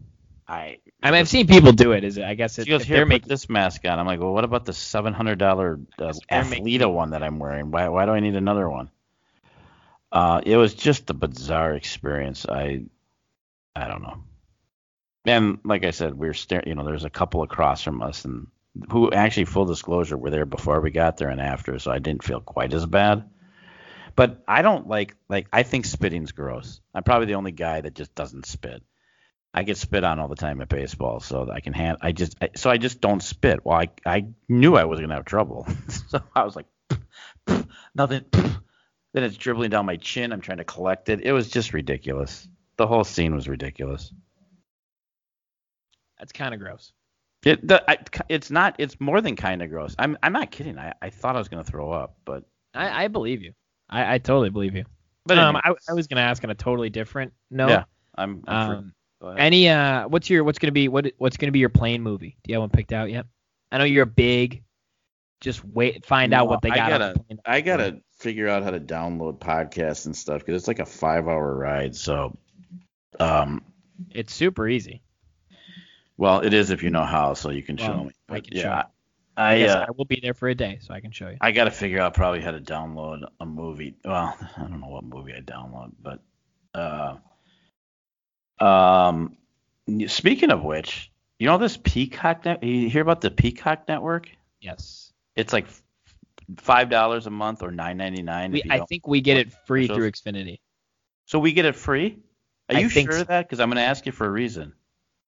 I 0.46 0.78
I 1.02 1.10
mean, 1.10 1.20
I've 1.20 1.28
seen 1.28 1.46
people 1.46 1.72
do 1.72 1.92
it. 1.92 2.04
Is 2.04 2.18
it? 2.18 2.24
I 2.24 2.34
guess 2.34 2.58
it, 2.58 2.64
She 2.64 2.70
goes, 2.70 2.82
here, 2.84 3.04
making 3.06 3.28
this 3.28 3.48
mask 3.48 3.84
on. 3.84 3.98
I'm 3.98 4.06
like, 4.06 4.20
well, 4.20 4.32
what 4.32 4.44
about 4.44 4.64
the 4.66 4.72
$700 4.72 5.86
uh, 5.98 6.12
Athleta 6.30 6.92
one 6.92 7.10
that 7.10 7.22
I'm 7.22 7.38
wearing? 7.38 7.70
Why, 7.70 7.88
why 7.88 8.06
do 8.06 8.12
I 8.12 8.20
need 8.20 8.36
another 8.36 8.68
one? 8.68 8.90
Uh, 10.12 10.40
it 10.44 10.56
was 10.56 10.74
just 10.74 11.10
a 11.10 11.14
bizarre 11.14 11.74
experience. 11.74 12.46
I, 12.48 12.84
I 13.74 13.88
don't 13.88 14.02
know. 14.02 14.22
And 15.26 15.58
like 15.64 15.84
I 15.84 15.90
said, 15.90 16.14
we 16.14 16.28
are 16.28 16.34
staring. 16.34 16.68
You 16.68 16.74
know, 16.74 16.84
there's 16.84 17.04
a 17.04 17.10
couple 17.10 17.42
across 17.42 17.82
from 17.82 18.02
us, 18.02 18.24
and 18.26 18.46
who 18.90 19.10
actually, 19.10 19.44
full 19.44 19.66
disclosure, 19.66 20.16
were 20.16 20.30
there 20.30 20.46
before 20.46 20.80
we 20.80 20.90
got 20.90 21.16
there 21.16 21.28
and 21.28 21.40
after, 21.40 21.78
so 21.78 21.90
I 21.90 21.98
didn't 21.98 22.24
feel 22.24 22.40
quite 22.40 22.72
as 22.72 22.86
bad. 22.86 23.28
But 24.16 24.42
I 24.46 24.62
don't 24.62 24.88
like 24.88 25.16
like 25.28 25.48
I 25.52 25.62
think 25.64 25.84
spitting's 25.84 26.32
gross. 26.32 26.80
I'm 26.94 27.02
probably 27.02 27.26
the 27.26 27.34
only 27.34 27.52
guy 27.52 27.80
that 27.80 27.94
just 27.94 28.14
doesn't 28.14 28.46
spit. 28.46 28.82
I 29.52 29.62
get 29.62 29.76
spit 29.76 30.02
on 30.02 30.18
all 30.18 30.28
the 30.28 30.36
time 30.36 30.60
at 30.60 30.68
baseball, 30.68 31.20
so 31.20 31.48
I 31.50 31.60
can 31.60 31.72
hand. 31.72 31.98
I 32.00 32.12
just 32.12 32.36
I, 32.40 32.50
so 32.56 32.70
I 32.70 32.76
just 32.76 33.00
don't 33.00 33.22
spit. 33.22 33.64
Well, 33.64 33.78
I 33.78 33.88
I 34.04 34.26
knew 34.48 34.76
I 34.76 34.84
was 34.84 35.00
gonna 35.00 35.14
have 35.14 35.24
trouble, 35.24 35.66
so 36.08 36.20
I 36.34 36.44
was 36.44 36.56
like, 36.56 36.66
nothing. 37.94 38.24
Then 38.32 39.22
it's 39.22 39.36
dribbling 39.36 39.70
down 39.70 39.86
my 39.86 39.96
chin. 39.96 40.32
I'm 40.32 40.40
trying 40.40 40.58
to 40.58 40.64
collect 40.64 41.08
it. 41.08 41.20
It 41.20 41.32
was 41.32 41.48
just 41.48 41.72
ridiculous. 41.72 42.48
The 42.76 42.86
whole 42.88 43.04
scene 43.04 43.32
was 43.32 43.48
ridiculous. 43.48 44.12
that's 46.18 46.32
kind 46.32 46.52
of 46.52 46.58
gross. 46.58 46.92
It 47.44 47.66
the, 47.66 47.90
I, 47.90 47.98
it's 48.28 48.50
not. 48.50 48.76
It's 48.78 48.98
more 49.00 49.20
than 49.20 49.36
kind 49.36 49.62
of 49.62 49.70
gross. 49.70 49.94
I'm 49.98 50.16
I'm 50.22 50.32
not 50.32 50.50
kidding. 50.50 50.78
I, 50.78 50.94
I 51.02 51.10
thought 51.10 51.36
I 51.36 51.38
was 51.38 51.48
gonna 51.48 51.64
throw 51.64 51.90
up, 51.92 52.16
but 52.24 52.44
I, 52.74 53.04
I 53.04 53.08
believe 53.08 53.42
you. 53.42 53.52
I, 53.88 54.14
I 54.14 54.18
totally 54.18 54.50
believe 54.50 54.74
you. 54.74 54.84
but 55.26 55.38
um, 55.38 55.56
I, 55.56 55.74
I 55.88 55.92
was 55.92 56.06
gonna 56.06 56.22
ask 56.22 56.42
on 56.44 56.50
a 56.50 56.54
totally 56.54 56.90
different 56.90 57.32
note. 57.50 57.68
Yeah, 57.68 57.84
I'm. 58.16 58.42
I'm. 58.46 58.70
Um, 58.70 58.92
Go 59.20 59.28
any 59.30 59.68
uh, 59.68 60.08
what's 60.08 60.28
your 60.28 60.44
what's 60.44 60.58
gonna 60.58 60.72
be 60.72 60.88
what 60.88 61.12
what's 61.18 61.36
gonna 61.36 61.52
be 61.52 61.58
your 61.58 61.68
plane 61.68 62.02
movie? 62.02 62.36
Do 62.42 62.50
you 62.50 62.54
have 62.56 62.62
one 62.62 62.70
picked 62.70 62.92
out 62.92 63.10
yet? 63.10 63.26
I 63.72 63.78
know 63.78 63.84
you're 63.84 64.02
a 64.04 64.06
big. 64.06 64.62
Just 65.40 65.64
wait, 65.64 66.06
find 66.06 66.32
out 66.32 66.48
what 66.48 66.62
they 66.62 66.70
got. 66.70 66.78
on 66.78 66.88
gotta- 66.90 67.12
the 67.14 67.24
plane. 67.24 67.40
I 67.44 67.60
gotta 67.60 68.00
figure 68.18 68.48
out 68.48 68.62
how 68.62 68.70
to 68.70 68.80
download 68.80 69.38
podcasts 69.38 70.06
and 70.06 70.16
stuff 70.16 70.40
because 70.40 70.62
it's 70.62 70.68
like 70.68 70.78
a 70.78 70.86
five 70.86 71.28
hour 71.28 71.54
ride. 71.54 71.94
So, 71.96 72.36
um, 73.20 73.62
It's 74.10 74.34
super 74.34 74.68
easy. 74.68 75.02
Well, 76.16 76.40
it 76.40 76.54
is 76.54 76.70
if 76.70 76.82
you 76.82 76.90
know 76.90 77.04
how, 77.04 77.34
so 77.34 77.50
you 77.50 77.62
can 77.62 77.76
show 77.76 77.88
Well, 77.88 78.04
me. 78.04 78.12
I 78.28 78.40
can 78.40 78.56
show 78.56 78.60
yeah, 78.60 78.76
you. 78.78 78.82
I 79.36 79.54
Yes, 79.56 79.74
uh, 79.74 79.86
I 79.88 79.90
will 79.96 80.04
be 80.04 80.20
there 80.22 80.34
for 80.34 80.48
a 80.48 80.54
day, 80.54 80.78
so 80.80 80.94
I 80.94 81.00
can 81.00 81.10
show 81.10 81.28
you. 81.28 81.36
I 81.40 81.50
gotta 81.50 81.70
figure 81.70 82.00
out 82.00 82.14
probably 82.14 82.40
how 82.40 82.52
to 82.52 82.60
download 82.60 83.26
a 83.40 83.46
movie. 83.46 83.96
Well, 84.04 84.36
I 84.56 84.60
don't 84.60 84.80
know 84.80 84.88
what 84.88 85.04
movie 85.04 85.34
I 85.34 85.40
download, 85.40 85.92
but 86.00 86.20
uh, 86.74 87.16
um, 88.64 89.36
speaking 90.06 90.50
of 90.50 90.62
which, 90.62 91.10
you 91.38 91.46
know 91.46 91.58
this 91.58 91.76
Peacock 91.76 92.44
net? 92.44 92.62
You 92.62 92.88
hear 92.88 93.02
about 93.02 93.20
the 93.20 93.30
Peacock 93.30 93.88
network? 93.88 94.30
Yes. 94.60 95.12
It's 95.34 95.52
like 95.52 95.66
five 96.58 96.88
dollars 96.88 97.26
a 97.26 97.30
month 97.30 97.62
or 97.62 97.72
nine 97.72 97.96
ninety 97.96 98.22
nine. 98.22 98.60
I 98.70 98.80
think 98.80 99.08
we 99.08 99.20
get 99.20 99.36
it 99.36 99.52
free 99.66 99.88
through 99.88 100.10
Xfinity. 100.10 100.60
so. 101.26 101.38
We 101.40 101.52
get 101.52 101.64
it 101.64 101.74
free. 101.74 102.18
Are 102.70 102.76
I 102.76 102.80
you 102.80 102.88
sure 102.88 103.12
so. 103.12 103.20
of 103.22 103.26
that? 103.28 103.46
Because 103.46 103.60
I'm 103.60 103.68
gonna 103.68 103.80
ask 103.80 104.06
you 104.06 104.12
for 104.12 104.26
a 104.26 104.30
reason. 104.30 104.74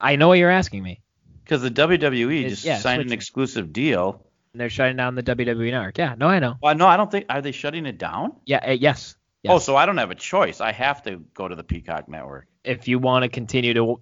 I 0.00 0.16
know 0.16 0.28
what 0.28 0.38
you're 0.38 0.50
asking 0.50 0.82
me. 0.82 1.00
Because 1.44 1.62
the 1.62 1.70
WWE 1.70 2.48
just 2.48 2.64
yeah, 2.64 2.78
signed 2.78 3.02
an 3.02 3.12
exclusive 3.12 3.72
deal. 3.72 4.26
And 4.52 4.60
they're 4.60 4.70
shutting 4.70 4.96
down 4.96 5.14
the 5.14 5.22
WWE 5.22 5.70
network. 5.70 5.96
Yeah, 5.98 6.14
no, 6.18 6.28
I 6.28 6.38
know. 6.38 6.54
Well, 6.60 6.74
no, 6.74 6.86
I 6.86 6.96
don't 6.96 7.10
think. 7.10 7.26
Are 7.28 7.40
they 7.40 7.52
shutting 7.52 7.86
it 7.86 7.98
down? 7.98 8.32
Yeah, 8.46 8.64
uh, 8.66 8.70
yes. 8.72 9.16
yes. 9.42 9.52
Oh, 9.52 9.58
so 9.58 9.76
I 9.76 9.86
don't 9.86 9.98
have 9.98 10.10
a 10.10 10.14
choice. 10.16 10.60
I 10.60 10.72
have 10.72 11.02
to 11.04 11.18
go 11.34 11.46
to 11.46 11.54
the 11.54 11.62
Peacock 11.62 12.08
network. 12.08 12.46
if 12.64 12.88
you 12.88 12.98
want 12.98 13.22
to 13.22 13.28
continue 13.28 13.74
to 13.74 14.00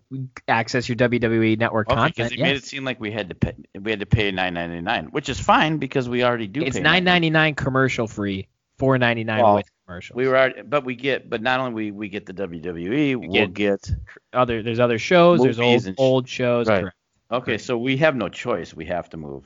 access 0.48 0.88
your 0.88 0.96
WWE 0.96 1.58
network 1.58 1.90
Okay, 1.90 2.06
because 2.06 2.32
it 2.32 2.38
yes. 2.38 2.42
made 2.42 2.56
it 2.56 2.64
seem 2.64 2.82
like 2.84 2.98
we 2.98 3.10
had 3.10 3.28
to 3.28 3.34
pay. 3.34 3.54
We 3.78 3.90
had 3.90 4.00
to 4.00 4.06
pay 4.06 4.30
nine 4.30 4.54
ninety 4.54 4.80
nine, 4.80 5.06
which 5.06 5.28
is 5.28 5.38
fine 5.38 5.76
because 5.76 6.08
we 6.08 6.24
already 6.24 6.46
do. 6.46 6.62
it's 6.62 6.76
pay 6.76 6.82
nine 6.82 7.04
ninety 7.04 7.28
nine 7.28 7.54
commercial 7.54 8.06
free, 8.06 8.48
four 8.78 8.96
ninety 8.96 9.24
nine 9.24 9.42
Well, 9.42 9.56
with 9.56 9.70
commercials. 9.86 10.16
We 10.16 10.26
were 10.28 10.36
already, 10.36 10.62
but 10.62 10.84
we 10.84 10.94
get, 10.94 11.28
but 11.28 11.42
not 11.42 11.60
only 11.60 11.72
we 11.72 11.90
we 11.90 12.08
get 12.08 12.26
the 12.26 12.32
WWE, 12.34 13.16
we'll 13.16 13.46
get- 13.48 13.90
other 14.32 14.62
there's 14.62 14.80
other 14.80 14.98
shows, 14.98 15.42
there's 15.42 15.60
old 15.60 15.86
and 15.86 15.94
sh- 15.96 16.00
old 16.00 16.28
shows. 16.28 16.68
Right. 16.68 16.80
Correct. 16.82 16.96
Okay, 17.30 17.58
so 17.58 17.76
we 17.78 17.96
have 17.98 18.14
no 18.14 18.28
choice. 18.28 18.74
We 18.74 18.84
have 18.86 19.08
to 19.10 19.16
move. 19.16 19.44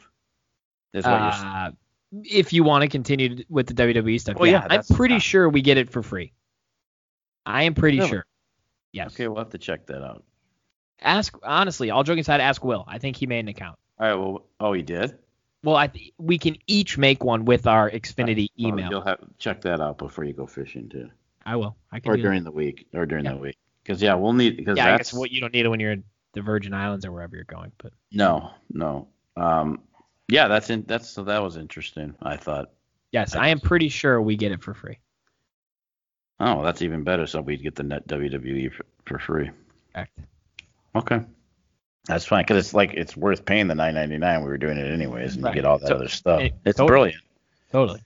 What 0.92 1.04
you're 1.04 1.32
saying. 1.32 1.46
Uh, 1.46 1.70
if 2.24 2.52
you 2.52 2.64
want 2.64 2.82
to 2.82 2.88
continue 2.88 3.44
with 3.48 3.66
the 3.66 3.74
WWE 3.74 4.20
stuff, 4.20 4.36
Well, 4.36 4.50
yeah, 4.50 4.66
yeah, 4.70 4.78
I'm 4.78 4.96
pretty 4.96 5.18
sure 5.18 5.48
we 5.48 5.60
get 5.62 5.76
it 5.78 5.90
for 5.90 6.02
free. 6.02 6.32
I 7.46 7.64
am 7.64 7.74
pretty 7.74 7.98
Really? 7.98 8.08
sure. 8.10 8.26
Yes. 8.92 9.12
Okay, 9.12 9.28
we'll 9.28 9.38
have 9.38 9.50
to 9.50 9.58
check 9.58 9.86
that 9.86 10.02
out. 10.02 10.24
Ask 11.00 11.36
honestly, 11.42 11.90
all 11.90 12.02
joking 12.02 12.20
aside, 12.20 12.40
ask 12.40 12.64
Will. 12.64 12.84
I 12.88 12.98
think 12.98 13.16
he 13.16 13.26
made 13.26 13.40
an 13.40 13.48
account. 13.48 13.78
All 14.00 14.06
right. 14.06 14.14
Well, 14.14 14.46
oh, 14.60 14.72
he 14.72 14.82
did. 14.82 15.16
Well, 15.64 15.76
I 15.76 15.88
th- 15.88 16.12
we 16.18 16.38
can 16.38 16.56
each 16.66 16.96
make 16.98 17.24
one 17.24 17.44
with 17.44 17.66
our 17.66 17.90
Xfinity 17.90 18.48
Oh, 18.50 18.68
email. 18.68 18.90
you'll 18.90 19.00
have 19.02 19.18
check 19.38 19.60
that 19.62 19.80
out 19.80 19.98
before 19.98 20.24
you 20.24 20.32
go 20.32 20.46
fishing 20.46 20.88
too, 20.88 21.10
I 21.44 21.56
will. 21.56 21.76
I 21.90 22.00
can 22.00 22.12
or 22.12 22.16
do 22.16 22.22
during 22.22 22.44
the 22.44 22.52
week, 22.52 22.86
or 22.94 23.06
during 23.06 23.24
Yeah. 23.24 23.32
the 23.32 23.38
week. 23.38 23.56
Because 23.82 24.00
yeah, 24.02 24.14
we'll 24.14 24.34
need 24.34 24.56
because. 24.56 24.76
Yeah, 24.76 24.86
I 24.86 24.90
that's 24.92 25.10
guess 25.12 25.18
what 25.18 25.30
you 25.30 25.40
don't 25.40 25.52
need 25.52 25.64
it 25.64 25.68
when 25.68 25.80
you're 25.80 25.92
in 25.92 26.04
the 26.34 26.42
Virgin 26.42 26.74
Islands 26.74 27.04
or 27.06 27.12
wherever 27.12 27.34
you're 27.34 27.44
going. 27.44 27.72
But 27.78 27.92
no, 28.12 28.50
no. 28.70 29.08
Um, 29.36 29.80
yeah, 30.28 30.46
that's 30.48 30.70
in 30.70 30.84
that's 30.86 31.08
so 31.08 31.24
that 31.24 31.42
was 31.42 31.56
interesting. 31.56 32.14
I 32.22 32.36
thought. 32.36 32.70
yes, 33.12 33.34
I 33.34 33.46
I 33.46 33.48
am 33.48 33.60
pretty 33.60 33.88
sure 33.88 34.20
we 34.22 34.36
get 34.36 34.52
it 34.52 34.62
for 34.62 34.74
free. 34.74 34.98
Oh, 36.40 36.62
that's 36.62 36.82
even 36.82 37.02
better. 37.02 37.26
So 37.26 37.40
we'd 37.40 37.62
get 37.62 37.74
the 37.74 37.82
net 37.82 38.06
WWE 38.06 38.72
for, 38.72 38.84
for 39.06 39.18
free. 39.18 39.50
Correct. 39.92 40.18
Okay. 40.94 41.20
That's 42.06 42.24
fine 42.24 42.42
because 42.44 42.64
it's 42.64 42.74
like 42.74 42.94
it's 42.94 43.16
worth 43.16 43.44
paying 43.44 43.68
the 43.68 43.74
nine 43.74 43.94
ninety 43.94 44.16
nine. 44.18 44.40
We 44.42 44.48
were 44.48 44.56
doing 44.58 44.78
it 44.78 44.90
anyways, 44.90 45.34
and 45.34 45.44
Right. 45.44 45.50
you 45.54 45.62
get 45.62 45.64
all 45.68 45.78
that 45.78 45.88
So- 45.88 45.96
other 45.96 46.08
stuff. 46.08 46.40
it- 46.40 46.54
it's 46.64 46.76
totally. 46.78 46.88
brilliant. 46.88 47.22
Totally. 47.72 48.00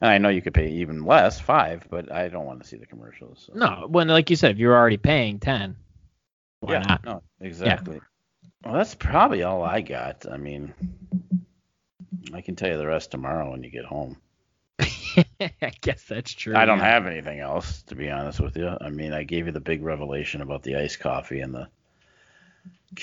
And 0.00 0.10
I 0.10 0.18
know 0.18 0.28
you 0.28 0.42
could 0.42 0.54
pay 0.54 0.68
even 0.68 1.04
less, 1.04 1.40
five, 1.40 1.86
but 1.90 2.10
I 2.12 2.28
don't 2.28 2.44
want 2.46 2.60
to 2.62 2.68
see 2.68 2.76
the 2.76 2.86
commercials. 2.86 3.48
So. 3.52 3.58
No, 3.58 3.86
when 3.88 4.08
like 4.08 4.30
you 4.30 4.36
said, 4.36 4.52
if 4.52 4.58
you're 4.58 4.76
already 4.76 4.96
paying 4.96 5.38
ten, 5.40 5.76
why 6.60 6.74
yeah, 6.74 6.78
not? 6.88 7.04
no, 7.04 7.22
exactly. 7.40 8.00
Well, 8.64 8.74
that's 8.74 8.94
probably 8.94 9.42
all 9.44 9.62
I 9.62 9.80
got. 9.80 10.26
I 10.30 10.36
mean, 10.36 10.74
I 12.32 12.40
can 12.40 12.56
tell 12.56 12.68
you 12.70 12.78
the 12.78 12.86
rest 12.86 13.10
tomorrow 13.12 13.50
when 13.50 13.62
you 13.62 13.70
get 13.70 13.84
home. 13.84 14.16
I 14.80 15.72
guess 15.80 16.04
that's 16.04 16.32
true. 16.32 16.56
I 16.56 16.64
don't 16.64 16.78
yeah. 16.78 16.84
have 16.84 17.06
anything 17.06 17.40
else, 17.40 17.82
to 17.84 17.94
be 17.94 18.10
honest 18.10 18.40
with 18.40 18.56
you. 18.56 18.76
I 18.80 18.90
mean, 18.90 19.12
I 19.12 19.22
gave 19.24 19.46
you 19.46 19.52
the 19.52 19.60
big 19.60 19.82
revelation 19.82 20.40
about 20.42 20.62
the 20.62 20.76
iced 20.76 21.00
coffee 21.00 21.40
and 21.40 21.54
the 21.54 21.68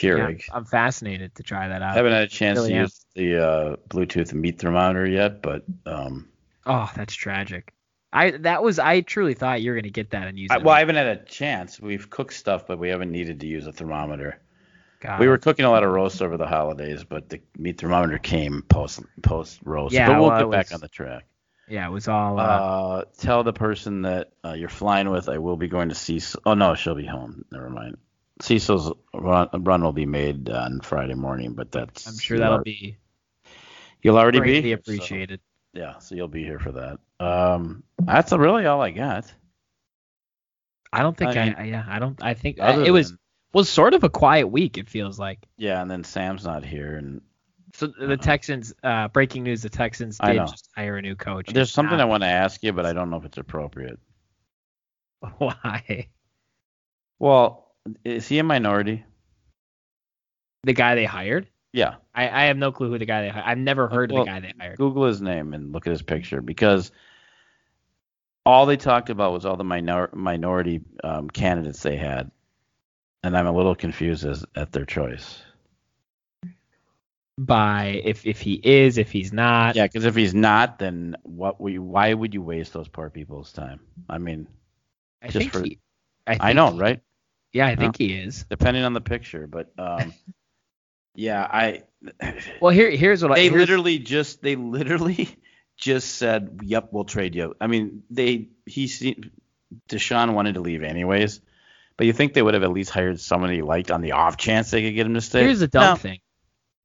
Yeah, 0.01 0.32
I'm 0.53 0.66
fascinated 0.66 1.36
to 1.36 1.43
try 1.43 1.68
that 1.70 1.82
out. 1.82 1.91
I 1.91 1.95
haven't 1.95 2.12
had 2.12 2.24
a 2.24 2.28
chance 2.28 2.58
Really 2.58 2.70
to 2.70 2.76
am. 2.76 2.82
use 2.84 3.06
the 3.14 3.38
uh, 3.47 3.76
Bluetooth 3.88 4.34
meat 4.34 4.60
thermometer 4.60 5.06
yet, 5.08 5.41
but 5.41 5.64
um, 5.86 6.28
Oh, 6.66 6.91
that's 6.95 7.14
tragic. 7.14 7.72
I 8.12 8.32
that 8.32 8.64
was 8.64 8.80
I 8.80 9.01
truly 9.01 9.34
thought 9.36 9.62
you 9.62 9.72
were 9.72 9.76
gonna 9.78 9.89
get 9.89 10.10
that 10.12 10.28
and 10.28 10.38
use 10.39 10.49
it. 10.51 10.64
well, 10.64 10.74
I 10.74 10.80
haven't 10.80 10.95
had 10.95 11.08
a 11.08 11.24
chance. 11.24 11.80
We've 11.80 12.10
cooked 12.10 12.34
stuff, 12.34 12.66
but 12.68 12.80
we 12.80 12.89
haven't 12.89 13.12
needed 13.12 13.41
to 13.41 13.47
use 13.47 13.68
a 13.68 13.72
thermometer. 13.72 14.39
God. 15.01 15.20
We 15.20 15.28
were 15.28 15.38
cooking 15.38 15.66
a 15.66 15.70
lot 15.70 15.84
of 15.84 15.91
roast 15.91 16.22
over 16.22 16.36
the 16.38 16.47
holidays, 16.47 17.03
but 17.03 17.30
the 17.30 17.41
meat 17.58 17.80
thermometer 17.80 18.18
came 18.18 18.64
post 18.64 19.01
post 19.22 19.60
roast. 19.64 19.93
Yeah, 19.93 20.08
but 20.08 20.20
we'll 20.20 20.30
well, 20.30 20.39
get 20.39 20.45
it 20.47 20.51
back 20.51 20.66
was- 20.68 20.74
on 20.74 20.80
the 20.80 20.88
track. 20.88 21.26
yeah, 21.70 21.88
it 21.88 21.91
was 21.91 22.08
all. 22.08 22.39
Uh, 22.39 22.43
Uh, 22.43 23.03
tell 23.20 23.43
the 23.43 23.53
person 23.53 24.01
that 24.03 24.32
uh, 24.43 24.53
you're 24.53 24.70
flying 24.70 25.10
with 25.10 25.30
I 25.30 25.38
will 25.38 25.58
be 25.58 25.68
going 25.68 25.89
to 25.89 25.95
see. 25.95 26.20
Oh 26.45 26.53
no, 26.56 26.74
she'll 26.76 26.95
be 26.95 27.06
home. 27.06 27.45
Never 27.51 27.70
mind. 27.70 27.97
Cecil's 28.41 28.91
run, 29.13 29.47
run 29.53 29.81
will 29.83 29.93
be 29.93 30.05
made 30.05 30.49
on 30.49 30.81
Friday 30.81 31.13
morning, 31.13 31.53
but 31.53 31.71
that's 31.71 32.07
I'm 32.07 32.17
sure 32.17 32.38
that'll 32.38 32.63
be 32.63 32.97
you'll 34.01 34.17
already 34.17 34.39
be 34.39 34.45
greatly 34.45 34.71
so- 34.71 34.75
appreciated. 34.75 35.39
yeah, 35.73 35.99
so 35.99 36.15
you'll 36.15 36.27
be 36.27 36.43
here 36.43 36.59
for 36.59 36.71
that. 36.73 36.99
Um, 37.19 37.83
that's 37.99 38.31
really 38.33 38.65
all 38.65 38.81
I 38.81 38.91
got. 38.91 39.31
I 40.91 41.01
don't 41.01 41.15
think 41.17 41.36
I 41.36 41.41
I, 41.41 41.45
mean, 41.45 41.55
I 41.57 41.63
yeah 41.65 41.86
I 41.88 41.99
don't 41.99 42.21
I 42.23 42.33
think 42.33 42.57
Other 42.59 42.83
it 42.83 42.91
was 42.91 43.09
than- 43.09 43.19
was 43.53 43.69
sort 43.69 43.93
of 43.93 44.03
a 44.03 44.09
quiet 44.09 44.47
week. 44.47 44.77
It 44.77 44.89
feels 44.89 45.17
like. 45.17 45.39
yeah, 45.57 45.81
and 45.81 45.89
then 45.89 46.03
Sam's 46.03 46.43
not 46.43 46.65
here, 46.65 46.97
and 46.97 47.21
So 47.73 47.88
the. 47.88 48.17
Texans, 48.17 48.73
uh, 48.83 49.07
breaking 49.07 49.43
news: 49.43 49.61
the 49.61 49.69
Texans 49.69 50.17
did 50.17 50.36
just 50.47 50.69
hire 50.75 50.97
a 50.97 51.01
new 51.01 51.15
coach. 51.15 51.47
there's 51.53 51.71
something 51.71 51.99
I 51.99 52.05
want 52.05 52.23
to 52.23 52.27
ask 52.29 52.61
you, 52.63 52.73
but 52.73 52.86
I 52.86 52.91
don't 52.91 53.09
know 53.09 53.15
if 53.17 53.23
it's 53.23 53.38
appropriate. 53.38 53.97
Why? 55.38 56.07
Well, 57.17 57.64
is 58.03 58.27
he 58.27 58.39
a 58.39 58.43
minority? 58.43 59.03
The 60.63 60.73
guy 60.73 60.95
they 60.95 61.05
hired? 61.05 61.47
Yeah. 61.73 61.95
I, 62.13 62.29
I 62.29 62.43
have 62.45 62.57
no 62.57 62.71
clue 62.71 62.89
who 62.89 62.97
the 62.97 63.05
guy 63.05 63.21
they 63.23 63.29
hired. 63.29 63.45
I've 63.45 63.57
never 63.57 63.88
heard 63.88 64.11
Well, 64.11 64.21
of 64.21 64.25
the 64.27 64.31
guy 64.31 64.39
they 64.39 64.53
hired. 64.57 64.77
Google 64.77 65.05
his 65.05 65.21
name 65.21 65.53
and 65.53 65.71
look 65.73 65.86
at 65.88 65.91
his 65.91 66.01
picture 66.01 66.41
because 66.41 66.91
all 68.45 68.65
they 68.65 68.77
talked 68.77 69.09
about 69.09 69.33
was 69.33 69.45
all 69.45 69.57
the 69.57 69.63
minor, 69.63 70.09
minority 70.13 70.81
um, 71.03 71.29
candidates 71.29 71.81
they 71.83 71.97
had, 71.97 72.31
and 73.23 73.36
I'm 73.38 73.47
a 73.47 73.51
little 73.51 73.75
confused 73.75 74.25
as, 74.25 74.45
at 74.55 74.71
their 74.71 74.86
choice. 74.86 75.41
By 77.38 78.01
if 78.05 78.25
if 78.25 78.39
he 78.39 78.53
is, 78.63 78.97
if 78.97 79.11
he's 79.11 79.33
not. 79.33 79.75
Yeah, 79.75 79.88
because 79.88 80.05
if 80.05 80.15
he's 80.15 80.33
not, 80.33 80.79
then 80.79 81.17
what? 81.23 81.59
We, 81.59 81.79
why 81.79 82.13
would 82.13 82.33
you 82.33 82.41
waste 82.41 82.71
those 82.71 82.88
poor 82.88 83.09
people's 83.09 83.51
time? 83.51 83.81
I 84.09 84.19
mean, 84.19 84.47
I 85.21 85.25
just 85.27 85.38
think 85.39 85.51
for- 85.51 85.63
he, 85.63 85.79
I, 86.25 86.38
I 86.39 86.53
know, 86.53 86.71
he- 86.71 86.79
right? 86.79 87.01
Yeah, 87.56 87.68
I 87.68 87.76
think 87.78 87.97
he 87.97 88.14
is. 88.14 88.45
depending 88.49 88.84
on 88.84 88.91
the 88.91 88.99
picture. 88.99 89.47
But 89.47 89.72
um, 89.78 90.14
yeah, 91.16 91.41
I. 91.41 91.84
Well, 92.60 92.74
here 92.74 92.89
here's 92.91 93.24
what 93.24 93.32
I 93.32 93.36
They 93.36 93.43
here's- 93.43 93.60
literally 93.62 93.97
just 93.99 94.41
they 94.41 94.56
literally 94.58 95.30
just 95.78 96.16
said, 96.16 96.60
"Yep, 96.64 96.89
we'll 96.91 97.06
trade 97.06 97.34
you." 97.34 97.56
I 97.62 97.68
mean, 97.68 98.03
they 98.10 98.49
he 98.66 98.88
Deshaun 99.89 100.34
wanted 100.34 100.56
to 100.56 100.60
leave 100.62 100.84
anyways, 100.84 101.39
but 101.95 102.08
you 102.08 102.12
think 102.14 102.34
they 102.34 102.41
would 102.41 102.56
have 102.56 102.64
at 102.64 102.72
least 102.72 102.89
hired 102.91 103.20
somebody 103.22 103.56
he 103.56 103.62
liked 103.62 103.89
on 103.89 104.01
the 104.01 104.12
off 104.12 104.36
chance 104.36 104.70
they 104.72 104.82
could 104.84 104.93
get 104.95 105.06
him 105.06 105.14
to 105.14 105.22
stay? 105.22 105.41
Here's 105.43 105.60
the 105.62 105.68
dumb 105.68 105.84
No. 105.84 105.95
thing. 105.95 106.20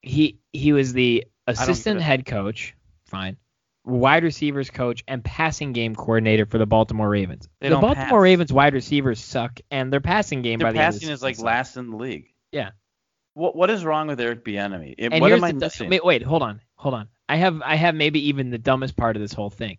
He 0.02 0.38
he 0.52 0.72
was 0.72 0.92
the 0.92 1.24
assistant 1.48 2.00
head 2.00 2.24
coach, 2.24 2.74
fine, 3.06 3.36
wide 3.90 4.24
receivers 4.24 4.70
coach, 4.70 5.02
and 5.08 5.24
passing 5.24 5.72
game 5.72 5.94
coordinator 5.94 6.46
for 6.46 6.58
the 6.58 6.66
Baltimore 6.66 7.08
Ravens. 7.08 7.48
They 7.60 7.68
the 7.68 7.76
Baltimore 7.76 7.94
pass. 7.94 8.12
Ravens 8.12 8.52
wide 8.52 8.74
receivers 8.74 9.20
suck, 9.20 9.60
and 9.70 9.92
their 9.92 10.00
passing 10.00 10.42
game 10.42 10.58
by 10.58 10.66
Their 10.66 10.72
the 10.72 10.78
end 10.78 10.88
of 10.88 10.94
passing 10.94 11.08
the 11.08 11.14
is 11.14 11.22
like 11.22 11.38
last 11.38 11.76
in 11.76 11.90
the 11.90 11.96
league. 11.96 12.32
Yeah. 12.52 12.70
What 13.34 13.54
what 13.56 13.70
is 13.70 13.84
wrong 13.84 14.08
with 14.08 14.20
Eric 14.20 14.44
Bieniemy? 14.44 14.94
It- 14.98 15.20
what 15.20 15.32
am 15.32 15.44
I 15.44 15.52
the, 15.52 15.58
missing? 15.58 15.90
wait, 15.90 16.04
wait, 16.04 16.22
hold 16.22 16.42
on, 16.42 16.60
hold 16.74 16.94
on. 16.94 17.08
I 17.28 17.36
have 17.36 17.62
I 17.62 17.76
have 17.76 17.94
maybe 17.94 18.28
even 18.28 18.50
the 18.50 18.58
dumbest 18.58 18.96
part 18.96 19.16
of 19.16 19.22
this 19.22 19.32
whole 19.32 19.50
thing. 19.50 19.78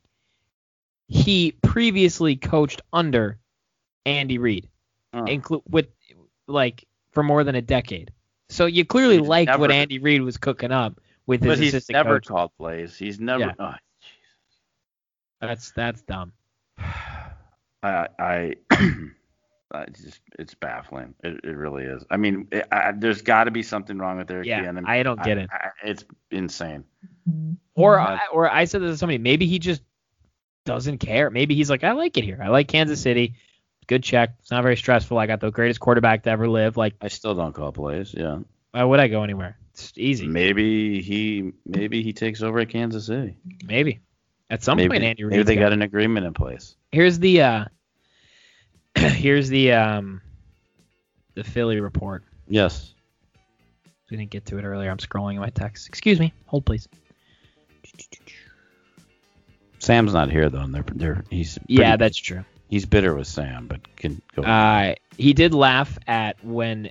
He 1.07 1.51
previously 1.61 2.37
coached 2.37 2.81
under 2.93 3.37
Andy 4.05 4.37
Reid, 4.37 4.69
include 5.13 5.63
with 5.69 5.87
like 6.47 6.85
for 7.11 7.23
more 7.23 7.43
than 7.43 7.55
a 7.55 7.61
decade. 7.61 8.11
So 8.49 8.65
you 8.65 8.85
clearly 8.85 9.17
He's 9.19 9.27
liked 9.27 9.57
what 9.59 9.71
Andy 9.71 9.99
Reid 9.99 10.21
was 10.21 10.37
cooking 10.37 10.71
up 10.71 10.99
with 11.25 11.41
his 11.43 11.49
but 11.49 11.63
he's 11.63 11.89
never 11.89 12.15
coach. 12.15 12.27
called 12.27 12.51
plays. 12.57 12.97
He's 12.97 13.19
never. 13.19 13.39
Yeah. 13.41 13.53
oh, 13.59 13.73
That's 15.41 15.71
that's 15.71 16.01
dumb. 16.03 16.33
I 17.83 18.07
I, 18.19 18.53
I 19.71 19.85
just 19.85 20.21
it's 20.37 20.53
baffling. 20.53 21.15
It, 21.23 21.41
it 21.43 21.55
really 21.55 21.83
is. 21.83 22.03
I 22.09 22.17
mean, 22.17 22.47
it, 22.51 22.67
I, 22.71 22.91
there's 22.91 23.21
got 23.21 23.45
to 23.45 23.51
be 23.51 23.63
something 23.63 23.97
wrong 23.97 24.17
with 24.17 24.29
Eric 24.29 24.45
Yeah, 24.47 24.63
Bieniemy. 24.63 24.87
I 24.87 25.03
don't 25.03 25.21
get 25.23 25.37
it. 25.37 25.49
I- 25.51 25.69
it's 25.83 26.05
insane. 26.29 26.83
Mm-hmm. 27.29 27.53
Or 27.75 27.95
Yeah. 27.95 28.03
I, 28.05 28.19
or 28.31 28.49
I 28.49 28.65
said 28.65 28.81
this 28.81 28.91
to 28.91 28.97
somebody, 28.97 29.17
maybe 29.17 29.47
he 29.47 29.59
just 29.59 29.81
doesn't 30.65 30.99
care. 30.99 31.29
Maybe 31.29 31.55
he's 31.55 31.69
like, 31.69 31.83
I 31.83 31.93
like 31.93 32.17
it 32.17 32.23
here. 32.23 32.39
I 32.43 32.49
like 32.49 32.67
Kansas 32.67 32.99
mm-hmm. 32.99 33.03
City. 33.03 33.35
Good 33.87 34.03
check. 34.03 34.35
It's 34.39 34.51
not 34.51 34.61
very 34.61 34.77
stressful. 34.77 35.17
I 35.17 35.25
got 35.25 35.39
the 35.39 35.51
greatest 35.51 35.79
quarterback 35.79 36.23
to 36.23 36.29
ever 36.29 36.47
live. 36.47 36.77
Like, 36.77 36.95
I 37.01 37.07
still 37.07 37.33
don't 37.33 37.53
call 37.53 37.71
plays. 37.71 38.13
Yeah. 38.15 38.39
why 38.71 38.83
would 38.83 38.99
I 38.99 39.07
go 39.07 39.23
anywhere? 39.23 39.57
It's 39.73 39.93
easy. 39.95 40.27
Maybe 40.27 41.01
he 41.01 41.53
maybe 41.65 42.03
he 42.03 42.13
takes 42.13 42.41
over 42.41 42.59
at 42.59 42.69
Kansas 42.69 43.07
City. 43.07 43.37
Maybe. 43.65 44.01
At 44.51 44.61
some 44.61 44.75
maybe 44.75 44.89
point, 44.89 45.03
Andy 45.03 45.23
Reid. 45.23 45.31
maybe 45.31 45.43
they 45.43 45.55
got 45.55 45.71
an 45.71 45.81
agreement 45.81 46.25
in 46.25 46.33
place. 46.33 46.75
Here's 46.91 47.17
the 47.17 47.41
uh, 47.41 47.65
here's 48.95 49.47
the 49.47 49.71
um, 49.71 50.21
the 51.35 51.43
Philly 51.45 51.79
report. 51.79 52.25
Yes. 52.49 52.93
We 54.09 54.17
didn't 54.17 54.31
get 54.31 54.45
to 54.47 54.57
it 54.57 54.65
earlier. 54.65 54.91
I'm 54.91 54.97
scrolling 54.97 55.35
in 55.35 55.39
my 55.39 55.51
text. 55.51 55.87
Excuse 55.87 56.19
me. 56.19 56.33
Hold 56.47 56.65
please. 56.65 56.89
Sam's 59.79 60.13
not 60.13 60.29
here 60.29 60.49
though, 60.49 60.59
and 60.59 60.75
they're 60.75 60.85
they're 60.93 61.23
he's 61.29 61.57
Yeah, 61.67 61.95
that's 61.95 62.17
true. 62.17 62.43
he's 62.69 62.85
bitter 62.85 63.15
with 63.15 63.27
Sam, 63.27 63.67
but 63.67 63.95
can 63.95 64.21
go. 64.35 64.43
Uh, 64.43 64.95
he 65.17 65.31
did 65.31 65.53
laugh 65.53 65.97
at 66.07 66.43
when 66.43 66.89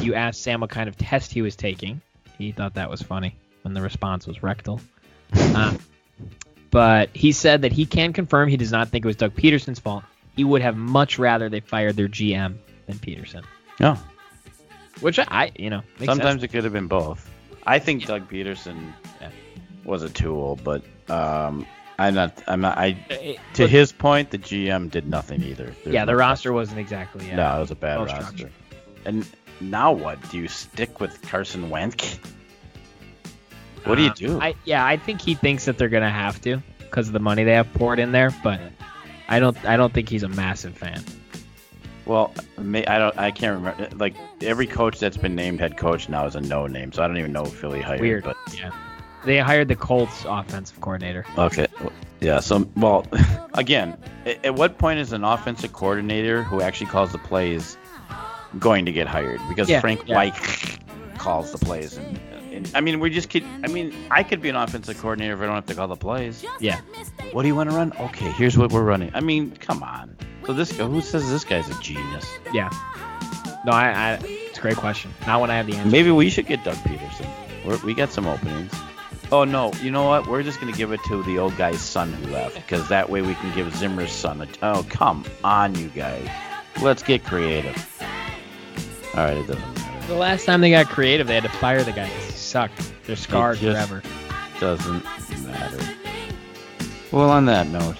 you 0.00 0.12
asked 0.12 0.42
Sam 0.42 0.60
what 0.60 0.68
kind 0.68 0.90
of 0.90 0.96
test 0.98 1.32
he 1.32 1.40
was 1.40 1.56
taking. 1.56 2.02
He 2.36 2.52
thought 2.52 2.74
that 2.74 2.90
was 2.90 3.00
funny 3.00 3.34
when 3.62 3.72
the 3.72 3.80
response 3.80 4.26
was 4.26 4.42
rectal. 4.42 4.82
Uh, 5.34 5.76
but 6.70 7.10
he 7.14 7.32
said 7.32 7.62
that 7.62 7.72
he 7.72 7.86
can 7.86 8.12
confirm 8.12 8.48
he 8.48 8.56
does 8.56 8.72
not 8.72 8.88
think 8.88 9.04
it 9.04 9.08
was 9.08 9.16
Doug 9.16 9.34
Pederson's 9.34 9.78
fault. 9.78 10.04
He 10.36 10.44
would 10.44 10.62
have 10.62 10.76
much 10.76 11.18
rather 11.18 11.48
they 11.48 11.60
fired 11.60 11.96
their 11.96 12.08
GM 12.08 12.56
than 12.86 12.96
Pederson. 12.96 13.44
no. 13.80 13.98
Which 15.00 15.18
I, 15.20 15.26
I 15.30 15.52
you 15.56 15.70
know, 15.70 15.82
makes 16.00 16.10
Sometimes 16.10 16.40
sense. 16.40 16.42
it 16.42 16.48
could 16.48 16.64
have 16.64 16.72
been 16.72 16.88
both. 16.88 17.30
I 17.64 17.78
think 17.78 18.04
Doug 18.06 18.28
Pederson 18.28 18.92
was 19.84 20.02
a 20.02 20.10
tool, 20.10 20.58
but 20.64 20.82
um, 21.08 21.64
I'm 22.00 22.14
not. 22.14 22.42
I'm 22.48 22.60
not. 22.60 22.76
I 22.78 22.92
to 23.54 23.62
look, 23.62 23.70
his 23.70 23.92
point, 23.92 24.30
the 24.30 24.38
GM 24.38 24.90
did 24.90 25.08
nothing 25.08 25.42
either. 25.44 25.72
There's 25.84 25.94
yeah, 25.94 26.04
the 26.04 26.12
no- 26.12 26.18
roster 26.18 26.52
wasn't 26.52 26.80
exactly 26.80 27.28
yeah. 27.28 27.36
No, 27.36 27.56
it 27.56 27.60
was 27.60 27.70
a 27.70 27.76
bad 27.76 27.98
roster. 27.98 28.22
structured. 28.22 28.52
And 29.04 29.26
now 29.60 29.92
what? 29.92 30.18
Do 30.30 30.38
you 30.38 30.48
stick 30.48 30.98
with 30.98 31.22
Carson 31.22 31.70
Wentz? 31.70 32.18
What 33.88 33.96
do 33.96 34.02
you 34.02 34.08
Um, 34.08 34.14
do? 34.16 34.40
I 34.40 34.54
yeah, 34.64 34.84
I 34.84 34.96
think 34.96 35.20
he 35.20 35.34
thinks 35.34 35.64
that 35.64 35.78
they're 35.78 35.88
gonna 35.88 36.10
have 36.10 36.40
to 36.42 36.62
because 36.78 37.08
of 37.08 37.12
the 37.12 37.18
money 37.20 37.44
they 37.44 37.52
have 37.54 37.72
poured 37.74 37.98
in 37.98 38.12
there, 38.12 38.30
but 38.42 38.60
I 39.28 39.38
don't 39.40 39.56
I 39.64 39.76
don't 39.76 39.92
think 39.92 40.08
he's 40.08 40.22
a 40.22 40.28
massive 40.28 40.76
fan. 40.76 41.02
well, 42.06 42.32
may, 42.58 42.84
I 42.86 42.98
don't. 42.98 43.18
I 43.18 43.30
can't 43.30 43.56
remember. 43.58 43.88
Like 43.96 44.14
every 44.42 44.66
coach 44.66 44.98
that's 44.98 45.16
been 45.16 45.34
named 45.34 45.60
head 45.60 45.76
coach 45.76 46.08
now 46.08 46.26
is 46.26 46.34
a 46.36 46.40
no 46.40 46.66
name, 46.66 46.92
so 46.92 47.02
I 47.02 47.06
don't 47.06 47.18
even 47.18 47.32
know 47.32 47.44
Philly 47.44 47.80
hired. 47.82 48.00
Weird. 48.00 48.24
But 48.24 48.36
Yeah. 48.56 48.70
They 49.24 49.38
hired 49.38 49.66
the 49.68 49.74
Colts 49.76 50.24
offensive 50.26 50.80
coordinator. 50.80 51.26
okay, 51.36 51.66
yeah. 52.20 52.38
So 52.40 52.66
well, 52.76 53.04
again, 53.54 53.98
at, 54.24 54.44
at 54.46 54.54
what 54.54 54.78
point 54.78 55.00
is 55.00 55.12
an 55.12 55.24
offensive 55.24 55.72
coordinator 55.72 56.42
who 56.44 56.62
actually 56.62 56.86
calls 56.86 57.10
the 57.12 57.18
plays 57.18 57.76
going 58.60 58.86
to 58.86 58.92
get 58.92 59.06
hired? 59.08 59.40
Because 59.48 59.68
Yeah, 59.68 59.80
Frank 59.80 60.04
yeah. 60.06 60.14
Reich 60.16 60.78
calls 61.18 61.50
the 61.52 61.58
plays, 61.58 61.96
and 61.98 62.18
I 62.74 62.80
mean, 62.80 63.00
we 63.00 63.10
just 63.10 63.30
could. 63.30 63.44
I 63.64 63.68
mean, 63.68 63.94
I 64.10 64.22
could 64.22 64.40
be 64.40 64.48
an 64.48 64.56
offensive 64.56 64.98
coordinator 64.98 65.34
if 65.34 65.40
I 65.40 65.46
don't 65.46 65.54
have 65.54 65.66
to 65.66 65.74
call 65.74 65.88
the 65.88 65.96
plays. 65.96 66.44
Yeah. 66.60 66.80
What 67.32 67.42
do 67.42 67.48
you 67.48 67.54
want 67.54 67.70
to 67.70 67.76
run? 67.76 67.92
Okay, 67.98 68.30
here's 68.32 68.56
what 68.56 68.72
we're 68.72 68.82
running. 68.82 69.10
I 69.14 69.20
mean, 69.20 69.52
come 69.56 69.82
on. 69.82 70.16
So 70.46 70.52
this 70.52 70.72
guy, 70.72 70.86
who 70.86 71.00
says 71.00 71.28
this 71.30 71.44
guy's 71.44 71.68
a 71.68 71.80
genius? 71.82 72.26
Yeah. 72.52 72.70
No, 73.66 73.72
I, 73.72 73.90
I 73.90 74.18
it's 74.24 74.58
a 74.58 74.62
great 74.62 74.76
question. 74.76 75.12
Not 75.26 75.40
when 75.40 75.50
I 75.50 75.56
have 75.56 75.66
the 75.66 75.74
answer. 75.74 75.90
Maybe 75.90 76.10
we 76.10 76.30
should 76.30 76.46
get 76.46 76.64
Doug 76.64 76.76
Pederson. 76.76 77.28
We're, 77.64 77.76
we 77.84 77.92
got 77.92 78.10
some 78.10 78.26
openings. 78.26 78.72
Oh 79.30 79.44
no, 79.44 79.72
you 79.82 79.90
know 79.90 80.04
what? 80.04 80.26
We're 80.26 80.42
just 80.42 80.58
gonna 80.58 80.72
give 80.72 80.90
it 80.92 81.00
to 81.08 81.22
the 81.24 81.38
old 81.38 81.54
guy's 81.56 81.82
son 81.82 82.12
who 82.14 82.32
left, 82.32 82.54
because 82.56 82.88
that 82.88 83.10
way 83.10 83.20
we 83.20 83.34
can 83.34 83.54
give 83.54 83.74
Zimmer's 83.76 84.10
son 84.10 84.40
a. 84.40 84.46
T- 84.46 84.58
oh 84.62 84.86
come 84.88 85.24
on, 85.44 85.74
you 85.74 85.88
guys. 85.88 86.26
Let's 86.80 87.02
get 87.02 87.24
creative. 87.24 87.76
All 89.14 89.24
right, 89.24 89.36
it 89.36 89.46
doesn't 89.46 89.74
matter. 89.74 90.06
The 90.06 90.14
last 90.14 90.46
time 90.46 90.62
they 90.62 90.70
got 90.70 90.86
creative, 90.86 91.26
they 91.26 91.34
had 91.34 91.42
to 91.42 91.50
fire 91.50 91.82
the 91.82 91.92
guy 91.92 92.08
'cause 92.52 92.72
he 92.76 92.82
sucked. 92.82 93.06
They're 93.06 93.16
scarred 93.16 93.58
just- 93.58 93.76
forever. 93.76 94.02
Doesn't 94.60 95.04
matter. 95.46 95.78
Well, 97.12 97.30
on 97.30 97.46
that 97.46 97.68
note, 97.68 97.96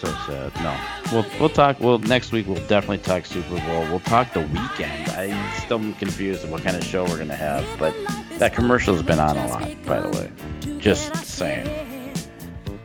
so 0.00 0.06
sad. 0.26 0.52
No, 0.62 0.74
we'll 1.12 1.26
we'll 1.40 1.48
talk. 1.48 1.80
Well, 1.80 1.98
next 1.98 2.30
week 2.32 2.46
we'll 2.46 2.64
definitely 2.66 2.98
talk 2.98 3.26
Super 3.26 3.60
Bowl. 3.66 3.82
We'll 3.90 4.00
talk 4.00 4.32
the 4.32 4.40
weekend. 4.40 5.08
I'm 5.10 5.60
still 5.60 5.80
confused 5.98 6.44
of 6.44 6.50
what 6.50 6.62
kind 6.62 6.76
of 6.76 6.84
show 6.84 7.04
we're 7.04 7.18
gonna 7.18 7.34
have, 7.34 7.64
but 7.78 7.94
that 8.38 8.54
commercial's 8.54 9.02
been 9.02 9.18
on 9.18 9.36
a 9.36 9.48
lot, 9.48 9.70
by 9.84 10.00
the 10.00 10.08
way. 10.10 10.78
Just 10.78 11.14
saying. 11.26 11.68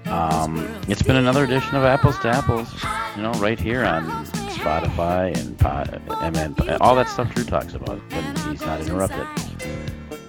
Um, 0.08 0.68
it's 0.88 1.02
been 1.04 1.18
another 1.18 1.44
edition 1.44 1.76
of 1.76 1.84
Apples 1.84 2.18
to 2.20 2.30
Apples. 2.30 2.70
You 3.16 3.22
know, 3.24 3.32
right 3.34 3.60
here 3.60 3.86
on 3.86 4.06
Spotify 4.26 5.38
and 5.38 5.58
pod, 5.60 6.02
and 6.22 6.60
all 6.82 6.96
that 6.96 7.10
stuff 7.10 7.34
Drew 7.36 7.44
talks 7.44 7.74
about 7.74 8.00
when 8.12 8.36
he's 8.52 8.62
not 8.62 8.80
interrupted. 8.82 9.28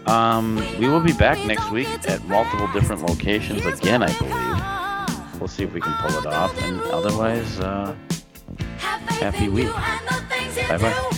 Um, 0.08 0.56
we 0.78 0.88
will 0.88 1.00
be 1.00 1.12
back 1.12 1.44
next 1.44 1.70
week 1.70 1.88
at 2.08 2.24
multiple 2.26 2.66
different 2.72 3.02
locations 3.02 3.66
again, 3.66 4.02
I 4.02 4.12
believe. 4.18 5.38
We'll 5.40 5.48
see 5.48 5.64
if 5.64 5.72
we 5.74 5.80
can 5.80 5.92
pull 5.98 6.18
it 6.18 6.26
off, 6.26 6.56
and 6.62 6.80
otherwise, 6.80 7.60
uh, 7.60 7.94
happy 9.06 9.48
week. 9.48 9.72
Bye 10.68 10.78
bye. 10.78 11.10